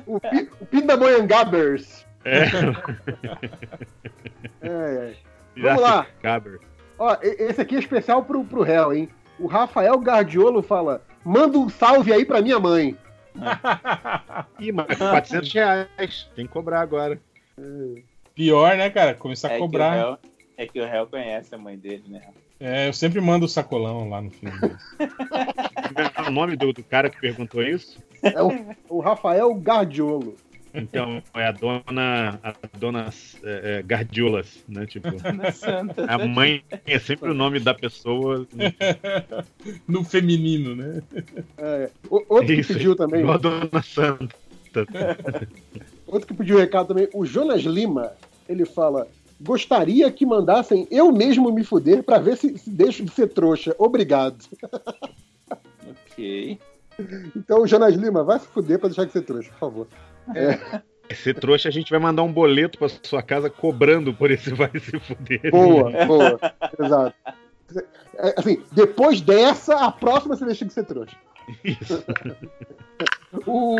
O, 0.06 0.20
pi, 0.20 0.50
o 0.60 0.66
Pindamonhangabers. 0.66 2.06
É. 2.24 2.44
É, 4.60 4.68
é. 4.68 5.14
Vamos 5.60 5.82
lá. 5.82 6.06
Caber. 6.22 6.58
Ó, 6.98 7.16
esse 7.20 7.60
aqui 7.60 7.76
é 7.76 7.78
especial 7.78 8.24
pro, 8.24 8.44
pro 8.44 8.62
réu, 8.62 8.94
hein? 8.94 9.10
O 9.38 9.46
Rafael 9.46 9.98
Gardiolo 9.98 10.62
fala: 10.62 11.02
manda 11.24 11.58
um 11.58 11.68
salve 11.68 12.12
aí 12.12 12.24
pra 12.24 12.40
minha 12.40 12.58
mãe. 12.58 12.96
Ih, 14.58 14.72
mas 14.72 14.96
400 14.96 15.52
reais. 15.52 16.30
Tem 16.34 16.46
que 16.46 16.52
cobrar 16.52 16.80
agora. 16.80 17.20
Pior, 18.34 18.76
né, 18.76 18.88
cara? 18.90 19.14
Começar 19.14 19.48
é 19.48 19.50
a 19.52 19.54
que, 19.54 19.60
cobrar. 19.60 19.92
réu, 19.92 20.18
é 20.56 20.66
que 20.66 20.80
o 20.80 20.86
réu 20.86 21.06
conhece 21.06 21.54
a 21.54 21.58
mãe 21.58 21.76
dele, 21.76 22.04
né? 22.08 22.22
É, 22.60 22.88
eu 22.88 22.92
sempre 22.92 23.20
mando 23.20 23.46
o 23.46 23.48
sacolão 23.48 24.08
lá 24.08 24.22
no 24.22 24.30
filme. 24.30 24.56
o 26.26 26.30
nome 26.30 26.56
do, 26.56 26.72
do 26.72 26.82
cara 26.82 27.10
que 27.10 27.20
perguntou 27.20 27.62
isso? 27.62 27.98
É 28.22 28.42
o, 28.42 28.50
o 28.88 29.00
Rafael 29.00 29.54
Gardiolo. 29.54 30.36
Então, 30.74 31.22
é 31.34 31.46
a 31.46 31.52
dona. 31.52 32.40
A 32.42 32.54
dona 32.76 33.08
é, 33.44 33.78
é, 33.78 33.82
Gardiolas, 33.82 34.64
né? 34.68 34.84
Tipo. 34.86 35.08
Santa, 35.54 36.04
A 36.06 36.26
mãe 36.26 36.64
é 36.84 36.98
sempre 36.98 37.30
o 37.30 37.34
nome 37.34 37.60
da 37.60 37.72
pessoa. 37.72 38.44
no 39.86 40.02
feminino, 40.02 40.74
né? 40.74 41.00
É, 41.56 41.90
o- 42.10 42.24
outro 42.28 42.46
que 42.46 42.54
Isso, 42.54 42.72
pediu 42.72 42.96
também. 42.96 43.28
a 43.28 43.36
Dona 43.36 43.82
Santa. 43.82 44.34
Outro 46.06 46.26
que 46.26 46.34
pediu 46.34 46.58
recado 46.58 46.88
também, 46.88 47.08
o 47.14 47.24
Jonas 47.24 47.62
Lima, 47.62 48.12
ele 48.48 48.64
fala: 48.64 49.06
gostaria 49.40 50.10
que 50.10 50.26
mandassem 50.26 50.86
eu 50.90 51.12
mesmo 51.12 51.52
me 51.52 51.62
fuder 51.62 52.02
pra 52.02 52.18
ver 52.18 52.36
se, 52.36 52.58
se 52.58 52.70
deixo 52.70 53.04
de 53.04 53.10
ser 53.12 53.28
trouxa. 53.28 53.74
Obrigado. 53.78 54.44
Ok. 56.14 56.58
Então, 57.36 57.62
o 57.62 57.66
Jonas 57.66 57.94
Lima, 57.94 58.22
vai 58.22 58.38
se 58.38 58.46
fuder 58.46 58.78
pra 58.78 58.88
deixar 58.88 59.04
de 59.04 59.12
ser 59.12 59.22
trouxa, 59.22 59.50
por 59.50 59.58
favor. 59.58 59.86
É, 60.34 60.58
Ser 61.14 61.34
trouxa, 61.34 61.68
a 61.68 61.72
gente 61.72 61.90
vai 61.90 61.98
mandar 61.98 62.22
um 62.22 62.32
boleto 62.32 62.78
pra 62.78 62.88
sua 62.88 63.22
casa 63.22 63.50
cobrando 63.50 64.14
por 64.14 64.30
esse 64.30 64.50
vai 64.54 64.70
se 64.78 64.98
fuder. 65.00 65.50
boa, 65.50 65.90
boa. 66.06 66.38
Exato. 66.78 67.14
É, 68.16 68.34
assim, 68.38 68.62
depois 68.72 69.20
dessa, 69.20 69.74
a 69.76 69.90
próxima 69.90 70.36
você 70.36 70.44
deixa 70.46 70.64
de 70.64 70.72
ser 70.72 70.84
trouxa. 70.84 71.16
O... 73.46 73.76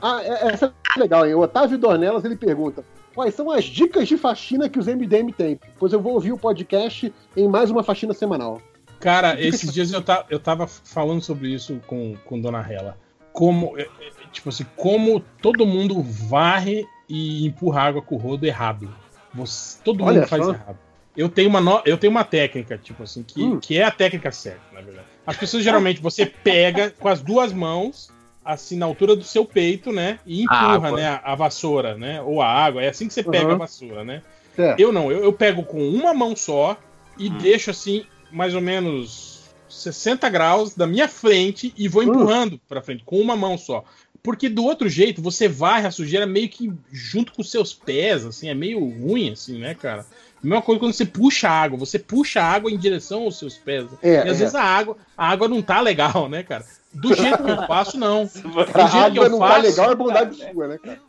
Ah, 0.00 0.20
é- 0.22 0.48
essa 0.52 0.74
é 0.96 1.00
legal, 1.00 1.26
hein? 1.26 1.34
O 1.34 1.40
Otávio 1.40 1.78
Dornelas 1.78 2.24
ele 2.24 2.36
pergunta: 2.36 2.84
quais 3.14 3.34
são 3.34 3.50
as 3.50 3.64
dicas 3.64 4.06
de 4.06 4.16
faxina 4.18 4.68
que 4.68 4.78
os 4.78 4.86
MDM 4.86 5.32
têm? 5.32 5.58
Pois 5.78 5.92
eu 5.92 6.00
vou 6.00 6.12
ouvir 6.14 6.32
o 6.32 6.38
podcast 6.38 7.12
em 7.36 7.48
mais 7.48 7.70
uma 7.70 7.82
faxina 7.82 8.12
semanal. 8.12 8.60
Cara, 9.06 9.40
esses 9.40 9.72
dias 9.72 9.92
eu, 9.92 10.02
ta, 10.02 10.26
eu 10.28 10.40
tava 10.40 10.66
falando 10.66 11.22
sobre 11.22 11.46
isso 11.54 11.80
com, 11.86 12.16
com 12.24 12.40
Dona 12.40 12.60
Rela. 12.60 12.98
Como, 13.32 13.78
é, 13.78 13.82
é, 13.82 13.88
tipo 14.32 14.48
assim, 14.48 14.66
como 14.74 15.20
todo 15.40 15.64
mundo 15.64 16.02
varre 16.02 16.84
e 17.08 17.46
empurra 17.46 17.82
água 17.82 18.02
com 18.02 18.16
o 18.16 18.18
rodo 18.18 18.44
errado. 18.46 18.92
Você- 19.32 19.78
todo 19.84 20.02
Olha 20.02 20.18
mundo 20.22 20.28
faz 20.28 20.44
só. 20.44 20.50
errado. 20.52 20.76
Eu 21.16 21.28
tenho, 21.28 21.48
uma 21.48 21.60
no- 21.60 21.80
eu 21.86 21.96
tenho 21.96 22.10
uma 22.10 22.24
técnica, 22.24 22.76
tipo 22.76 23.04
assim, 23.04 23.22
que, 23.22 23.44
Hum. 23.44 23.60
que 23.60 23.78
é 23.78 23.84
a 23.84 23.92
técnica 23.92 24.32
certa, 24.32 24.60
na 24.72 24.80
verdade. 24.80 25.06
As 25.24 25.36
pessoas 25.36 25.62
geralmente 25.62 26.00
você 26.02 26.26
pega 26.26 26.90
com 26.90 27.08
as 27.08 27.20
duas 27.22 27.52
mãos, 27.52 28.10
assim, 28.44 28.76
na 28.76 28.86
altura 28.86 29.14
do 29.14 29.22
seu 29.22 29.44
peito, 29.44 29.92
né? 29.92 30.18
E 30.26 30.42
empurra, 30.42 30.88
água. 30.88 30.96
né? 30.96 31.06
A, 31.06 31.20
a 31.32 31.34
vassoura, 31.36 31.96
né? 31.96 32.20
Ou 32.22 32.42
a 32.42 32.48
água. 32.48 32.82
É 32.82 32.88
assim 32.88 33.06
que 33.06 33.14
você 33.14 33.22
pega 33.22 33.46
Uhum. 33.50 33.52
a 33.54 33.58
vassoura, 33.58 34.02
né? 34.02 34.20
Certo. 34.56 34.80
Eu 34.80 34.90
não, 34.90 35.12
eu, 35.12 35.22
eu 35.22 35.32
pego 35.32 35.62
com 35.62 35.78
uma 35.90 36.12
mão 36.12 36.34
só 36.34 36.76
e 37.16 37.28
Hum. 37.28 37.38
deixo 37.38 37.70
assim, 37.70 38.04
mais 38.30 38.54
ou 38.54 38.60
menos 38.60 39.44
60 39.68 40.28
graus 40.28 40.74
da 40.74 40.86
minha 40.86 41.08
frente 41.08 41.72
e 41.76 41.88
vou 41.88 42.02
empurrando 42.02 42.60
pra 42.68 42.82
frente, 42.82 43.04
com 43.04 43.20
uma 43.20 43.36
mão 43.36 43.58
só. 43.58 43.84
Porque 44.22 44.48
do 44.48 44.64
outro 44.64 44.88
jeito, 44.88 45.22
você 45.22 45.46
varre 45.48 45.86
a 45.86 45.90
sujeira 45.90 46.26
meio 46.26 46.48
que 46.48 46.72
junto 46.90 47.32
com 47.32 47.42
os 47.42 47.50
seus 47.50 47.72
pés, 47.72 48.26
assim, 48.26 48.48
é 48.48 48.54
meio 48.54 48.80
ruim, 48.80 49.30
assim, 49.30 49.58
né, 49.58 49.74
cara? 49.74 50.04
Mesma 50.42 50.60
coisa 50.62 50.80
quando 50.80 50.92
você 50.92 51.04
puxa 51.04 51.48
a 51.48 51.52
água, 51.52 51.78
você 51.78 51.98
puxa 51.98 52.40
a 52.40 52.44
água 52.44 52.70
em 52.70 52.76
direção 52.76 53.22
aos 53.22 53.38
seus 53.38 53.56
pés. 53.56 53.86
É, 54.02 54.14
e 54.14 54.18
às 54.18 54.36
é. 54.36 54.40
vezes 54.40 54.54
a 54.54 54.62
água, 54.62 54.96
a 55.16 55.28
água 55.28 55.48
não 55.48 55.62
tá 55.62 55.80
legal, 55.80 56.28
né, 56.28 56.42
cara? 56.42 56.64
Do 57.00 57.14
jeito 57.14 57.42
que 57.42 57.50
eu 57.50 57.66
faço, 57.66 57.98
não. 57.98 58.24
Do 58.42 58.64
Cara, 58.72 58.88
jeito 58.88 59.12
que 59.12 59.18
eu 59.18 59.30
não 59.30 59.38
tá 59.38 59.48
faço. 59.48 59.62
legal, 59.62 59.92
é 59.92 59.94
bondade 59.94 60.36
sua, 60.52 60.68
né, 60.68 60.78
cara? 60.78 61.00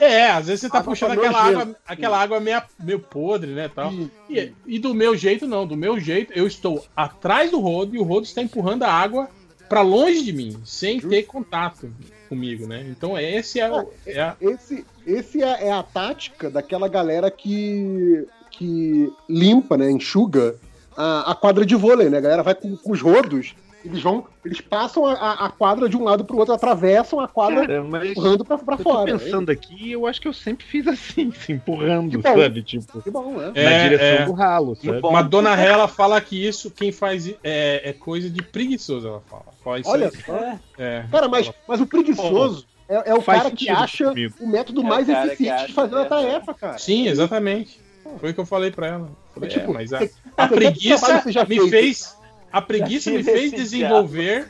É, 0.00 0.30
às 0.30 0.46
vezes 0.46 0.60
você 0.62 0.70
tá 0.70 0.82
puxando 0.82 1.14
tá 1.14 1.20
aquela 1.20 1.42
água, 1.42 1.76
aquela 1.86 2.20
água 2.22 2.40
meio, 2.40 2.62
meio 2.82 2.98
podre, 3.00 3.52
né, 3.52 3.68
tal. 3.74 3.92
E, 4.28 4.52
e 4.66 4.78
do 4.78 4.94
meu 4.94 5.16
jeito 5.16 5.46
não, 5.46 5.66
do 5.66 5.76
meu 5.76 5.98
jeito 6.00 6.32
eu 6.34 6.46
estou 6.46 6.84
atrás 6.96 7.50
do 7.50 7.60
rodo 7.60 7.94
e 7.94 7.98
o 7.98 8.02
rodo 8.04 8.24
está 8.26 8.40
empurrando 8.42 8.82
a 8.84 8.90
água 8.92 9.28
pra 9.68 9.80
longe 9.82 10.22
de 10.22 10.32
mim, 10.32 10.60
sem 10.64 11.00
ter 11.00 11.22
contato 11.24 11.90
comigo, 12.28 12.66
né? 12.66 12.84
Então 12.90 13.18
esse 13.18 13.58
é 13.60 13.70
o 13.70 13.90
é 14.06 14.20
a- 14.20 14.36
Esse, 14.40 14.84
esse 15.06 15.42
é, 15.42 15.68
é 15.68 15.72
a 15.72 15.82
tática 15.82 16.50
daquela 16.50 16.88
galera 16.88 17.30
que, 17.30 18.26
que 18.50 19.10
limpa, 19.28 19.76
né, 19.76 19.90
enxuga 19.90 20.54
a, 20.96 21.32
a 21.32 21.34
quadra 21.34 21.64
de 21.66 21.74
vôlei, 21.74 22.08
né? 22.10 22.18
A 22.18 22.20
galera 22.20 22.42
vai 22.42 22.54
com, 22.54 22.76
com 22.76 22.92
os 22.92 23.00
rodos, 23.00 23.54
eles 23.84 24.02
vão, 24.02 24.24
eles 24.44 24.60
passam 24.60 25.06
a, 25.06 25.12
a- 25.46 25.50
quadra 25.50 25.88
de 25.88 25.96
um 25.96 26.04
lado 26.04 26.24
pro 26.24 26.38
outro, 26.38 26.54
atravessam 26.54 27.20
a 27.20 27.28
quadra 27.28 27.66
Cara, 27.66 27.84
mas 27.84 28.10
empurrando 28.10 28.44
pra, 28.44 28.56
pra 28.56 28.74
eu 28.74 28.78
tô 28.78 28.82
fora. 28.82 29.18
pensando 29.18 29.50
aqui, 29.50 29.92
eu 29.92 30.06
acho 30.06 30.20
que 30.20 30.26
eu 30.28 30.32
sempre 30.32 30.64
fiz 30.64 30.86
assim, 30.88 31.30
se 31.38 31.52
empurrando, 31.52 32.10
Que 32.10 32.16
bom. 32.16 32.22
sabe? 32.22 32.62
Tipo, 32.62 33.02
Que 33.02 33.10
bom, 33.10 33.32
né? 33.32 33.52
na 33.54 33.60
É, 33.60 33.82
direção 33.88 34.06
é. 34.06 34.24
do 34.26 34.32
ralo, 34.32 34.74
sabe? 34.76 35.00
Mas 35.12 35.28
Dona 35.28 35.54
Rela 35.54 35.86
fala 35.86 36.20
que 36.20 36.46
isso, 36.46 36.70
quem 36.70 36.90
faz 36.90 37.28
é, 37.44 37.88
é 37.90 37.92
coisa 37.92 38.30
de 38.30 38.42
preguiçoso, 38.42 39.06
ela 39.06 39.20
fala. 39.28 39.44
Fala 39.62 39.78
isso 39.80 39.90
Olha 39.90 40.06
aí. 40.12 40.22
só. 40.22 40.58
É. 40.78 41.04
Cara, 41.10 41.28
mas, 41.28 41.50
mas 41.68 41.80
o 41.80 41.86
preguiçoso 41.86 42.66
é, 42.88 43.10
é 43.10 43.14
o 43.14 43.20
Faz 43.20 43.42
cara 43.42 43.54
que 43.54 43.68
acha 43.68 44.08
comigo. 44.10 44.34
o 44.40 44.46
método 44.46 44.80
É 44.82 44.84
o 44.84 44.86
mais 44.86 45.06
que 45.06 45.12
eficiente 45.12 45.66
de 45.68 45.72
fazer 45.72 45.96
a 45.96 46.04
tarefa, 46.04 46.52
cara. 46.54 46.78
Sim, 46.78 47.06
exatamente. 47.08 47.80
Foi 48.20 48.30
o 48.30 48.34
que 48.34 48.40
eu 48.40 48.44
falei 48.46 48.70
pra 48.70 48.86
ela. 48.86 49.10
Falei, 49.32 49.48
É 49.48 49.52
tipo, 49.52 49.70
é, 49.70 49.74
mas 49.74 49.92
a, 49.94 50.00
a 50.36 50.44
o 50.44 50.48
preguiça 50.48 51.22
me 51.48 51.70
fez. 51.70 52.14
A 52.54 52.62
preguiça 52.62 53.10
me 53.10 53.24
fez 53.24 53.50
desenvolver. 53.52 54.48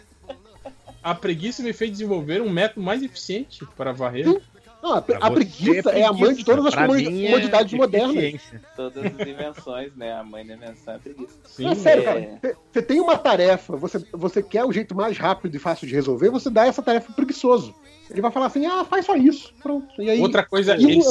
A 1.03 1.15
preguiça 1.15 1.63
me 1.63 1.73
fez 1.73 1.91
desenvolver 1.91 2.43
um 2.43 2.51
método 2.51 2.83
mais 2.85 3.03
eficiente 3.03 3.65
para 3.77 3.93
varrer. 3.93 4.27
Não, 4.83 4.93
a, 4.93 5.01
Pra 5.01 5.17
a 5.17 5.31
preguiça 5.31 5.89
é 5.91 6.03
a 6.05 6.13
mãe 6.13 6.35
de 6.35 6.45
todas 6.45 6.67
as 6.67 6.75
é 6.75 6.87
comodidades 6.87 7.73
modernas. 7.73 8.15
eficiência. 8.17 8.61
Todas 8.77 9.07
as 9.07 9.27
invenções, 9.27 9.97
né? 9.97 10.13
A 10.13 10.23
mãe 10.23 10.47
da 10.47 10.53
invenção 10.55 10.95
é 10.95 10.99
preguiça. 10.99 11.39
Sim, 11.45 11.65
Não, 11.65 11.73
é 11.73 11.75
sério, 11.75 12.03
é. 12.03 12.05
cara. 12.05 12.57
Você- 12.71 12.83
tem 12.83 13.01
uma 13.01 13.17
tarefa, 13.17 13.75
você, 13.75 14.05
você 14.13 14.43
quer 14.43 14.65
o 14.67 14.73
jeito 14.73 14.95
mais 14.95 15.17
rápido 15.17 15.55
e 15.55 15.59
fácil 15.59 15.87
de 15.87 15.95
resolver, 15.95 16.29
você 16.29 16.51
dá 16.51 16.67
essa 16.67 16.83
tarefa 16.83 17.11
preguiçoso. 17.15 17.75
Ele 18.11 18.21
vai 18.21 18.31
falar 18.31 18.47
assim, 18.47 18.67
ah, 18.67 18.85
faz 18.85 19.07
só 19.07 19.17
isso. 19.17 19.55
Pronto. 19.63 19.89
E 20.03 20.11
aí, 20.11 20.21
Outra 20.21 20.45
coisa 20.45 20.75
aquilo 20.75 20.91
é 20.91 21.09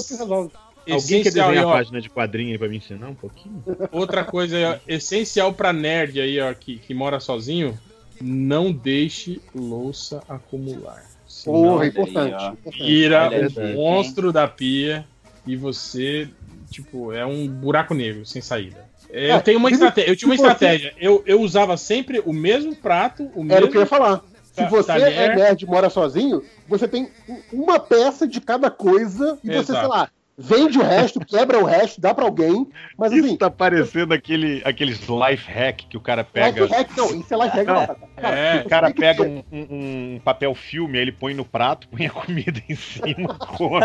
Alguém 0.89 1.23
quer 1.23 1.31
desenhar 1.31 1.63
a 1.63 1.67
ó, 1.67 1.71
página 1.71 2.01
de 2.01 2.09
quadrinho 2.09 2.51
aí 2.51 2.57
pra 2.57 2.67
me 2.67 2.77
ensinar 2.77 3.09
um 3.09 3.15
pouquinho? 3.15 3.63
outra 3.91 4.23
coisa 4.23 4.57
aí, 4.57 4.65
ó, 4.65 4.77
essencial 4.87 5.53
para 5.53 5.71
nerd 5.71 6.19
aí, 6.19 6.39
ó, 6.39 6.53
que, 6.53 6.77
que 6.77 6.93
mora 6.93 7.19
sozinho, 7.19 7.77
não 8.21 8.71
deixe 8.71 9.39
louça 9.53 10.21
acumular. 10.27 11.03
Senão 11.27 11.61
Porra, 11.61 11.81
é 11.81 11.83
aí, 11.83 11.89
importante. 11.89 12.45
importante. 12.45 12.83
vira 12.83 13.27
Olha 13.27 13.47
o 13.47 13.75
monstro 13.75 14.31
da 14.31 14.47
pia 14.47 15.05
e 15.47 15.55
você, 15.55 16.29
tipo, 16.69 17.11
é 17.11 17.25
um 17.25 17.47
buraco 17.47 17.93
negro 17.93 18.25
sem 18.25 18.41
saída. 18.41 18.83
Eu 19.09 19.41
tenho 19.41 19.59
uma 19.59 19.69
estratégia. 19.69 20.09
Eu 20.09 20.15
tinha 20.15 20.29
uma 20.29 20.35
estratégia. 20.35 20.93
Eu, 20.97 21.23
eu 21.25 21.39
usava 21.39 21.77
sempre 21.77 22.19
o 22.25 22.33
mesmo 22.33 22.75
prato, 22.75 23.23
o 23.35 23.43
mesmo. 23.43 23.53
Era 23.53 23.65
o 23.65 23.69
que 23.69 23.77
eu 23.77 23.81
ia 23.81 23.87
falar. 23.87 24.23
Se 24.53 24.65
você 24.65 24.87
talher. 24.87 25.11
é 25.11 25.35
nerd 25.35 25.63
e 25.63 25.65
mora 25.65 25.89
sozinho, 25.89 26.43
você 26.67 26.87
tem 26.87 27.09
uma 27.51 27.79
peça 27.79 28.27
de 28.27 28.39
cada 28.39 28.69
coisa 28.69 29.37
e 29.43 29.47
você, 29.47 29.65
sei 29.65 29.75
Exato. 29.75 29.89
lá, 29.89 30.09
vende 30.37 30.79
o 30.79 30.81
resto, 30.81 31.19
quebra 31.19 31.59
o 31.59 31.63
resto, 31.65 32.01
dá 32.01 32.13
pra 32.13 32.25
alguém, 32.25 32.67
mas 32.97 33.11
Isso 33.11 33.25
assim. 33.25 33.37
tá 33.37 33.49
parecendo 33.49 34.13
aquele, 34.13 34.61
aqueles 34.65 34.99
life 35.07 35.49
hack 35.51 35.81
que 35.89 35.95
o 35.97 36.01
cara 36.01 36.23
pega. 36.23 36.61
Life 36.61 36.73
hack, 36.73 36.97
não, 36.97 37.15
isso 37.19 37.33
é 37.33 37.37
life 37.37 37.55
hack, 37.57 37.67
Não, 37.67 37.73
não, 37.75 37.85
cara. 37.85 38.35
é, 38.39 38.61
o 38.65 38.69
cara 38.69 38.91
pega 38.91 39.23
um, 39.23 39.43
um- 39.51 40.21
papel 40.23 40.55
filme, 40.55 40.97
aí 40.97 41.03
ele 41.03 41.11
põe 41.11 41.33
no 41.33 41.45
prato, 41.45 41.87
põe 41.95 42.05
a 42.07 42.09
comida 42.09 42.61
em 42.67 42.75
cima, 42.75 43.35
come, 43.37 43.83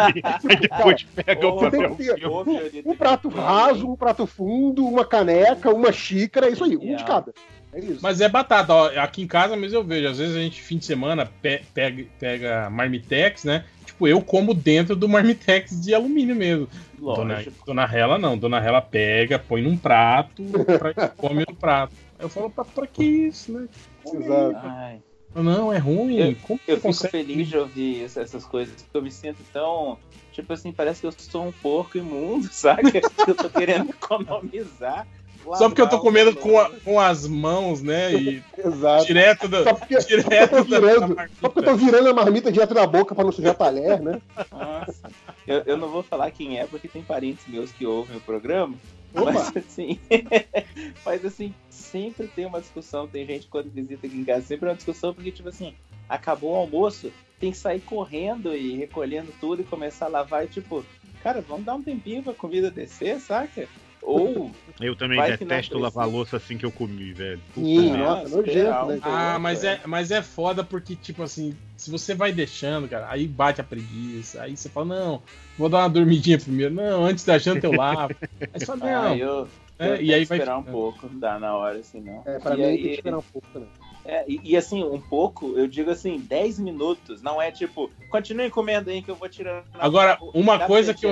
aí 0.49 0.57
depois 0.61 1.03
pega 1.03 1.47
o 1.47 1.57
papel 1.59 1.95
filme. 1.97 2.27
um, 2.27 2.91
um 2.93 2.97
prato 2.97 3.29
raso, 3.29 3.87
um 3.91 3.97
prato 3.97 4.27
fundo, 4.27 4.87
uma 4.87 5.05
caneca, 5.05 5.71
uma 5.71 5.93
xícara, 5.93 6.47
é 6.49 6.51
isso 6.53 6.65
aí, 6.65 6.77
um 6.77 6.97
de 6.97 7.05
cada. 7.05 7.33
É 7.73 7.81
isso. 7.81 7.99
Mas 8.03 8.23
é 8.23 8.29
batata, 8.31 8.73
ó. 8.73 8.87
Aqui 8.99 9.21
em 9.21 9.27
casa 9.27 9.55
mesmo 9.55 9.77
eu 9.77 9.85
vejo. 9.85 10.09
Às 10.09 10.17
vezes 10.17 10.35
a 10.35 10.41
gente, 10.41 10.59
fim 10.63 10.79
de 10.79 10.87
semana, 10.87 11.29
pe- 11.43 11.61
pega, 11.75 12.03
pega 12.19 12.71
marmitex, 12.71 13.45
né? 13.45 13.63
Tipo, 13.99 14.07
eu 14.07 14.23
como 14.23 14.55
dentro 14.55 14.95
do 14.95 15.09
marmitex 15.09 15.81
de 15.81 15.93
alumínio 15.93 16.37
mesmo. 16.37 16.69
Dona, 16.97 17.35
Lógico. 17.35 17.67
Dona 17.67 17.85
Rela 17.85 18.17
não. 18.17 18.39
Dona 18.39 18.61
Rela 18.61 18.81
pega, 18.81 19.41
põe 19.41 19.61
num 19.61 19.77
prato, 19.77 20.45
pra, 20.79 20.95
come 21.19 21.45
no 21.49 21.57
prato. 21.57 21.93
Aí 22.17 22.25
eu 22.25 22.29
falo, 22.29 22.49
pra, 22.49 22.65
pra 22.65 22.87
que 22.87 23.03
isso, 23.05 23.51
né? 23.53 23.69
Exato. 24.07 24.61
Ai. 24.63 25.01
Não, 25.35 25.73
é 25.73 25.79
ruim. 25.79 26.17
Eu, 26.17 26.37
Como 26.37 26.61
eu 26.67 26.77
fico 26.77 26.87
consegue? 26.89 27.11
feliz 27.11 27.49
de 27.49 27.59
ouvir 27.59 28.05
essas 28.05 28.45
coisas, 28.45 28.83
porque 28.83 28.97
eu 28.97 29.03
me 29.03 29.11
sinto 29.11 29.43
tão. 29.53 29.99
Tipo 30.33 30.53
assim, 30.53 30.71
parece 30.71 31.01
que 31.01 31.07
eu 31.09 31.13
sou 31.13 31.47
um 31.49 31.53
porco 31.53 31.99
imundo, 31.99 32.49
sabe? 32.53 32.93
que 32.93 33.31
eu 33.31 33.35
tô 33.35 33.51
querendo 33.51 33.91
economizar. 33.91 35.09
Só 35.57 35.69
porque 35.69 35.81
eu 35.83 35.89
tô 35.89 35.99
comendo 36.01 36.31
louça. 36.33 36.41
com, 36.49 36.59
a- 36.59 36.71
com 36.85 37.01
as 37.01 37.27
mãos, 37.27 37.83
né? 37.83 38.13
E 38.15 38.43
Exato. 38.59 39.07
direto 39.07 39.49
do. 39.49 39.63
Só 39.65 39.75
porque, 39.75 40.01
só 40.01 40.09
direto 40.09 40.51
da- 40.53 40.63
virando, 40.63 41.15
da 41.15 41.29
só 41.41 41.49
porque 41.49 41.59
eu 41.61 41.65
tô 41.65 41.77
virando 41.77 42.09
a 42.09 42.15
marmita 42.15 42.51
direto 42.53 42.75
na 42.75 42.87
boca 42.87 43.15
pra 43.15 43.25
não 43.25 43.33
sujar 43.33 43.55
talher, 43.55 44.01
né? 44.01 44.21
Nossa. 44.53 45.11
Eu, 45.47 45.63
eu 45.67 45.77
não 45.77 45.89
vou 45.89 46.03
falar 46.03 46.31
quem 46.31 46.59
é, 46.59 46.67
porque 46.67 46.89
tem 46.89 47.03
parentes 47.03 47.47
meus 47.49 47.71
que 47.73 47.87
ouvem 47.87 48.17
o 48.17 48.21
programa. 48.21 48.75
Opa. 49.15 49.33
Mas 49.33 49.57
assim, 49.57 49.99
mas 51.05 51.25
assim, 51.25 51.55
sempre 51.71 52.27
tem 52.29 52.45
uma 52.47 52.61
discussão. 52.61 53.07
Tem 53.09 53.25
gente 53.27 53.47
quando 53.47 53.71
visita 53.71 54.07
aqui 54.07 54.17
em 54.17 54.25
casa, 54.25 54.43
sempre 54.45 54.67
é 54.67 54.71
uma 54.71 54.77
discussão, 54.77 55.15
porque, 55.15 55.31
tipo 55.31 55.49
assim, 55.49 55.73
acabou 56.09 56.53
o 56.53 56.57
almoço, 56.57 57.11
tem 57.41 57.51
que 57.51 57.57
sair 57.57 57.81
correndo 57.81 58.55
e 58.55 58.77
recolhendo 58.77 59.33
tudo 59.41 59.63
e 59.63 59.65
começar 59.65 60.07
a 60.07 60.11
lavar 60.11 60.45
e 60.45 60.49
tipo, 60.49 60.85
cara, 61.23 61.41
vamos 61.41 61.65
dar 61.65 61.75
um 61.77 61.83
tempinho 61.83 62.23
pra 62.23 62.35
comida 62.35 62.71
descer, 62.71 63.19
saca? 63.21 63.67
Ou. 64.03 64.51
Eu 64.81 64.95
também 64.95 65.21
detesto 65.23 65.79
lavar 65.79 66.09
louça 66.09 66.37
assim 66.37 66.57
que 66.57 66.65
eu 66.65 66.71
comi, 66.73 67.13
velho. 67.13 67.41
Puta 67.53 67.67
Sim, 67.67 67.97
nossa, 67.97 68.37
nojento, 68.37 68.87
né? 68.87 68.99
Ah, 69.03 69.39
mas 69.39 69.65
é, 69.65 69.81
mas 69.85 70.11
é 70.11 70.23
foda 70.23 70.63
porque, 70.63 70.95
tipo 70.95 71.23
assim, 71.23 71.55
se 71.77 71.91
você 71.91 72.15
vai 72.15 72.33
deixando, 72.33 72.89
cara, 72.89 73.07
aí 73.11 73.27
bate 73.27 73.61
a 73.61 73.65
preguiça. 73.65 74.43
Aí 74.43 74.57
você 74.57 74.69
fala, 74.69 74.87
não, 74.87 75.23
vou 75.59 75.69
dar 75.69 75.79
uma 75.79 75.91
dormidinha 75.91 76.39
primeiro. 76.39 76.73
Não, 76.75 77.05
antes 77.05 77.25
da 77.25 77.39
janta 77.39 77.67
eu 77.67 77.73
lavo. 77.73 78.15
Aí 78.41 78.61
você 78.61 78.67
fala, 78.67 78.79
não. 78.81 79.13
Ah, 79.13 79.17
eu, 79.17 79.49
É, 79.79 79.89
eu 79.91 79.95
e 79.95 79.99
tenho 79.99 80.15
aí 80.15 80.21
que 80.23 80.27
vai 80.27 80.39
esperar 80.39 80.59
um 80.59 80.63
pouco, 80.65 81.09
não 81.09 81.19
dá 81.19 81.39
na 81.39 81.55
hora, 81.57 81.79
assim, 81.79 82.01
não. 82.01 82.23
É, 82.25 82.39
pra 82.39 82.55
E 82.55 82.59
mim 82.59 82.65
aí- 82.65 82.75
tem 82.79 82.83
que 82.89 82.95
esperar 82.95 83.19
um 83.19 83.23
pouco 83.23 83.47
também. 83.53 83.69
É, 84.11 84.25
e, 84.27 84.41
e, 84.43 84.57
assim, 84.57 84.83
um 84.83 84.99
pouco, 84.99 85.53
eu 85.59 85.69
digo 85.69 85.91
assim, 85.91 86.19
10 86.19 86.59
minutos, 86.59 87.21
não 87.21 87.43
é 87.43 87.51
tipo, 87.53 87.91
continue 88.09 88.49
comendo 88.49 88.89
aí 88.89 89.03
que 89.03 89.11
eu 89.11 89.15
vou 89.15 89.29
tirando. 89.29 89.65
Agora, 89.75 90.17
uma 90.33 90.57
coisa 90.67 90.95
que 90.95 91.05
eu- 91.05 91.11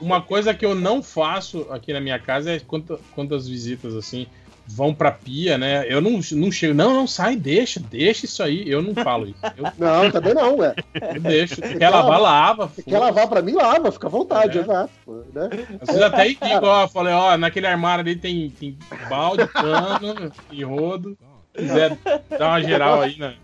Uma 0.00 0.22
coisa 0.22 0.54
que 0.54 0.64
eu 0.64 0.76
não 0.76 1.02
faço 1.02 1.66
aqui 1.70 1.92
na 1.92 2.00
minha 2.00 2.20
casa 2.20 2.52
é 2.52 2.60
quando, 2.60 3.00
quando 3.16 3.34
as 3.34 3.48
visitas 3.48 3.96
assim 3.96 4.28
vão 4.66 4.94
pra 4.94 5.12
pia, 5.12 5.58
né? 5.58 5.84
Eu 5.88 6.00
não, 6.00 6.20
não 6.32 6.50
chego, 6.50 6.74
não, 6.74 6.94
não 6.94 7.06
sai, 7.06 7.36
deixa, 7.36 7.78
deixa 7.80 8.24
isso 8.26 8.42
aí. 8.42 8.68
Eu 8.68 8.80
não 8.82 8.94
falo 8.94 9.26
isso. 9.26 9.38
Eu, 9.56 9.64
Não, 9.78 10.10
também 10.10 10.34
não, 10.34 10.56
ué. 10.56 10.74
eu 11.14 11.20
deixo. 11.20 11.56
Se 11.56 11.76
quer 11.78 11.90
lavar, 11.90 12.20
lava. 12.20 12.70
Quer 12.86 12.98
lavar 12.98 13.28
pra 13.28 13.42
mim, 13.42 13.52
lava, 13.52 13.92
fica 13.92 14.06
à 14.06 14.10
vontade, 14.10 14.58
É. 14.58 14.62
exato. 14.62 14.90
Né? 15.34 15.48
Às 15.80 15.86
vezes 15.88 16.02
até 16.02 16.28
indico, 16.30 16.64
ó, 16.66 16.88
falei, 16.88 17.12
ó, 17.12 17.36
naquele 17.36 17.66
armário 17.66 18.02
ali 18.02 18.16
tem, 18.16 18.50
tem 18.50 18.76
balde, 19.08 19.46
pano 19.46 20.32
e 20.50 20.64
rodo. 20.64 21.16
Se 21.54 21.62
quiser 21.62 21.98
dar 22.38 22.48
uma 22.48 22.62
geral 22.62 23.02
aí, 23.02 23.18
né? 23.18 23.34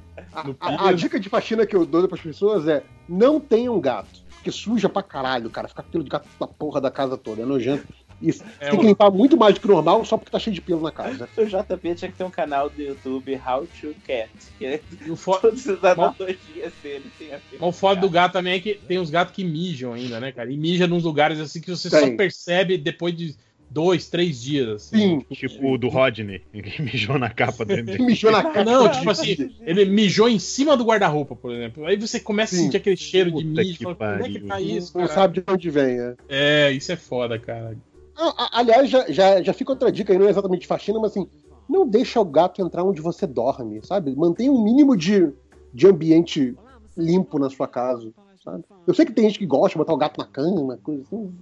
No 0.44 0.56
A, 0.60 0.74
a 0.74 0.78
pia. 0.88 0.94
dica 0.94 1.20
de 1.20 1.28
faxina 1.28 1.64
que 1.66 1.74
eu 1.76 1.84
dou 1.86 2.06
pras 2.08 2.20
pessoas 2.20 2.66
é 2.68 2.82
não 3.08 3.38
tenham 3.40 3.78
gato. 3.80 4.20
Porque 4.34 4.50
suja 4.50 4.88
pra 4.88 5.02
caralho, 5.02 5.50
cara. 5.50 5.68
Fica 5.68 5.82
pelo 5.82 6.02
de 6.02 6.08
gato 6.08 6.26
na 6.40 6.46
porra 6.46 6.80
da 6.80 6.90
casa 6.90 7.16
toda. 7.18 7.42
É 7.42 7.44
nojento. 7.44 7.86
Isso. 8.20 8.44
É, 8.60 8.70
tem 8.70 8.78
que 8.78 8.84
o- 8.84 8.88
limpar 8.88 9.10
muito 9.10 9.36
mais 9.36 9.54
do 9.54 9.60
que 9.60 9.66
o 9.66 9.70
normal 9.70 10.04
só 10.04 10.16
porque 10.16 10.30
tá 10.30 10.38
cheio 10.38 10.54
de 10.54 10.60
pelo 10.60 10.82
na 10.82 10.90
casa. 10.92 11.28
O 11.38 11.44
JP 11.44 11.94
tinha 11.94 12.10
que 12.10 12.16
ter 12.18 12.24
um 12.24 12.30
canal 12.30 12.68
do 12.68 12.80
YouTube 12.82 13.34
How 13.46 13.66
to 13.80 13.94
Cat. 14.06 14.28
Que 14.58 14.66
é 14.66 14.80
E 15.06 15.10
o 15.10 15.16
fo- 15.16 15.38
todas 15.38 15.66
as 15.68 15.82
analogias 15.82 16.72
dele 16.82 17.04
tem 17.18 17.32
a 17.32 17.36
ver. 17.38 17.58
O 17.60 17.72
foda 17.72 18.00
do 18.00 18.10
gato 18.10 18.32
também 18.34 18.54
é 18.54 18.60
que 18.60 18.74
tem 18.74 18.98
uns 18.98 19.10
gatos 19.10 19.34
que 19.34 19.44
mijam 19.44 19.92
ainda, 19.92 20.20
né, 20.20 20.32
cara? 20.32 20.52
E 20.52 20.56
mijam 20.56 20.86
nos 20.88 21.04
lugares 21.04 21.40
assim 21.40 21.60
que 21.60 21.70
você 21.70 21.88
só 21.88 22.00
Tem. 22.00 22.16
percebe 22.16 22.76
depois 22.76 23.16
de 23.16 23.34
dois, 23.72 24.08
três 24.08 24.42
dias. 24.42 24.68
Assim. 24.68 25.20
Sim. 25.30 25.34
Tipo 25.34 25.72
o 25.74 25.78
do 25.78 25.88
Rodney, 25.88 26.40
que 26.52 26.82
mijou 26.82 27.18
na 27.18 27.30
capa 27.30 27.64
do 27.64 27.72
MDM. 27.72 28.02
Mijou 28.04 28.30
na 28.32 28.42
cara. 28.42 28.64
Não, 28.64 28.90
tipo 28.90 29.08
assim, 29.08 29.50
ele 29.62 29.84
mijou 29.84 30.28
em 30.28 30.38
cima 30.40 30.76
do 30.76 30.84
guarda-roupa, 30.84 31.36
por 31.36 31.52
exemplo. 31.54 31.86
Aí 31.86 31.96
você 31.96 32.18
começa 32.18 32.54
a 32.54 32.58
Sim. 32.58 32.64
sentir 32.64 32.76
aquele 32.78 32.96
cheiro 32.96 33.30
de 33.30 33.44
Puta 33.44 33.62
mijo. 33.62 33.78
que 33.78 33.84
fala, 33.84 33.94
Como 34.18 34.26
é 34.26 34.28
que 34.28 34.40
tá 34.40 34.60
isso, 34.60 34.98
Não 34.98 35.06
cara? 35.06 35.14
sabe 35.20 35.40
de 35.40 35.44
onde 35.52 35.70
vem, 35.70 35.98
é. 36.00 36.14
É, 36.28 36.72
isso 36.72 36.90
é 36.90 36.96
foda, 36.96 37.38
cara. 37.38 37.76
Ah, 38.22 38.50
Aliás, 38.58 38.88
já, 38.90 39.10
já, 39.10 39.42
já 39.42 39.52
fica 39.52 39.72
outra 39.72 39.90
dica 39.90 40.12
aí, 40.12 40.18
não 40.18 40.26
é 40.26 40.30
exatamente 40.30 40.66
faxina, 40.66 40.98
mas 41.00 41.12
assim, 41.12 41.26
não 41.68 41.86
deixa 41.88 42.20
o 42.20 42.24
gato 42.24 42.60
entrar 42.60 42.84
onde 42.84 43.00
você 43.00 43.26
dorme, 43.26 43.80
sabe? 43.84 44.14
Mantenha 44.14 44.52
um 44.52 44.62
mínimo 44.62 44.96
de, 44.96 45.32
de 45.72 45.86
ambiente 45.86 46.54
limpo 46.96 47.38
na 47.38 47.48
sua 47.48 47.66
casa, 47.66 48.12
sabe? 48.44 48.64
Eu 48.86 48.92
sei 48.94 49.06
que 49.06 49.12
tem 49.12 49.24
gente 49.26 49.38
que 49.38 49.46
gosta 49.46 49.70
de 49.70 49.78
botar 49.78 49.94
o 49.94 49.96
gato 49.96 50.18
na 50.18 50.26
cama, 50.26 50.78
coisa 50.82 51.02
assim. 51.02 51.32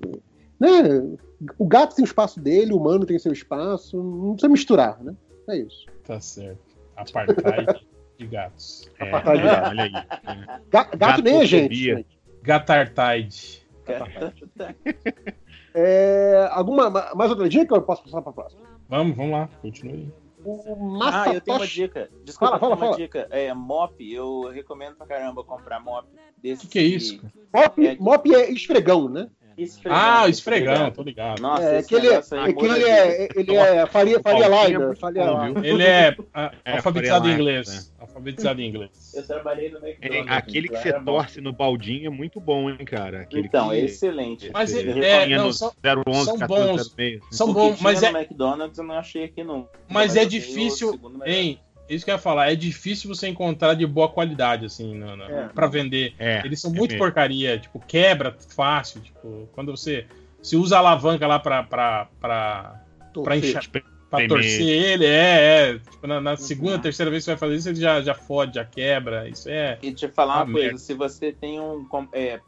Né? 0.61 0.69
O 1.59 1.67
gato 1.67 1.95
tem 1.97 2.05
o 2.05 2.07
espaço 2.07 2.39
dele, 2.41 2.73
o 2.73 2.77
humano 2.77 3.07
tem 3.07 3.19
seu 3.19 3.33
espaço, 3.33 3.97
não 3.97 4.33
precisa 4.33 4.49
misturar, 4.53 5.03
né? 5.03 5.15
É 5.49 5.57
isso. 5.57 5.87
Tá 6.05 6.21
certo. 6.21 6.59
Apartheid 6.97 7.81
de 8.19 8.27
gatos. 8.27 8.91
É, 8.99 9.09
Apartheid 9.09 9.39
de 9.41 9.45
gato. 9.49 9.69
olha 9.71 9.83
aí. 9.85 10.61
Ga- 10.71 10.91
gato 10.97 11.23
nem 11.23 11.37
é 11.41 11.47
gente. 11.47 11.69
Gatofobia. 11.69 11.97
gente. 11.97 12.19
Gatartide. 12.43 13.63
É, 15.81 16.49
alguma 16.51 16.91
ma- 16.91 17.15
mais 17.15 17.31
outra 17.31 17.49
dica 17.49 17.73
ou 17.73 17.81
eu 17.81 17.85
posso 17.87 18.03
passar 18.03 18.21
para 18.21 18.31
a 18.31 18.35
próxima? 18.35 18.63
Vamos, 18.89 19.17
vamos 19.17 19.31
lá, 19.33 19.49
continue. 19.63 20.13
O 20.45 20.99
Ah, 21.03 21.33
eu 21.33 21.41
tenho 21.41 21.57
uma 21.57 21.67
dica. 21.67 22.09
Desculpa, 22.25 22.59
Fala, 22.59 22.61
fala, 22.61 22.73
eu 22.73 22.77
tenho 22.77 22.91
uma 22.91 22.97
fala. 22.97 22.97
dica. 22.97 23.29
É, 23.31 23.55
mop, 23.55 24.13
eu 24.13 24.49
recomendo 24.49 24.97
pra 24.97 25.07
caramba 25.07 25.45
comprar 25.45 25.79
mop 25.79 26.09
desse. 26.37 26.65
O 26.65 26.69
que, 26.69 26.73
que 26.73 26.79
é 26.81 26.83
isso? 26.83 27.21
Mop, 27.55 27.87
É- 27.87 27.97
mop 27.97 28.35
é 28.35 28.51
esfregão, 28.51 29.09
né? 29.09 29.29
Esfregão, 29.59 29.99
Ah, 30.01 30.29
esfregão, 30.29 30.91
tô 30.93 31.03
ligado. 31.03 31.41
Nossa, 31.43 31.63
É, 31.65 31.83
que 31.83 31.95
ele, 31.95 32.09
aí 32.09 32.15
é 32.15 32.53
que 32.53 32.65
ele 32.65 32.85
é, 32.85 33.29
ele 33.35 33.57
é 33.57 33.87
faria, 33.87 34.21
faria 34.21 34.45
é 34.47 34.79
muito 34.79 35.01
faria? 35.01 35.23
Ele 35.65 35.83
é 35.83 36.17
É, 36.65 36.77
alfabetizado 36.77 37.29
em 37.29 37.33
inglês. 37.35 37.93
Alfabetizado 37.99 38.61
em 38.61 38.69
inglês. 38.69 38.91
Eu 39.15 39.27
trabalhei 39.27 39.71
no 39.71 39.79
É, 39.79 39.91
McDonald's. 39.91 40.31
aquele 40.37 40.69
que 40.69 40.75
lá 40.75 40.81
você 40.81 40.93
torce 41.01 41.41
no 41.41 41.53
baldinho 41.53 42.07
é 42.07 42.11
muito 42.11 42.41
bom, 42.41 42.71
hein, 42.71 42.79
cara? 42.85 43.23
Aquele 43.23 43.49
Então, 43.49 43.71
que, 43.71 43.77
é 43.77 43.81
excelente. 43.81 44.51
Mas 44.53 44.73
Esse 44.73 44.89
é- 45.01 45.25
tinha 45.25 45.39
não, 45.39 45.53
são- 45.53 45.73
011, 46.07 46.25
são 46.25 46.37
1406. 46.39 47.21
São 47.31 47.51
O 47.51 47.55
que 47.55 47.61
bons, 47.61 47.77
tinha 47.79 47.83
mas 47.83 48.03
é, 48.03 48.11
no 48.13 48.19
McDonald's 48.19 48.79
eu 48.79 48.85
não 48.85 48.95
achei 48.95 49.25
aqui 49.25 49.43
nunca. 49.43 49.71
mas 49.89 50.13
é 50.13 50.21
tenho 50.21 50.27
o 50.27 50.31
difícil, 50.31 51.01
hein? 51.27 51.61
Isso 51.89 52.05
que 52.05 52.10
eu 52.10 52.15
ia 52.15 52.19
falar, 52.20 52.52
é 52.52 52.55
difícil 52.55 53.09
você 53.15 53.28
encontrar 53.28 53.74
de 53.74 53.86
boa 53.86 54.09
qualidade, 54.09 54.66
assim, 54.66 54.94
na, 54.94 55.16
na, 55.16 55.24
É. 55.31 55.48
pra 55.48 55.66
vender. 55.66 56.15
É, 56.19 56.43
Eles 56.44 56.60
são 56.60 56.70
é 56.70 56.74
muito 56.74 56.90
mesmo. 56.93 57.05
porcaria, 57.05 57.59
tipo, 57.59 57.78
quebra 57.81 58.36
fácil, 58.51 59.01
tipo, 59.01 59.48
quando 59.52 59.70
você 59.77 60.06
se 60.43 60.56
usa 60.56 60.77
a 60.77 60.78
alavanca 60.81 61.27
lá 61.27 61.39
pra, 61.39 61.62
pra, 61.62 62.06
pra, 62.20 62.82
pra, 63.01 63.10
Torcer. 63.12 63.39
encher, 63.56 63.70
pra 63.70 64.23
Espremer. 64.23 64.28
torcer 64.28 64.60
ele, 64.69 65.05
é, 65.06 65.70
é. 65.74 65.78
Tipo, 65.78 66.06
na, 66.06 66.20
na 66.20 66.36
segunda, 66.36 66.78
terceira 66.78 67.10
vez 67.10 67.23
que 67.23 67.27
você 67.27 67.31
vai 67.32 67.39
fazer 67.39 67.56
isso, 67.56 67.69
ele 67.70 67.81
já, 67.81 68.01
já 68.01 68.15
fode, 68.15 68.55
já 68.56 68.65
quebra. 68.65 69.28
Isso 69.28 69.48
é. 69.51 69.78
E 69.82 69.93
te 69.93 70.09
falar 70.09 70.35
Ah, 70.40 70.44
uma 70.44 70.52
coisa, 70.52 70.66
merda. 70.66 70.78
se 70.78 70.94
você 70.94 71.32
tem 71.32 71.60
um. 71.60 71.86
é, 72.12 72.40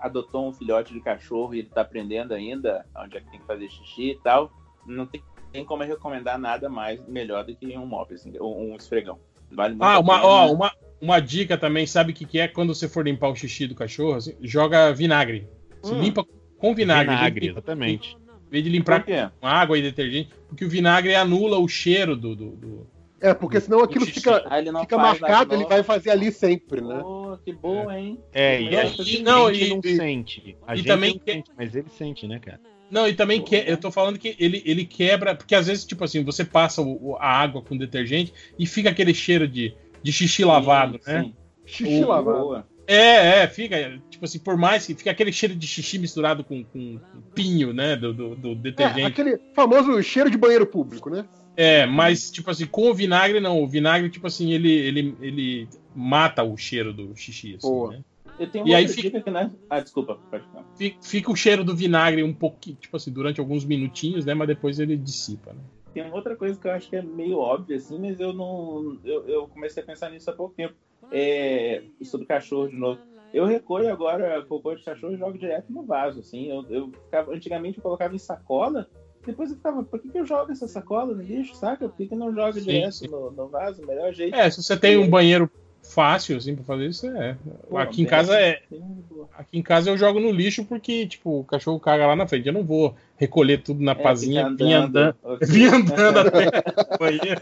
adotou 0.00 0.48
um 0.48 0.52
filhote 0.52 0.92
de 0.92 1.00
cachorro 1.00 1.54
e 1.54 1.60
ele 1.60 1.68
tá 1.72 1.80
aprendendo 1.82 2.32
ainda 2.34 2.84
onde 2.96 3.16
é 3.16 3.20
que 3.20 3.30
tem 3.30 3.40
que 3.40 3.46
fazer 3.46 3.68
xixi 3.68 4.10
e 4.12 4.18
tal, 4.22 4.50
não 4.86 5.06
tem, 5.06 5.22
tem 5.56 5.64
como 5.64 5.82
eu 5.82 5.88
recomendar 5.88 6.38
nada 6.38 6.68
mais 6.68 7.00
melhor 7.08 7.44
do 7.44 7.54
que 7.56 7.76
um 7.78 7.86
mop, 7.86 8.12
assim, 8.12 8.32
um 8.40 8.76
esfregão. 8.76 9.18
Vale 9.50 9.74
muito 9.74 9.84
Ah, 9.84 9.98
uma, 9.98 10.22
ó, 10.24 10.52
uma, 10.52 10.72
uma 11.00 11.20
dica 11.20 11.56
também, 11.56 11.86
sabe 11.86 12.12
o 12.12 12.14
que, 12.14 12.24
que 12.26 12.38
é 12.38 12.46
quando 12.48 12.74
você 12.74 12.88
for 12.88 13.04
limpar 13.06 13.30
o 13.30 13.36
xixi 13.36 13.66
do 13.66 13.74
cachorro? 13.74 14.16
assim, 14.16 14.34
joga 14.42 14.92
vinagre. 14.92 15.48
Você 15.82 15.94
Hum. 15.94 16.00
limpa 16.00 16.24
com 16.58 16.74
vinagre. 16.74 17.14
Vinagre, 17.14 17.40
de- 17.40 17.48
exatamente. 17.52 18.16
Em 18.48 18.50
vez 18.50 18.64
de 18.64 18.70
limpar 18.70 19.04
com 19.04 19.46
água 19.46 19.78
e 19.78 19.82
detergente, 19.82 20.30
porque 20.48 20.64
o 20.64 20.68
vinagre 20.68 21.14
anula 21.14 21.58
o 21.58 21.66
cheiro 21.68 22.14
do. 22.16 22.34
do, 22.36 22.50
do- 22.50 22.86
É, 23.20 23.32
porque 23.32 23.58
senão 23.60 23.80
aquilo 23.80 24.04
fica, 24.06 24.44
Ah, 24.48 24.58
ele 24.58 24.70
não 24.70 24.80
fica 24.82 24.96
marcado, 24.98 25.54
ele 25.54 25.64
vai 25.64 25.82
fazer 25.82 26.10
ali 26.10 26.30
sempre, 26.30 26.80
né? 26.80 27.00
Pô, 27.02 27.38
que 27.44 27.52
bom, 27.52 27.90
hein? 27.90 28.20
É, 28.32 28.60
e 28.60 28.76
a 28.76 28.82
Não, 28.84 28.88
gente 28.90 29.16
e- 29.16 29.22
não, 29.22 29.42
não 29.44 29.80
e- 29.82 29.96
sente. 29.96 30.56
A 30.66 30.74
e 30.74 30.78
gente 30.78 30.86
também 30.86 31.10
não 31.14 31.18
que- 31.18 31.32
sente, 31.32 31.50
mas 31.56 31.74
ele 31.74 31.88
sente, 31.88 32.26
né, 32.28 32.38
cara? 32.38 32.60
Não, 32.90 33.08
e 33.08 33.14
também 33.14 33.42
que, 33.42 33.56
eu 33.56 33.76
tô 33.76 33.90
falando 33.90 34.18
que 34.18 34.36
ele, 34.38 34.62
ele 34.64 34.84
quebra, 34.84 35.34
porque 35.34 35.54
às 35.54 35.66
vezes, 35.66 35.84
tipo 35.84 36.04
assim, 36.04 36.22
você 36.22 36.44
passa 36.44 36.80
o- 36.82 37.10
o- 37.10 37.16
a 37.16 37.26
água 37.26 37.60
com 37.62 37.76
detergente 37.76 38.32
e 38.58 38.64
fica 38.66 38.90
aquele 38.90 39.12
cheiro 39.12 39.48
de, 39.48 39.74
de 40.02 40.12
xixi 40.12 40.44
lavado, 40.44 41.00
né? 41.06 41.22
sim. 41.22 41.34
Xixi 41.66 42.04
lavado. 42.04 42.64
É, 42.86 43.42
é, 43.42 43.48
fica, 43.48 44.00
tipo 44.08 44.24
assim, 44.24 44.38
por 44.38 44.56
mais 44.56 44.86
que 44.86 44.94
fica 44.94 45.10
aquele 45.10 45.32
cheiro 45.32 45.56
de 45.56 45.66
xixi 45.66 45.98
misturado 45.98 46.44
com, 46.44 46.62
com 46.64 47.00
pinho, 47.34 47.72
né, 47.72 47.96
do, 47.96 48.12
do, 48.14 48.36
do 48.36 48.52
É, 48.52 48.54
detergente. 48.54 49.06
aquele 49.06 49.40
famoso 49.54 50.00
cheiro 50.04 50.30
de 50.30 50.38
banheiro 50.38 50.66
público, 50.66 51.10
né? 51.10 51.24
É, 51.56 51.86
mas, 51.86 52.30
tipo 52.30 52.48
assim, 52.50 52.66
com 52.66 52.90
o 52.90 52.94
vinagre, 52.94 53.40
não. 53.40 53.62
O 53.62 53.66
vinagre, 53.66 54.10
tipo 54.10 54.26
assim, 54.26 54.52
ele, 54.52 54.70
ele, 54.70 55.16
ele 55.20 55.68
mata 55.94 56.44
o 56.44 56.56
cheiro 56.56 56.92
do 56.92 57.16
xixi, 57.16 57.56
assim, 57.56 57.66
Boa. 57.68 57.92
né? 57.92 58.00
Eu 58.38 58.50
tenho 58.50 58.66
E 58.66 58.74
aí 58.74 58.86
fica- 58.88 59.02
dica 59.02 59.22
que 59.22 59.30
não 59.30 59.40
é... 59.40 59.50
Ah, 59.70 59.80
desculpa, 59.80 60.18
pode 60.30 60.44
falar. 60.48 60.64
Fica, 61.00 61.30
o 61.30 61.36
cheiro 61.36 61.64
do 61.64 61.74
vinagre 61.74 62.22
um 62.22 62.34
pouquinho, 62.34 62.76
tipo 62.76 62.96
assim, 62.96 63.10
durante 63.12 63.40
alguns 63.40 63.64
minutinhos, 63.64 64.24
né, 64.24 64.34
mas 64.34 64.48
depois 64.48 64.78
ele 64.78 64.96
dissipa, 64.96 65.52
né? 65.52 65.60
Tem 65.94 66.04
uma 66.04 66.14
outra 66.16 66.36
coisa 66.36 66.60
que 66.60 66.66
eu 66.66 66.72
acho 66.72 66.90
que 66.90 66.96
é 66.96 67.02
meio 67.02 67.38
óbvia, 67.38 67.76
assim, 67.76 67.98
mas 67.98 68.20
eu 68.20 68.34
não. 68.34 68.98
Eu, 69.02 69.26
eu 69.26 69.48
comecei 69.48 69.82
a 69.82 69.86
pensar 69.86 70.10
nisso 70.10 70.28
há 70.30 70.34
pouco 70.34 70.54
tempo. 70.54 70.74
É, 71.10 71.82
sobre 72.02 72.26
cachorro 72.26 72.68
de 72.68 72.76
novo. 72.76 73.00
Eu 73.32 73.46
recolho 73.46 73.90
agora 73.90 74.44
cocô 74.44 74.74
de 74.74 74.84
cachorro 74.84 75.14
e 75.14 75.18
jogo 75.18 75.38
direto 75.38 75.72
no 75.72 75.84
vaso, 75.84 76.20
assim. 76.20 76.50
Eu, 76.50 76.66
eu 76.68 76.90
ficava, 77.04 77.32
antigamente 77.34 77.78
eu 77.78 77.82
colocava 77.82 78.14
em 78.14 78.18
sacola, 78.18 78.86
depois 79.24 79.50
eu 79.50 79.56
ficava, 79.56 79.82
por 79.84 80.00
que, 80.00 80.10
que 80.10 80.18
eu 80.18 80.26
jogo 80.26 80.52
essa 80.52 80.68
sacola 80.68 81.14
no 81.14 81.22
lixo, 81.22 81.54
saca? 81.54 81.88
Por 81.88 81.96
que, 81.96 82.08
que 82.08 82.14
não 82.14 82.34
joga 82.34 82.52
Sim, 82.54 82.64
direto 82.66 82.92
sim. 82.92 83.08
No, 83.08 83.30
no 83.30 83.48
vaso? 83.48 83.84
Melhor 83.86 84.12
jeito. 84.12 84.34
É, 84.36 84.50
se 84.50 84.62
você 84.62 84.78
tem 84.78 84.96
um 84.98 85.08
banheiro 85.08 85.50
fácil, 85.88 86.36
assim, 86.36 86.54
pra 86.54 86.64
fazer 86.64 86.86
isso, 86.86 87.06
é. 87.08 87.36
Pô, 87.68 87.78
Aqui 87.78 88.02
em 88.02 88.06
casa 88.06 88.38
é. 88.38 88.60
boa. 88.70 89.28
Aqui 89.36 89.58
em 89.58 89.62
casa 89.62 89.90
eu 89.90 89.96
jogo 89.96 90.20
no 90.20 90.30
lixo 90.30 90.64
porque, 90.64 91.06
tipo, 91.06 91.40
o 91.40 91.44
cachorro 91.44 91.80
caga 91.80 92.06
lá 92.06 92.16
na 92.16 92.26
frente. 92.26 92.46
Eu 92.46 92.52
não 92.52 92.64
vou 92.64 92.94
recolher 93.16 93.62
tudo 93.62 93.82
na 93.82 93.92
É, 93.92 93.94
pazinha, 93.94 94.48
vir 94.54 94.72
andando, 94.72 95.16
vir 95.42 95.72
andando 95.72 96.18
até 96.20 96.48
o 96.94 96.98
banheiro. 96.98 97.40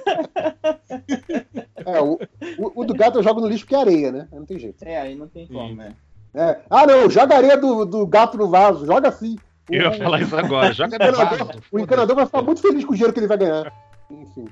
É, 1.86 2.00
o, 2.00 2.18
o, 2.58 2.80
o 2.80 2.84
do 2.84 2.94
gato 2.94 3.18
eu 3.18 3.22
jogo 3.22 3.40
no 3.40 3.48
lixo 3.48 3.64
porque 3.64 3.74
é 3.74 3.80
areia, 3.80 4.12
né? 4.12 4.28
Não 4.32 4.46
tem 4.46 4.58
jeito. 4.58 4.82
É, 4.82 5.00
aí 5.00 5.14
não 5.14 5.28
tem 5.28 5.46
como, 5.46 5.74
né? 5.74 5.94
É. 6.34 6.58
Ah, 6.68 6.86
não, 6.86 7.08
joga 7.08 7.36
areia 7.36 7.56
do, 7.56 7.84
do 7.84 8.06
gato 8.06 8.36
no 8.36 8.48
vaso, 8.48 8.86
joga 8.86 9.08
assim. 9.08 9.36
Eu 9.70 9.82
ia 9.82 9.92
falar 9.92 10.20
isso 10.20 10.36
agora, 10.36 10.72
joga 10.72 10.98
no 10.98 11.16
vaso, 11.16 11.50
o 11.72 11.78
encanador 11.78 12.16
vai 12.16 12.26
ficar 12.26 12.42
muito 12.42 12.60
feliz 12.60 12.84
com 12.84 12.92
o 12.92 12.94
dinheiro 12.94 13.12
que 13.12 13.20
ele 13.20 13.26
vai 13.26 13.38
ganhar. 13.38 13.72
Enfim. 14.10 14.46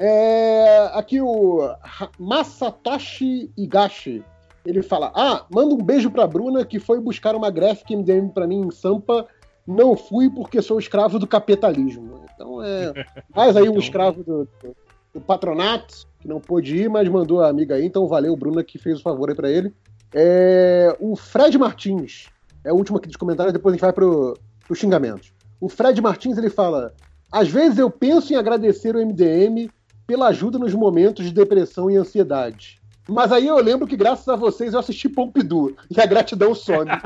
É, 0.00 0.90
aqui 0.94 1.20
o 1.20 1.74
Masatoshi 2.18 3.50
Higashi. 3.56 4.24
Ele 4.64 4.82
fala: 4.82 5.12
Ah, 5.14 5.44
manda 5.50 5.74
um 5.74 5.78
beijo 5.82 6.10
pra 6.10 6.26
Bruna 6.26 6.64
que 6.64 6.78
foi 6.78 7.00
buscar 7.00 7.34
uma 7.34 7.50
graphic 7.50 7.94
MDM 7.96 8.28
pra 8.28 8.46
mim 8.46 8.60
em 8.66 8.70
Sampa. 8.70 9.26
Não 9.66 9.96
fui 9.96 10.30
porque 10.30 10.62
sou 10.62 10.78
escravo 10.78 11.18
do 11.18 11.26
capitalismo. 11.26 12.22
Então 12.34 12.62
é 12.62 12.92
mais 13.34 13.56
aí 13.56 13.68
um 13.68 13.78
escravo 13.78 14.22
do, 14.22 14.44
do- 14.62 14.76
do 15.14 15.20
patronato 15.22 16.06
que 16.20 16.28
não 16.28 16.38
pôde 16.40 16.76
ir, 16.76 16.88
mas 16.90 17.08
mandou 17.08 17.42
a 17.42 17.48
amiga 17.48 17.74
aí. 17.74 17.84
Então 17.86 18.06
valeu, 18.06 18.36
Bruna, 18.36 18.62
que 18.62 18.78
fez 18.78 18.98
o 19.00 19.02
favor 19.02 19.28
aí 19.30 19.34
pra 19.34 19.50
ele. 19.50 19.72
É, 20.14 20.94
o 21.00 21.16
Fred 21.16 21.56
Martins 21.58 22.26
é 22.64 22.72
o 22.72 22.76
último 22.76 22.98
aqui 22.98 23.08
dos 23.08 23.16
comentários, 23.16 23.52
depois 23.52 23.72
a 23.72 23.76
gente 23.76 23.82
vai 23.82 23.92
pro, 23.92 24.34
pro 24.66 24.74
xingamento. 24.76 25.28
O 25.60 25.68
Fred 25.68 26.00
Martins 26.00 26.36
ele 26.38 26.50
fala: 26.50 26.92
Às 27.32 27.48
vezes 27.48 27.78
eu 27.78 27.90
penso 27.90 28.32
em 28.32 28.36
agradecer 28.36 28.94
o 28.94 28.98
MDM 29.06 29.70
pela 30.08 30.28
ajuda 30.28 30.58
nos 30.58 30.72
momentos 30.72 31.26
de 31.26 31.32
depressão 31.32 31.90
e 31.90 31.96
ansiedade. 31.96 32.80
Mas 33.06 33.30
aí 33.30 33.46
eu 33.46 33.58
lembro 33.58 33.86
que 33.86 33.96
graças 33.96 34.26
a 34.26 34.36
vocês 34.36 34.72
eu 34.72 34.80
assisti 34.80 35.06
Pompidou 35.08 35.76
e 35.90 36.00
a 36.00 36.06
gratidão 36.06 36.54
some. 36.54 36.90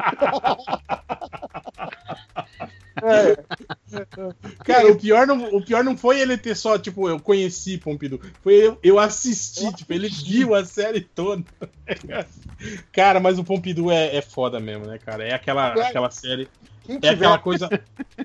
É. 3.03 3.37
Cara, 4.65 4.93
o 4.93 4.97
pior, 4.97 5.27
não, 5.27 5.57
o 5.57 5.65
pior 5.65 5.83
não 5.83 5.97
foi 5.97 6.21
ele 6.21 6.37
ter 6.37 6.55
só, 6.55 6.79
tipo, 6.79 7.09
eu 7.09 7.19
conheci 7.19 7.77
Pompidou. 7.79 8.21
Foi 8.43 8.53
eu, 8.55 8.79
eu 8.83 8.99
assisti, 8.99 9.73
tipo, 9.75 9.93
ele 9.93 10.09
viu 10.09 10.55
a 10.55 10.65
série 10.65 11.01
toda. 11.01 11.43
Cara, 12.93 13.19
mas 13.19 13.39
o 13.39 13.45
Pompidou 13.45 13.91
é, 13.91 14.15
é 14.15 14.23
foda 14.23 14.61
mesmo, 14.61 14.87
né, 14.87 14.99
cara? 14.99 15.25
É 15.25 15.35
aquela, 15.35 15.73
aquela 15.73 16.11
série. 16.11 16.49
Quem 16.85 16.97
É 16.97 16.99
tiver- 17.01 17.15
aquela 17.15 17.39
coisa, 17.39 17.69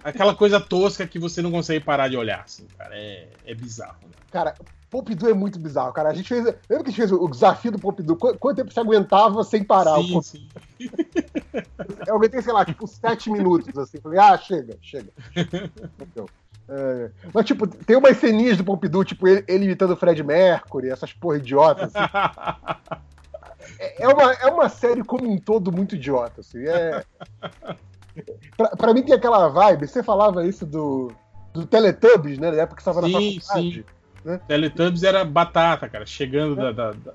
aquela 0.04 0.36
coisa 0.36 0.60
tosca 0.60 1.06
que 1.08 1.20
você 1.20 1.42
não 1.42 1.52
consegue 1.52 1.84
parar 1.84 2.08
de 2.08 2.18
olhar, 2.18 2.42
assim, 2.42 2.66
cara. 2.78 2.96
É, 2.98 3.28
é 3.46 3.54
bizarro. 3.56 3.98
Né? 4.04 4.10
Cara, 4.32 4.56
Pompidou 4.90 5.30
é 5.30 5.34
muito 5.34 5.60
bizarro, 5.60 5.92
cara. 5.92 6.10
A 6.10 6.14
gente 6.14 6.30
fez. 6.30 6.44
Lembra 6.46 6.56
que 6.68 6.74
a 6.74 6.86
gente 6.92 6.96
fez 6.96 7.12
o 7.12 7.28
desafio 7.28 7.72
do 7.72 7.80
Pompidou? 7.80 8.16
Qu- 8.16 8.38
Quanto 8.38 8.58
tempo 8.58 8.72
você 8.74 8.80
aguentava 8.80 9.44
sem 9.44 9.64
parar? 9.64 10.02
Sim, 10.02 10.18
o 10.18 10.22
sim. 10.22 10.48
Eu 12.08 12.16
aguentei, 12.16 12.42
sei 12.42 12.54
lá, 12.54 12.64
tipo, 12.64 12.88
sete 12.88 13.30
minutos, 13.30 13.78
assim. 13.78 14.00
Falei, 14.00 14.18
ah, 14.20 14.38
chega, 14.38 14.78
chega. 14.82 15.10
Então, 16.02 16.26
é, 16.70 17.12
Mas, 17.34 17.46
tipo, 17.46 17.68
tem 17.68 17.98
umas 17.98 18.18
ceninhas 18.18 18.58
do 18.58 18.64
Pompidou, 18.64 19.04
tipo, 19.04 19.28
ele, 19.28 19.44
ele 19.48 19.66
imitando 19.66 19.92
o 19.92 19.98
Fred 19.98 20.24
Mercury, 20.24 20.90
essas 20.90 21.12
porra 21.14 21.38
idiotas, 21.38 21.92
assim. 21.94 22.08
É, 23.80 24.04
é 24.06 24.08
uma, 24.08 24.32
é 24.34 24.46
uma 24.48 24.70
série 24.70 25.04
como 25.04 25.30
um 25.30 25.38
todo 25.38 25.72
muito 25.74 25.96
idiota, 25.96 26.40
assim. 26.40 26.66
É... 26.66 27.04
Pra, 28.56 28.70
pra 28.70 28.94
mim 28.94 29.04
tem 29.04 29.16
aquela 29.16 29.48
vibe, 29.50 29.88
você 29.88 30.02
falava 30.04 30.46
isso 30.46 30.66
do, 30.66 31.12
do 31.54 31.66
Teletubbies, 31.66 32.38
né? 32.38 32.52
Na 32.52 32.58
época 32.64 32.78
que 32.78 32.84
você 32.84 32.90
estava 32.90 33.08
na 33.08 33.14
faculdade. 33.14 33.74
sim. 33.74 33.84
né? 34.26 34.40
Teletubbies 34.48 35.04
era 35.04 35.24
batata, 35.26 35.88
cara. 35.90 36.06
Chegando 36.06 36.56
da. 36.56 36.72
da- 36.72 36.92
da- 36.92 37.14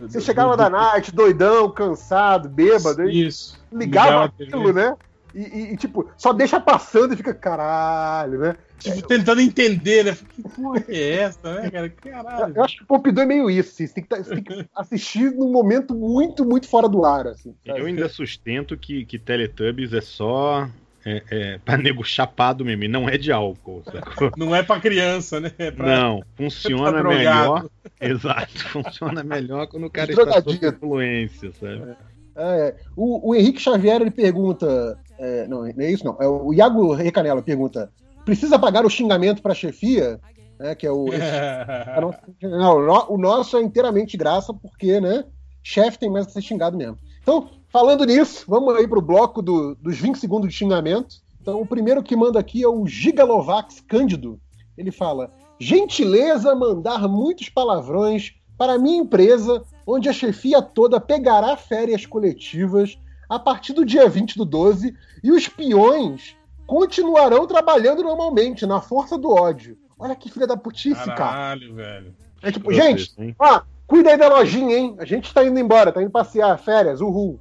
Você 0.00 0.20
chegava 0.20 0.56
da 0.56 0.70
night, 0.70 1.12
doidão, 1.12 1.70
cansado, 1.70 2.48
bêbado, 2.48 3.08
Isso. 3.10 3.58
ligava 3.72 4.08
Ligava 4.10 4.24
aquilo, 4.26 4.72
né? 4.72 4.96
E, 5.34 5.40
e- 5.42 5.72
e, 5.72 5.76
tipo, 5.76 6.08
só 6.16 6.32
deixa 6.32 6.60
passando 6.60 7.12
e 7.12 7.16
fica, 7.16 7.34
caralho, 7.34 8.38
né? 8.38 8.56
Tipo, 8.78 9.02
tentando 9.02 9.40
entender, 9.40 10.04
né? 10.04 10.16
Que 10.34 10.42
porra 10.42 10.80
que 10.80 10.92
é 10.92 11.10
essa, 11.22 11.54
né, 11.60 11.70
cara? 11.70 11.88
Caralho. 11.90 12.56
Eu 12.56 12.64
acho 12.64 12.76
que 12.78 12.84
o 12.84 12.86
Pompidou 12.86 13.24
é 13.24 13.26
meio 13.26 13.50
isso, 13.50 13.70
assim, 13.72 13.86
você 13.86 13.94
tem 13.94 14.02
que, 14.04 14.08
tá- 14.10 14.16
você 14.22 14.34
tem 14.34 14.44
que 14.44 14.66
assistir 14.76 15.32
num 15.32 15.50
momento 15.50 15.94
muito, 15.94 16.44
muito 16.44 16.68
fora 16.68 16.88
do 16.88 17.04
ar, 17.04 17.26
assim. 17.26 17.54
sabe? 17.66 17.80
Eu 17.80 17.86
ainda 17.86 18.08
sustento 18.08 18.76
que, 18.76 19.04
que 19.04 19.18
Teletubbies 19.18 19.92
é 19.92 20.00
só 20.00 20.68
é, 21.04 21.22
é, 21.30 21.58
pra 21.64 21.76
nego 21.76 22.02
chapado 22.04 22.64
mesmo, 22.64 22.84
e 22.84 22.88
não 22.88 23.08
é 23.08 23.18
de 23.18 23.32
álcool, 23.32 23.82
sacou? 23.84 24.30
Não 24.36 24.54
é 24.54 24.62
pra 24.62 24.80
criança, 24.80 25.40
né? 25.40 25.50
É 25.58 25.70
pra- 25.70 25.86
Não, 25.86 26.22
funciona 26.36 27.02
melhor. 27.04 27.66
Exato, 28.00 28.52
funciona 28.70 29.24
melhor 29.24 29.66
quando 29.66 29.86
o 29.86 29.90
cara 29.90 30.10
está 30.12 30.40
sob 30.42 30.66
influência, 30.66 31.50
sabe? 31.60 31.94
É, 32.36 32.74
o, 32.96 33.30
o 33.30 33.34
Henrique 33.34 33.60
Xavier 33.60 34.00
ele 34.00 34.10
pergunta. 34.10 34.98
É, 35.18 35.46
não, 35.48 35.62
não 35.62 35.68
é 35.84 35.90
isso 35.90 36.04
não. 36.04 36.16
É, 36.20 36.26
o 36.28 36.52
Iago 36.52 36.92
Recanela 36.94 37.42
pergunta: 37.42 37.92
precisa 38.24 38.58
pagar 38.58 38.84
o 38.84 38.90
xingamento 38.90 39.42
para 39.42 39.52
a 39.52 39.56
chefia? 39.56 40.20
É, 40.60 40.74
que 40.74 40.86
é 40.86 40.90
o. 40.90 41.06
nossa- 42.00 42.20
não, 42.42 42.76
o 42.78 42.86
no- 42.86 43.06
o 43.14 43.18
nosso 43.18 43.56
é 43.56 43.62
inteiramente 43.62 44.12
de 44.12 44.16
graça, 44.16 44.52
porque, 44.54 45.00
né? 45.00 45.24
Chefe 45.62 45.98
tem 45.98 46.10
mais 46.10 46.26
a 46.26 46.30
ser 46.30 46.42
xingado 46.42 46.76
mesmo. 46.76 46.98
Então, 47.22 47.48
falando 47.68 48.04
nisso, 48.04 48.44
vamos 48.46 48.74
aí 48.76 48.86
pro 48.86 49.00
bloco 49.00 49.40
do- 49.42 49.74
dos 49.76 49.96
20 49.98 50.16
segundos 50.18 50.48
de 50.48 50.54
xingamento. 50.54 51.16
Então, 51.40 51.60
o 51.60 51.66
primeiro 51.66 52.02
que 52.02 52.14
manda 52.16 52.38
aqui 52.38 52.62
é 52.62 52.68
o 52.68 52.86
Gigalovax 52.86 53.80
Cândido. 53.80 54.38
Ele 54.76 54.90
fala: 54.92 55.30
gentileza 55.58 56.54
mandar 56.54 57.08
muitos 57.08 57.48
palavrões 57.48 58.32
para 58.56 58.74
a 58.74 58.78
minha 58.78 58.98
empresa, 59.02 59.62
onde 59.86 60.08
a 60.08 60.12
chefia 60.12 60.62
toda 60.62 61.00
pegará 61.00 61.56
férias 61.56 62.06
coletivas 62.06 62.96
a 63.28 63.38
partir 63.38 63.72
do 63.72 63.84
dia 63.84 64.08
20 64.08 64.36
do 64.36 64.44
12 64.44 64.94
e 65.22 65.30
os 65.30 65.48
peões 65.48 66.36
continuarão 66.66 67.46
trabalhando 67.46 68.02
normalmente, 68.02 68.66
na 68.66 68.80
força 68.80 69.18
do 69.18 69.30
ódio. 69.30 69.76
Olha 69.98 70.14
que 70.14 70.30
filha 70.30 70.46
da 70.46 70.56
putice, 70.56 70.94
cara. 71.04 71.14
Caralho, 71.14 71.74
velho. 71.74 72.14
É 72.42 72.50
tipo, 72.50 72.72
gente, 72.72 73.12
ó, 73.38 73.62
cuida 73.86 74.10
aí 74.10 74.18
da 74.18 74.28
lojinha, 74.28 74.76
hein? 74.76 74.96
A 74.98 75.04
gente 75.04 75.32
tá 75.32 75.44
indo 75.44 75.58
embora, 75.58 75.92
tá 75.92 76.02
indo 76.02 76.10
passear, 76.10 76.58
férias, 76.58 77.00
uhul. 77.00 77.38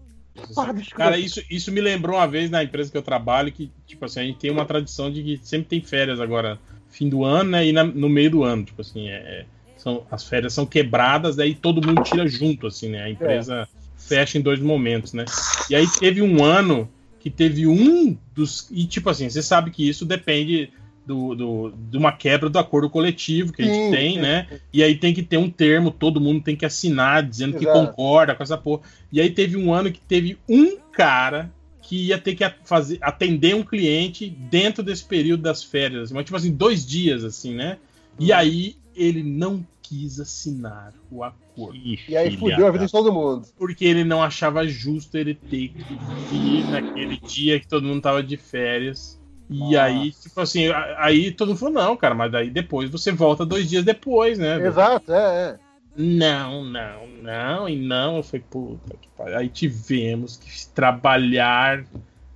Para 0.56 0.74
de 0.74 0.90
Cara, 0.90 1.18
isso, 1.18 1.42
isso 1.50 1.72
me 1.72 1.80
lembrou 1.80 2.18
uma 2.18 2.28
vez 2.28 2.50
na 2.50 2.64
empresa 2.64 2.92
que 2.92 2.98
eu 2.98 3.04
trabalho 3.04 3.52
que, 3.52 3.72
tipo 3.86 4.04
assim, 4.06 4.20
a 4.20 4.24
gente 4.24 4.40
tem 4.40 4.50
uma 4.50 4.66
tradição 4.66 5.12
de 5.12 5.22
que 5.22 5.40
sempre 5.44 5.68
tem 5.68 5.82
férias 5.82 6.20
agora, 6.20 6.60
fim 6.90 7.08
do 7.08 7.24
ano, 7.24 7.52
né? 7.52 7.66
E 7.68 7.72
na- 7.72 7.84
no 7.84 8.10
meio 8.10 8.32
do 8.32 8.44
ano. 8.44 8.64
Tipo 8.64 8.82
assim, 8.82 9.10
é, 9.10 9.46
são, 9.78 10.04
as 10.10 10.24
férias 10.24 10.54
são 10.54 10.66
quebradas, 10.66 11.36
daí 11.36 11.54
todo 11.54 11.86
mundo 11.86 12.02
tira 12.04 12.28
junto, 12.28 12.66
assim, 12.68 12.90
né? 12.90 13.04
A 13.04 13.10
empresa 13.10 13.68
fecha 14.08 14.38
em 14.38 14.42
dois 14.42 14.60
momentos, 14.60 15.14
né? 15.14 15.26
E 15.70 15.76
aí 15.76 15.88
teve 15.88 16.22
um 16.22 16.44
ano 16.44 16.90
que 17.20 17.30
teve 17.30 17.66
um 17.68 18.18
dos. 18.36 18.68
E 18.72 18.86
tipo 18.86 19.10
assim, 19.10 19.30
você 19.30 19.42
sabe 19.42 19.72
que 19.72 19.88
isso 19.88 20.06
depende 20.06 20.70
do, 21.06 21.36
do- 21.36 21.74
de 21.90 21.98
uma 21.98 22.12
quebra 22.12 22.50
do 22.50 22.58
acordo 22.60 22.90
coletivo 22.90 23.52
que 23.54 23.62
a 23.62 23.66
gente 23.66 23.78
Sim, 23.78 23.92
tem, 23.92 24.14
sim. 24.16 24.20
né? 24.22 24.48
E 24.72 24.82
aí 24.84 24.96
tem 24.96 25.14
que 25.14 25.24
ter 25.24 25.38
um 25.38 25.50
termo, 25.50 25.92
todo 25.92 26.22
mundo 26.22 26.42
tem 26.44 26.56
que 26.56 26.66
assinar 26.66 27.24
dizendo 27.24 27.58
que 27.58 27.66
Exato. 27.66 27.80
concorda 27.80 28.36
com 28.36 28.44
essa 28.44 28.58
porra. 28.58 28.82
E 29.12 29.20
aí 29.20 29.30
teve 29.30 29.58
um 29.58 29.74
ano 29.74 29.92
que 29.92 30.00
teve 30.00 30.38
um 30.48 30.78
cara 30.92 31.52
que 31.82 32.08
ia 32.08 32.18
ter 32.18 32.36
que 32.36 32.50
fazer, 32.64 32.98
atender 33.02 33.54
um 33.56 33.64
cliente 33.64 34.30
dentro 34.30 34.82
desse 34.82 35.04
período 35.04 35.44
das 35.44 35.62
férias, 35.64 36.12
mas 36.12 36.24
tipo 36.24 36.38
assim, 36.38 36.52
dois 36.52 36.86
dias, 36.86 37.24
assim, 37.26 37.54
né? 37.54 37.78
E 38.18 38.32
Uhum. 38.32 38.38
aí 38.38 38.76
ele 38.96 39.22
não 39.24 39.66
quis 39.94 40.20
assinar 40.20 40.92
o 41.12 41.24
acordo. 41.24 41.78
E 41.78 42.18
aí 42.18 42.36
fudeu 42.36 42.66
a 42.68 42.72
vida 42.72 42.86
de 42.86 42.92
todo 42.92 43.14
mundo. 43.14 43.48
Porque 43.56 43.86
ele 43.86 44.04
não 44.04 44.24
achava 44.24 44.68
justo 44.68 45.16
ele 45.16 45.36
ter 45.36 45.70
que 45.70 45.98
vir 46.32 46.66
naquele 46.70 47.18
dia 47.18 47.60
que 47.60 47.68
todo 47.68 47.86
mundo 47.86 48.02
tava 48.02 48.24
de 48.24 48.36
férias 48.36 49.20
E 49.50 49.78
aí, 49.78 50.12
tipo 50.12 50.42
assim, 50.42 50.70
aí 50.98 51.32
todo 51.32 51.50
mundo 51.50 51.58
falou, 51.60 51.74
não, 51.76 51.96
cara, 51.96 52.16
mas 52.16 52.32
daí 52.32 52.50
depois 52.50 52.90
você 52.90 53.12
volta 53.12 53.46
dois 53.46 53.70
dias 53.70 53.86
depois, 53.86 54.40
né? 54.40 54.66
Exato, 54.66 55.14
é, 55.14 55.50
é. 55.52 55.60
Não, 55.96 56.64
não, 56.64 57.08
não, 57.22 57.70
e 57.70 57.76
não. 57.76 58.18
Eu 58.18 58.24
falei, 58.24 58.44
puta 58.50 58.98
que 59.00 59.08
pariu. 59.16 59.38
Aí 59.38 59.48
tivemos 59.48 60.38
que 60.38 60.68
trabalhar 60.74 61.86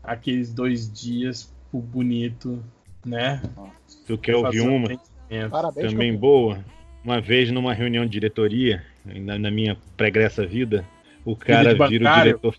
aqueles 0.03 0.53
dois 0.53 0.91
dias 0.91 1.51
pro 1.71 1.79
bonito, 1.79 2.63
né? 3.03 3.41
Tu 4.05 4.15
quer 4.19 4.35
ouvir 4.35 4.61
um 4.61 4.75
uma? 4.75 4.89
Parabéns, 5.49 5.91
Também 5.91 6.15
boa. 6.15 6.63
Uma 7.07 7.21
vez 7.21 7.49
numa 7.49 7.73
reunião 7.73 8.03
de 8.03 8.11
diretoria, 8.11 8.83
na, 9.05 9.39
na 9.39 9.49
minha 9.49 9.77
pregressa 9.95 10.45
vida, 10.45 10.85
o 11.23 11.37
cara 11.37 11.73
vira 11.87 12.11
o 12.11 12.15
diretor. 12.17 12.55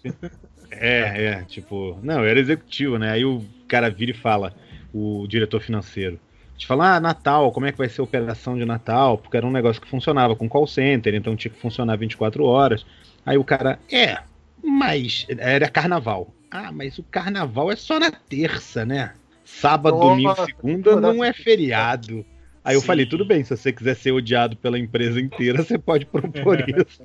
É, 0.70 1.24
é, 1.24 1.44
tipo, 1.44 1.98
não, 2.02 2.20
eu 2.20 2.24
era 2.24 2.40
executivo, 2.40 2.98
né? 2.98 3.10
Aí 3.10 3.26
o 3.26 3.44
cara 3.68 3.90
vira 3.90 4.10
e 4.10 4.14
fala, 4.14 4.54
o 4.90 5.26
diretor 5.28 5.60
financeiro. 5.60 6.18
A 6.48 6.52
gente 6.52 6.66
fala, 6.66 6.96
ah, 6.96 7.00
Natal, 7.00 7.52
como 7.52 7.66
é 7.66 7.72
que 7.72 7.76
vai 7.76 7.90
ser 7.90 8.00
a 8.00 8.04
operação 8.04 8.56
de 8.56 8.64
Natal? 8.64 9.18
Porque 9.18 9.36
era 9.36 9.46
um 9.46 9.50
negócio 9.50 9.82
que 9.82 9.88
funcionava 9.88 10.34
com 10.34 10.48
call 10.48 10.66
center, 10.66 11.14
então 11.14 11.36
tinha 11.36 11.52
que 11.52 11.60
funcionar 11.60 11.96
24 11.96 12.42
horas. 12.42 12.86
Aí 13.26 13.36
o 13.36 13.44
cara, 13.44 13.78
é, 13.92 14.18
mas 14.64 15.26
era 15.28 15.68
carnaval. 15.68 16.34
Ah, 16.50 16.72
mas 16.72 16.98
o 16.98 17.02
carnaval 17.02 17.70
é 17.70 17.76
só 17.76 18.00
na 18.00 18.10
terça, 18.10 18.86
né? 18.86 19.12
Sábado, 19.44 19.98
Nossa, 19.98 20.08
domingo, 20.08 20.46
segunda 20.46 20.98
não 20.98 21.22
é 21.22 21.34
feriado. 21.34 22.24
Aí 22.64 22.74
eu 22.74 22.80
Sim. 22.80 22.86
falei, 22.86 23.06
tudo 23.06 23.24
bem, 23.24 23.42
se 23.44 23.56
você 23.56 23.72
quiser 23.72 23.94
ser 23.96 24.12
odiado 24.12 24.56
pela 24.56 24.78
empresa 24.78 25.20
inteira, 25.20 25.62
você 25.62 25.78
pode 25.78 26.04
propor 26.06 26.58
isso. 26.68 27.02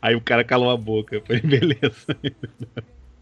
Aí 0.00 0.14
o 0.14 0.20
cara 0.20 0.42
calou 0.44 0.70
a 0.70 0.76
boca. 0.76 1.16
Eu 1.16 1.22
falei, 1.22 1.42
beleza. 1.42 2.06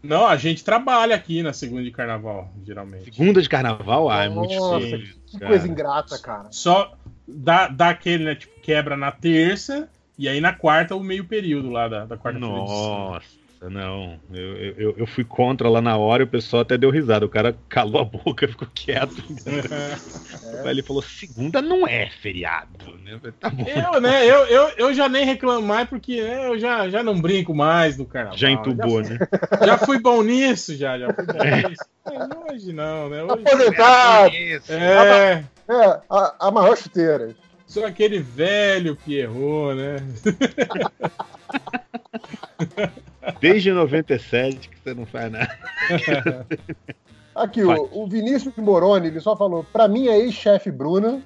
Não, 0.01 0.25
a 0.27 0.35
gente 0.35 0.63
trabalha 0.63 1.15
aqui 1.15 1.41
na 1.41 1.53
segunda 1.53 1.83
de 1.83 1.91
carnaval, 1.91 2.51
geralmente. 2.65 3.05
Segunda 3.05 3.41
de 3.41 3.47
carnaval? 3.47 4.09
Ah, 4.09 4.25
é 4.25 4.29
muito 4.29 4.53
Nossa, 4.53 4.85
difícil. 4.85 5.15
que 5.25 5.39
cara. 5.39 5.47
coisa 5.51 5.67
ingrata, 5.67 6.19
cara. 6.19 6.47
Só 6.51 6.93
dá, 7.27 7.67
dá 7.69 7.89
aquele, 7.89 8.25
né? 8.25 8.35
Tipo, 8.35 8.59
quebra 8.61 8.97
na 8.97 9.11
terça 9.11 9.89
e 10.17 10.27
aí 10.27 10.41
na 10.41 10.53
quarta 10.53 10.95
o 10.95 11.01
meio 11.03 11.25
período 11.25 11.69
lá 11.69 11.87
da, 11.87 12.05
da 12.05 12.17
quarta-feira. 12.17 12.63
de 12.63 12.69
cinza. 12.69 13.42
Nossa, 13.63 13.69
não. 13.69 14.19
Eu, 14.31 14.57
eu- 14.77 14.93
eu, 14.97 15.07
fui 15.07 15.23
contra 15.23 15.69
lá 15.69 15.81
na 15.81 15.95
hora 15.97 16.23
e 16.23 16.25
o 16.25 16.29
pessoal 16.29 16.61
até 16.61 16.77
deu 16.77 16.89
risada. 16.89 17.25
O 17.25 17.29
cara 17.29 17.55
calou 17.69 18.01
a 18.01 18.05
boca, 18.05 18.47
ficou 18.47 18.67
quieto. 18.73 19.23
Aí 20.63 20.69
ele 20.71 20.83
falou: 20.83 21.01
segunda 21.01 21.61
não 21.61 21.87
é 21.87 22.09
feriado. 22.09 22.97
Né? 23.03 23.19
Tá 23.39 23.49
bom. 23.49 23.65
Eu, 23.67 24.01
né, 24.01 24.25
eu, 24.25 24.45
eu, 24.45 24.69
eu 24.77 24.93
já 24.93 25.07
nem 25.07 25.25
reclamo 25.25 25.65
mais 25.65 25.87
porque 25.87 26.21
né, 26.21 26.47
eu 26.47 26.57
já, 26.59 26.89
já 26.89 27.03
não 27.03 27.19
brinco 27.19 27.53
mais 27.53 27.97
do 27.97 28.05
carnaval. 28.05 28.37
Já 28.37 28.49
entubou, 28.51 29.01
né? 29.01 29.17
Já 29.65 29.77
fui 29.77 29.99
bom 29.99 30.21
nisso, 30.23 30.75
já, 30.75 30.97
já 30.99 31.13
fui 31.13 31.25
bom 31.25 31.33
nisso. 31.69 31.83
Mas 32.05 32.29
hoje 32.53 32.73
não, 32.73 33.09
né? 33.09 33.23
Hoje, 33.23 33.43
Aposentado. 33.45 34.31
É, 34.69 35.43
É, 35.69 36.01
a, 36.09 36.47
a 36.47 36.51
maior 36.51 36.75
chuteira. 36.77 37.33
Sou 37.73 37.85
aquele 37.85 38.19
velho 38.19 38.95
que 38.95 39.15
errou, 39.17 39.73
né? 39.73 39.95
Desde 43.41 43.71
97 43.71 44.69
que 44.69 44.79
você 44.79 44.93
não 44.93 45.07
faz 45.07 45.31
nada. 45.31 45.57
Aqui, 47.33 47.63
o, 47.63 47.89
o 47.91 48.07
Vinícius 48.07 48.55
Moroni, 48.57 49.07
ele 49.07 49.19
só 49.19 49.35
falou, 49.35 49.65
pra 49.73 49.87
mim 49.87 50.07
é 50.07 50.19
ex-chefe 50.19 50.69
Bruna, 50.69 51.19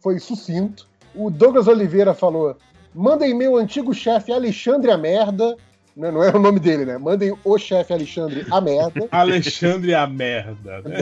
foi 0.00 0.18
sucinto. 0.18 0.88
O 1.14 1.30
Douglas 1.30 1.68
Oliveira 1.68 2.14
falou, 2.14 2.56
mandem 2.94 3.34
meu 3.34 3.56
antigo 3.56 3.92
chefe 3.92 4.32
Alexandre 4.32 4.90
a 4.90 4.96
merda. 4.96 5.56
Não, 5.94 6.10
não 6.10 6.24
é 6.24 6.30
o 6.30 6.40
nome 6.40 6.58
dele, 6.58 6.86
né? 6.86 6.96
Mandem 6.96 7.36
o 7.44 7.58
chefe 7.58 7.92
Alexandre 7.92 8.46
a 8.50 8.60
merda. 8.62 9.06
Alexandre 9.12 9.94
a 9.94 10.06
merda, 10.06 10.80
né? 10.80 10.98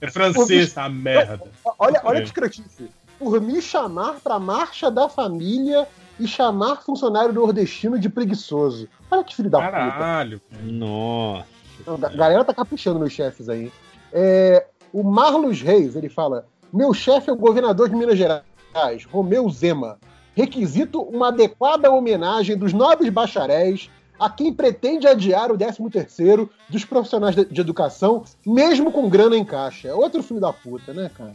É. 0.00 0.06
É 0.06 0.10
francês 0.10 0.76
a 0.76 0.88
merda. 0.88 1.46
Olha, 1.78 2.00
olha 2.04 2.18
É. 2.18 2.20
que 2.20 2.26
escrotice. 2.26 2.90
Por 3.18 3.40
me 3.40 3.62
chamar 3.62 4.20
pra 4.20 4.38
marcha 4.38 4.90
da 4.90 5.08
família 5.08 5.86
e 6.18 6.26
chamar 6.26 6.82
funcionário 6.82 7.32
nordestino 7.32 7.98
de 7.98 8.08
preguiçoso. 8.08 8.88
Olha 9.10 9.24
que 9.24 9.34
filho 9.34 9.50
da 9.50 9.58
puta. 9.58 9.70
Caralho. 9.70 10.40
Nossa. 10.62 11.46
Não, 11.86 11.94
a 11.94 12.08
galera 12.08 12.44
tá 12.44 12.54
caprichando 12.54 12.98
nos 12.98 13.12
chefes 13.12 13.48
aí. 13.48 13.72
É, 14.12 14.66
o 14.92 15.02
Marlos 15.02 15.60
Reis, 15.60 15.96
ele 15.96 16.08
fala: 16.08 16.46
Meu 16.72 16.94
chefe 16.94 17.30
é 17.30 17.32
o 17.32 17.36
governador 17.36 17.88
de 17.88 17.96
Minas 17.96 18.18
Gerais, 18.18 19.04
Romeu 19.10 19.48
Zema. 19.50 19.98
Requisito 20.36 21.00
uma 21.00 21.28
adequada 21.28 21.90
homenagem 21.90 22.56
dos 22.56 22.72
nobres 22.72 23.12
bacharéis 23.12 23.88
a 24.18 24.30
quem 24.30 24.52
pretende 24.52 25.06
adiar 25.06 25.50
o 25.50 25.58
13º 25.58 26.48
dos 26.68 26.84
profissionais 26.84 27.34
de, 27.34 27.44
de 27.44 27.60
educação, 27.60 28.24
mesmo 28.46 28.90
com 28.90 29.08
grana 29.08 29.36
em 29.36 29.44
caixa. 29.44 29.88
É 29.88 29.94
outro 29.94 30.22
filho 30.22 30.40
da 30.40 30.52
puta, 30.52 30.92
né, 30.92 31.10
cara? 31.16 31.34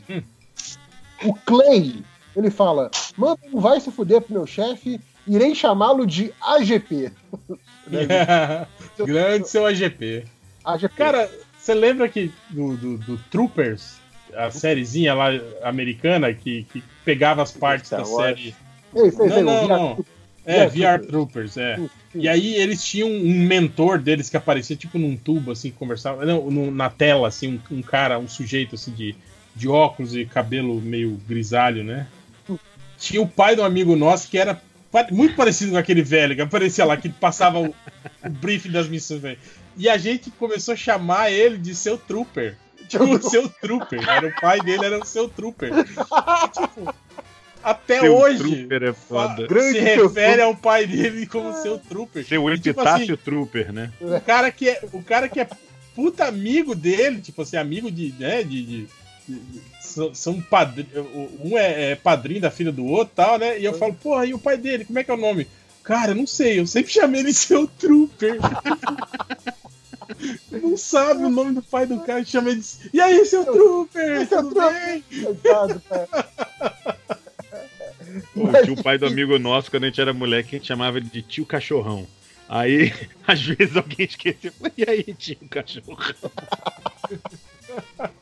O 1.23 1.33
Clay, 1.33 2.03
ele 2.35 2.49
fala: 2.49 2.89
Manda 3.17 3.39
um 3.51 3.59
vai 3.59 3.79
se 3.79 3.91
fuder 3.91 4.21
pro 4.21 4.33
meu 4.33 4.47
chefe, 4.47 4.99
irei 5.27 5.53
chamá-lo 5.53 6.05
de 6.05 6.33
AGP. 6.41 7.11
Grande 9.05 9.49
seu 9.49 9.65
AGP. 9.65 10.25
AGP. 10.63 10.95
Cara, 10.95 11.29
você 11.57 11.73
lembra 11.73 12.07
que 12.07 12.31
do, 12.49 12.77
do, 12.77 12.97
do 12.97 13.17
Troopers, 13.29 13.97
a 14.33 14.49
sériezinha 14.49 15.13
lá 15.13 15.29
americana 15.63 16.33
que, 16.33 16.63
que 16.71 16.83
pegava 17.03 17.41
as 17.41 17.51
partes 17.51 17.89
da 17.89 18.05
série. 18.05 18.55
Ei, 18.95 19.11
sei, 19.11 19.27
não, 19.27 19.35
sei, 19.35 19.43
não, 19.43 19.61
VR 19.61 19.67
não. 19.67 20.05
É, 20.45 20.65
VR 20.67 20.99
VR 20.99 21.07
Troopers, 21.07 21.57
é. 21.57 21.79
E 22.15 22.27
aí 22.27 22.55
eles 22.55 22.83
tinham 22.83 23.09
um 23.09 23.45
mentor 23.45 23.99
deles 23.99 24.29
que 24.29 24.37
aparecia 24.37 24.75
tipo 24.75 24.97
num 24.97 25.15
tubo, 25.15 25.51
assim, 25.51 25.69
que 25.69 25.77
conversava. 25.77 26.25
Não, 26.25 26.49
na 26.71 26.89
tela, 26.89 27.27
assim, 27.27 27.59
um, 27.71 27.77
um 27.77 27.81
cara, 27.81 28.17
um 28.17 28.27
sujeito 28.27 28.75
assim 28.75 28.91
de, 28.91 29.15
de 29.55 29.67
óculos 29.67 30.15
e 30.15 30.25
cabelo 30.25 30.79
meio 30.81 31.19
grisalho, 31.27 31.83
né? 31.83 32.07
Tinha 32.97 33.21
o 33.21 33.27
pai 33.27 33.55
de 33.55 33.61
um 33.61 33.65
amigo 33.65 33.95
nosso 33.95 34.27
que 34.29 34.37
era 34.37 34.61
muito 35.11 35.35
parecido 35.35 35.71
com 35.71 35.77
aquele 35.77 36.01
velho 36.01 36.35
que 36.35 36.41
aparecia 36.41 36.83
lá, 36.85 36.97
que 36.97 37.09
passava 37.09 37.59
o, 37.59 37.67
o 37.67 38.29
briefing 38.29 38.71
das 38.71 38.87
missões, 38.89 39.21
velho. 39.21 39.37
E 39.77 39.87
a 39.87 39.97
gente 39.97 40.29
começou 40.31 40.73
a 40.73 40.77
chamar 40.77 41.31
ele 41.31 41.57
de 41.57 41.73
seu 41.75 41.97
trooper. 41.97 42.55
O 42.99 43.21
seu 43.29 43.47
trooper. 43.47 44.01
Era 44.09 44.27
o 44.27 44.41
pai 44.41 44.59
dele, 44.61 44.83
era 44.85 44.97
o 44.99 45.05
seu 45.05 45.29
trooper. 45.29 45.71
Tipo, 45.83 46.93
até 47.63 47.99
Seu 47.99 48.15
hoje 48.15 48.37
Trooper 48.37 48.83
é 48.83 48.93
foda. 48.93 49.47
se 49.71 49.79
refere 49.79 50.41
ao 50.41 50.55
pai 50.55 50.87
dele 50.87 51.25
como 51.27 51.53
seu 51.61 51.77
trooper. 51.77 52.25
Seu 52.25 52.41
tipo 52.55 52.69
epitáfio 52.81 53.13
assim, 53.15 53.23
trooper, 53.23 53.71
né? 53.71 53.91
o 54.01 54.19
cara 54.21 54.49
que 54.51 54.69
é 54.69 54.81
o 54.91 55.03
cara 55.03 55.29
que 55.29 55.39
é 55.39 55.47
puta 55.95 56.25
amigo 56.25 56.73
dele, 56.73 57.19
tipo 57.21 57.41
assim, 57.41 57.57
amigo 57.57 57.91
de, 57.91 58.13
né, 58.17 58.41
de- 58.43 58.65
de- 58.65 58.87
são, 59.79 60.13
são 60.13 60.43
um 61.43 61.57
é, 61.57 61.91
é 61.91 61.95
padrinho 61.95 62.41
da 62.41 62.51
filha 62.51 62.71
do 62.71 62.85
outro, 62.85 63.13
tal, 63.15 63.37
né? 63.37 63.59
E 63.59 63.65
eu 63.65 63.73
falo, 63.73 63.93
porra, 63.93 64.25
e 64.25 64.33
o 64.33 64.39
pai 64.39 64.57
dele, 64.57 64.85
como 64.85 64.99
é 64.99 65.03
que 65.03 65.11
é 65.11 65.13
o 65.13 65.17
nome? 65.17 65.47
Cara, 65.83 66.11
eu 66.11 66.15
não 66.15 66.27
sei, 66.27 66.59
eu 66.59 66.67
sempre 66.67 66.91
chamei 66.91 67.21
ele 67.21 67.33
seu 67.33 67.67
trooper. 67.67 68.37
Não 70.51 70.75
sabe 70.75 71.23
o 71.23 71.29
nome 71.29 71.53
do 71.53 71.61
pai 71.61 71.85
do 71.85 71.99
cara, 71.99 72.25
chama 72.25 72.49
ele 72.49 72.59
de... 72.59 72.89
E 72.91 72.99
aí, 72.99 73.23
seu 73.25 73.45
trooper? 73.45 74.27
Tudo 74.27 74.55
bem? 74.55 75.03
Coitado, 75.23 75.81
cara. 75.87 76.07
Pô, 78.33 78.51
tinha 78.63 78.73
o 78.73 78.83
pai 78.83 78.97
do 78.97 79.05
amigo 79.05 79.37
nosso, 79.39 79.69
quando 79.69 79.83
a 79.83 79.87
gente 79.87 80.01
era 80.01 80.13
moleque, 80.13 80.55
a 80.55 80.59
gente 80.59 80.67
chamava 80.67 80.97
ele 80.97 81.07
de 81.07 81.21
tio 81.21 81.45
cachorrão. 81.45 82.07
Aí, 82.47 82.91
às 83.25 83.41
vezes 83.41 83.77
alguém 83.77 84.05
esquecia. 84.05 84.51
Falei, 84.51 84.73
E 84.77 84.89
aí, 84.89 85.03
tio 85.13 85.37
cachorrão? 85.49 85.97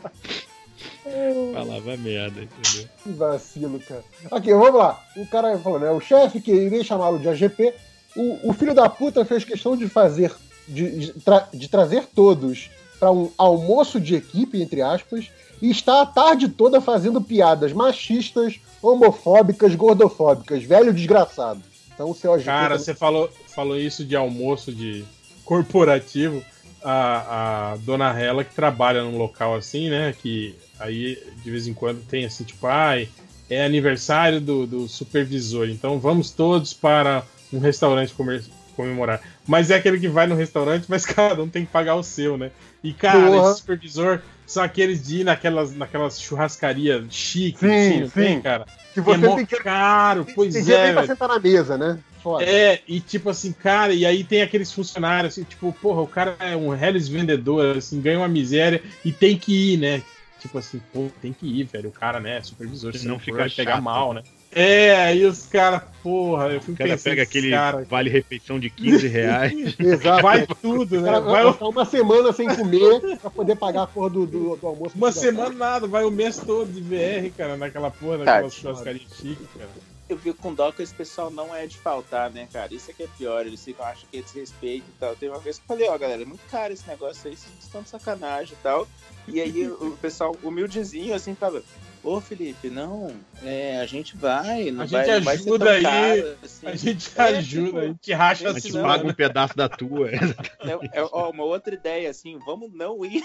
Falava 1.54 1.98
merda, 1.98 2.42
entendeu? 2.42 2.88
Que 3.04 3.10
vacilo, 3.12 3.80
cara. 3.80 4.04
Aqui, 4.32 4.54
vamos 4.54 4.76
lá. 4.80 5.04
O 5.16 5.26
cara 5.28 5.58
falou, 5.60 5.80
né? 5.80 5.90
O 5.92 6.00
chefe, 6.00 6.40
que 6.42 6.52
irei 6.52 6.84
chamá-lo 6.84 7.20
de 7.20 7.28
AGP, 7.30 7.74
o, 8.16 8.50
o 8.50 8.54
filho 8.54 8.74
da 8.74 8.90
puta 8.90 9.24
fez 9.26 9.44
questão 9.44 9.76
de 9.78 9.88
fazer, 9.88 10.34
de, 10.68 11.00
de, 11.00 11.14
tra- 11.14 11.48
de 11.54 11.68
trazer 11.68 12.06
todos 12.16 12.70
para 13.00 13.12
um 13.12 13.32
almoço 13.38 14.00
de 14.00 14.16
equipe, 14.16 14.62
entre 14.62 14.82
aspas, 14.82 15.30
e 15.62 15.70
está 15.70 16.02
a 16.02 16.06
tarde 16.06 16.48
toda 16.50 16.82
fazendo 16.82 17.22
piadas 17.22 17.72
machistas, 17.74 18.60
homofóbicas, 18.82 19.76
gordofóbicas. 19.76 20.64
Velho 20.64 20.94
desgraçado. 20.94 21.62
Então 21.94 22.10
o 22.12 22.16
seu 22.16 22.34
AGP. 22.34 22.46
Cara, 22.46 22.70
também- 22.70 22.80
você 22.86 22.94
falou, 22.94 23.30
falou 23.48 23.78
isso 23.80 24.04
de 24.06 24.16
almoço 24.16 24.72
de 24.72 25.04
corporativo. 25.46 26.44
A, 26.84 27.72
a 27.74 27.78
dona 27.78 28.18
Hela 28.18 28.44
que 28.44 28.54
trabalha 28.54 29.04
num 29.04 29.18
local 29.18 29.56
assim, 29.56 29.90
né? 29.90 30.14
Que 30.22 30.56
aí 30.80 31.18
de 31.44 31.52
vez 31.52 31.68
em 31.68 31.74
quando 31.74 32.02
tem 32.08 32.26
assim, 32.26 32.44
tipo, 32.44 32.68
ai, 32.68 33.10
é 33.50 33.64
aniversário 33.66 34.42
do, 34.42 34.66
do 34.68 34.88
supervisor, 34.88 35.70
então 35.70 36.00
vamos 36.00 36.32
todos 36.32 36.74
para 36.74 37.24
um 37.52 37.60
restaurante 37.60 38.14
comer, 38.14 38.44
comemorar. 38.76 39.22
Mas 39.48 39.72
é 39.72 39.76
aquele 39.76 40.00
que 40.00 40.08
vai 40.08 40.28
no 40.28 40.36
restaurante, 40.36 40.86
mas 40.88 41.06
cada 41.08 41.42
um 41.42 41.50
tem 41.50 41.66
que 41.66 41.72
pagar 41.72 41.96
o 41.96 42.04
seu, 42.04 42.38
né? 42.38 42.52
E 42.84 42.94
cara, 42.94 43.32
Porra. 43.32 43.50
esse 43.52 43.60
supervisor 43.60 44.22
são 44.46 44.64
aqueles 44.64 45.06
de 45.06 45.22
ir 45.22 45.24
naquelas, 45.24 45.74
naquelas 45.76 46.22
churrascarias 46.22 47.04
chiques, 47.10 47.60
Sim, 47.60 47.68
assim, 47.68 48.00
não 48.02 48.10
tem, 48.10 48.36
sim. 48.38 48.42
cara? 48.42 48.66
Que 48.94 49.02
você 49.02 49.26
é 49.26 49.36
tem 49.36 49.46
que- 49.46 49.58
caro, 49.58 50.26
pois 50.34 50.54
Tem 50.54 50.74
é, 50.74 50.86
nem 50.86 50.94
pra 50.94 51.06
sentar 51.06 51.28
na 51.28 51.40
mesa, 51.40 51.78
né? 51.78 52.00
foda. 52.24 52.44
É, 52.44 52.82
e 52.88 53.00
tipo 53.00 53.30
assim, 53.30 53.52
cara, 53.54 53.94
e 53.94 54.06
aí 54.06 54.24
tem 54.24 54.42
aqueles 54.42 54.72
funcionários, 54.72 55.34
assim, 55.34 55.44
tipo, 55.44 55.72
porra, 55.82 56.02
o 56.02 56.08
cara 56.08 56.36
é 56.40 56.56
um 56.58 56.70
reles 56.70 57.08
vendedor, 57.08 57.78
assim, 57.78 58.02
ganha 58.02 58.18
uma 58.20 58.28
miséria 58.28 58.82
e 59.06 59.12
tem 59.12 59.38
que 59.38 59.74
ir, 59.74 59.78
né? 59.78 60.02
Tipo 60.40 60.58
assim, 60.60 60.80
pô, 60.94 61.10
tem 61.22 61.34
que 61.34 61.46
ir, 61.48 61.64
velho. 61.64 61.90
O 61.90 61.92
cara, 61.92 62.20
né, 62.20 62.42
supervisor, 62.42 62.96
Se 62.96 63.06
não 63.08 63.14
não 63.14 63.20
fica 63.20 63.44
ficar 63.50 63.56
pegar 63.56 63.82
mal, 63.82 64.14
né? 64.14 64.22
É, 64.52 64.96
aí 64.96 65.26
os 65.26 65.46
caras, 65.48 65.82
porra, 66.02 66.48
eu 66.48 66.62
fui 66.62 66.74
O 66.74 66.78
cara 66.78 66.92
pensando 66.92 67.04
pega 67.12 67.24
aquele 67.24 67.50
cara- 67.50 67.86
vale 67.90 68.10
refeição 68.10 68.60
de 68.60 68.70
15 68.70 69.08
reais. 69.08 69.76
Exato. 69.80 70.22
Vai 70.24 70.48
tudo, 70.48 70.98
O 70.98 71.02
né? 71.02 71.06
cara 71.12 71.20
Vai 71.20 71.46
uma 71.46 71.86
semana 71.86 72.32
sem 72.32 72.48
comer 72.56 73.18
pra 73.18 73.30
poder 73.30 73.56
pagar 73.58 73.84
a 73.84 73.88
porra 73.88 74.10
do, 74.10 74.26
do, 74.26 74.56
do 74.56 74.68
almoço. 74.68 74.96
uma 74.96 75.12
semana 75.12 75.50
nada, 75.50 75.88
vai 75.88 76.06
o 76.06 76.12
mês 76.12 76.38
todo 76.38 76.72
de 76.72 76.82
VR, 76.82 77.30
cara, 77.36 77.58
naquela 77.58 77.92
porra, 77.92 78.20
naquela 78.20 78.50
churrascaria 78.50 79.02
chique, 79.20 79.46
cara. 79.58 79.70
Eu 80.10 80.18
fico 80.18 80.42
com 80.42 80.54
dó 80.54 80.72
que 80.72 80.82
esse 80.82 80.94
pessoal 80.94 81.30
não 81.30 81.54
é 81.54 81.68
de 81.68 81.78
faltar, 81.78 82.30
né, 82.32 82.48
cara? 82.52 82.74
Isso 82.74 82.90
é 82.90 82.94
que 82.94 83.04
é 83.04 83.08
pior, 83.18 83.46
eles 83.46 83.64
ficam, 83.64 83.86
acham 83.86 84.08
que 84.10 84.18
é 84.18 84.22
desrespeito 84.22 84.86
e 84.90 85.00
tal. 85.00 85.16
Tem 85.16 85.28
uma 85.30 85.40
vez 85.40 85.58
que 85.58 85.64
eu 85.64 85.68
falei, 85.68 85.90
ó, 85.90 85.98
galera, 85.98 86.22
é 86.22 86.26
muito 86.26 86.46
caro 86.50 86.72
esse 86.72 86.88
negócio 86.88 87.30
aí, 87.30 87.36
vocês 87.36 87.54
estão 87.60 87.82
de 87.82 87.90
sacanagem 87.90 88.54
e 88.54 88.64
tal. 88.64 88.88
E 89.28 89.42
aí 89.42 89.68
o 89.68 89.98
pessoal 90.02 90.34
humildezinho, 90.42 91.14
assim, 91.14 91.36
fala, 91.36 91.62
ô 92.02 92.22
Felipe, 92.22 92.70
não, 92.70 93.14
é, 93.44 93.82
a 93.82 93.86
gente 93.86 94.16
vai, 94.16 94.72
não 94.72 94.84
A 94.84 94.86
vai, 94.86 95.06
gente 95.06 95.24
vai 95.26 95.38
ser 95.38 95.44
ajuda 95.50 95.66
tão 95.66 95.74
aí, 95.74 95.84
caro, 95.84 96.38
assim. 96.42 96.68
a 96.68 96.76
gente 96.78 97.12
É, 97.14 97.22
ajuda, 97.24 97.66
tipo, 97.68 97.78
a 97.78 97.86
gente 97.88 98.14
racha 98.14 98.48
A 98.48 98.52
assim, 98.52 98.62
gente 98.72 98.82
paga 98.82 99.06
um 99.08 99.14
pedaço 99.14 99.58
da 99.58 99.68
tua. 99.68 100.10
É, 100.10 100.20
é, 101.00 101.04
ó, 101.12 101.30
uma 101.32 101.44
outra 101.44 101.74
ideia, 101.76 102.10
assim, 102.10 102.40
vamos 102.46 102.72
não 102.74 103.04
ir. 103.04 103.22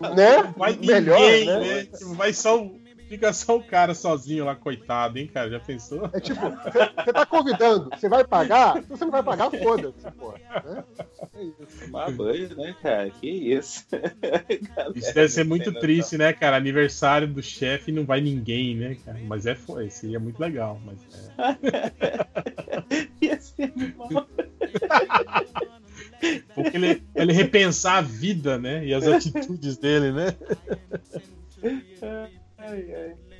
Né? 0.00 0.52
Vai 0.56 0.74
Melhor, 0.76 1.20
ninguém, 1.20 1.44
né? 1.46 1.58
né? 1.60 1.88
Vai 2.16 2.32
só 2.32 2.58
o- 2.62 2.80
Fica 3.12 3.30
só 3.30 3.58
o 3.58 3.62
cara 3.62 3.94
sozinho 3.94 4.46
lá, 4.46 4.56
coitado, 4.56 5.18
hein, 5.18 5.26
cara? 5.26 5.50
Já 5.50 5.60
pensou? 5.60 6.08
É 6.14 6.18
tipo, 6.18 6.40
você 6.40 7.12
tá 7.12 7.26
convidando, 7.26 7.90
você 7.90 8.08
vai 8.08 8.24
pagar? 8.24 8.82
Se 8.82 8.88
você 8.88 9.04
não 9.04 9.12
vai 9.12 9.22
pagar, 9.22 9.50
foda-se, 9.50 10.10
porra. 10.12 10.38
Né? 10.64 10.84
É 11.34 11.42
isso. 11.44 11.84
Tomar 11.84 12.10
banho, 12.10 12.56
né, 12.56 12.74
cara? 12.80 13.10
Que 13.10 13.28
isso. 13.28 13.84
Isso 14.96 15.14
deve 15.14 15.28
ser 15.28 15.44
muito 15.44 15.70
triste, 15.74 16.16
né, 16.16 16.32
cara? 16.32 16.56
Aniversário 16.56 17.28
do 17.28 17.42
chefe 17.42 17.90
e 17.90 17.94
não 17.94 18.06
vai 18.06 18.22
ninguém, 18.22 18.74
né, 18.76 18.96
cara? 19.04 19.18
Mas 19.26 19.44
é, 19.44 19.54
foi, 19.54 19.90
seria 19.90 20.18
muito 20.18 20.40
legal. 20.40 20.80
Mas 20.82 20.98
é. 21.62 21.92
Ia 23.20 23.38
ser 23.38 23.74
mal. 23.94 24.08
Porque 26.54 26.76
ele, 26.78 27.02
ele 27.14 27.32
repensar 27.34 27.98
a 27.98 28.00
vida, 28.00 28.56
né? 28.56 28.86
E 28.86 28.94
as 28.94 29.06
atitudes 29.06 29.76
dele, 29.76 30.12
né? 30.12 30.34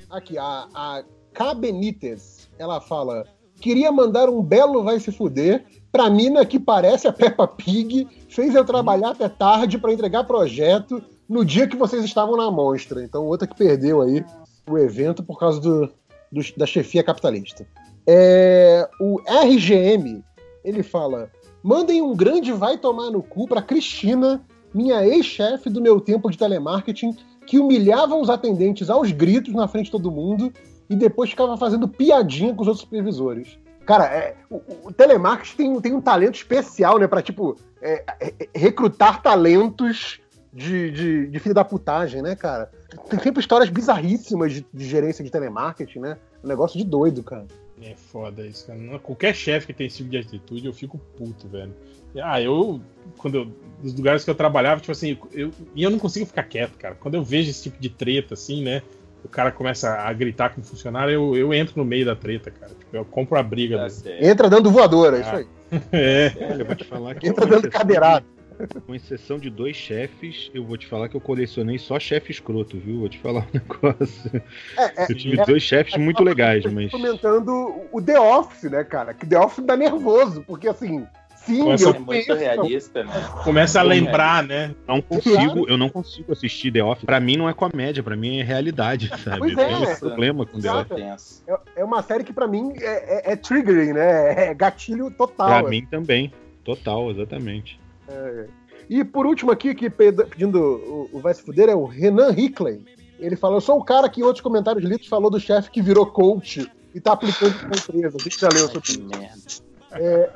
Aqui, 0.09 0.37
a, 0.37 0.67
a 0.73 1.03
K. 1.33 1.53
Benítez, 1.55 2.49
ela 2.59 2.79
fala: 2.81 3.25
queria 3.59 3.91
mandar 3.91 4.29
um 4.29 4.41
belo 4.41 4.83
vai 4.83 4.99
se 4.99 5.11
fuder 5.11 5.63
pra 5.91 6.09
mina 6.09 6.45
que 6.45 6.59
parece 6.59 7.07
a 7.07 7.13
Peppa 7.13 7.47
Pig, 7.47 8.07
fez 8.29 8.53
eu 8.55 8.65
trabalhar 8.65 9.11
até 9.11 9.29
tarde 9.29 9.77
pra 9.77 9.93
entregar 9.93 10.23
projeto 10.25 11.01
no 11.29 11.45
dia 11.45 11.67
que 11.67 11.75
vocês 11.77 12.03
estavam 12.03 12.35
na 12.35 12.49
monstra. 12.51 13.03
Então, 13.03 13.25
outra 13.25 13.47
que 13.47 13.55
perdeu 13.55 14.01
aí 14.01 14.25
o 14.69 14.77
evento 14.77 15.23
por 15.23 15.39
causa 15.39 15.59
do, 15.61 15.87
do- 16.31 16.57
da 16.57 16.65
chefia 16.65 17.03
capitalista. 17.03 17.65
É, 18.07 18.87
o 18.99 19.19
RGM, 19.27 20.23
ele 20.63 20.83
fala: 20.83 21.31
mandem 21.63 22.01
um 22.01 22.15
grande 22.15 22.51
vai 22.51 22.77
tomar 22.77 23.09
no 23.11 23.23
cu 23.23 23.47
pra 23.47 23.61
Cristina, 23.61 24.43
minha 24.73 25.05
ex-chefe 25.05 25.69
do 25.69 25.81
meu 25.81 26.01
tempo 26.01 26.29
de 26.29 26.37
telemarketing, 26.37 27.15
que 27.45 27.59
humilhava 27.59 28.15
os 28.15 28.29
atendentes 28.29 28.89
aos 28.89 29.11
gritos 29.11 29.53
na 29.53 29.67
frente 29.67 29.85
de 29.85 29.91
todo 29.91 30.11
mundo 30.11 30.51
e 30.89 30.95
depois 30.95 31.29
ficava 31.29 31.57
fazendo 31.57 31.87
piadinha 31.87 32.53
com 32.53 32.61
os 32.61 32.67
outros 32.67 32.81
supervisores. 32.81 33.57
Cara, 33.85 34.05
é, 34.05 34.35
o, 34.49 34.61
o 34.85 34.93
telemarketing 34.93 35.55
tem, 35.55 35.81
tem 35.81 35.93
um 35.93 36.01
talento 36.01 36.35
especial, 36.35 36.97
né, 36.97 37.07
pra, 37.07 37.21
tipo, 37.21 37.57
é, 37.81 38.03
é, 38.19 38.33
é, 38.39 38.49
recrutar 38.55 39.21
talentos 39.21 40.19
de, 40.53 40.91
de, 40.91 41.27
de 41.27 41.39
filho 41.39 41.55
da 41.55 41.65
putagem, 41.65 42.21
né, 42.21 42.35
cara? 42.35 42.71
Tem 43.09 43.19
sempre 43.19 43.41
histórias 43.41 43.69
bizarríssimas 43.69 44.53
de, 44.53 44.65
de 44.73 44.85
gerência 44.85 45.23
de 45.23 45.31
telemarketing, 45.31 45.99
né? 45.99 46.17
Um 46.43 46.47
negócio 46.47 46.77
de 46.77 46.85
doido, 46.85 47.23
cara. 47.23 47.45
É 47.81 47.95
foda 47.95 48.45
isso, 48.45 48.67
cara. 48.67 48.99
Qualquer 48.99 49.35
chefe 49.35 49.67
que 49.67 49.73
tem 49.73 49.87
esse 49.87 49.97
tipo 49.97 50.09
de 50.09 50.17
atitude, 50.17 50.65
eu 50.65 50.73
fico 50.73 50.97
puto, 51.17 51.47
velho. 51.49 51.73
Ah, 52.21 52.41
eu. 52.41 52.81
Quando 53.17 53.35
eu. 53.37 53.47
Nos 53.81 53.93
lugares 53.95 54.23
que 54.23 54.29
eu 54.29 54.35
trabalhava, 54.35 54.79
tipo 54.79 54.93
assim, 54.93 55.17
eu, 55.33 55.51
e 55.75 55.83
eu 55.83 55.89
não 55.89 55.99
consigo 55.99 56.25
ficar 56.25 56.43
quieto, 56.43 56.77
cara. 56.77 56.95
Quando 56.95 57.15
eu 57.15 57.23
vejo 57.23 57.49
esse 57.49 57.63
tipo 57.63 57.81
de 57.81 57.89
treta, 57.89 58.33
assim, 58.33 58.63
né? 58.63 58.81
O 59.25 59.27
cara 59.27 59.51
começa 59.51 59.89
a 59.93 60.11
gritar 60.13 60.49
com 60.53 60.61
o 60.61 60.63
funcionário, 60.63 61.11
eu, 61.13 61.35
eu 61.35 61.53
entro 61.53 61.73
no 61.77 61.83
meio 61.85 62.05
da 62.05 62.15
treta, 62.15 62.49
cara. 62.51 62.71
Tipo, 62.73 62.95
eu 62.95 63.03
compro 63.05 63.37
a 63.37 63.43
briga. 63.43 63.85
dele. 64.03 64.25
Entra 64.27 64.49
dando 64.49 64.71
voadora, 64.71 65.17
é 65.17 65.21
isso 65.21 65.35
aí. 65.35 65.47
É. 65.91 66.31
Olha, 66.51 66.61
eu 66.61 66.65
vou 66.65 66.75
te 66.75 66.83
falar 66.83 67.15
que. 67.15 67.27
Entra 67.27 67.45
com 67.45 67.49
dando 67.49 67.59
exceção 67.65 67.79
cadeirada. 67.81 68.25
de- 68.69 68.81
Com 68.81 68.93
exceção 68.95 69.39
de 69.39 69.49
dois 69.49 69.75
chefes, 69.75 70.51
eu 70.53 70.63
vou 70.63 70.77
te 70.77 70.85
falar 70.87 71.09
que 71.09 71.15
eu 71.15 71.21
colecionei 71.21 71.79
só 71.79 71.99
chefe 71.99 72.31
escroto, 72.31 72.77
viu? 72.77 72.99
Vou 72.99 73.09
te 73.09 73.17
falar 73.17 73.41
um 73.41 73.47
negócio. 73.57 74.41
É, 74.77 75.11
eu 75.11 75.15
tive 75.17 75.43
dois 75.45 75.63
chefes 75.63 75.97
muito 75.97 76.23
legais, 76.23 76.63
mas. 76.71 76.91
comentando 76.91 77.81
o 77.91 78.01
The 78.01 78.19
Office, 78.19 78.69
né, 78.69 78.83
cara? 78.83 79.13
Que 79.13 79.25
The 79.25 79.39
Office 79.39 79.65
dá 79.65 79.75
nervoso, 79.75 80.43
porque 80.47 80.67
assim, 80.67 81.05
sim, 81.45 81.59
Começa- 81.59 81.89
eu 81.89 81.93
É 81.95 81.99
muito 81.99 82.33
realista, 82.33 83.03
né? 83.03 83.11
Começa 83.43 83.79
a 83.79 83.83
lembrar, 83.83 84.43
né? 84.43 84.73
Não 84.87 85.01
consigo, 85.01 85.67
eu 85.69 85.77
não 85.77 85.89
consigo 85.89 86.31
assistir 86.31 86.71
The 86.71 86.83
Office. 86.83 87.05
Pra 87.05 87.19
mim 87.19 87.37
não 87.37 87.47
é 87.49 87.53
comédia, 87.53 88.01
pra 88.03 88.15
mim 88.15 88.39
é 88.39 88.43
realidade, 88.43 89.09
sabe? 89.23 89.39
Pois 89.39 89.57
é. 89.57 89.83
esse 89.83 89.99
problema 89.99 90.45
com 90.45 90.59
The 90.59 90.67
Exato. 90.67 90.93
Office. 90.95 91.43
É, 91.47 91.59
é 91.77 91.83
uma 91.85 92.01
série 92.01 92.23
que 92.23 92.33
pra 92.33 92.47
mim 92.47 92.73
é, 92.79 93.29
é- 93.29 93.33
é 93.33 93.35
triggering, 93.35 93.93
né? 93.93 94.49
É 94.49 94.53
gatilho 94.53 95.09
total. 95.11 95.47
Pra 95.61 95.69
mim 95.69 95.85
também. 95.85 96.31
Total, 96.63 97.09
exatamente. 97.11 97.79
É. 98.07 98.45
E 98.89 99.03
por 99.03 99.25
último 99.25 99.51
aqui, 99.51 99.73
que 99.73 99.89
ped- 99.89 100.25
pedindo 100.27 100.59
o, 100.59 101.09
o 101.13 101.19
Vai 101.19 101.33
Se 101.33 101.41
Fuder, 101.41 101.69
é 101.69 101.75
o 101.75 101.85
Renan 101.85 102.31
Hickley. 102.31 102.83
Ele 103.19 103.35
falou, 103.37 103.57
eu 103.57 103.61
sou 103.61 103.77
o 103.79 103.83
cara 103.83 104.09
que 104.09 104.19
em 104.19 104.23
outros 104.23 104.41
comentários 104.41 104.83
lidos 104.83 105.07
falou 105.07 105.29
do 105.29 105.39
chefe 105.39 105.71
que 105.71 105.81
virou 105.81 106.05
coach 106.05 106.69
e 106.93 106.99
tá 106.99 107.13
aplicando 107.13 107.53
pra 107.59 107.77
empresa. 107.77 108.17
A 108.19 108.23
gente 108.23 108.39
já 108.39 108.49
leu 108.49 108.67
sobre 108.67 108.89
isso. 108.91 109.63
É, 109.93 110.29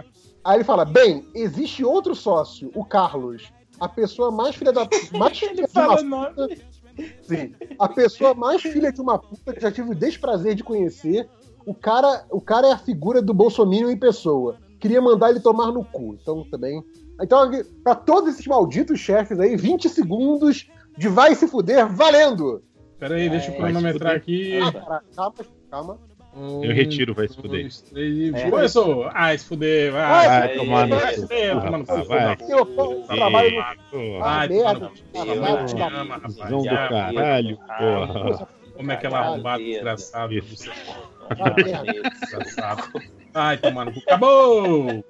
aí 0.48 0.58
ele 0.58 0.64
fala, 0.64 0.86
bem, 0.86 1.28
existe 1.36 1.84
outro 1.84 2.16
sócio, 2.16 2.72
o 2.74 2.86
Carlos, 2.86 3.52
a 3.80 3.90
pessoa 3.90 4.32
mais 4.32 4.56
filha 4.56 4.72
da... 4.72 4.88
Mais 5.12 5.38
filha 5.38 5.54
de 5.54 5.68
fala 5.68 6.02
uma 6.02 6.28
puta, 6.28 6.58
sim, 7.22 7.54
a 7.78 7.90
pessoa 7.90 8.34
mais 8.34 8.62
filha 8.62 8.92
de 8.92 9.02
uma 9.02 9.20
puta 9.20 9.54
que 9.54 9.60
já 9.60 9.72
tive 9.72 9.92
o 9.92 9.96
desprazer 9.96 10.56
de 10.56 10.64
conhecer. 10.64 11.30
O 11.66 11.76
cara, 11.76 12.26
o 12.32 12.40
cara 12.40 12.68
é 12.68 12.72
a 12.72 12.78
figura 12.78 13.22
do 13.22 13.34
Bolsonaro 13.34 13.92
em 13.92 13.98
pessoa. 13.98 14.58
Queria 14.80 15.02
mandar 15.02 15.32
ele 15.32 15.42
tomar 15.42 15.72
no 15.72 15.84
cu. 15.84 16.18
Então, 16.20 16.46
também... 16.50 16.82
Então, 17.22 17.52
pra 17.84 17.94
todos 17.94 18.34
esses 18.34 18.48
malditos 18.48 19.00
chefes 19.00 19.40
aí, 19.40 19.58
20 19.58 19.90
segundos 19.90 20.70
de 20.98 21.10
vai 21.10 21.36
se 21.36 21.48
fuder, 21.48 21.88
valendo! 21.92 22.64
Pera 22.98 23.16
aí, 23.16 23.30
deixa 23.30 23.50
eu 23.50 23.52
se 23.52 23.58
cronometrar 23.58 24.16
aqui. 24.16 24.58
Ah, 24.60 24.72
cara, 24.72 25.04
calma, 25.16 25.36
calma. 25.70 26.00
Eu 26.64 26.72
retiro, 26.74 27.14
vai 27.16 27.28
se 27.28 27.36
fuder. 27.36 27.62
dois, 27.62 27.82
três 27.82 28.16
e. 28.18 28.36
É. 28.36 28.50
Começou! 28.50 29.10
Ah, 29.14 29.36
se 29.38 29.46
fuder, 29.46 29.92
vai. 29.92 30.08
Vai, 30.08 30.28
Vai 30.40 30.56
tomar 30.56 30.88
no 30.88 30.96
vai, 30.96 31.16
cu. 31.16 31.28
vai, 31.28 31.48
Vai, 32.06 32.38
trabalho 33.18 33.52
no... 33.92 34.20
Vai, 34.20 34.46
Ah, 34.46 34.48
merda. 34.48 34.92
Visão 36.28 36.62
do 36.62 36.70
caralho, 36.70 37.58
porra. 37.58 38.48
Como 38.76 38.92
é 38.92 38.96
que 38.98 39.06
ela 39.08 39.20
arrombada. 39.20 39.64
Ah, 40.14 40.28
merda. 40.28 42.10
Desgraçado. 42.22 42.84
Ai, 43.34 43.58
tomar 43.58 43.86
no 43.86 43.94
cu. 43.94 44.00
Acabou! 44.06 45.04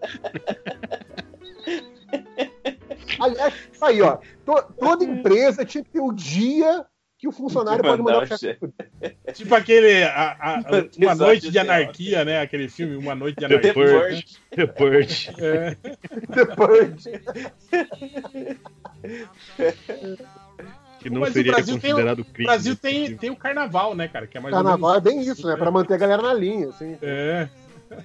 Aliás, 3.20 3.54
aí, 3.82 4.02
ó. 4.02 4.18
to- 4.45 4.74
toda 4.80 5.04
empresa 5.04 5.66
tinha 5.66 5.84
que 5.84 5.90
ter 5.91 5.99
o 5.99 6.12
dia 6.14 6.86
que 7.19 7.27
o 7.27 7.31
funcionário 7.31 7.84
pode 7.84 8.02
mandar 8.02 8.23
o 8.23 8.27
chefe. 8.38 8.60
Tipo 9.34 9.56
aquele. 9.56 10.03
a- 10.03 10.38
a- 10.39 10.61
uma 10.98 11.15
noite 11.15 11.41
de 11.48 11.52
de 11.52 11.60
anarquia, 11.60 12.23
né? 12.23 12.41
Aquele 12.41 12.69
filme, 12.69 12.95
Uma 12.95 13.15
Noite 13.15 13.38
de 13.39 13.48
The 13.48 13.56
Anarquia. 13.56 13.73
Purge. 13.73 14.26
The 14.56 14.65
Purge. 14.68 15.34
É. 15.39 15.76
Depois. 16.30 17.03
Que 20.99 21.10
não 21.10 21.22
Mas 21.22 21.30
o 21.30 21.34
seria 21.34 21.52
o- 21.53 21.56
considerado 21.56 22.19
O 22.19 22.26
crime. 22.26 22.48
Brasil 22.48 22.76
tem, 22.76 23.15
tem 23.18 23.30
o 23.30 23.35
carnaval, 23.35 23.95
né, 23.95 24.07
cara? 24.07 24.26
Que 24.27 24.38
é 24.38 24.41
mais 24.41 24.53
Carnaval 24.53 24.95
é 24.95 25.02
bem 25.02 25.22
isso, 25.22 25.45
né? 25.48 25.56
Pra 25.56 25.69
manter 25.72 25.94
a 25.94 25.98
galera 25.98 26.22
na 26.22 26.34
linha, 26.34 26.69
assim. 26.69 26.98
É. 27.02 27.48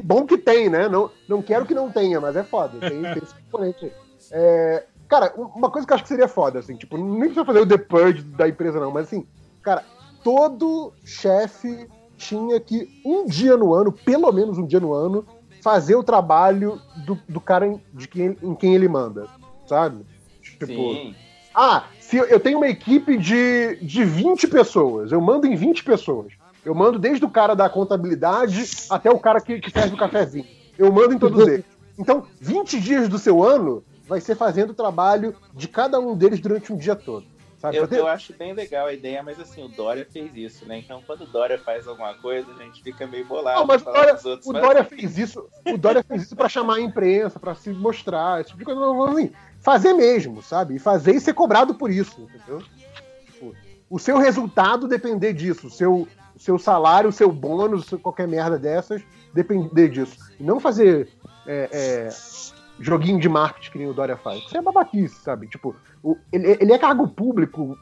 Bom 0.03 0.25
que 0.27 0.39
tem, 0.39 0.69
né? 0.69 0.89
Não, 0.89 1.11
não 1.29 1.43
quero 1.43 1.67
que 1.67 1.75
não 1.75 1.91
tenha, 1.91 2.21
mas 2.21 2.37
é 2.37 2.45
foda. 2.45 2.79
Tem, 2.79 3.03
tem 3.03 3.23
esse 3.23 3.35
componente 3.51 3.85
aí. 3.87 3.93
É, 4.31 4.85
cara, 5.13 5.31
uma 5.37 5.71
coisa 5.71 5.87
que 5.87 5.93
eu 5.93 5.95
acho 5.95 6.05
que 6.05 6.09
seria 6.09 6.27
foda, 6.27 6.59
assim, 6.59 6.75
tipo, 6.75 6.97
nem 6.97 7.19
precisa 7.19 7.45
fazer 7.45 7.61
o 7.61 7.67
The 7.67 7.77
Purge 7.77 8.23
da 8.23 8.49
empresa, 8.49 8.81
não, 8.81 8.91
mas 8.91 9.09
assim, 9.09 9.27
cara, 9.61 9.85
todo 10.25 10.91
chefe 11.05 11.87
tinha 12.17 12.59
que, 12.59 12.89
um 13.05 13.27
dia 13.27 13.55
no 13.55 13.75
ano, 13.75 13.93
pelo 13.93 14.33
menos 14.33 14.57
um 14.57 14.65
dia 14.65 14.81
no 14.81 14.95
ano, 14.95 15.23
fazer 15.61 15.97
o 15.97 16.03
trabalho 16.03 16.81
do, 17.05 17.19
do 17.29 17.43
cara 17.43 17.67
em, 17.67 17.79
de 17.93 18.09
quem, 18.09 18.39
em 18.43 18.55
quem 18.55 18.75
ele 18.75 18.89
manda, 18.89 19.27
sabe? 19.67 20.03
Tipo, 20.41 20.67
Sim. 20.67 21.15
ah, 21.55 21.85
se 22.01 22.17
eu, 22.17 22.25
eu 22.25 22.41
tenho 22.41 22.57
uma 22.57 22.69
equipe 22.69 23.19
de, 23.19 23.77
de 23.83 24.05
20 24.07 24.49
pessoas, 24.49 25.13
eu 25.13 25.21
mando 25.21 25.47
em 25.47 25.55
20 25.55 25.85
pessoas. 25.85 26.33
Eu 26.65 26.75
mando 26.75 26.99
desde 26.99 27.23
o 27.23 27.31
cara 27.31 27.55
da 27.55 27.69
contabilidade 27.69 28.65
até 28.89 29.11
o 29.11 29.19
cara 29.19 29.43
que, 29.43 29.61
que 29.61 29.71
serve 29.71 29.95
o 29.95 29.99
cafezinho. 29.99 30.47
Eu 30.79 30.91
mando 30.91 31.13
em 31.13 31.19
todos 31.19 31.45
eles. 31.47 31.67
Então, 31.99 32.25
20 32.41 32.81
dias 32.81 33.09
do 33.09 33.19
seu 33.19 33.43
ano 33.43 33.85
vai 34.07 34.21
ser 34.21 34.35
fazendo 34.35 34.71
o 34.71 34.75
trabalho 34.75 35.35
de 35.55 35.69
cada 35.69 35.99
um 35.99 36.17
deles 36.17 36.41
durante 36.41 36.73
um 36.73 36.77
dia 36.77 36.97
todo. 36.97 37.27
Sabe? 37.63 37.77
Eu, 37.77 37.87
eu 37.87 38.09
acho 38.09 38.33
bem 38.33 38.53
legal 38.53 38.89
a 38.89 38.93
ideia, 38.93 39.23
mas 39.23 39.39
assim, 39.39 39.65
o 39.65 39.69
Dória 39.69 40.05
fez 40.05 40.35
isso, 40.35 40.67
né? 40.67 40.79
Então 40.79 41.01
quando 41.07 41.23
o 41.23 41.27
Dória 41.27 41.57
faz 41.57 41.87
alguma 41.87 42.13
coisa, 42.15 42.51
a 42.59 42.63
gente 42.65 42.83
fica 42.83 43.07
meio 43.07 43.25
bolado. 43.25 43.61
Não, 43.61 43.67
mas 43.67 43.83
Dória, 43.83 44.15
outros, 44.15 44.47
o 44.47 44.53
mas- 44.53 44.63
Dória 44.63 44.83
fez 44.85 45.17
isso. 45.17 45.49
O 45.65 45.79
Dória 45.79 46.03
fez 46.03 46.23
isso 46.23 46.35
pra 46.35 46.49
chamar 46.49 46.77
a 46.77 46.81
imprensa, 46.81 47.39
pra 47.39 47.55
se 47.55 47.71
mostrar, 47.71 48.41
esse 48.41 48.51
tipo 48.51 48.59
de 48.59 48.65
coisa. 48.65 49.13
Assim, 49.13 49.31
fazer 49.61 49.93
mesmo, 49.93 50.43
sabe? 50.43 50.75
E 50.75 50.79
fazer 50.81 51.15
e 51.15 51.21
ser 51.21 51.35
cobrado 51.35 51.77
por 51.77 51.89
isso, 51.89 52.21
entendeu? 52.23 52.61
Tipo, 53.27 53.55
o 53.89 53.99
seu 53.99 54.19
resultado 54.19 54.89
depender 54.89 55.33
disso, 55.33 55.69
o 55.69 55.71
seu, 55.71 56.09
o 56.35 56.41
seu 56.41 56.59
salário, 56.59 57.11
o 57.11 57.13
seu 57.13 57.31
bônus, 57.31 57.89
qualquer 58.03 58.27
merda 58.27 58.59
dessas, 58.59 59.03
depender 59.33 59.89
disso. 59.89 60.17
E 60.41 60.43
não 60.43 60.59
fazer 60.59 61.09
é, 61.47 61.69
é, 61.71 62.09
joguinho 62.81 63.19
de 63.21 63.29
marketing 63.29 63.71
que 63.71 63.79
nem 63.79 63.89
o 63.89 63.95
Dória 63.95 64.17
faz. 64.17 64.41
Isso 64.41 64.57
é 64.57 64.63
babaquice, 64.63 65.17
sabe? 65.17 65.47
Tipo, 65.47 65.75
o- 66.03 66.17
ele, 66.33 66.57
ele 66.61 66.73
é 66.73 66.79
cargo 66.79 67.07
público, 67.09 67.77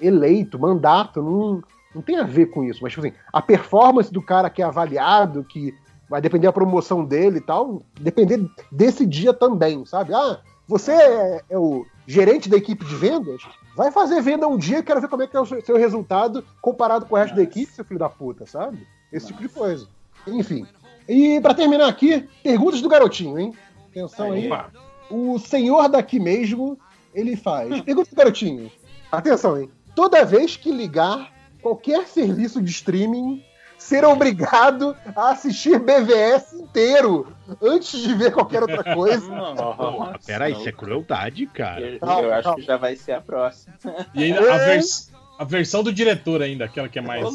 eleito, 0.00 0.58
mandato, 0.58 1.22
não, 1.22 1.62
não 1.94 2.02
tem 2.02 2.16
a 2.18 2.22
ver 2.22 2.46
com 2.46 2.64
isso. 2.64 2.80
Mas, 2.82 2.92
tipo 2.92 3.06
assim, 3.06 3.16
a 3.32 3.40
performance 3.42 4.12
do 4.12 4.22
cara 4.22 4.50
que 4.50 4.62
é 4.62 4.64
avaliado, 4.64 5.44
que 5.44 5.74
vai 6.08 6.20
depender 6.20 6.46
da 6.46 6.52
promoção 6.52 7.04
dele 7.04 7.38
e 7.38 7.40
tal, 7.40 7.82
depender 8.00 8.48
desse 8.70 9.04
dia 9.06 9.32
também, 9.32 9.84
sabe? 9.84 10.14
Ah, 10.14 10.38
você 10.68 10.92
é, 10.92 11.40
é 11.50 11.58
o 11.58 11.84
gerente 12.06 12.48
da 12.48 12.56
equipe 12.56 12.84
de 12.84 12.94
vendas? 12.94 13.42
Vai 13.76 13.90
fazer 13.90 14.22
venda 14.22 14.46
um 14.46 14.56
dia, 14.56 14.82
quero 14.82 15.00
ver 15.00 15.08
como 15.08 15.22
é 15.22 15.26
que 15.26 15.36
é 15.36 15.40
o 15.40 15.46
seu, 15.46 15.60
seu 15.64 15.76
resultado 15.76 16.44
comparado 16.62 17.04
com 17.06 17.14
o 17.14 17.18
resto 17.18 17.34
da 17.34 17.42
equipe, 17.42 17.72
seu 17.72 17.84
filho 17.84 17.98
da 18.00 18.08
puta, 18.08 18.46
sabe? 18.46 18.86
Esse 19.12 19.26
tipo 19.28 19.40
de 19.42 19.48
coisa. 19.48 19.86
Enfim. 20.26 20.66
E 21.08 21.40
pra 21.40 21.54
terminar 21.54 21.88
aqui, 21.88 22.28
perguntas 22.42 22.80
do 22.82 22.88
garotinho, 22.88 23.38
hein? 23.38 23.52
Atenção 23.96 24.32
aí. 24.32 24.46
Opa. 24.46 24.70
O 25.10 25.38
senhor 25.38 25.88
daqui 25.88 26.18
mesmo, 26.20 26.78
ele 27.14 27.36
faz. 27.36 27.80
Pergunta 27.82 28.10
do 28.10 28.16
garotinho. 28.16 28.70
Atenção, 29.10 29.60
hein? 29.60 29.70
Toda 29.94 30.24
vez 30.24 30.56
que 30.56 30.70
ligar 30.70 31.32
qualquer 31.62 32.06
serviço 32.06 32.60
de 32.60 32.70
streaming, 32.70 33.42
ser 33.78 34.04
obrigado 34.04 34.96
a 35.14 35.30
assistir 35.30 35.78
BVS 35.78 36.52
inteiro 36.54 37.32
antes 37.62 38.00
de 38.00 38.12
ver 38.14 38.32
qualquer 38.32 38.62
outra 38.62 38.82
coisa. 38.94 39.26
Porra, 39.56 40.18
peraí, 40.26 40.52
isso 40.52 40.68
é 40.68 40.72
crueldade, 40.72 41.46
cara. 41.46 41.80
Eu, 41.80 41.98
eu 42.24 42.34
acho 42.34 42.54
que 42.56 42.62
já 42.62 42.76
vai 42.76 42.96
ser 42.96 43.12
a 43.12 43.20
próxima. 43.20 43.74
E 44.14 44.24
ainda 44.24 44.40
a, 44.54 44.58
vers- 44.58 45.10
a 45.38 45.44
versão 45.44 45.82
do 45.82 45.92
diretor 45.92 46.42
ainda, 46.42 46.64
aquela 46.66 46.88
que 46.88 46.98
é 46.98 47.02
mais 47.02 47.26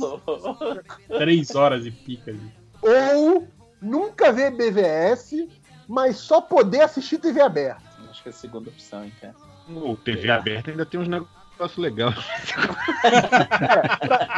três 1.08 1.56
horas 1.56 1.86
e 1.86 1.92
pica 1.92 2.32
ali. 2.32 2.54
Ou 2.82 3.48
nunca 3.82 4.32
ver 4.32 4.52
BVS, 4.52 5.48
mas 5.92 6.16
só 6.16 6.40
poder 6.40 6.84
assistir 6.84 7.18
TV 7.18 7.42
aberta. 7.42 7.84
Acho 8.10 8.24
que 8.24 8.30
é 8.30 8.32
a 8.32 8.34
segunda 8.34 8.70
opção, 8.70 9.04
hein, 9.04 9.12
cara. 9.20 9.36
O 9.68 9.98
TV 9.98 10.32
aberta 10.32 10.72
ainda 10.72 10.86
tem 10.86 10.98
uns 10.98 11.10
negócios 11.10 11.78
legais. 11.78 12.16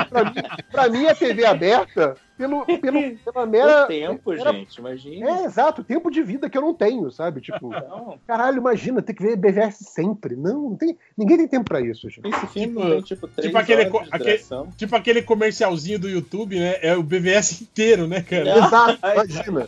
Pra 0.10 0.26
mim, 0.26 0.34
pra 0.72 0.90
mim 0.90 1.06
é 1.06 1.14
TV 1.14 1.46
aberta 1.46 2.16
pelo, 2.38 2.66
pelo, 2.80 3.18
pela 3.18 3.46
mera. 3.46 3.84
O 3.84 3.88
tempo, 3.88 4.32
mera- 4.32 4.52
gente, 4.54 4.76
imagina. 4.78 5.30
É, 5.30 5.46
exato, 5.46 5.82
o 5.82 5.84
tempo 5.84 6.10
de 6.10 6.22
vida 6.24 6.50
que 6.50 6.58
eu 6.58 6.62
não 6.62 6.74
tenho, 6.74 7.12
sabe? 7.12 7.42
Tipo, 7.42 7.70
caralho, 8.28 8.58
imagina, 8.58 9.02
ter 9.02 9.14
que 9.14 9.24
ver 9.24 9.36
BVS 9.36 9.78
sempre. 9.80 10.36
Não, 10.36 10.70
não 10.70 10.76
tem, 10.76 10.98
ninguém 11.18 11.38
tem 11.38 11.48
tempo 11.48 11.66
pra 11.66 11.80
isso, 11.82 12.10
gente. 12.10 12.28
Esse 12.28 12.48
filme 12.48 12.82
tem, 12.82 13.02
tipo, 13.02 13.28
três 13.28 13.48
Tipo 13.48 13.58
aquele, 13.58 13.82
horas 13.82 13.92
co- 13.92 14.04
de 14.04 14.10
aquele- 14.12 14.44
tipo 14.78 14.96
aquele 14.96 15.22
comercialzinho 15.22 16.00
do 16.00 16.10
YouTube, 16.10 16.60
né? 16.60 16.76
É 16.82 16.96
o 16.98 17.04
BVS 17.04 17.62
inteiro, 17.62 18.08
né, 18.08 18.22
cara? 18.22 18.50
Exato, 18.58 19.00
Ai, 19.02 19.16
imagina. 19.48 19.68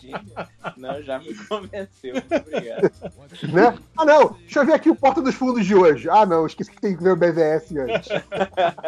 Não, 0.77 1.01
já 1.03 1.19
me 1.19 1.33
convenceu. 1.47 2.13
Muito 2.13 2.35
obrigado. 2.35 2.91
Né? 3.53 3.77
Ah, 3.97 4.05
não, 4.05 4.29
deixa 4.41 4.59
eu 4.59 4.65
ver 4.65 4.73
aqui 4.73 4.89
o 4.89 4.95
Porta 4.95 5.21
dos 5.21 5.35
Fundos 5.35 5.65
de 5.65 5.75
hoje. 5.75 6.09
Ah, 6.09 6.25
não, 6.25 6.45
esqueci 6.45 6.71
que 6.71 6.81
tem 6.81 6.95
que 6.97 7.03
ver 7.03 7.11
o 7.11 7.15
BVS 7.15 7.71
antes. 7.77 8.09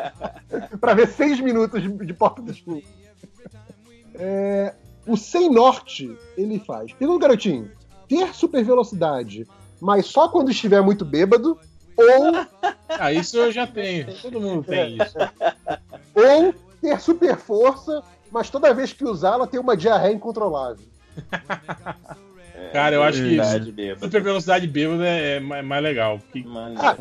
pra 0.82 0.94
ver 0.94 1.08
seis 1.08 1.40
minutos 1.40 1.82
de, 1.82 1.90
de 1.90 2.14
Porta 2.14 2.42
dos 2.42 2.60
Fundos. 2.60 2.84
É, 4.20 4.74
o 5.06 5.16
Sem 5.16 5.50
Norte, 5.50 6.16
ele 6.38 6.60
faz. 6.60 6.92
Pergunta, 6.94 7.28
garotinho. 7.28 7.72
Ter 8.08 8.34
super 8.34 8.64
velocidade, 8.64 9.48
mas 9.80 10.06
só 10.06 10.30
quando 10.30 10.52
estiver 10.52 10.82
muito 10.82 11.06
bêbado, 11.06 11.60
ou, 11.96 12.34
Ah, 12.90 13.12
isso 13.12 13.38
eu 13.38 13.52
já 13.52 13.68
tenho. 13.68 14.16
Todo 14.22 14.40
mundo 14.40 14.64
tem 14.64 14.96
isso. 14.96 15.18
ou 16.16 16.54
ter 16.82 17.00
super 17.00 17.38
força, 17.38 18.04
mas 18.32 18.50
toda 18.50 18.74
vez 18.74 18.94
que 18.94 19.04
usá-la 19.04 19.48
tem 19.48 19.60
uma 19.60 19.76
diarreia 19.76 20.14
incontrolável. 20.14 20.86
Cara, 22.74 22.96
eu 22.96 23.04
acho 23.04 23.22
que 23.24 23.38
bêbada. 23.72 24.00
super 24.06 24.22
velocidade 24.24 24.68
bêbada 24.68 25.06
é 25.08 25.40
mais, 25.40 25.66
mais 25.66 25.84
legal. 25.84 26.20
porque- 26.20 26.44
Ah, 26.78 26.96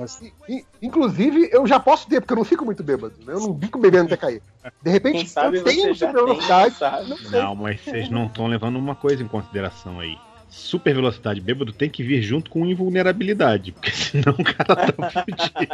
inclusive, 0.81 1.49
eu 1.53 1.66
já 1.66 1.81
posso 1.81 2.09
ter, 2.09 2.20
porque 2.20 2.33
eu 2.33 2.37
não 2.39 2.45
fico 2.45 2.65
muito 2.65 2.83
bêbado. 2.83 3.15
né? 3.27 3.33
Eu 3.35 3.41
não 3.41 3.59
fico 3.59 3.78
bebendo 3.78 4.07
até 4.07 4.16
cair. 4.16 4.43
De 4.83 4.91
repente, 4.91 5.19
Quem 5.19 5.27
sabe 5.27 5.59
eu 5.59 5.65
tenho 5.65 5.95
super 5.95 6.12
tem, 6.12 6.24
velocidade. 6.24 6.74
sabe? 6.77 7.15
Não. 7.31 7.31
Não, 7.31 7.55
mas 7.57 7.81
vocês 7.81 8.09
não 8.11 8.27
estão 8.27 8.47
levando 8.47 8.77
uma 8.77 8.95
coisa 8.95 9.23
em 9.23 9.28
consideração 9.28 9.99
aí. 10.01 10.16
Super 10.49 10.95
velocidade 10.95 11.41
bêbado 11.41 11.73
tem 11.73 11.91
que 11.91 12.03
vir 12.03 12.23
junto 12.23 12.51
com 12.51 12.65
invulnerabilidade, 12.65 13.73
porque 13.73 13.91
senão 13.93 14.35
o 14.39 14.45
cara 14.45 14.93
tá 14.93 15.11
fudido. 15.24 15.66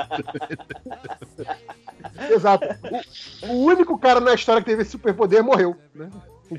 Exato. 2.35 2.67
O, 3.43 3.47
o 3.53 3.65
único 3.67 3.99
cara 3.99 4.21
na 4.21 4.35
história 4.35 4.63
que 4.63 4.69
teve 4.71 4.83
esse 4.83 4.93
superpoder 4.93 5.43
morreu. 5.43 5.77
Né? 5.95 6.09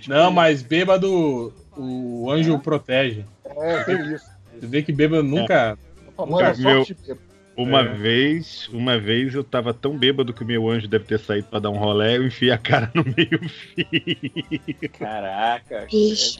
Não, 0.07 0.31
mas 0.31 0.61
bêbado, 0.61 1.53
o 1.77 2.29
anjo 2.31 2.57
protege. 2.59 3.25
É, 3.45 3.83
tem 3.83 4.13
isso. 4.13 4.25
Você 4.59 4.67
vê 4.67 4.81
que 4.83 4.91
bêbado 4.91 5.23
nunca. 5.23 5.77
Famosa 6.15 6.53
Meu- 6.61 6.85
sorte 6.85 6.93
bêbada. 6.93 7.33
Uma 7.55 7.81
É. 7.81 7.83
vez, 7.83 8.67
uma 8.73 8.97
vez 8.97 9.35
eu 9.35 9.43
tava 9.43 9.75
tão 9.75 9.95
bêbado 9.95 10.33
que 10.33 10.43
o 10.43 10.45
meu 10.47 10.67
anjo 10.67 10.87
deve 10.87 11.05
ter 11.05 11.19
saído 11.19 11.47
pra 11.49 11.59
dar 11.59 11.69
um 11.69 11.77
rolé, 11.77 12.17
eu 12.17 12.25
enfiei 12.25 12.49
a 12.51 12.57
cara 12.57 12.89
no 12.95 13.03
meio 13.03 13.39
fio. 13.47 14.89
Caraca. 14.97 15.87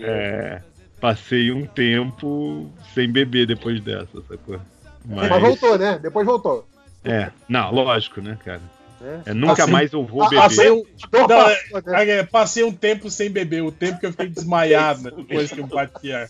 É, 0.01 0.61
passei 0.99 1.51
um 1.51 1.67
tempo 1.67 2.67
sem 2.95 3.11
beber 3.11 3.45
depois 3.45 3.79
dessa, 3.81 4.21
sacou? 4.27 4.59
Mas... 5.05 5.29
voltou, 5.39 5.77
né? 5.77 5.99
Depois 6.01 6.25
voltou. 6.25 6.67
É, 7.03 7.29
não, 7.47 7.71
lógico, 7.71 8.19
né, 8.21 8.35
cara? 8.43 8.61
É. 9.03 9.31
É, 9.31 9.33
nunca 9.33 9.63
Assim- 9.63 9.71
mais 9.71 9.91
eu 9.91 10.05
vou 10.05 10.23
Ah, 10.23 10.29
beber. 10.29 10.71
Um, 10.71 10.83
não, 11.11 11.27
passou, 11.27 11.93
é, 11.93 12.09
é, 12.09 12.23
passei 12.23 12.63
um 12.63 12.71
tempo 12.71 13.09
sem 13.11 13.29
beber, 13.29 13.61
o 13.61 13.71
tempo 13.71 13.99
que 13.99 14.05
eu 14.05 14.11
fiquei 14.11 14.29
desmaiado 14.29 15.01
né, 15.03 15.11
depois 15.17 15.51
que 15.51 15.59
eu 15.59 15.67
bati 15.67 16.11
a, 16.13 16.27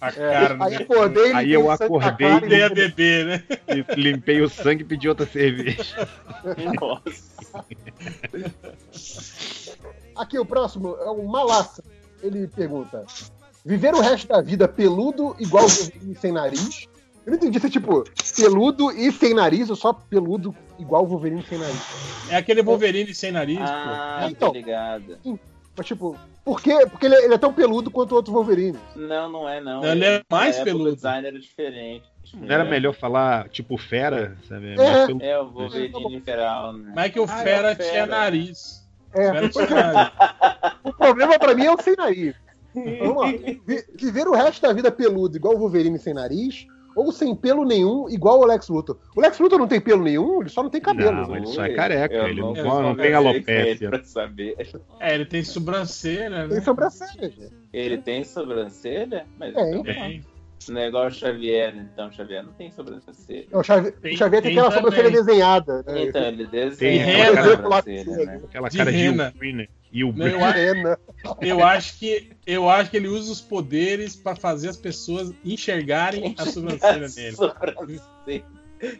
a 0.00 0.10
cara. 0.12 0.54
no 0.54 0.64
aí 0.64 0.70
meu- 0.72 0.80
acordei, 0.82 1.32
Aí 1.32 1.46
limpei 1.46 1.56
eu 1.56 1.66
o 1.68 1.76
sangue 1.76 1.78
da 1.78 1.84
acordei 1.86 2.28
cara 2.28 2.40
Voltei 2.40 2.62
a 2.62 2.66
e- 2.66 2.74
beber, 2.74 3.26
né? 3.26 3.42
e 3.68 4.00
limpei 4.00 4.40
o 4.42 4.48
sangue 4.48 4.82
e 4.82 4.86
pedi 4.86 5.08
outra 5.08 5.24
cerveja. 5.26 6.08
Nossa. 6.80 7.64
Aqui, 10.16 10.38
o 10.38 10.44
próximo 10.46 10.96
é 11.00 11.10
o 11.10 11.22
Malassa. 11.28 11.82
Ele 12.22 12.48
pergunta: 12.48 13.04
Viver 13.64 13.94
o 13.94 14.00
resto 14.00 14.28
da 14.28 14.40
vida 14.40 14.66
peludo 14.66 15.36
igual 15.38 15.66
sem 15.68 16.32
nariz? 16.32 16.88
Eu 17.26 17.30
não 17.32 17.36
entendi 17.38 17.58
se 17.58 17.66
é 17.66 17.70
tipo 17.70 18.04
peludo 18.36 18.92
e 18.92 19.10
sem 19.10 19.34
nariz 19.34 19.68
ou 19.68 19.74
só 19.76 19.92
peludo 19.92 20.54
igual 20.78 21.02
o 21.02 21.06
Wolverine 21.08 21.42
sem 21.42 21.58
nariz. 21.58 21.82
É 22.30 22.36
aquele 22.36 22.62
Wolverine 22.62 23.12
sem 23.12 23.32
nariz, 23.32 23.58
Ah, 23.60 24.28
Então. 24.30 24.50
tô 24.50 24.54
ligado. 24.54 25.18
Mas 25.76 25.86
tipo, 25.86 26.16
por 26.44 26.62
quê? 26.62 26.86
Porque 26.88 27.04
ele, 27.06 27.16
ele 27.16 27.34
é 27.34 27.38
tão 27.38 27.52
peludo 27.52 27.90
quanto 27.90 28.12
o 28.12 28.14
outro 28.14 28.32
Wolverine. 28.32 28.78
Não, 28.94 29.28
não 29.30 29.48
é 29.48 29.60
não. 29.60 29.82
Não, 29.82 29.88
ele 29.92 30.04
é 30.04 30.22
mais 30.30 30.58
peludo. 30.60 30.90
O 30.92 30.94
design 30.94 31.26
era 31.26 31.38
diferente. 31.38 32.04
Não 32.32 32.48
era 32.54 32.64
melhor 32.64 32.94
falar, 32.94 33.48
tipo, 33.48 33.76
fera, 33.76 34.36
sabe? 34.48 34.72
É. 34.80 35.06
Pelo- 35.06 35.22
É, 35.22 35.38
o 35.40 35.46
Wolverine 35.50 36.20
feral, 36.20 36.72
né? 36.72 36.84
pô. 36.88 36.92
Mas 36.94 37.04
é 37.06 37.08
que 37.10 37.20
o 37.20 37.24
Ah, 37.24 37.28
Fera 37.28 37.68
é 37.70 37.72
o 37.72 37.76
tinha 37.76 37.88
Fera. 37.90 38.06
nariz. 38.06 38.88
É. 39.14 39.28
O 39.30 39.32
Fera 39.32 39.48
tinha 39.48 39.66
nariz. 39.92 40.12
O 40.84 40.92
problema 40.92 41.38
pra 41.38 41.54
mim 41.54 41.64
é 41.66 41.72
o 41.72 41.80
sem 41.82 41.94
nariz. 41.96 42.34
Então, 42.74 43.14
Vamos 43.14 43.22
lá. 43.22 43.38
Vi- 43.66 43.84
Viver 43.94 44.28
o 44.28 44.34
resto 44.34 44.60
da 44.62 44.72
vida 44.72 44.90
peludo 44.90 45.36
igual 45.36 45.54
o 45.54 45.58
Wolverine 45.58 45.98
sem 45.98 46.12
nariz, 46.14 46.66
ou 46.96 47.12
sem 47.12 47.36
pelo 47.36 47.64
nenhum, 47.64 48.08
igual 48.08 48.40
o 48.40 48.46
Lex 48.46 48.68
Luthor. 48.68 48.96
O 49.14 49.20
Lex 49.20 49.38
Luthor 49.38 49.58
não 49.58 49.68
tem 49.68 49.80
pelo 49.80 50.02
nenhum, 50.02 50.40
ele 50.40 50.48
só 50.48 50.62
não 50.62 50.70
tem 50.70 50.80
cabelo. 50.80 51.12
Não, 51.28 51.36
ele 51.36 51.46
só 51.46 51.64
é 51.64 51.74
careca, 51.74 52.14
Eu 52.14 52.28
ele 52.28 52.40
não, 52.40 52.54
não 52.54 52.82
não, 52.82 52.96
tem 52.96 53.12
alopécia. 53.12 53.90
Pra 53.90 54.02
saber. 54.02 54.56
É, 54.98 55.14
ele 55.14 55.26
tem 55.26 55.44
sobrancelha, 55.44 56.48
Tem 56.48 56.56
né? 56.56 56.60
sobrancelha, 56.62 57.30
gente. 57.30 57.52
Ele 57.72 57.98
tem 57.98 58.24
sobrancelha? 58.24 59.26
Mas 59.38 59.54
Tem. 59.54 59.68
então, 59.70 59.82
Tem. 59.82 60.24
não 60.70 60.80
é 60.80 60.88
igual 60.88 61.06
o 61.06 61.10
Xavier, 61.10 61.76
então. 61.76 62.10
Xavier 62.10 62.42
não 62.42 62.52
tem 62.54 62.70
sobrancelha. 62.72 63.46
O 63.52 63.62
Xavier 63.62 63.92
Tem- 64.00 64.16
Xavier 64.16 64.42
tem, 64.42 64.50
tem 64.54 64.58
aquela 64.58 64.74
também. 64.74 64.90
sobrancelha 64.90 65.10
desenhada. 65.24 65.82
Né? 65.86 66.02
Então, 66.04 66.22
ele 66.22 66.46
Tem 66.48 66.68
desenha 66.68 67.04
rena. 67.04 67.40
a 67.40 67.44
sobrancelha, 67.44 68.24
né? 68.26 68.40
Aquela 68.44 68.68
De 68.70 68.76
cara 68.78 68.90
de 68.90 68.96
rena. 68.96 69.34
E 69.96 70.04
o 70.04 70.12
Não, 70.12 70.26
eu, 70.26 70.44
a- 70.44 70.50
Rena. 70.50 70.98
eu 71.40 71.64
acho 71.64 71.98
que 71.98 72.28
eu 72.46 72.68
acho 72.68 72.90
que 72.90 72.98
ele 72.98 73.08
usa 73.08 73.32
os 73.32 73.40
poderes 73.40 74.14
pra 74.14 74.36
fazer 74.36 74.68
as 74.68 74.76
pessoas 74.76 75.32
enxergarem 75.42 76.34
a 76.38 76.44
sobrancelha 76.44 77.08
dele. 77.08 77.34
Sobrancelha. 77.34 78.44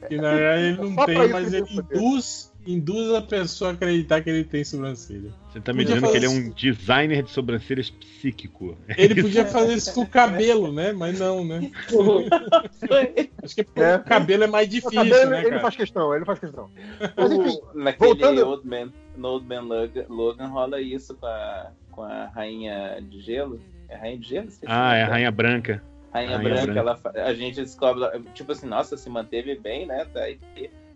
Que 0.09 0.16
na 0.16 0.35
verdade 0.35 0.62
ele 0.62 0.77
não 0.78 1.05
tem, 1.05 1.28
mas 1.28 1.52
ele 1.52 1.66
induz, 1.70 2.51
induz 2.66 3.12
a 3.14 3.20
pessoa 3.20 3.73
a 3.73 3.74
acreditar 3.74 4.23
que 4.23 4.31
ele 4.31 4.43
tem 4.43 4.64
sobrancelha. 4.64 5.31
Você 5.52 5.60
tá 5.60 5.70
me 5.74 5.81
Podia 5.85 5.97
dizendo 5.97 6.10
que 6.10 6.16
ele 6.16 6.24
é 6.24 6.31
um 6.31 6.48
designer 6.51 7.23
de 7.23 7.31
sobrancelhas 7.31 7.90
psíquico. 7.90 8.74
Ele 8.97 9.20
podia 9.20 9.44
fazer 9.44 9.74
isso 9.74 9.93
com 9.93 10.01
o 10.01 10.06
cabelo, 10.06 10.73
né? 10.73 10.93
Mas 10.94 11.18
não, 11.20 11.44
né? 11.44 11.70
Acho 13.43 13.55
que 13.55 13.62
o 13.62 13.82
É. 13.82 13.98
cabelo 13.98 14.44
é 14.44 14.47
mais 14.47 14.66
O 14.66 14.70
difícil, 14.70 14.93
cabelo, 14.93 15.31
né, 15.31 15.40
ele 15.40 15.48
cara? 15.51 15.60
faz 15.62 15.77
questão, 15.77 16.14
ele 16.14 16.24
faz 16.24 16.39
questão. 16.39 16.70
Mas 17.16 17.32
enfim, 17.32 17.59
Naquele 17.74 18.09
voltando- 18.09 18.47
Old 18.47 18.66
Man, 18.66 18.93
no 19.16 19.28
Old 19.28 19.47
Man 19.47 19.62
Logan, 19.62 20.05
Logan 20.09 20.47
rola 20.47 20.80
isso 20.80 21.14
com 21.14 21.26
a, 21.26 21.70
com 21.90 22.02
a 22.02 22.26
rainha 22.26 22.98
de 23.01 23.20
gelo. 23.20 23.60
É 23.88 23.94
a 23.94 23.98
rainha 23.98 24.18
de 24.18 24.28
gelo? 24.28 24.48
Ah, 24.66 24.94
é 24.94 25.02
a. 25.02 25.09
Rainha 25.09 25.30
Branca. 25.30 25.82
Rainha, 26.12 26.36
Rainha 26.38 26.51
Branca, 26.64 26.82
Branca. 26.82 27.12
Ela, 27.14 27.26
a 27.28 27.34
gente 27.34 27.56
descobre, 27.56 28.05
tipo 28.34 28.52
assim, 28.52 28.66
nossa, 28.66 28.97
se 28.97 29.09
manteve 29.10 29.55
bem, 29.59 29.86
né? 29.86 30.05
Tá 30.06 30.20
aí. 30.20 30.38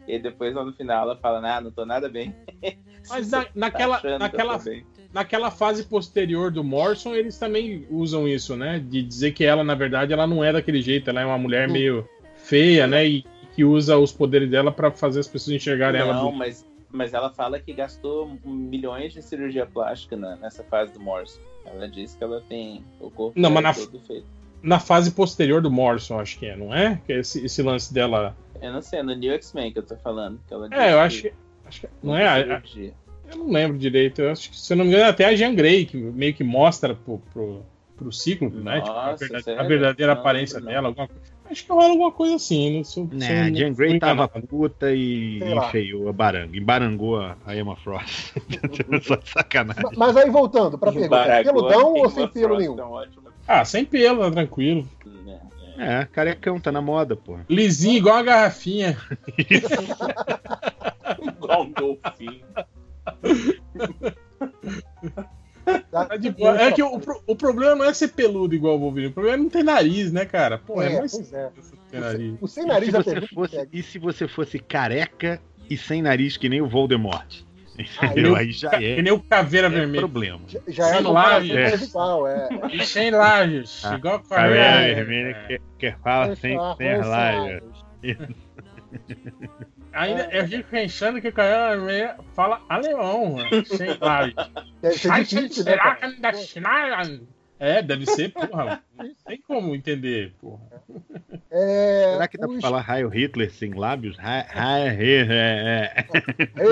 E 0.09 0.19
depois 0.19 0.55
lá 0.55 0.65
no 0.65 0.73
final 0.73 1.03
ela 1.05 1.17
fala, 1.17 1.57
ah, 1.57 1.61
não 1.61 1.71
tô 1.71 1.85
nada 1.85 2.09
bem. 2.09 2.35
Mas 3.09 3.31
na- 3.31 3.47
naquela, 3.55 4.01
eu 4.05 4.19
naquela, 4.19 4.61
naquela 5.13 5.51
fase 5.51 5.85
posterior 5.85 6.51
do 6.51 6.63
Morrison, 6.65 7.15
eles 7.15 7.39
também 7.39 7.87
usam 7.91 8.27
isso, 8.29 8.57
né? 8.57 8.79
De 8.79 9.03
dizer 9.03 9.33
que 9.33 9.45
ela, 9.45 9.63
na 9.65 9.75
verdade, 9.75 10.13
ela 10.13 10.27
não 10.27 10.43
é 10.45 10.53
daquele 10.53 10.83
jeito, 10.83 11.09
ela 11.11 11.21
é 11.21 11.25
uma 11.25 11.39
mulher 11.39 11.69
meio 11.69 12.07
feia, 12.37 12.87
né? 12.87 13.07
E 13.07 13.25
que 13.55 13.65
usa 13.65 13.97
os 13.99 14.13
poderes 14.13 14.51
dela 14.51 14.71
pra 14.71 14.91
fazer 14.91 15.21
as 15.21 15.29
pessoas 15.29 15.57
enxergarem 15.57 16.01
ela. 16.01 16.15
Não, 16.15 16.31
mas, 16.33 16.67
mas 16.93 17.15
ela 17.15 17.31
fala 17.31 17.59
que 17.61 17.73
gastou 17.73 18.31
milhões 18.45 19.13
de 19.13 19.23
cirurgia 19.23 19.67
plástica 19.67 20.17
na- 20.17 20.37
nessa 20.37 20.63
fase 20.65 20.93
do 20.93 21.01
Morrison. 21.01 21.41
Ela 21.65 21.89
disse 21.89 22.17
que 22.17 22.25
ela 22.25 22.41
tem 22.49 22.85
o 22.99 23.11
corpo 23.11 23.39
Não, 23.39 23.51
mas 23.51 23.63
na- 23.63 23.75
todo 23.75 24.01
feito. 24.01 24.27
Na 24.63 24.79
fase 24.79 25.11
posterior 25.13 25.63
do 25.63 25.71
Morrison, 25.71 26.19
acho 26.21 26.39
que 26.39 26.47
é, 26.47 26.57
não 26.57 26.75
é? 26.75 27.01
Que 27.07 27.13
é 27.15 27.21
esse, 27.21 27.45
esse 27.45 27.63
lance 27.63 27.93
dela. 27.95 28.37
Eu 28.61 28.73
não 28.73 28.83
sei, 28.83 28.99
é 28.99 29.03
no 29.03 29.15
New 29.15 29.33
X-Men 29.33 29.73
que 29.73 29.79
eu 29.79 29.83
tô 29.83 29.97
falando. 29.97 30.39
Que 30.47 30.53
ela 30.53 30.69
É, 30.73 30.93
eu 30.93 31.01
acho 31.01 31.23
que. 31.23 31.33
Acho 31.65 31.81
que 31.83 31.89
não 32.03 32.15
é? 32.17 32.27
a- 32.27 32.57
a-. 32.57 32.63
Eu 33.33 33.39
não 33.39 33.51
lembro 33.51 33.79
direito. 33.79 34.21
Eu 34.21 34.33
acho 34.33 34.51
que, 34.51 34.59
se 34.59 34.73
eu 34.73 34.77
não 34.77 34.85
me 34.85 34.91
engano, 34.91 35.09
até 35.09 35.25
a 35.25 35.35
Jean 35.35 35.55
Grey, 35.55 35.87
que 35.87 35.97
meio 35.97 36.35
que 36.35 36.43
mostra 36.45 36.95
pro, 36.95 37.19
pro, 37.33 37.63
pro 37.97 38.13
ciclo, 38.13 38.51
né? 38.51 38.81
Tipo, 38.81 38.91
a, 38.93 39.07
Nossa, 39.13 39.17
verdade- 39.19 39.45
sério? 39.45 39.61
a 39.61 39.65
verdadeira 39.65 40.15
Não 40.15 40.21
aparência 40.21 40.59
não. 40.61 40.67
dela. 40.67 40.89
Alguma 40.89 41.07
coisa. 41.09 41.30
Acho 41.51 41.65
que 41.67 41.73
rola 41.73 41.89
alguma 41.91 42.13
coisa 42.13 42.37
assim. 42.37 42.77
Não 42.79 42.85
sou, 42.85 43.09
Né, 43.11 43.27
sou- 43.27 43.37
a 43.37 43.51
Jean 43.53 43.73
Grey 43.73 43.99
tava 43.99 44.29
puta 44.29 44.93
e 44.95 45.41
enfeiou 45.57 46.09
a 46.09 46.13
baranga. 46.13 46.57
Embarangou 46.57 47.19
a 47.21 47.37
a 47.45 47.57
Emma 47.57 47.75
Frost. 47.77 48.33
Só 49.03 49.17
de 49.21 49.29
sacanagem. 49.29 49.83
ma- 49.83 49.91
mas 49.97 50.17
aí 50.17 50.31
voltando 50.31 50.79
pra 50.79 50.93
pergunta, 50.93 51.17
Embaragou 51.17 51.53
peludão 51.53 51.95
ou 51.95 52.09
sem 52.11 52.29
pelo 52.29 52.49
Frost, 52.55 52.61
nenhum? 52.61 52.79
é 52.81 52.85
um 52.85 52.91
ótimo. 52.93 53.23
Ah, 53.49 53.65
sem 53.65 53.85
pelo, 53.85 54.21
tá 54.21 54.31
tranquilo. 54.31 54.89
É, 55.79 56.07
carecão, 56.13 56.61
tá 56.61 56.71
na 56.71 56.83
moda, 56.83 57.17
porra. 57.17 57.45
Lisinho, 57.49 57.97
igual 57.97 58.17
a 58.17 58.23
garrafinha. 58.23 58.99
Igual 61.23 61.63
um 61.63 61.73
golfinho. 61.73 62.45
Tá 65.91 66.17
de 66.17 66.31
boa. 66.31 66.61
É 66.61 66.73
que 66.73 66.83
o, 66.83 67.01
o 67.27 67.37
problema 67.37 67.75
não 67.75 67.85
é 67.85 67.93
ser 67.95 68.09
peludo 68.09 68.55
igual 68.55 68.77
o 68.77 68.81
Wolverine. 68.81 69.11
O 69.11 69.15
problema 69.15 69.37
é 69.37 69.41
não 69.43 69.49
ter 69.51 69.63
nariz, 69.63 70.13
né, 70.13 70.25
cara? 70.25 70.59
Pô, 70.59 70.81
é, 70.83 70.93
É, 70.95 70.99
mais 70.99 71.13
pois 71.13 71.33
é. 71.33 71.51
ter 71.91 72.01
nariz. 72.01 72.35
O 72.41 72.47
sem 72.49 72.65
E 72.65 72.67
nariz 72.67 72.87
se, 72.87 72.93
já 72.93 73.03
você 73.03 73.21
fosse, 73.27 73.69
e 73.73 73.83
se 73.83 73.99
você 73.99 74.29
fosse 74.29 74.59
careca 74.59 75.41
e 75.69 75.77
sem 75.77 76.03
nariz, 76.03 76.37
que 76.37 76.49
nem 76.49 76.61
o 76.61 76.69
Voldemort? 76.69 77.43
Aí 77.79 77.87
Entendeu? 78.11 78.33
eu- 78.33 78.37
Aí 78.37 78.51
já 78.53 78.71
Que 78.71 78.85
é, 78.85 79.01
nem 79.03 79.13
o 79.13 79.21
caveira 79.21 79.69
é 79.69 79.71
vermelha. 79.71 80.01
problema. 80.01 80.43
Já 80.69 80.89
é 80.89 80.91
Sem 80.91 80.99
a 80.99 81.03
comparação 81.03 81.15
laje. 81.39 81.55
mais 81.55 81.83
igual, 81.83 82.27
é. 82.29 82.49
E 82.73 82.85
sem 82.87 83.11
lajes. 83.11 83.83
Ah, 83.85 83.95
igual 83.97 84.15
a 84.17 84.19
Caveira 84.23 84.65
caveira. 84.65 84.95
vermelha 84.97 85.35
que, 85.49 85.61
que 85.79 85.93
fala 86.03 86.37
sem, 86.37 86.59
sem 86.77 86.89
as 86.93 87.07
lajes. 87.07 87.63
Ainda 89.93 90.29
eu 90.33 90.47
fico 90.47 90.71
pensando 90.71 91.21
que 91.21 91.29
o 91.29 91.33
vermelha 91.33 92.17
fala 92.35 92.61
alemão. 92.69 93.37
Sem 93.67 93.97
lajes. 94.01 94.35
Deve 94.81 94.99
ser 94.99 95.13
difícil, 95.25 95.65
né, 95.65 95.77
cara? 95.77 96.35
Schneider? 96.35 97.21
É, 97.59 97.83
deve 97.83 98.07
ser, 98.07 98.31
porra. 98.33 98.83
Não 98.97 99.15
tem 99.27 99.39
como 99.43 99.75
entender, 99.75 100.33
porra. 100.41 100.63
É, 101.51 102.13
Será 102.15 102.27
que 102.29 102.39
dá 102.39 102.49
pra 102.49 102.59
falar 102.61 102.89
Heil 102.89 103.09
Hitler 103.11 103.53
sem 103.53 103.75
lábios? 103.75 104.17
É, 104.19 104.47
é. 104.57 106.07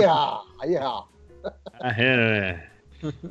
Ah, 0.08 0.42
ah. 0.80 1.04
É. 2.00 2.60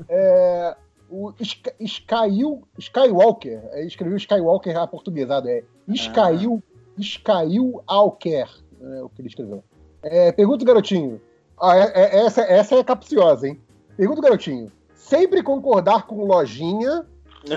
É, 0.08 0.76
o 1.10 1.34
Sky- 1.40 1.74
Skyil- 1.80 2.68
Skywalker, 2.78 3.60
é, 3.72 3.86
escreveu 3.86 4.18
Skywalker 4.18 4.78
aportuguesado, 4.78 5.50
é 5.50 5.64
Skyil, 5.90 6.62
Skyil 7.00 7.84
Alker, 7.88 8.48
é 8.82 9.02
o 9.02 9.10
que 9.10 9.22
ele 9.22 9.30
escreveu. 9.30 9.64
É, 10.12 10.32
pergunta 10.32 10.64
o 10.64 10.68
garotinho. 10.68 11.22
Ah, 11.62 11.76
é- 11.78 11.92
é- 12.02 12.26
essa, 12.26 12.42
essa 12.42 12.76
é 12.76 12.84
capciosa, 12.84 13.48
hein? 13.48 13.60
Pergunta 13.96 14.20
o 14.20 14.24
garotinho. 14.24 14.72
Sempre 14.96 15.42
concordar 15.42 16.06
com 16.06 16.26
lojinha 16.26 17.06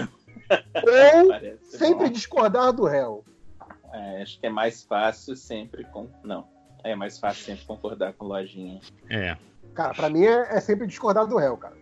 ou 0.48 1.60
sempre 1.64 2.06
bom. 2.06 2.12
discordar 2.12 2.72
do 2.72 2.84
réu? 2.84 3.24
É, 3.92 4.22
acho 4.22 4.38
que 4.40 4.46
é 4.46 4.50
mais 4.50 4.82
fácil 4.82 5.34
sempre 5.36 5.84
com. 5.84 6.08
Não. 6.22 6.46
É 6.82 6.94
mais 6.94 7.18
fácil 7.18 7.44
sempre 7.44 7.64
concordar 7.66 8.12
com 8.14 8.24
lojinha. 8.26 8.80
É. 9.10 9.36
Cara, 9.74 9.92
pra 9.94 10.08
mim 10.08 10.24
é, 10.24 10.56
é 10.56 10.60
sempre 10.60 10.86
discordar 10.86 11.26
do 11.26 11.36
réu, 11.36 11.56
cara. 11.56 11.76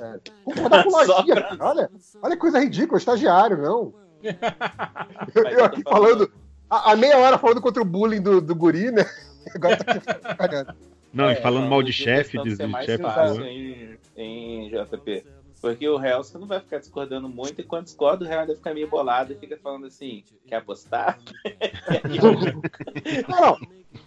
É, 0.00 0.18
concordar 0.44 0.84
com 0.84 0.90
lojinha, 0.96 1.34
pra- 1.34 1.56
cara. 1.56 1.70
Olha, 1.70 1.90
olha 2.22 2.34
que 2.34 2.40
coisa 2.40 2.58
ridícula, 2.60 2.98
estagiário, 2.98 3.58
não. 3.58 3.92
Eu, 5.34 5.44
eu 5.44 5.64
aqui 5.64 5.82
falando, 5.82 6.30
a, 6.68 6.92
a 6.92 6.96
meia 6.96 7.16
hora 7.18 7.38
falando 7.38 7.60
contra 7.60 7.80
o 7.82 7.86
bullying 7.86 8.20
do, 8.20 8.40
do 8.40 8.54
guri, 8.54 8.90
né? 8.90 9.04
Agora 9.54 9.76
tá 9.76 10.34
cagando. 10.36 10.74
Não, 11.12 11.28
e 11.28 11.32
É, 11.32 11.36
falando 11.36 11.62
não, 11.64 11.70
mal 11.70 11.82
de 11.82 11.92
chefe, 11.92 12.40
de, 12.42 12.56
de 12.56 12.84
chefe 12.84 13.02
em, 13.44 13.98
em 14.16 14.68
JP. 14.70 15.24
Porque 15.60 15.86
o 15.86 15.98
réu 15.98 16.22
você 16.24 16.38
não 16.38 16.46
vai 16.46 16.58
ficar 16.60 16.78
discordando 16.78 17.28
muito, 17.28 17.60
e 17.60 17.64
quando 17.64 17.84
discorda, 17.84 18.24
o 18.24 18.28
réu 18.28 18.40
ainda 18.40 18.54
fica 18.56 18.72
meio 18.72 18.88
bolado 18.88 19.32
e 19.32 19.36
fica 19.36 19.58
falando 19.62 19.86
assim: 19.86 20.24
quer 20.46 20.56
apostar? 20.56 21.18
Não, 23.28 23.40
não. 23.40 23.58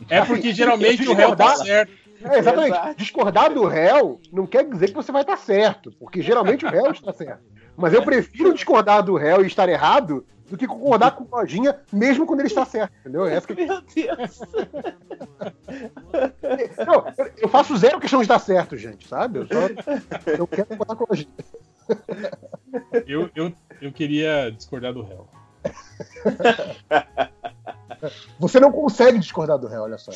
É 0.09 0.23
porque 0.23 0.53
geralmente 0.53 1.07
o 1.07 1.13
réu 1.13 1.35
tá 1.35 1.45
Discordar- 1.53 1.65
certo. 1.65 1.91
É, 2.23 2.39
exatamente. 2.39 2.73
Exato. 2.73 2.95
Discordar 2.97 3.53
do 3.53 3.65
réu 3.67 4.19
não 4.31 4.47
quer 4.47 4.63
dizer 4.67 4.87
que 4.87 4.93
você 4.93 5.11
vai 5.11 5.21
estar 5.21 5.37
certo, 5.37 5.91
porque 5.99 6.21
geralmente 6.21 6.65
o 6.65 6.69
réu 6.69 6.91
está 6.91 7.11
certo. 7.11 7.43
Mas 7.75 7.93
eu 7.93 8.01
prefiro 8.03 8.53
discordar 8.53 9.03
do 9.03 9.15
réu 9.15 9.43
e 9.43 9.47
estar 9.47 9.67
errado 9.67 10.25
do 10.53 10.57
que 10.57 10.67
concordar 10.67 11.15
com 11.15 11.23
o 11.23 11.27
lojinha, 11.35 11.79
mesmo 11.91 12.27
quando 12.27 12.41
ele 12.41 12.47
está 12.47 12.63
certo, 12.63 12.93
entendeu? 12.99 13.25
Essa 13.25 13.47
que... 13.47 13.55
Meu 13.55 13.81
Deus! 13.81 14.39
Não, 16.85 17.05
eu- 17.37 17.49
faço 17.49 17.75
zero 17.75 17.99
questão 17.99 18.19
de 18.19 18.25
estar 18.25 18.37
certo, 18.37 18.77
gente, 18.77 19.07
sabe? 19.07 19.39
Eu, 19.39 19.47
só, 19.47 20.31
eu 20.31 20.45
quero 20.45 20.67
concordar 20.67 20.95
com 20.95 21.05
a 21.05 21.07
lojinha. 21.09 21.33
Eu, 23.07 23.31
eu, 23.35 23.51
eu 23.81 23.91
queria 23.91 24.51
discordar 24.51 24.93
do 24.93 25.01
réu. 25.01 25.27
Você 28.37 28.59
não 28.59 28.71
consegue 28.71 29.17
discordar 29.17 29.57
do 29.57 29.65
réu, 29.65 29.81
olha 29.81 29.97
só. 29.97 30.11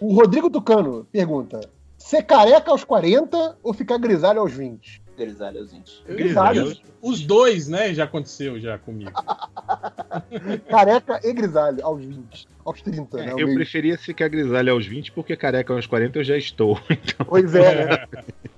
O 0.00 0.14
Rodrigo 0.14 0.48
Tucano 0.48 1.04
pergunta: 1.10 1.58
ser 1.98 2.22
careca 2.22 2.70
aos 2.70 2.84
40 2.84 3.58
ou 3.64 3.74
ficar 3.74 3.98
grisalho 3.98 4.38
aos 4.40 4.52
20? 4.52 5.02
Grisalho 5.16 5.60
aos 5.60 5.72
20. 5.72 6.02
Grisalho. 6.08 6.76
Os 7.02 7.20
dois, 7.22 7.68
né? 7.68 7.94
Já 7.94 8.04
aconteceu 8.04 8.60
já 8.60 8.76
comigo. 8.78 9.10
Careca 10.68 11.20
e 11.24 11.32
grisalho 11.32 11.84
aos 11.84 12.04
20. 12.04 12.48
Aos 12.64 12.82
30, 12.82 13.16
né? 13.18 13.30
É, 13.30 13.34
o 13.34 13.40
eu 13.40 13.54
preferia 13.54 13.96
ficar 13.96 14.28
grisalho 14.28 14.72
aos 14.72 14.86
20, 14.86 15.12
porque 15.12 15.36
careca 15.36 15.72
aos 15.72 15.86
40 15.86 16.18
eu 16.18 16.24
já 16.24 16.36
estou. 16.36 16.80
Então, 16.90 17.26
Pois 17.26 17.54
é, 17.54 17.86
né? 17.86 18.06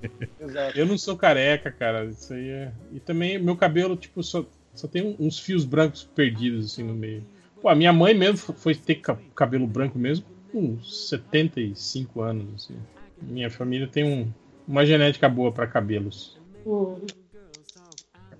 Eu 0.74 0.86
não 0.86 0.96
sou 0.96 1.14
careca, 1.16 1.70
cara. 1.70 2.06
Isso 2.06 2.32
aí 2.32 2.48
é. 2.48 2.72
E 2.92 3.00
também 3.00 3.38
meu 3.38 3.54
cabelo, 3.56 3.96
tipo, 3.96 4.22
só, 4.22 4.44
só 4.74 4.88
tem 4.88 5.14
uns 5.20 5.38
fios 5.38 5.64
brancos 5.64 6.04
perdidos 6.04 6.64
assim 6.72 6.82
no 6.82 6.94
meio. 6.94 7.22
Pô, 7.60 7.68
a 7.68 7.74
minha 7.74 7.92
mãe 7.92 8.14
mesmo 8.14 8.38
fo- 8.38 8.52
foi 8.54 8.74
ter 8.74 8.94
ca- 8.96 9.18
cabelo 9.34 9.66
branco 9.66 9.98
mesmo 9.98 10.24
com 10.50 10.60
uns 10.60 11.08
75 11.10 12.22
anos, 12.22 12.46
assim. 12.54 12.76
Minha 13.20 13.50
família 13.50 13.86
tem 13.86 14.04
um- 14.04 14.32
uma 14.66 14.86
genética 14.86 15.28
boa 15.28 15.52
pra 15.52 15.66
cabelos. 15.66 16.37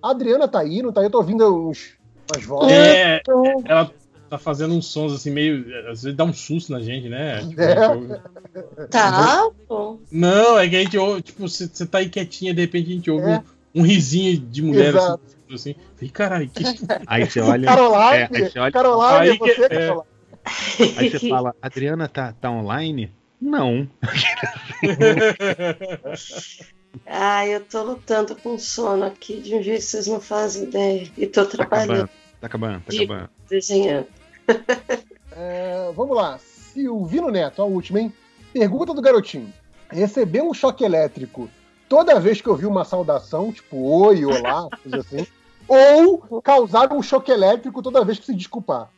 A 0.02 0.10
Adriana 0.10 0.46
tá 0.48 0.60
aí, 0.60 0.80
não 0.82 0.92
tá 0.92 1.00
aí? 1.00 1.06
Eu 1.06 1.10
tô 1.10 1.18
ouvindo 1.18 1.68
uns, 1.68 1.96
umas 2.32 2.44
vozes. 2.44 2.72
É, 2.72 3.20
ela 3.64 3.90
tá 4.30 4.38
fazendo 4.38 4.74
uns 4.74 4.86
sons 4.86 5.12
assim, 5.12 5.30
meio. 5.30 5.64
Às 5.90 6.02
vezes 6.02 6.16
dá 6.16 6.22
um 6.24 6.32
susto 6.32 6.70
na 6.72 6.80
gente, 6.80 7.08
né? 7.08 7.40
Tipo, 7.46 7.60
É. 7.60 7.74
gente 7.74 7.90
ouve- 8.12 8.88
Tá, 8.90 9.50
pô. 9.66 9.98
Não, 10.12 10.58
é 10.58 10.68
que 10.68 10.76
a 10.76 10.80
gente 10.80 10.96
ouve, 10.98 11.22
tipo, 11.22 11.48
você 11.48 11.86
tá 11.86 11.98
aí 11.98 12.08
quietinha, 12.08 12.54
de 12.54 12.60
repente 12.60 12.90
a 12.90 12.94
gente 12.94 13.10
ouve 13.10 13.30
É. 13.30 13.42
um, 13.74 13.80
um 13.80 13.82
risinho 13.82 14.38
de 14.38 14.62
mulher 14.62 14.94
Exato. 14.94 15.20
assim, 15.48 15.54
assim. 15.54 15.74
Falei, 15.96 16.10
caralho, 16.10 16.48
que. 16.50 16.62
aí 17.06 17.24
você 17.28 17.40
olha. 17.40 17.66
Caroline, 17.66 18.16
é, 18.16 18.28
aí 18.32 18.50
você 18.50 18.58
olha, 18.58 18.72
Caroline, 18.72 19.30
Aí 19.30 19.38
que- 19.38 19.54
você, 19.54 19.64
é. 19.74 20.00
Aí 20.98 21.10
você 21.10 21.28
fala, 21.28 21.54
Adriana 21.60 22.08
tá, 22.08 22.32
tá 22.32 22.50
online? 22.50 23.12
Não. 23.40 23.88
Ah, 27.06 27.46
eu 27.46 27.64
tô 27.64 27.82
lutando 27.82 28.34
com 28.36 28.58
sono 28.58 29.04
aqui 29.04 29.40
de 29.40 29.54
um 29.54 29.62
jeito 29.62 29.80
que 29.80 29.86
vocês 29.86 30.06
não 30.06 30.20
fazem 30.20 30.64
ideia. 30.64 31.10
E 31.16 31.26
tô 31.26 31.44
Tá 31.44 31.50
trabalhando, 31.50 31.90
acabando, 31.92 32.10
tá 32.40 32.46
acabando, 32.46 32.80
tá 32.80 32.90
De- 32.92 33.02
acabando. 33.04 33.30
desenhando. 33.48 34.06
É, 35.40 35.92
vamos 35.94 36.16
lá. 36.16 36.36
Silvino 36.38 37.30
Neto, 37.30 37.62
a 37.62 37.64
última, 37.64 38.00
hein? 38.00 38.12
Pergunta 38.52 38.92
do 38.92 39.00
garotinho. 39.00 39.52
Receber 39.88 40.42
um 40.42 40.52
choque 40.52 40.82
elétrico 40.82 41.48
toda 41.88 42.18
vez 42.18 42.40
que 42.40 42.48
eu 42.48 42.56
vi 42.56 42.66
uma 42.66 42.84
saudação, 42.84 43.52
tipo 43.52 43.76
oi, 43.76 44.24
olá, 44.24 44.68
coisa 44.82 44.98
assim, 44.98 45.24
ou 45.68 46.42
causar 46.42 46.92
um 46.92 47.00
choque 47.02 47.30
elétrico 47.30 47.80
toda 47.82 48.04
vez 48.04 48.18
que 48.18 48.26
se 48.26 48.34
desculpar? 48.34 48.90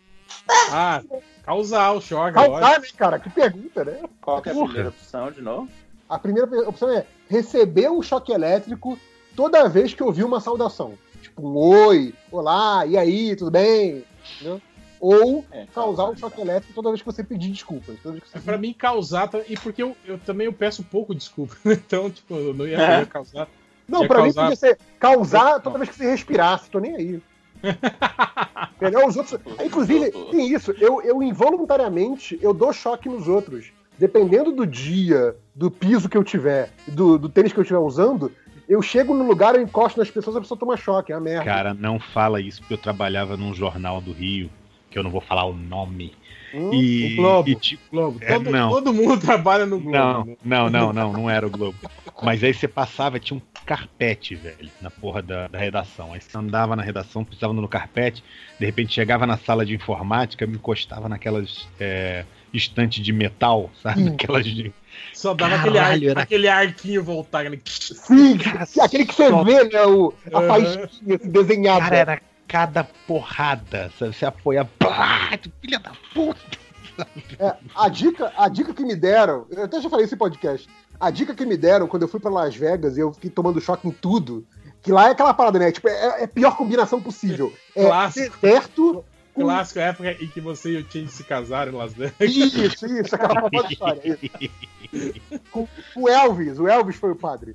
Ah, 0.70 1.02
causar 1.42 1.92
o 1.92 2.00
choque. 2.00 2.32
Causar, 2.32 2.80
né, 2.80 2.88
cara? 2.96 3.18
Que 3.18 3.28
pergunta, 3.28 3.84
né? 3.84 4.00
Qual 4.22 4.40
que 4.40 4.48
é 4.48 4.52
a 4.52 4.54
primeira 4.54 4.88
opção 4.88 5.30
de 5.30 5.42
novo? 5.42 5.68
A 6.08 6.18
primeira 6.18 6.48
opção 6.68 6.88
é 6.90 7.04
receber 7.30 7.88
um 7.88 8.02
choque 8.02 8.32
elétrico 8.32 8.98
toda 9.36 9.68
vez 9.68 9.94
que 9.94 10.02
eu 10.02 10.10
vi 10.10 10.24
uma 10.24 10.40
saudação. 10.40 10.94
Tipo, 11.22 11.46
um 11.48 11.56
oi, 11.56 12.12
olá, 12.32 12.84
e 12.84 12.98
aí, 12.98 13.36
tudo 13.36 13.52
bem? 13.52 14.04
Entendeu? 14.34 14.60
Ou 14.98 15.44
causar 15.72 16.10
um 16.10 16.16
choque 16.16 16.40
elétrico 16.40 16.74
toda 16.74 16.90
vez 16.90 17.00
que 17.00 17.06
você 17.06 17.22
pedir 17.24 17.50
desculpas. 17.50 17.96
Toda 18.02 18.12
vez 18.14 18.24
que 18.24 18.30
você 18.30 18.38
É 18.38 18.40
pra 18.40 18.58
mim 18.58 18.74
causar, 18.74 19.28
tá- 19.28 19.40
e 19.48 19.56
porque 19.56 19.82
eu, 19.82 19.96
eu 20.04 20.18
também 20.18 20.46
eu 20.46 20.52
peço 20.52 20.82
pouco 20.82 21.14
desculpa, 21.14 21.56
então, 21.64 22.10
tipo, 22.10 22.34
eu 22.34 22.52
não 22.52 22.66
ia 22.66 22.76
querer 22.76 23.06
causar. 23.06 23.48
Não, 23.88 24.02
ia 24.02 24.08
pra 24.08 24.18
mim 24.18 24.24
causar- 24.24 24.42
podia 24.42 24.56
ser 24.56 24.78
causar 24.98 25.60
toda 25.60 25.78
vez 25.78 25.88
que 25.88 25.96
você 25.96 26.10
respirasse, 26.10 26.68
tô 26.68 26.80
nem 26.80 26.96
aí. 26.96 27.22
Entendeu? 28.76 29.06
Os 29.06 29.16
outros. 29.16 29.38
Inclusive, 29.64 30.10
tem 30.30 30.48
isso. 30.52 30.72
Eu, 30.78 31.00
eu 31.02 31.22
involuntariamente 31.22 32.38
eu 32.42 32.52
dou 32.52 32.72
choque 32.72 33.08
nos 33.08 33.28
outros. 33.28 33.72
Dependendo 34.00 34.50
do 34.50 34.66
dia, 34.66 35.36
do 35.54 35.70
piso 35.70 36.08
que 36.08 36.16
eu 36.16 36.24
tiver, 36.24 36.70
do, 36.88 37.18
do 37.18 37.28
tênis 37.28 37.52
que 37.52 37.58
eu 37.58 37.62
estiver 37.62 37.80
usando, 37.80 38.32
eu 38.66 38.80
chego 38.80 39.12
no 39.12 39.26
lugar, 39.26 39.54
eu 39.54 39.60
encosto 39.60 39.98
nas 39.98 40.10
pessoas, 40.10 40.36
a 40.36 40.40
pessoa 40.40 40.58
toma 40.58 40.74
choque. 40.74 41.12
É 41.12 41.16
uma 41.16 41.20
merda. 41.20 41.44
Cara, 41.44 41.74
não 41.74 42.00
fala 42.00 42.40
isso, 42.40 42.60
porque 42.60 42.72
eu 42.72 42.78
trabalhava 42.78 43.36
num 43.36 43.52
jornal 43.52 44.00
do 44.00 44.12
Rio, 44.12 44.48
que 44.90 44.98
eu 44.98 45.02
não 45.02 45.10
vou 45.10 45.20
falar 45.20 45.44
o 45.44 45.52
nome. 45.52 46.14
Hum, 46.54 46.72
e, 46.72 47.12
o 47.12 47.16
Globo. 47.16 47.48
e, 47.50 47.54
tipo, 47.54 47.82
Globo. 47.90 48.18
É, 48.22 48.32
Todo, 48.32 48.50
não. 48.50 48.70
todo 48.70 48.94
mundo 48.94 49.18
trabalha 49.20 49.66
no 49.66 49.78
Globo. 49.78 49.98
Não, 49.98 50.24
né? 50.24 50.36
não, 50.42 50.70
não, 50.70 50.92
não, 50.94 51.12
não 51.12 51.30
era 51.30 51.46
o 51.46 51.50
Globo. 51.50 51.76
Mas 52.22 52.42
aí 52.42 52.54
você 52.54 52.66
passava, 52.66 53.20
tinha 53.20 53.36
um 53.36 53.42
carpete, 53.66 54.34
velho, 54.34 54.70
na 54.80 54.90
porra 54.90 55.20
da, 55.20 55.46
da 55.46 55.58
redação. 55.58 56.14
Aí 56.14 56.22
você 56.22 56.38
andava 56.38 56.74
na 56.74 56.82
redação, 56.82 57.22
pisava 57.22 57.52
no 57.52 57.68
carpete, 57.68 58.24
de 58.58 58.64
repente 58.64 58.94
chegava 58.94 59.26
na 59.26 59.36
sala 59.36 59.66
de 59.66 59.74
informática, 59.74 60.46
me 60.46 60.54
encostava 60.54 61.06
naquelas 61.06 61.68
é, 61.78 62.24
estantes 62.52 63.04
de 63.04 63.12
metal, 63.12 63.70
sabe? 63.82 64.08
Aquelas 64.08 64.44
de. 64.44 64.72
Só 65.14 65.34
dava 65.34 65.54
aquele, 65.56 65.78
ar, 65.78 66.02
era- 66.02 66.22
aquele 66.22 66.48
arquinho 66.48 67.02
voltar. 67.02 67.40
aquele- 67.40 67.62
Sim, 67.66 68.38
aquele 68.80 69.04
que 69.06 69.14
você 69.14 69.28
Só- 69.28 69.44
vê, 69.44 69.64
né? 69.64 69.84
O, 69.86 70.12
a 70.32 70.42
faísquinha 70.42 70.84
assim, 71.16 71.30
desenhada. 71.30 71.80
Cara, 71.80 71.96
era 71.96 72.20
cada 72.48 72.84
porrada, 73.06 73.90
sabe? 73.98 74.14
Você 74.14 74.26
apoia. 74.26 74.68
Tu 75.40 75.52
filha 75.60 75.78
da 75.78 75.92
puta! 76.14 76.40
É, 77.38 77.54
a, 77.74 77.88
dica, 77.88 78.32
a 78.36 78.48
dica 78.48 78.74
que 78.74 78.82
me 78.84 78.94
deram, 78.94 79.46
eu 79.50 79.64
até 79.64 79.80
já 79.80 79.88
falei 79.88 80.04
esse 80.04 80.16
podcast, 80.16 80.68
a 80.98 81.10
dica 81.10 81.34
que 81.34 81.46
me 81.46 81.56
deram 81.56 81.86
quando 81.86 82.02
eu 82.02 82.08
fui 82.08 82.20
pra 82.20 82.30
Las 82.30 82.54
Vegas 82.54 82.96
e 82.96 83.00
eu 83.00 83.10
fiquei 83.12 83.30
tomando 83.30 83.58
choque 83.60 83.88
em 83.88 83.90
tudo, 83.90 84.44
que 84.82 84.92
lá 84.92 85.08
é 85.08 85.12
aquela 85.12 85.32
parada, 85.32 85.58
né? 85.58 85.72
Tipo, 85.72 85.88
é, 85.88 86.20
é 86.20 86.24
a 86.24 86.28
pior 86.28 86.56
combinação 86.56 87.00
possível. 87.00 87.52
É 87.74 87.84
Clássico. 87.86 88.36
deserto. 88.42 89.04
Clássico, 89.34 89.78
a 89.78 89.82
época 89.82 90.12
em 90.12 90.26
que 90.28 90.40
você 90.40 90.70
e 90.72 90.76
o 90.82 90.82
Change 90.90 91.08
se 91.08 91.24
casaram 91.24 91.72
em 91.72 91.76
Las 91.76 91.92
Vegas. 91.94 92.14
Isso, 92.20 92.86
isso, 92.86 93.14
aquela 93.14 93.34
famosa 93.48 93.72
história. 93.72 94.18
Com 95.50 95.68
o 95.96 96.08
Elvis, 96.08 96.58
o 96.58 96.66
Elvis 96.68 96.96
foi 96.96 97.12
o 97.12 97.16
padre. 97.16 97.54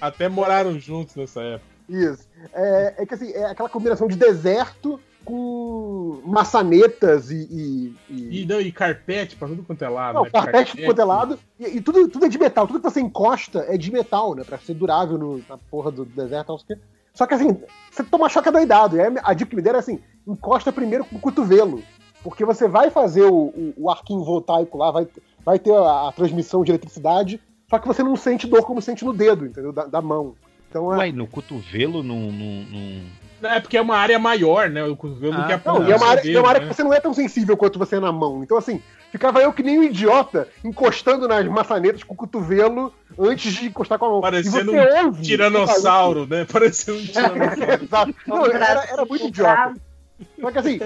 Até 0.00 0.28
moraram 0.28 0.78
juntos 0.78 1.14
nessa 1.16 1.40
época. 1.42 1.70
Isso. 1.88 2.26
É, 2.52 2.94
é 2.98 3.06
que 3.06 3.14
assim, 3.14 3.30
é 3.32 3.44
aquela 3.46 3.68
combinação 3.68 4.08
de 4.08 4.16
deserto 4.16 4.98
com 5.24 6.20
maçanetas 6.24 7.30
e. 7.30 7.36
e, 7.50 7.94
e- 8.10 8.42
E, 8.42 8.46
não, 8.46 8.60
e 8.60 8.70
carpete 8.72 9.36
pra 9.36 9.48
tudo 9.48 9.62
quanto 9.62 9.82
é 9.84 9.88
lado. 9.88 10.14
Não, 10.16 10.22
né? 10.24 10.30
carpete 10.30 10.76
de 10.76 10.84
quanto 10.84 11.00
é 11.00 11.04
lado. 11.04 11.38
E, 11.58 11.76
e 11.76 11.80
tudo, 11.80 12.08
tudo 12.08 12.26
é 12.26 12.28
de 12.28 12.38
metal. 12.38 12.66
Tudo 12.66 12.80
que 12.80 12.90
você 12.90 13.00
encosta 13.00 13.64
é 13.68 13.76
de 13.76 13.92
metal, 13.92 14.34
né? 14.34 14.42
Pra 14.44 14.58
ser 14.58 14.74
durável 14.74 15.16
no- 15.18 15.42
na 15.48 15.56
porra 15.56 15.90
do 15.92 16.04
deserto. 16.04 16.48
Não 16.48 16.58
sei 16.58 16.76
o 16.76 16.78
quê. 16.78 16.84
Só 17.16 17.26
que 17.26 17.34
assim, 17.34 17.58
você 17.90 18.04
toma 18.04 18.28
choque 18.28 18.50
doidado. 18.50 18.96
E 18.96 19.00
aí 19.00 19.12
a 19.24 19.32
dica 19.32 19.50
que 19.50 19.56
me 19.56 19.62
deram 19.62 19.78
é 19.78 19.80
assim: 19.80 19.98
encosta 20.28 20.70
primeiro 20.70 21.04
com 21.04 21.16
o 21.16 21.20
cotovelo. 21.20 21.82
Porque 22.22 22.44
você 22.44 22.68
vai 22.68 22.90
fazer 22.90 23.22
o, 23.22 23.34
o, 23.34 23.74
o 23.78 23.90
arquinho 23.90 24.22
voltaico 24.22 24.76
lá, 24.76 24.90
vai, 24.90 25.08
vai 25.44 25.58
ter 25.58 25.72
a, 25.72 26.08
a 26.08 26.12
transmissão 26.12 26.62
de 26.62 26.72
eletricidade, 26.72 27.40
só 27.70 27.78
que 27.78 27.86
você 27.86 28.02
não 28.02 28.16
sente 28.16 28.46
dor 28.46 28.64
como 28.64 28.82
sente 28.82 29.04
no 29.04 29.12
dedo, 29.12 29.46
entendeu? 29.46 29.72
Da, 29.72 29.86
da 29.86 30.02
mão. 30.02 30.34
Então 30.68 30.92
é. 30.92 30.98
Ué, 30.98 31.12
no 31.12 31.26
cotovelo 31.26 32.02
não. 32.02 32.28
É 33.42 33.60
porque 33.60 33.76
é 33.76 33.80
uma 33.80 33.96
área 33.96 34.18
maior, 34.18 34.68
né? 34.68 34.84
O 34.84 34.96
cotovelo 34.96 35.34
Ah, 35.34 35.40
do 35.40 35.46
que 35.46 35.52
a 35.52 35.72
Não, 35.72 35.88
e 35.88 35.92
é 35.92 35.96
uma 35.96 36.08
área, 36.08 36.26
e 36.26 36.34
é 36.34 36.40
uma 36.40 36.48
área 36.48 36.60
dedo, 36.60 36.68
que 36.68 36.76
você 36.76 36.84
não 36.84 36.92
é 36.92 37.00
tão 37.00 37.14
sensível 37.14 37.56
quanto 37.56 37.78
você 37.78 37.96
é 37.96 38.00
na 38.00 38.12
mão. 38.12 38.42
Então, 38.42 38.58
assim, 38.58 38.82
ficava 39.12 39.40
eu 39.40 39.52
que 39.52 39.62
nem 39.62 39.78
um 39.78 39.82
idiota 39.84 40.48
encostando 40.64 41.26
nas 41.28 41.46
maçanetas 41.46 42.02
com 42.02 42.14
o 42.14 42.16
cotovelo 42.16 42.92
antes 43.18 43.52
de 43.54 43.66
encostar 43.66 43.98
com 43.98 44.06
a 44.06 44.08
mão. 44.10 44.20
Parecendo 44.20 44.72
um 44.72 45.04
ouve 45.06 45.22
tiranossauro, 45.22 46.26
né? 46.26 46.44
Parecendo 46.44 46.98
um 46.98 47.02
É, 47.04 47.06
tiranossauro. 47.06 47.84
exato. 47.84 48.14
Não, 48.26 48.46
era, 48.46 48.84
era 48.84 49.04
muito 49.04 49.26
idiota. 49.28 49.74
Só 50.40 50.50
que 50.50 50.58
assim, 50.58 50.80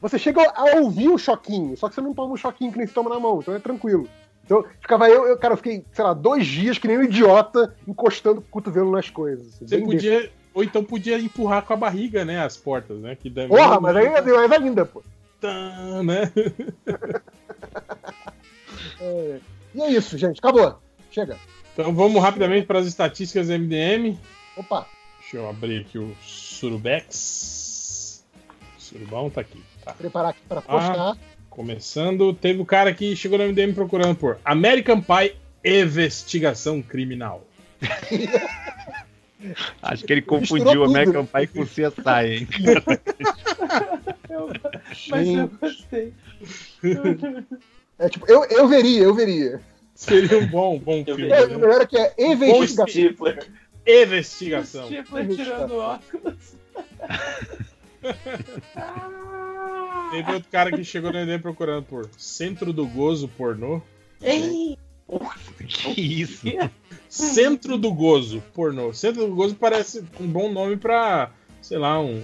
você 0.00 0.18
chega 0.18 0.42
a 0.54 0.76
ouvir 0.78 1.08
o 1.08 1.16
choquinho, 1.16 1.76
só 1.76 1.88
que 1.88 1.94
você 1.94 2.00
não 2.02 2.12
toma 2.12 2.34
um 2.34 2.36
choquinho 2.36 2.70
que 2.70 2.78
nem 2.78 2.86
se 2.86 2.92
toma 2.92 3.08
na 3.08 3.18
mão, 3.18 3.38
então 3.40 3.54
é 3.54 3.58
tranquilo. 3.58 4.06
Então, 4.44 4.62
ficava 4.78 5.08
eu, 5.08 5.26
eu, 5.26 5.38
cara, 5.38 5.54
eu 5.54 5.56
fiquei, 5.56 5.86
sei 5.90 6.04
lá, 6.04 6.12
dois 6.12 6.46
dias 6.46 6.76
que 6.76 6.86
nem 6.86 6.98
um 6.98 7.02
idiota 7.02 7.74
encostando 7.88 8.40
o 8.40 8.42
cotovelo 8.42 8.90
nas 8.92 9.08
coisas. 9.08 9.46
assim, 9.54 9.66
Você 9.66 9.78
podia. 9.78 10.30
Ou 10.52 10.62
então 10.62 10.84
podia 10.84 11.18
empurrar 11.18 11.62
com 11.62 11.72
a 11.72 11.76
barriga, 11.76 12.24
né? 12.26 12.44
As 12.44 12.56
portas, 12.56 12.98
né? 12.98 13.16
Que 13.16 13.28
dá- 13.30 13.48
Porra, 13.48 13.80
mas 13.80 13.96
aí 13.96 14.04
é 14.06 14.20
mais 14.48 14.52
ainda, 14.62 14.84
pô. 14.84 15.02
Tá, 15.40 16.02
né? 16.04 16.30
É, 19.00 19.38
E 19.74 19.80
é 19.82 19.90
isso, 19.90 20.16
gente. 20.18 20.38
Acabou. 20.38 20.78
Chega. 21.10 21.36
Então 21.72 21.92
vamos 21.94 22.22
rapidamente 22.22 22.66
para 22.66 22.78
as 22.78 22.86
estatísticas 22.86 23.48
do 23.48 23.58
MDM. 23.58 24.16
Opa. 24.56 24.86
Deixa 25.20 25.36
eu 25.38 25.48
abrir 25.48 25.80
aqui 25.80 25.98
o 25.98 26.14
Surubex. 26.22 28.22
Surubão 28.78 29.28
tá 29.30 29.40
aqui. 29.40 29.60
Tá. 29.84 29.92
Preparar 29.92 30.30
aqui 30.30 30.40
para 30.48 30.62
postar. 30.62 30.96
Ah, 30.96 31.16
começando, 31.50 32.32
teve 32.34 32.60
o 32.60 32.64
cara 32.66 32.92
que 32.94 33.16
chegou 33.16 33.38
no 33.38 33.44
MDM 33.48 33.72
procurando 33.74 34.14
por 34.16 34.38
American 34.44 35.00
Pie 35.00 35.34
Investigação 35.64 36.80
Criminal. 36.82 37.44
Acho 39.82 40.04
que 40.04 40.12
ele 40.12 40.20
Misturou 40.20 40.40
confundiu 40.40 40.82
o 40.82 40.86
tudo. 40.86 40.96
American 40.96 41.26
Pie 41.26 41.46
com 41.48 41.60
o 41.60 41.66
CSI, 41.66 42.26
hein? 42.30 42.48
Mas 45.08 45.28
eu 45.28 45.48
gostei. 45.60 46.12
É 47.96 48.08
tipo, 48.08 48.28
eu, 48.28 48.42
eu 48.46 48.66
veria, 48.66 49.02
eu 49.02 49.14
veria. 49.14 49.60
Seria 49.94 50.38
um 50.38 50.48
bom, 50.48 50.76
bom 50.78 51.04
filme. 51.04 51.30
É, 51.30 51.46
né? 51.46 51.56
o 51.56 51.60
melhor 51.60 51.82
é 51.82 51.86
que 51.86 51.96
é 51.96 52.12
investigação. 52.18 52.84
Investigação. 53.86 54.86
Stifler 54.86 55.28
tirando 55.28 55.76
óculos. 55.76 56.56
Teve 60.10 60.32
outro 60.32 60.50
cara 60.50 60.72
que 60.72 60.82
chegou 60.84 61.12
no 61.12 61.20
MDM 61.20 61.40
procurando 61.40 61.84
por 61.84 62.10
Centro 62.18 62.72
do 62.72 62.86
Gozo 62.86 63.28
Pornô. 63.28 63.80
Ei! 64.20 64.76
Que 65.68 66.00
isso? 66.00 66.46
Centro 67.08 67.78
do 67.78 67.92
Gozo 67.92 68.42
Pornô. 68.52 68.92
Centro 68.92 69.26
do 69.26 69.34
Gozo 69.34 69.54
parece 69.54 70.04
um 70.20 70.26
bom 70.26 70.52
nome 70.52 70.76
pra, 70.76 71.30
sei 71.60 71.78
lá, 71.78 72.00
um 72.00 72.20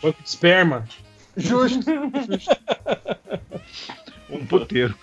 banco 0.00 0.22
de 0.22 0.28
esperma. 0.28 0.88
Justo. 1.36 1.84
Um 4.30 4.46
puteiro. 4.46 4.94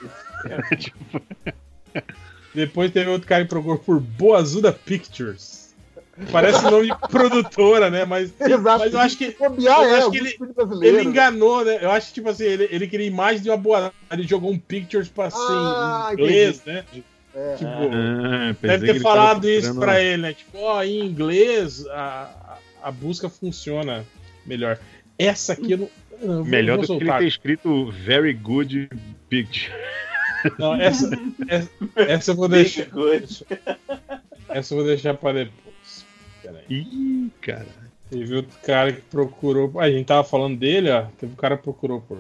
Depois 2.54 2.92
teve 2.92 3.10
outro 3.10 3.28
cara 3.28 3.44
que 3.44 3.50
procurou 3.50 3.78
por 3.80 4.00
Boazuda 4.00 4.72
Pictures. 4.72 5.74
Parece 6.32 6.64
nome 6.64 6.88
de 6.88 6.98
produtora, 7.10 7.90
né? 7.90 8.04
Mas, 8.06 8.34
Exato. 8.40 8.80
mas 8.80 8.94
eu 8.94 9.00
acho 9.00 9.18
que, 9.18 9.36
eu 9.40 9.72
é, 9.72 9.98
acho 9.98 10.12
que 10.12 10.18
ele, 10.18 10.38
ele 10.84 11.04
enganou, 11.04 11.64
né? 11.66 11.80
Eu 11.82 11.90
acho 11.90 12.10
que, 12.10 12.14
tipo 12.16 12.30
assim, 12.30 12.44
ele, 12.44 12.68
ele 12.70 12.88
queria 12.88 13.08
imagem 13.08 13.42
de 13.42 13.50
uma 13.50 13.58
boa. 13.58 13.92
Ele 14.12 14.28
jogou 14.28 14.52
um 14.52 14.60
Pictures 14.60 15.08
pra 15.08 15.30
ser 15.32 15.38
Ah, 15.40 16.10
em 16.12 16.14
inglês, 16.14 16.58
entendi. 16.62 16.78
né? 16.98 17.04
É. 17.34 17.56
Tipo, 17.56 17.70
Ah, 17.72 18.56
deve 18.62 18.80
que 18.80 18.86
ter 18.86 18.90
ele 18.92 19.00
falado 19.00 19.50
isso 19.50 19.68
procurando- 19.70 19.80
pra 19.80 20.02
ele, 20.02 20.22
né? 20.22 20.34
Tipo, 20.34 20.58
ó, 20.60 20.84
em 20.84 21.06
inglês 21.06 21.88
a, 21.88 22.30
a 22.50 22.58
a 22.84 22.92
busca 22.92 23.30
funciona 23.30 24.04
melhor. 24.46 24.78
Essa 25.18 25.54
aqui 25.54 25.72
eu 25.72 25.78
não. 25.78 25.90
Eu 26.22 26.46
Melhor 26.46 26.78
vou 26.78 26.86
do 26.86 26.88
que 26.88 26.94
ele 26.94 27.06
soltar. 27.06 27.20
ter 27.20 27.28
escrito 27.28 27.92
Very 27.92 28.34
Good 28.34 28.90
Picture. 29.30 29.72
Não, 30.58 30.76
essa, 30.76 31.10
essa, 31.48 31.70
essa 31.96 32.32
eu 32.32 32.36
vou 32.36 32.48
deixar. 32.48 32.88
Essa 34.50 34.74
eu 34.74 34.78
vou 34.78 34.86
deixar 34.86 35.14
pra 35.16 35.34
depois. 35.34 36.06
Peraí. 36.42 36.66
Ih, 36.70 37.32
cara. 37.42 37.68
Teve 38.10 38.36
outro 38.36 38.58
cara 38.64 38.92
que 38.92 39.02
procurou. 39.02 39.80
A 39.80 39.90
gente 39.90 40.06
tava 40.06 40.24
falando 40.24 40.58
dele, 40.58 40.90
ó. 40.92 41.06
Teve 41.18 41.32
um 41.34 41.36
cara 41.36 41.58
que 41.58 41.64
procurou 41.64 42.02
por. 42.02 42.20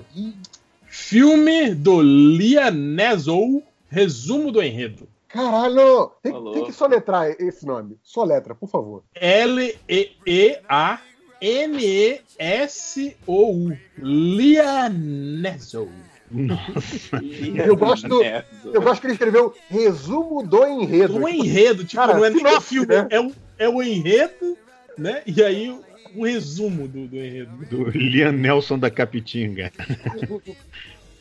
Filme 0.86 1.74
do 1.74 2.02
Lianezou, 2.02 3.64
resumo 3.90 4.52
do 4.52 4.62
enredo. 4.62 5.08
Caralho! 5.28 6.12
Tem, 6.22 6.32
tem 6.54 6.66
que 6.66 6.74
soletrar 6.74 7.30
esse 7.40 7.66
nome. 7.66 7.98
Soletra, 8.04 8.54
por 8.54 8.70
favor. 8.70 9.04
L-E-E-A 9.16 11.02
N-E-S-O-U. 11.42 13.28
Lianeso. 13.98 15.90
Eu 17.66 17.76
gosto, 17.76 18.08
do, 18.08 18.24
eu 18.24 18.82
gosto 18.82 19.02
que 19.02 19.08
ele 19.08 19.14
escreveu 19.14 19.54
resumo 19.70 20.42
do 20.48 20.66
enredo. 20.66 21.18
O 21.18 21.28
enredo, 21.28 21.84
tipo, 21.84 22.02
Cara, 22.02 22.14
não 22.14 22.24
é 22.24 22.30
nem 22.30 22.46
o 22.46 22.62
filme, 22.62 22.88
né? 22.88 23.08
é, 23.10 23.20
o, 23.20 23.34
é 23.58 23.68
o 23.68 23.84
enredo, 23.84 24.58
né? 24.98 25.24
E 25.26 25.44
aí 25.44 25.78
um 26.16 26.24
resumo 26.24 26.88
do, 26.88 27.08
do 27.08 27.18
enredo. 27.18 27.52
Do 27.66 27.90
Liam 27.90 28.32
Nelson 28.32 28.80
da 28.80 28.90
Capitinga. 28.90 29.72
O 30.30 30.42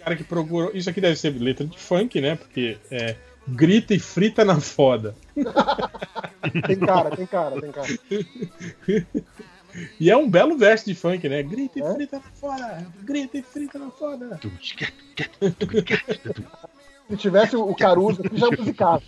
cara 0.04 0.16
que 0.16 0.24
procurou. 0.24 0.70
Isso 0.74 0.88
aqui 0.88 1.00
deve 1.00 1.16
ser 1.16 1.30
letra 1.30 1.66
de 1.66 1.78
funk, 1.78 2.20
né? 2.20 2.36
Porque 2.36 2.78
é 2.90 3.16
grita 3.48 3.94
e 3.94 3.98
frita 3.98 4.44
na 4.44 4.60
foda. 4.60 5.14
Tem 6.66 6.78
cara, 6.78 7.16
tem 7.16 7.26
cara, 7.26 7.60
tem 7.60 7.72
cara. 7.72 7.88
E 9.98 10.10
é 10.10 10.16
um 10.16 10.28
belo 10.28 10.56
verso 10.56 10.86
de 10.86 10.94
funk, 10.94 11.28
né? 11.28 11.42
Grita 11.42 11.78
e 11.78 11.94
frita 11.94 12.16
na 12.16 12.22
foda! 12.34 12.86
Grita 13.02 13.38
e 13.38 13.42
frita 13.42 13.78
na 13.78 13.90
foda! 13.90 14.40
Se 17.08 17.16
tivesse 17.16 17.56
o 17.56 17.74
Caruso 17.74 18.22
aqui, 18.24 18.36
já 18.38 18.46
musicava. 18.50 19.02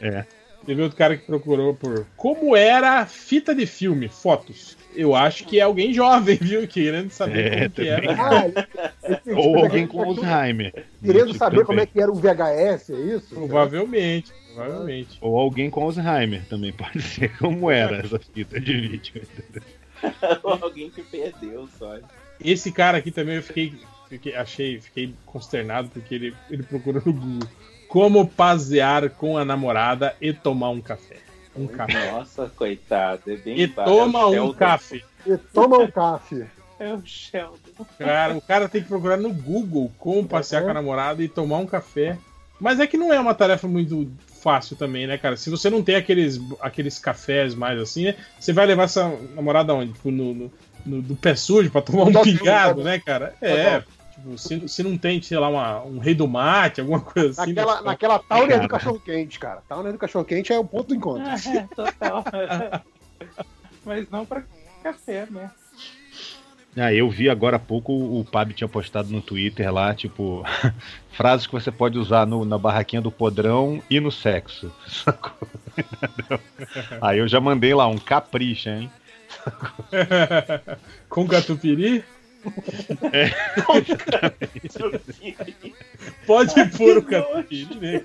É. 0.00 0.24
Teve 0.66 0.80
outro 0.80 0.96
cara 0.96 1.16
que 1.16 1.26
procurou 1.26 1.74
por 1.74 2.06
como 2.16 2.56
era 2.56 3.04
fita 3.04 3.54
de 3.54 3.66
filme, 3.66 4.08
fotos. 4.08 4.76
Eu 4.96 5.14
acho 5.14 5.44
que 5.44 5.58
é 5.58 5.62
alguém 5.62 5.92
jovem, 5.92 6.36
viu? 6.40 6.66
Querendo 6.66 7.10
saber 7.10 7.52
É, 7.52 7.58
como 7.58 7.70
que 7.70 7.88
era. 7.88 8.16
também. 8.16 8.64
Ah, 9.04 9.20
Ou 9.36 9.58
alguém 9.58 9.86
com 9.86 10.02
Alzheimer. 10.02 10.84
Querendo 11.02 11.34
saber 11.36 11.64
como 11.66 11.80
é 11.80 11.86
também. 11.86 11.92
que 11.92 12.00
era 12.00 12.10
o 12.10 12.14
VHS, 12.14 12.90
é 12.90 13.00
isso? 13.16 13.34
Provavelmente, 13.34 14.32
provavelmente. 14.54 15.18
Ou 15.20 15.38
alguém 15.38 15.68
com 15.70 15.82
Alzheimer 15.82 16.44
também 16.48 16.72
pode 16.74 17.00
ser. 17.02 17.36
Como 17.38 17.70
era 17.70 17.98
essa 17.98 18.18
fita 18.18 18.60
de 18.60 18.80
vídeo? 18.80 19.22
Alguém 20.42 20.90
que 20.90 21.02
perdeu 21.02 21.68
só. 21.78 21.96
Esse 22.42 22.70
cara 22.72 22.98
aqui 22.98 23.10
também 23.10 23.36
eu 23.36 23.42
fiquei, 23.42 23.72
fiquei- 24.08 24.34
achei, 24.36 24.80
fiquei 24.80 25.14
consternado 25.24 25.88
porque 25.88 26.14
ele, 26.14 26.34
ele 26.50 26.62
procurou 26.62 27.02
no 27.04 27.12
Google 27.12 27.48
como 27.88 28.26
pasear 28.26 29.08
com 29.10 29.38
a 29.38 29.44
namorada 29.44 30.14
e 30.20 30.32
tomar 30.32 30.70
um 30.70 30.80
café. 30.80 31.16
Um 31.56 31.66
café. 31.66 32.10
Nossa, 32.10 32.50
coitado. 32.56 33.22
É 33.30 33.36
bem 33.36 33.60
E 33.60 33.66
ba- 33.68 33.84
toma 33.84 34.34
é 34.34 34.40
o 34.40 34.50
um 34.50 34.52
café. 34.52 35.00
E 35.26 35.36
toma 35.38 35.78
um 35.78 35.90
café. 35.90 36.46
É 36.78 36.92
o 36.92 37.00
Sheldon. 37.06 37.56
Cara, 37.96 38.34
o 38.36 38.40
cara 38.42 38.68
tem 38.68 38.82
que 38.82 38.88
procurar 38.88 39.16
no 39.16 39.32
Google 39.32 39.90
como 39.96 40.26
passear 40.26 40.64
com 40.64 40.70
a 40.70 40.74
namorada 40.74 41.22
e 41.22 41.28
tomar 41.28 41.58
um 41.58 41.66
café. 41.66 42.18
Mas 42.60 42.80
é 42.80 42.86
que 42.86 42.96
não 42.96 43.12
é 43.12 43.20
uma 43.20 43.34
tarefa 43.34 43.68
muito 43.68 44.10
fácil 44.44 44.76
também, 44.76 45.06
né, 45.06 45.16
cara? 45.16 45.38
Se 45.38 45.48
você 45.48 45.70
não 45.70 45.82
tem 45.82 45.96
aqueles, 45.96 46.38
aqueles 46.60 46.98
cafés 46.98 47.54
mais 47.54 47.80
assim, 47.80 48.04
né? 48.04 48.14
Você 48.38 48.52
vai 48.52 48.66
levar 48.66 48.82
essa 48.84 49.08
namorada 49.34 49.72
onde? 49.74 49.94
Tipo, 49.94 50.10
no, 50.10 50.34
no, 50.34 50.52
no- 50.84 51.00
do 51.02 51.16
pé 51.16 51.34
sujo 51.34 51.70
pra 51.70 51.80
tomar 51.80 52.04
um 52.04 52.22
pingado, 52.22 52.84
né? 52.84 52.92
né, 52.92 52.98
cara? 52.98 53.34
É. 53.40 53.82
Tipo, 54.14 54.36
se, 54.38 54.68
se 54.68 54.82
não 54.82 54.98
tem, 54.98 55.20
sei 55.22 55.38
lá, 55.38 55.48
uma, 55.48 55.82
um 55.82 55.98
rei 55.98 56.14
do 56.14 56.28
mate, 56.28 56.80
alguma 56.82 57.00
coisa 57.00 57.30
assim. 57.42 57.54
Naquela, 57.54 57.76
né? 57.80 57.86
naquela 57.86 58.18
Towner 58.18 58.48
Cara. 58.48 58.62
do 58.62 58.68
cachorro 58.68 59.00
quente, 59.00 59.38
cara. 59.40 59.62
Towner 59.68 59.92
do 59.92 59.98
cachorro 59.98 60.24
quente 60.26 60.52
é 60.52 60.58
o 60.58 60.64
ponto 60.64 60.88
do 60.88 60.94
encontro. 60.94 61.24
É, 61.50 61.66
total. 61.74 62.22
Mas 63.84 64.08
não 64.10 64.24
pra 64.26 64.42
café, 64.82 65.26
né? 65.30 65.50
Ah, 66.76 66.92
eu 66.92 67.08
vi 67.08 67.28
agora 67.30 67.56
há 67.56 67.60
pouco 67.60 67.92
o 67.92 68.24
Pab 68.24 68.52
tinha 68.52 68.66
postado 68.66 69.08
no 69.10 69.20
Twitter 69.22 69.72
lá, 69.72 69.94
tipo, 69.94 70.44
frases 71.12 71.46
que 71.46 71.52
você 71.52 71.70
pode 71.70 71.96
usar 71.98 72.26
no- 72.26 72.44
na 72.44 72.58
barraquinha 72.58 73.00
do 73.00 73.12
podrão 73.12 73.80
e 73.88 74.00
no 74.00 74.10
sexo. 74.10 74.72
Sacou? 74.88 75.48
Aí 77.00 77.18
eu 77.18 77.28
já 77.28 77.40
mandei 77.40 77.74
lá 77.74 77.86
um 77.86 77.96
capricha, 77.98 78.70
hein? 78.70 78.90
Com 81.08 81.26
catupiry? 81.28 82.04
É. 83.12 83.30
Pode 86.26 86.64
pôr 86.76 86.98
o 86.98 87.02
catupiry, 87.02 87.74
né? 87.80 88.02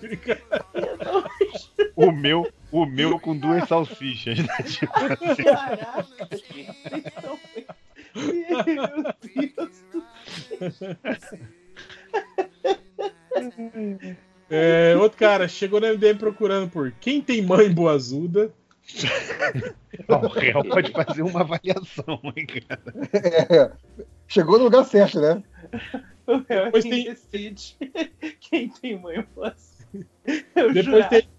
O 1.95 2.11
meu, 2.11 2.47
o 2.71 2.85
meu 2.85 3.19
com 3.19 3.35
duas 3.37 3.67
salsichas, 3.67 4.39
né? 4.39 4.47
Tipo 4.65 4.93
assim. 4.97 5.43
Caraca, 5.43 6.05
gente. 6.31 6.69
Meu 8.15 8.63
Deus 8.63 9.83
do 9.91 10.71
céu. 10.71 10.97
É, 14.49 14.95
outro 14.97 15.17
cara 15.17 15.47
chegou 15.47 15.79
na 15.79 15.89
MDM 15.93 16.17
procurando 16.17 16.69
por 16.69 16.91
quem 16.93 17.21
tem 17.21 17.41
mãe 17.41 17.71
boazuda. 17.71 18.51
O 20.07 20.27
réu 20.27 20.63
pode 20.63 20.91
fazer 20.91 21.21
uma 21.21 21.41
avaliação, 21.41 22.19
hein, 22.35 22.47
cara? 22.67 22.81
É, 23.13 23.71
chegou 24.27 24.57
no 24.57 24.63
lugar 24.65 24.83
certo, 24.85 25.19
né? 25.21 25.43
É 26.47 26.65
Depois 26.65 26.83
quem 26.83 26.91
tem- 26.91 27.03
decide 27.05 27.77
quem 28.39 28.69
tem 28.69 28.99
mãe 28.99 29.23
assim. 29.43 30.03
Eu 30.55 30.73
Depois 30.73 30.85
jurava. 30.85 31.09
tem. 31.09 31.29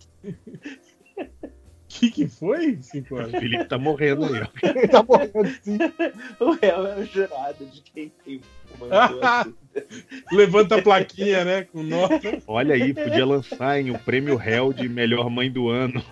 O 1.91 1.93
que, 1.93 2.09
que 2.09 2.29
foi, 2.29 2.79
Cinco 2.83 3.17
O? 3.17 3.29
Felipe 3.29 3.65
tá 3.65 3.77
morrendo 3.77 4.25
aí, 4.25 4.43
ó. 4.43 4.47
Ele 4.63 4.87
tá 4.87 5.03
morrendo 5.03 5.49
sim. 5.61 5.77
O 6.39 6.53
réu 6.53 6.87
é 6.87 6.97
o 7.01 7.05
jurado 7.05 7.67
de 7.67 7.81
quem 7.81 8.13
tem 8.25 8.41
mãe 8.79 8.91
ou 9.13 9.25
assim. 9.25 9.55
Levanta 10.31 10.77
a 10.77 10.83
plaquinha, 10.83 11.45
né? 11.45 11.65
Com 11.65 11.83
nota. 11.83 12.41
Olha 12.47 12.77
aí, 12.77 12.95
podia 12.95 13.27
lançar 13.27 13.81
em 13.81 13.91
o 13.91 13.99
prêmio 13.99 14.37
réu 14.37 14.73
de 14.73 14.89
melhor 14.89 15.29
mãe 15.29 15.51
do 15.51 15.69
ano. 15.69 16.03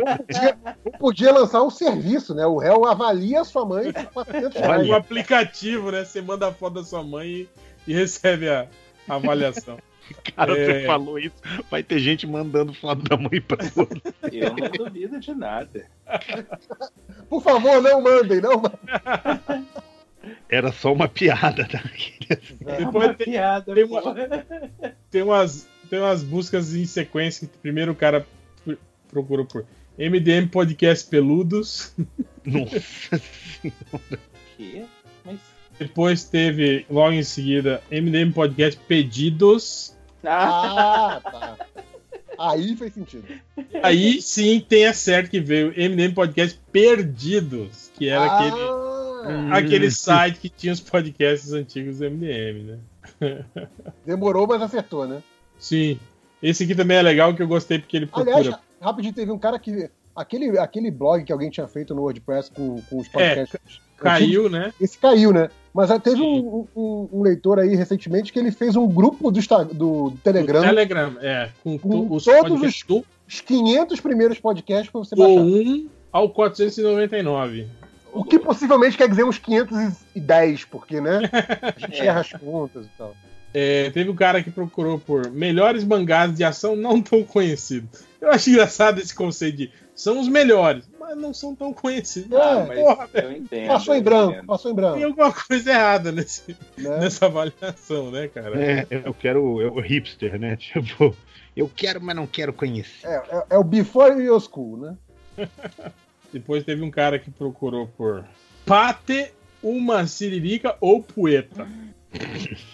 Ou 0.00 0.16
podia, 0.16 0.58
ou 0.84 0.92
podia 0.92 1.32
lançar 1.32 1.62
um 1.62 1.70
serviço, 1.70 2.34
né? 2.34 2.46
O 2.46 2.56
réu 2.56 2.86
avalia 2.86 3.42
a 3.42 3.44
sua 3.44 3.66
mãe 3.66 3.92
por 3.92 4.06
400 4.06 4.60
reais. 4.60 4.88
Um 4.88 4.94
aplicativo, 4.94 5.90
né? 5.90 6.04
Você 6.06 6.22
manda 6.22 6.48
a 6.48 6.52
foto 6.52 6.74
da 6.74 6.84
sua 6.84 7.02
mãe 7.02 7.28
e, 7.28 7.48
e 7.86 7.94
recebe 7.94 8.48
a, 8.48 8.66
a 9.06 9.14
avaliação. 9.14 9.78
Cara, 10.36 10.56
É. 10.56 10.64
você 10.80 10.86
falou 10.86 11.18
isso, 11.18 11.34
vai 11.70 11.82
ter 11.82 11.98
gente 11.98 12.26
mandando 12.26 12.72
foto 12.74 13.02
da 13.02 13.16
mãe 13.16 13.40
pra 13.40 13.58
outro. 13.76 14.00
Eu 14.32 14.54
não 14.54 14.70
duvido 14.86 15.18
de 15.20 15.34
nada. 15.34 15.86
Por 17.28 17.42
favor, 17.42 17.80
não 17.82 18.00
mandem, 18.02 18.40
não 18.40 18.54
mandem. 18.62 19.66
Era 20.48 20.72
só 20.72 20.92
uma 20.92 21.08
piada, 21.08 21.64
tá? 21.66 21.82
É 22.28 22.36
Depois 22.78 23.06
uma 23.08 23.14
tem- 23.14 23.26
piada, 23.32 23.74
tem 23.74 23.84
uma-. 23.84 24.14
Tem 25.10 25.22
umas, 25.22 25.68
tem 25.88 25.98
umas 26.00 26.22
buscas 26.22 26.74
em 26.74 26.84
sequência. 26.84 27.46
que 27.48 27.58
Primeiro 27.58 27.92
o 27.92 27.96
cara 27.96 28.26
pr- 28.64 28.74
procurou 29.08 29.46
por 29.46 29.64
MDM 29.98 30.48
Podcast 30.48 31.08
Peludos. 31.08 31.94
Nossa 32.44 33.20
Que? 34.56 34.84
Mas... 35.24 35.38
Depois 35.78 36.24
teve, 36.24 36.86
logo 36.88 37.12
em 37.12 37.22
seguida, 37.22 37.82
MDM 37.90 38.32
Podcast 38.32 38.80
Pedidos. 38.88 39.95
Ah, 40.26 41.20
tá. 41.24 41.56
Aí 42.38 42.76
fez 42.76 42.92
sentido. 42.92 43.24
Aí 43.82 44.20
sim 44.20 44.60
tem 44.60 44.86
a 44.86 44.92
certo 44.92 45.30
que 45.30 45.40
veio 45.40 45.68
MDM 45.70 46.12
Podcast 46.14 46.60
Perdidos, 46.70 47.90
que 47.94 48.08
era 48.08 48.24
Ah, 48.24 48.38
aquele, 48.38 49.54
aquele 49.54 49.90
site 49.90 50.38
que 50.38 50.48
tinha 50.48 50.72
os 50.72 50.80
podcasts 50.80 51.52
antigos 51.52 51.98
do 51.98 52.10
MDM, 52.10 52.78
né? 53.20 53.44
Demorou, 54.04 54.46
mas 54.46 54.60
acertou, 54.60 55.06
né? 55.06 55.22
Sim. 55.58 55.98
Esse 56.42 56.64
aqui 56.64 56.74
também 56.74 56.98
é 56.98 57.02
legal 57.02 57.34
que 57.34 57.42
eu 57.42 57.48
gostei 57.48 57.78
porque 57.78 57.96
ele 57.96 58.06
procura. 58.06 58.36
Aliás, 58.36 58.58
rapidinho, 58.80 59.14
teve 59.14 59.32
um 59.32 59.38
cara 59.38 59.58
que. 59.58 59.90
Aquele, 60.14 60.58
aquele 60.58 60.90
blog 60.90 61.24
que 61.24 61.32
alguém 61.32 61.50
tinha 61.50 61.68
feito 61.68 61.94
no 61.94 62.02
WordPress 62.02 62.50
com, 62.50 62.80
com 62.82 62.98
os 62.98 63.08
podcasts. 63.08 63.80
Caiu, 63.96 64.48
né? 64.48 64.72
Esse 64.80 64.98
caiu, 64.98 65.32
né? 65.32 65.48
Mas 65.72 65.90
teve 66.02 66.22
um, 66.22 66.66
um- 66.74 67.08
um 67.12 67.22
leitor 67.22 67.58
aí 67.58 67.74
recentemente 67.76 68.32
que 68.32 68.38
ele 68.38 68.50
fez 68.50 68.76
um 68.76 68.86
grupo 68.88 69.30
do, 69.30 69.40
do 69.74 70.12
Telegram 70.24 70.60
O 70.60 70.64
Telegram, 70.64 71.16
é. 71.20 71.50
Com, 71.62 71.78
com 71.78 72.14
os 72.14 72.24
todos 72.24 72.62
os, 72.62 72.82
do, 72.82 73.04
os 73.28 73.40
500 73.40 74.00
primeiros 74.00 74.38
podcasts 74.40 74.90
pra 74.90 75.00
você 75.00 75.14
do 75.14 75.22
baixar. 75.22 75.40
1 75.42 75.88
ao 76.12 76.30
499. 76.30 77.66
O 78.12 78.24
que 78.24 78.38
possivelmente 78.38 78.96
quer 78.96 79.08
dizer 79.08 79.24
uns 79.24 79.38
510, 79.38 80.64
porque, 80.64 81.00
né? 81.00 81.20
A 81.62 81.78
gente 81.78 82.00
erra 82.06 82.20
as 82.20 82.32
contas 82.32 82.86
e 82.86 82.90
tal. 82.96 83.14
É, 83.52 83.90
teve 83.90 84.10
um 84.10 84.14
cara 84.14 84.42
que 84.42 84.50
procurou 84.50 84.98
por 84.98 85.30
melhores 85.30 85.84
mangás 85.84 86.34
de 86.34 86.42
ação 86.44 86.74
não 86.76 87.00
tão 87.02 87.22
conhecidos. 87.22 88.04
Eu 88.20 88.30
acho 88.30 88.50
engraçado 88.50 88.98
esse 89.00 89.14
conceito 89.14 89.56
de 89.58 89.70
são 89.94 90.20
os 90.20 90.28
melhores, 90.28 90.84
mas 91.06 91.16
não 91.16 91.32
são 91.32 91.54
tão 91.54 91.72
conhecidos. 91.72 92.36
Ah, 92.36 92.64
mas 92.66 92.78
porra, 92.80 93.08
eu 93.14 93.32
entendo. 93.32 93.68
Passou 93.68 93.94
em 93.94 94.02
branco, 94.02 94.32
entendo. 94.32 94.46
passou 94.46 94.70
em 94.70 94.74
tem 94.74 94.82
branco. 94.82 95.04
alguma 95.04 95.32
coisa 95.32 95.70
errada 95.70 96.10
nesse, 96.12 96.56
Né? 96.76 96.98
nessa 96.98 97.26
avaliação, 97.26 98.10
né, 98.10 98.26
cara? 98.28 98.60
É, 98.60 98.86
eu 98.90 99.14
quero 99.14 99.60
eu, 99.62 99.78
hipster, 99.80 100.38
né? 100.38 100.56
Tipo, 100.60 101.16
eu 101.56 101.70
quero, 101.74 102.00
mas 102.02 102.16
não 102.16 102.26
quero 102.26 102.52
conhecer. 102.52 103.06
É, 103.06 103.14
é, 103.30 103.46
é 103.50 103.58
o 103.58 103.64
Before 103.64 104.20
Your 104.20 104.40
School, 104.40 104.76
né? 104.78 104.96
Depois 106.32 106.64
teve 106.64 106.82
um 106.82 106.90
cara 106.90 107.18
que 107.18 107.30
procurou 107.30 107.86
por 107.86 108.24
pate, 108.64 109.32
uma 109.62 110.06
siririca 110.06 110.76
ou 110.80 111.02
poeta. 111.02 111.66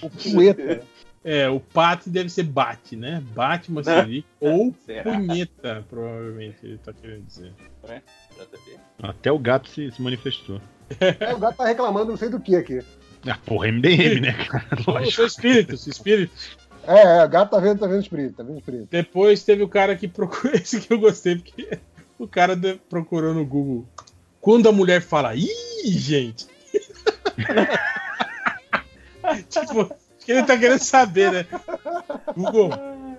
O 0.00 0.08
Poeta. 0.10 0.82
É, 1.24 1.48
o 1.48 1.60
pate 1.60 2.10
deve 2.10 2.28
ser 2.28 2.42
bate, 2.42 2.96
né? 2.96 3.22
Bate 3.32 3.70
uma 3.70 3.84
siririca 3.84 4.26
ou 4.40 4.74
Será? 4.84 5.04
punheta, 5.04 5.84
provavelmente 5.88 6.56
ele 6.64 6.78
tá 6.78 6.92
querendo 6.92 7.24
dizer. 7.24 7.52
Até 9.02 9.32
o 9.32 9.38
gato 9.38 9.68
se, 9.68 9.90
se 9.90 10.00
manifestou. 10.00 10.60
É, 11.00 11.34
o 11.34 11.38
gato 11.38 11.56
tá 11.56 11.64
reclamando 11.64 12.10
não 12.10 12.16
sei 12.16 12.28
do 12.28 12.40
que 12.40 12.54
aqui. 12.54 12.80
Ah, 13.26 13.38
porra, 13.46 13.68
MDM, 13.68 14.20
né, 14.20 14.32
cara? 14.32 14.66
Eu 15.04 15.10
sou 15.10 15.26
espíritos, 15.26 15.86
espíritos. 15.86 16.56
É, 16.86 17.18
é, 17.18 17.24
o 17.24 17.28
gato 17.28 17.50
tá 17.50 17.58
vendo, 17.58 17.78
tá 17.78 17.86
vendo 17.86 18.02
espírito, 18.02 18.36
tá 18.36 18.42
vendo 18.42 18.58
espírito. 18.58 18.88
Depois 18.90 19.42
teve 19.44 19.62
o 19.62 19.68
cara 19.68 19.96
que 19.96 20.08
procurou. 20.08 20.54
Esse 20.54 20.80
que 20.80 20.92
eu 20.92 20.98
gostei, 20.98 21.36
porque 21.36 21.78
o 22.18 22.26
cara 22.26 22.56
de- 22.56 22.80
procurou 22.88 23.32
no 23.32 23.44
Google. 23.44 23.86
Quando 24.40 24.68
a 24.68 24.72
mulher 24.72 25.00
fala, 25.00 25.34
ih, 25.36 25.48
gente. 25.84 26.46
tipo, 29.48 29.80
acho 29.82 30.26
que 30.26 30.32
ele 30.32 30.42
tá 30.42 30.58
querendo 30.58 30.80
saber, 30.80 31.32
né? 31.32 31.46
Google, 32.36 32.70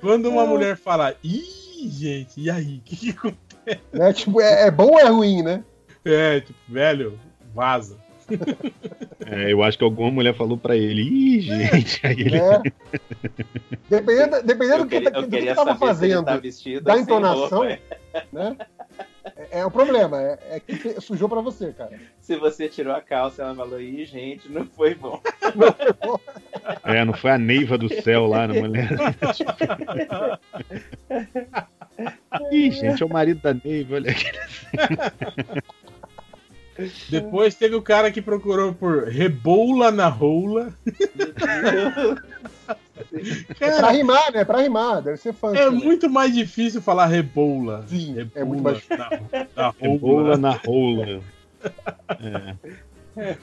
quando 0.02 0.30
uma 0.30 0.46
mulher 0.46 0.76
fala, 0.76 1.16
ih, 1.24 1.90
gente, 1.90 2.42
e 2.42 2.50
aí? 2.50 2.78
O 2.78 2.82
que, 2.82 2.96
que 2.98 3.10
acontece? 3.12 3.53
Né? 3.92 4.14
Tipo, 4.14 4.42
é, 4.42 4.68
é 4.68 4.72
bom 4.72 4.92
ou 4.92 5.00
é 5.00 5.06
ruim, 5.08 5.42
né? 5.42 5.64
É, 6.06 6.42
tipo, 6.42 6.60
velho, 6.68 7.20
vaza. 7.54 7.98
É, 9.26 9.54
eu 9.54 9.64
acho 9.64 9.78
que 9.78 9.84
alguma 9.86 10.12
mulher 10.12 10.36
falou 10.36 10.58
pra 10.58 10.76
ele, 10.76 11.02
ih, 11.02 11.40
gente. 11.42 12.06
Aí 12.06 12.20
ele. 12.20 12.38
É. 12.38 12.62
Dependendo, 13.90 14.44
dependendo 14.44 14.80
Eu 14.80 14.84
do 14.84 14.90
que, 14.90 14.96
queria- 14.98 15.12
do 15.12 15.24
que 15.24 15.30
queria 15.30 15.56
tava 15.56 15.72
se 15.72 15.78
ele 15.84 15.88
fazendo, 15.88 16.26
tá 16.26 16.38
vestido 16.38 16.84
da 16.84 16.94
sem 16.94 17.04
entonação, 17.04 17.60
roupa. 17.60 17.80
né? 18.34 18.58
É, 19.50 19.60
é 19.62 19.66
o 19.66 19.72
problema, 19.72 20.22
é, 20.22 20.38
é 20.52 20.60
que 20.60 21.00
sujou 21.00 21.30
pra 21.30 21.40
você, 21.40 21.72
cara. 21.72 21.98
Se 22.20 22.36
você 22.36 22.68
tirou 22.68 22.94
a 22.94 23.02
calça, 23.02 23.44
ela 23.44 23.56
falou, 23.56 23.80
ih, 23.80 24.04
gente, 24.04 24.52
não 24.52 24.66
foi 24.66 24.94
bom. 24.94 25.22
É, 26.84 27.06
não 27.06 27.14
foi 27.14 27.32
a 27.32 27.38
Neiva 27.38 27.78
do 27.78 27.88
céu 28.02 28.26
lá 28.28 28.46
na 28.46 28.56
mulher. 28.56 28.90
Ih, 32.52 32.72
gente, 32.72 33.04
é 33.04 33.06
o 33.06 33.10
marido 33.10 33.42
da 33.42 33.54
Neiva, 33.54 33.96
olha 33.96 34.12
aqui. 34.12 34.26
Depois 37.10 37.54
teve 37.54 37.76
o 37.76 37.82
cara 37.82 38.12
que 38.12 38.22
procurou 38.22 38.74
por 38.74 39.08
reboula 39.08 39.92
na 39.92 40.08
rola. 40.08 40.74
É 43.60 43.78
pra 43.78 43.92
rimar, 43.92 44.32
né? 44.32 44.44
Pra 44.44 44.62
rimar, 44.62 45.02
deve 45.02 45.18
ser 45.18 45.34
fã. 45.34 45.56
É 45.56 45.70
muito 45.70 46.10
mais 46.10 46.34
difícil 46.34 46.82
falar 46.82 47.06
reboula. 47.06 47.86
Sim, 47.88 48.16
reboula 48.16 48.32
é 48.36 48.44
muito 48.44 48.64
mais 48.64 48.84
na, 48.90 49.10
na 49.56 49.74
Reboula 49.80 50.36
rola. 50.36 50.38
na 50.38 50.52
rola. 50.52 51.22
É. 52.20 53.36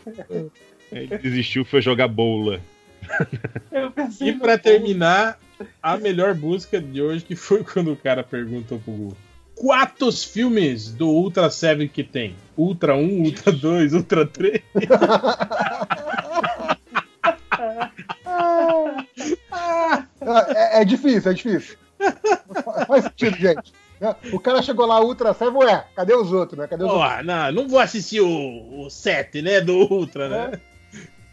Ele 0.90 1.18
desistiu, 1.18 1.64
foi 1.64 1.80
jogar 1.80 2.08
boula. 2.08 2.60
E 4.20 4.32
pra 4.32 4.58
terminar, 4.58 5.38
a 5.82 5.96
melhor 5.96 6.34
música 6.34 6.80
de 6.80 7.00
hoje 7.02 7.24
que 7.24 7.36
foi 7.36 7.62
quando 7.64 7.92
o 7.92 7.96
cara 7.96 8.22
perguntou 8.22 8.78
pro 8.78 8.92
Google. 8.92 9.16
Quantos 9.54 10.24
filmes 10.24 10.90
do 10.90 11.08
Ultra 11.08 11.50
7 11.50 11.86
que 11.88 12.02
tem? 12.02 12.34
Ultra 12.56 12.96
1, 12.96 13.22
Ultra 13.24 13.52
2, 13.52 13.92
Ultra 13.92 14.24
3? 14.26 14.62
Ah, 19.52 20.46
É, 20.54 20.82
é 20.82 20.84
difícil, 20.84 21.30
é 21.30 21.34
difícil. 21.34 21.76
Fa- 22.64 22.86
Faz 22.86 23.04
sentido, 23.04 23.36
gente. 23.36 23.72
O 24.32 24.40
cara 24.40 24.62
chegou 24.62 24.86
lá, 24.86 25.00
Ultra 25.02 25.34
7, 25.34 25.50
ué, 25.56 25.84
cadê 25.94 26.14
os 26.14 26.32
outros, 26.32 26.58
né? 26.58 26.66
Cadê 26.66 26.84
os 26.84 26.90
Ó, 26.90 27.04
outros? 27.04 27.26
não, 27.26 27.52
não 27.52 27.68
vou 27.68 27.78
assistir 27.78 28.20
o, 28.22 28.80
o 28.86 28.88
7, 28.90 29.42
né? 29.42 29.60
Do 29.60 29.76
Ultra, 29.76 30.28
né? 30.28 30.60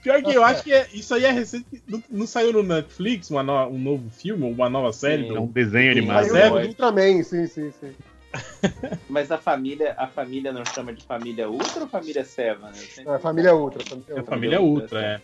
Pior 0.03 0.22
que 0.24 0.34
eu 0.34 0.44
acho 0.45 0.64
que 0.64 0.74
é- 0.74 0.88
isso 0.94 1.14
aí 1.14 1.26
é 1.26 1.32
recente. 1.32 1.65
Não, 1.88 2.03
não 2.10 2.28
saiu 2.28 2.53
no 2.53 2.64
Netflix 2.64 3.30
uma 3.32 3.44
no- 3.44 3.68
um 3.68 3.78
novo 3.80 4.10
filme, 4.10 4.44
uma 4.52 4.69
nova 4.69 4.91
série? 4.94 5.24
Sim. 5.24 5.30
do- 5.30 5.38
É 5.38 5.40
um 5.40 5.48
desenho 5.48 5.94
do 5.94 5.98
animado. 5.99 6.24
Saiu 6.26 6.34
Seven? 6.36 6.61
do 6.64 6.68
Ultraman, 6.69 7.24
sim, 7.24 7.48
sim, 7.48 7.72
sim. 7.80 7.91
Mas 9.10 9.32
a 9.32 9.38
família, 9.38 9.95
a 9.98 10.06
família 10.07 10.52
não 10.52 10.64
chama 10.65 10.94
de 10.94 11.03
família 11.03 11.49
Ultra 11.49 11.84
ou 11.84 11.88
família 11.88 12.24
Seva, 12.26 12.69
né? 12.69 12.78
É, 13.15 13.19
família 13.19 13.56
Ultra. 13.56 13.84
Família 13.84 14.19
É 14.19 14.24
família 14.24 14.61
Ultra, 14.61 15.02
é. 15.02 15.22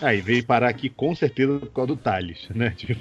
Aí 0.00 0.20
veio 0.20 0.44
parar 0.44 0.68
aqui 0.70 0.88
com 0.88 1.14
certeza 1.14 1.58
por 1.60 1.70
causa 1.70 1.88
do 1.88 1.96
Thales, 1.96 2.48
né? 2.50 2.70
Tipo, 2.76 2.98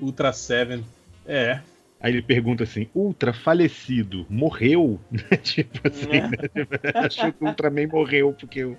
Ultra 0.00 0.32
7. 0.32 0.84
É. 1.26 1.60
Aí 2.00 2.12
ele 2.12 2.22
pergunta 2.22 2.64
assim: 2.64 2.88
Ultra 2.94 3.32
falecido, 3.32 4.26
morreu? 4.28 5.00
tipo 5.42 5.86
assim, 5.88 6.08
É. 6.10 6.20
né? 6.22 6.36
Tipo, 6.54 6.98
Achou 6.98 7.32
que 7.32 7.44
o 7.44 7.48
Ultraman 7.48 7.86
morreu 7.88 8.32
porque 8.38 8.64
o 8.64 8.76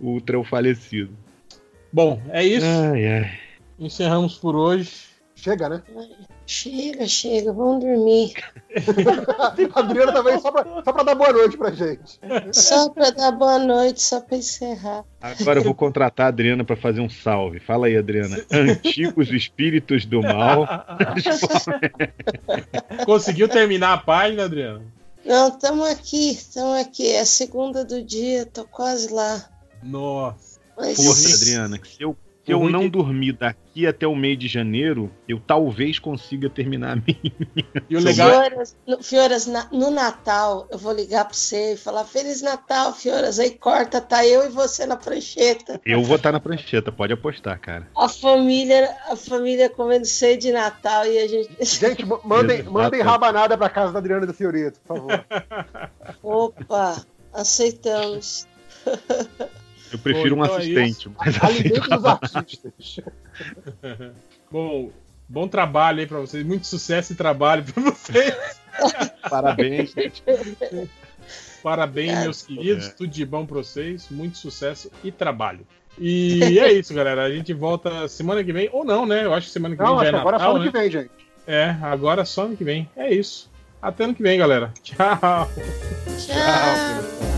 Ultra 0.00 0.36
é 0.36 0.38
o 0.38 0.44
falecido. 0.44 1.16
Bom, 1.92 2.20
é 2.30 2.44
isso. 2.44 2.66
Ai, 2.66 3.06
ai. 3.06 3.38
Encerramos 3.78 4.36
por 4.36 4.54
hoje. 4.54 5.10
Chega, 5.34 5.70
né? 5.70 5.82
Chega, 6.46 7.06
chega, 7.06 7.50
vamos 7.50 7.82
dormir. 7.82 8.34
A 9.74 9.80
Adriana 9.80 10.12
também, 10.12 10.38
só 10.38 10.52
pra, 10.52 10.64
só 10.84 10.92
pra 10.92 11.02
dar 11.02 11.14
boa 11.14 11.32
noite 11.32 11.56
pra 11.56 11.70
gente. 11.70 12.20
Só 12.52 12.90
pra 12.90 13.10
dar 13.10 13.32
boa 13.32 13.58
noite, 13.58 14.02
só 14.02 14.20
pra 14.20 14.36
encerrar. 14.36 15.02
Agora 15.18 15.60
eu 15.60 15.64
vou 15.64 15.74
contratar 15.74 16.26
a 16.26 16.28
Adriana 16.28 16.62
pra 16.62 16.76
fazer 16.76 17.00
um 17.00 17.08
salve. 17.08 17.58
Fala 17.58 17.86
aí, 17.86 17.96
Adriana. 17.96 18.36
Antigos 18.52 19.30
espíritos 19.32 20.04
do 20.04 20.20
mal. 20.20 20.68
Conseguiu 23.06 23.48
terminar 23.48 23.94
a 23.94 23.98
página, 23.98 24.44
Adriano? 24.44 24.92
Não, 25.30 25.46
estamos 25.46 25.88
aqui, 25.88 26.32
estamos 26.32 26.76
aqui. 26.76 27.06
É 27.06 27.20
a 27.20 27.24
segunda 27.24 27.84
do 27.84 28.02
dia, 28.02 28.44
tô 28.44 28.64
quase 28.64 29.12
lá. 29.12 29.48
Nossa. 29.80 30.58
Mas 30.76 30.96
Força, 30.96 31.32
Adriana, 31.32 31.78
que 31.78 31.86
se 31.86 32.02
eu, 32.02 32.16
se 32.58 32.64
eu 32.64 32.68
não 32.70 32.88
dormir 32.88 33.32
daqui 33.32 33.86
até 33.86 34.06
o 34.06 34.14
mês 34.16 34.38
de 34.38 34.48
janeiro, 34.48 35.10
eu 35.28 35.40
talvez 35.40 35.98
consiga 35.98 36.48
terminar 36.50 36.92
a 36.92 36.96
minha. 36.96 37.32
E 37.88 37.96
o 37.96 38.00
legal 38.00 38.28
é. 38.30 38.48
Fioras, 38.50 38.76
no, 38.86 39.02
Fioras, 39.02 39.46
na- 39.46 39.68
no 39.72 39.90
Natal, 39.90 40.66
eu 40.70 40.78
vou 40.78 40.92
ligar 40.92 41.24
pra 41.24 41.34
você 41.34 41.74
e 41.74 41.76
falar 41.76 42.04
Feliz 42.04 42.40
Natal, 42.42 42.92
Fioras. 42.94 43.38
Aí 43.38 43.50
corta, 43.50 44.00
tá 44.00 44.24
eu 44.26 44.44
e 44.44 44.48
você 44.48 44.86
na 44.86 44.96
prancheta. 44.96 45.80
Eu 45.84 46.02
vou 46.02 46.16
estar 46.16 46.30
na 46.32 46.38
prancheta, 46.40 46.92
pode 46.92 47.12
apostar, 47.12 47.58
cara. 47.60 47.88
A 47.96 48.08
família, 48.08 48.96
a 49.08 49.16
família 49.16 49.68
comendo 49.68 50.04
ceia 50.06 50.36
de 50.38 50.52
Natal 50.52 51.06
e 51.06 51.18
a 51.18 51.26
gente. 51.28 51.50
Gente, 51.64 52.04
ma- 52.06 52.20
mandem, 52.24 52.62
mandem 52.62 53.00
rabanada 53.00 53.56
pra 53.58 53.68
casa 53.68 53.92
da 53.92 53.98
Adriana 53.98 54.24
e 54.24 54.26
do 54.26 54.34
Fiorito, 54.34 54.78
por 54.86 54.96
favor. 54.98 55.24
Opa, 56.22 57.04
aceitamos. 57.32 58.46
Eu 59.92 59.98
prefiro 59.98 60.36
Bom, 60.36 60.42
um 60.42 60.44
então 60.44 60.56
é 60.56 60.60
assistente. 60.60 61.10
mas 61.18 61.42
Alimente 61.42 61.78
aceito 61.80 61.90
dos 61.96 62.04
artistas. 62.04 63.00
Bom, 64.50 64.90
bom 65.28 65.46
trabalho 65.46 66.00
aí 66.00 66.06
pra 66.06 66.18
vocês. 66.18 66.44
Muito 66.44 66.66
sucesso 66.66 67.12
e 67.12 67.16
trabalho 67.16 67.64
pra 67.64 67.82
vocês. 67.82 68.34
Parabéns, 69.30 69.92
gente. 69.92 70.22
Parabéns, 71.62 72.18
meus 72.20 72.42
queridos. 72.42 72.86
É. 72.88 72.90
Tudo 72.90 73.10
de 73.10 73.24
bom 73.24 73.46
pra 73.46 73.58
vocês. 73.58 74.08
Muito 74.10 74.38
sucesso 74.38 74.90
e 75.04 75.12
trabalho. 75.12 75.66
E 75.98 76.58
é 76.58 76.72
isso, 76.72 76.92
galera. 76.94 77.22
A 77.24 77.30
gente 77.30 77.52
volta 77.52 78.08
semana 78.08 78.42
que 78.42 78.52
vem. 78.52 78.68
Ou 78.72 78.84
não, 78.84 79.06
né? 79.06 79.24
Eu 79.24 79.34
acho 79.34 79.46
que 79.46 79.52
semana 79.52 79.76
que 79.76 79.82
Não, 79.82 79.98
vem 79.98 80.10
já 80.10 80.16
é 80.16 80.20
agora 80.20 80.38
Natal, 80.38 80.50
só 80.52 80.56
ano 80.56 80.64
né? 80.64 80.70
que 80.72 80.78
vem, 80.78 80.90
gente. 80.90 81.10
É, 81.46 81.76
agora 81.82 82.24
só 82.24 82.44
ano 82.44 82.56
que 82.56 82.64
vem. 82.64 82.88
É 82.96 83.12
isso. 83.12 83.50
Até 83.80 84.04
ano 84.04 84.14
que 84.14 84.22
vem, 84.22 84.38
galera. 84.38 84.72
Tchau. 84.82 85.48
Tchau. 86.18 87.29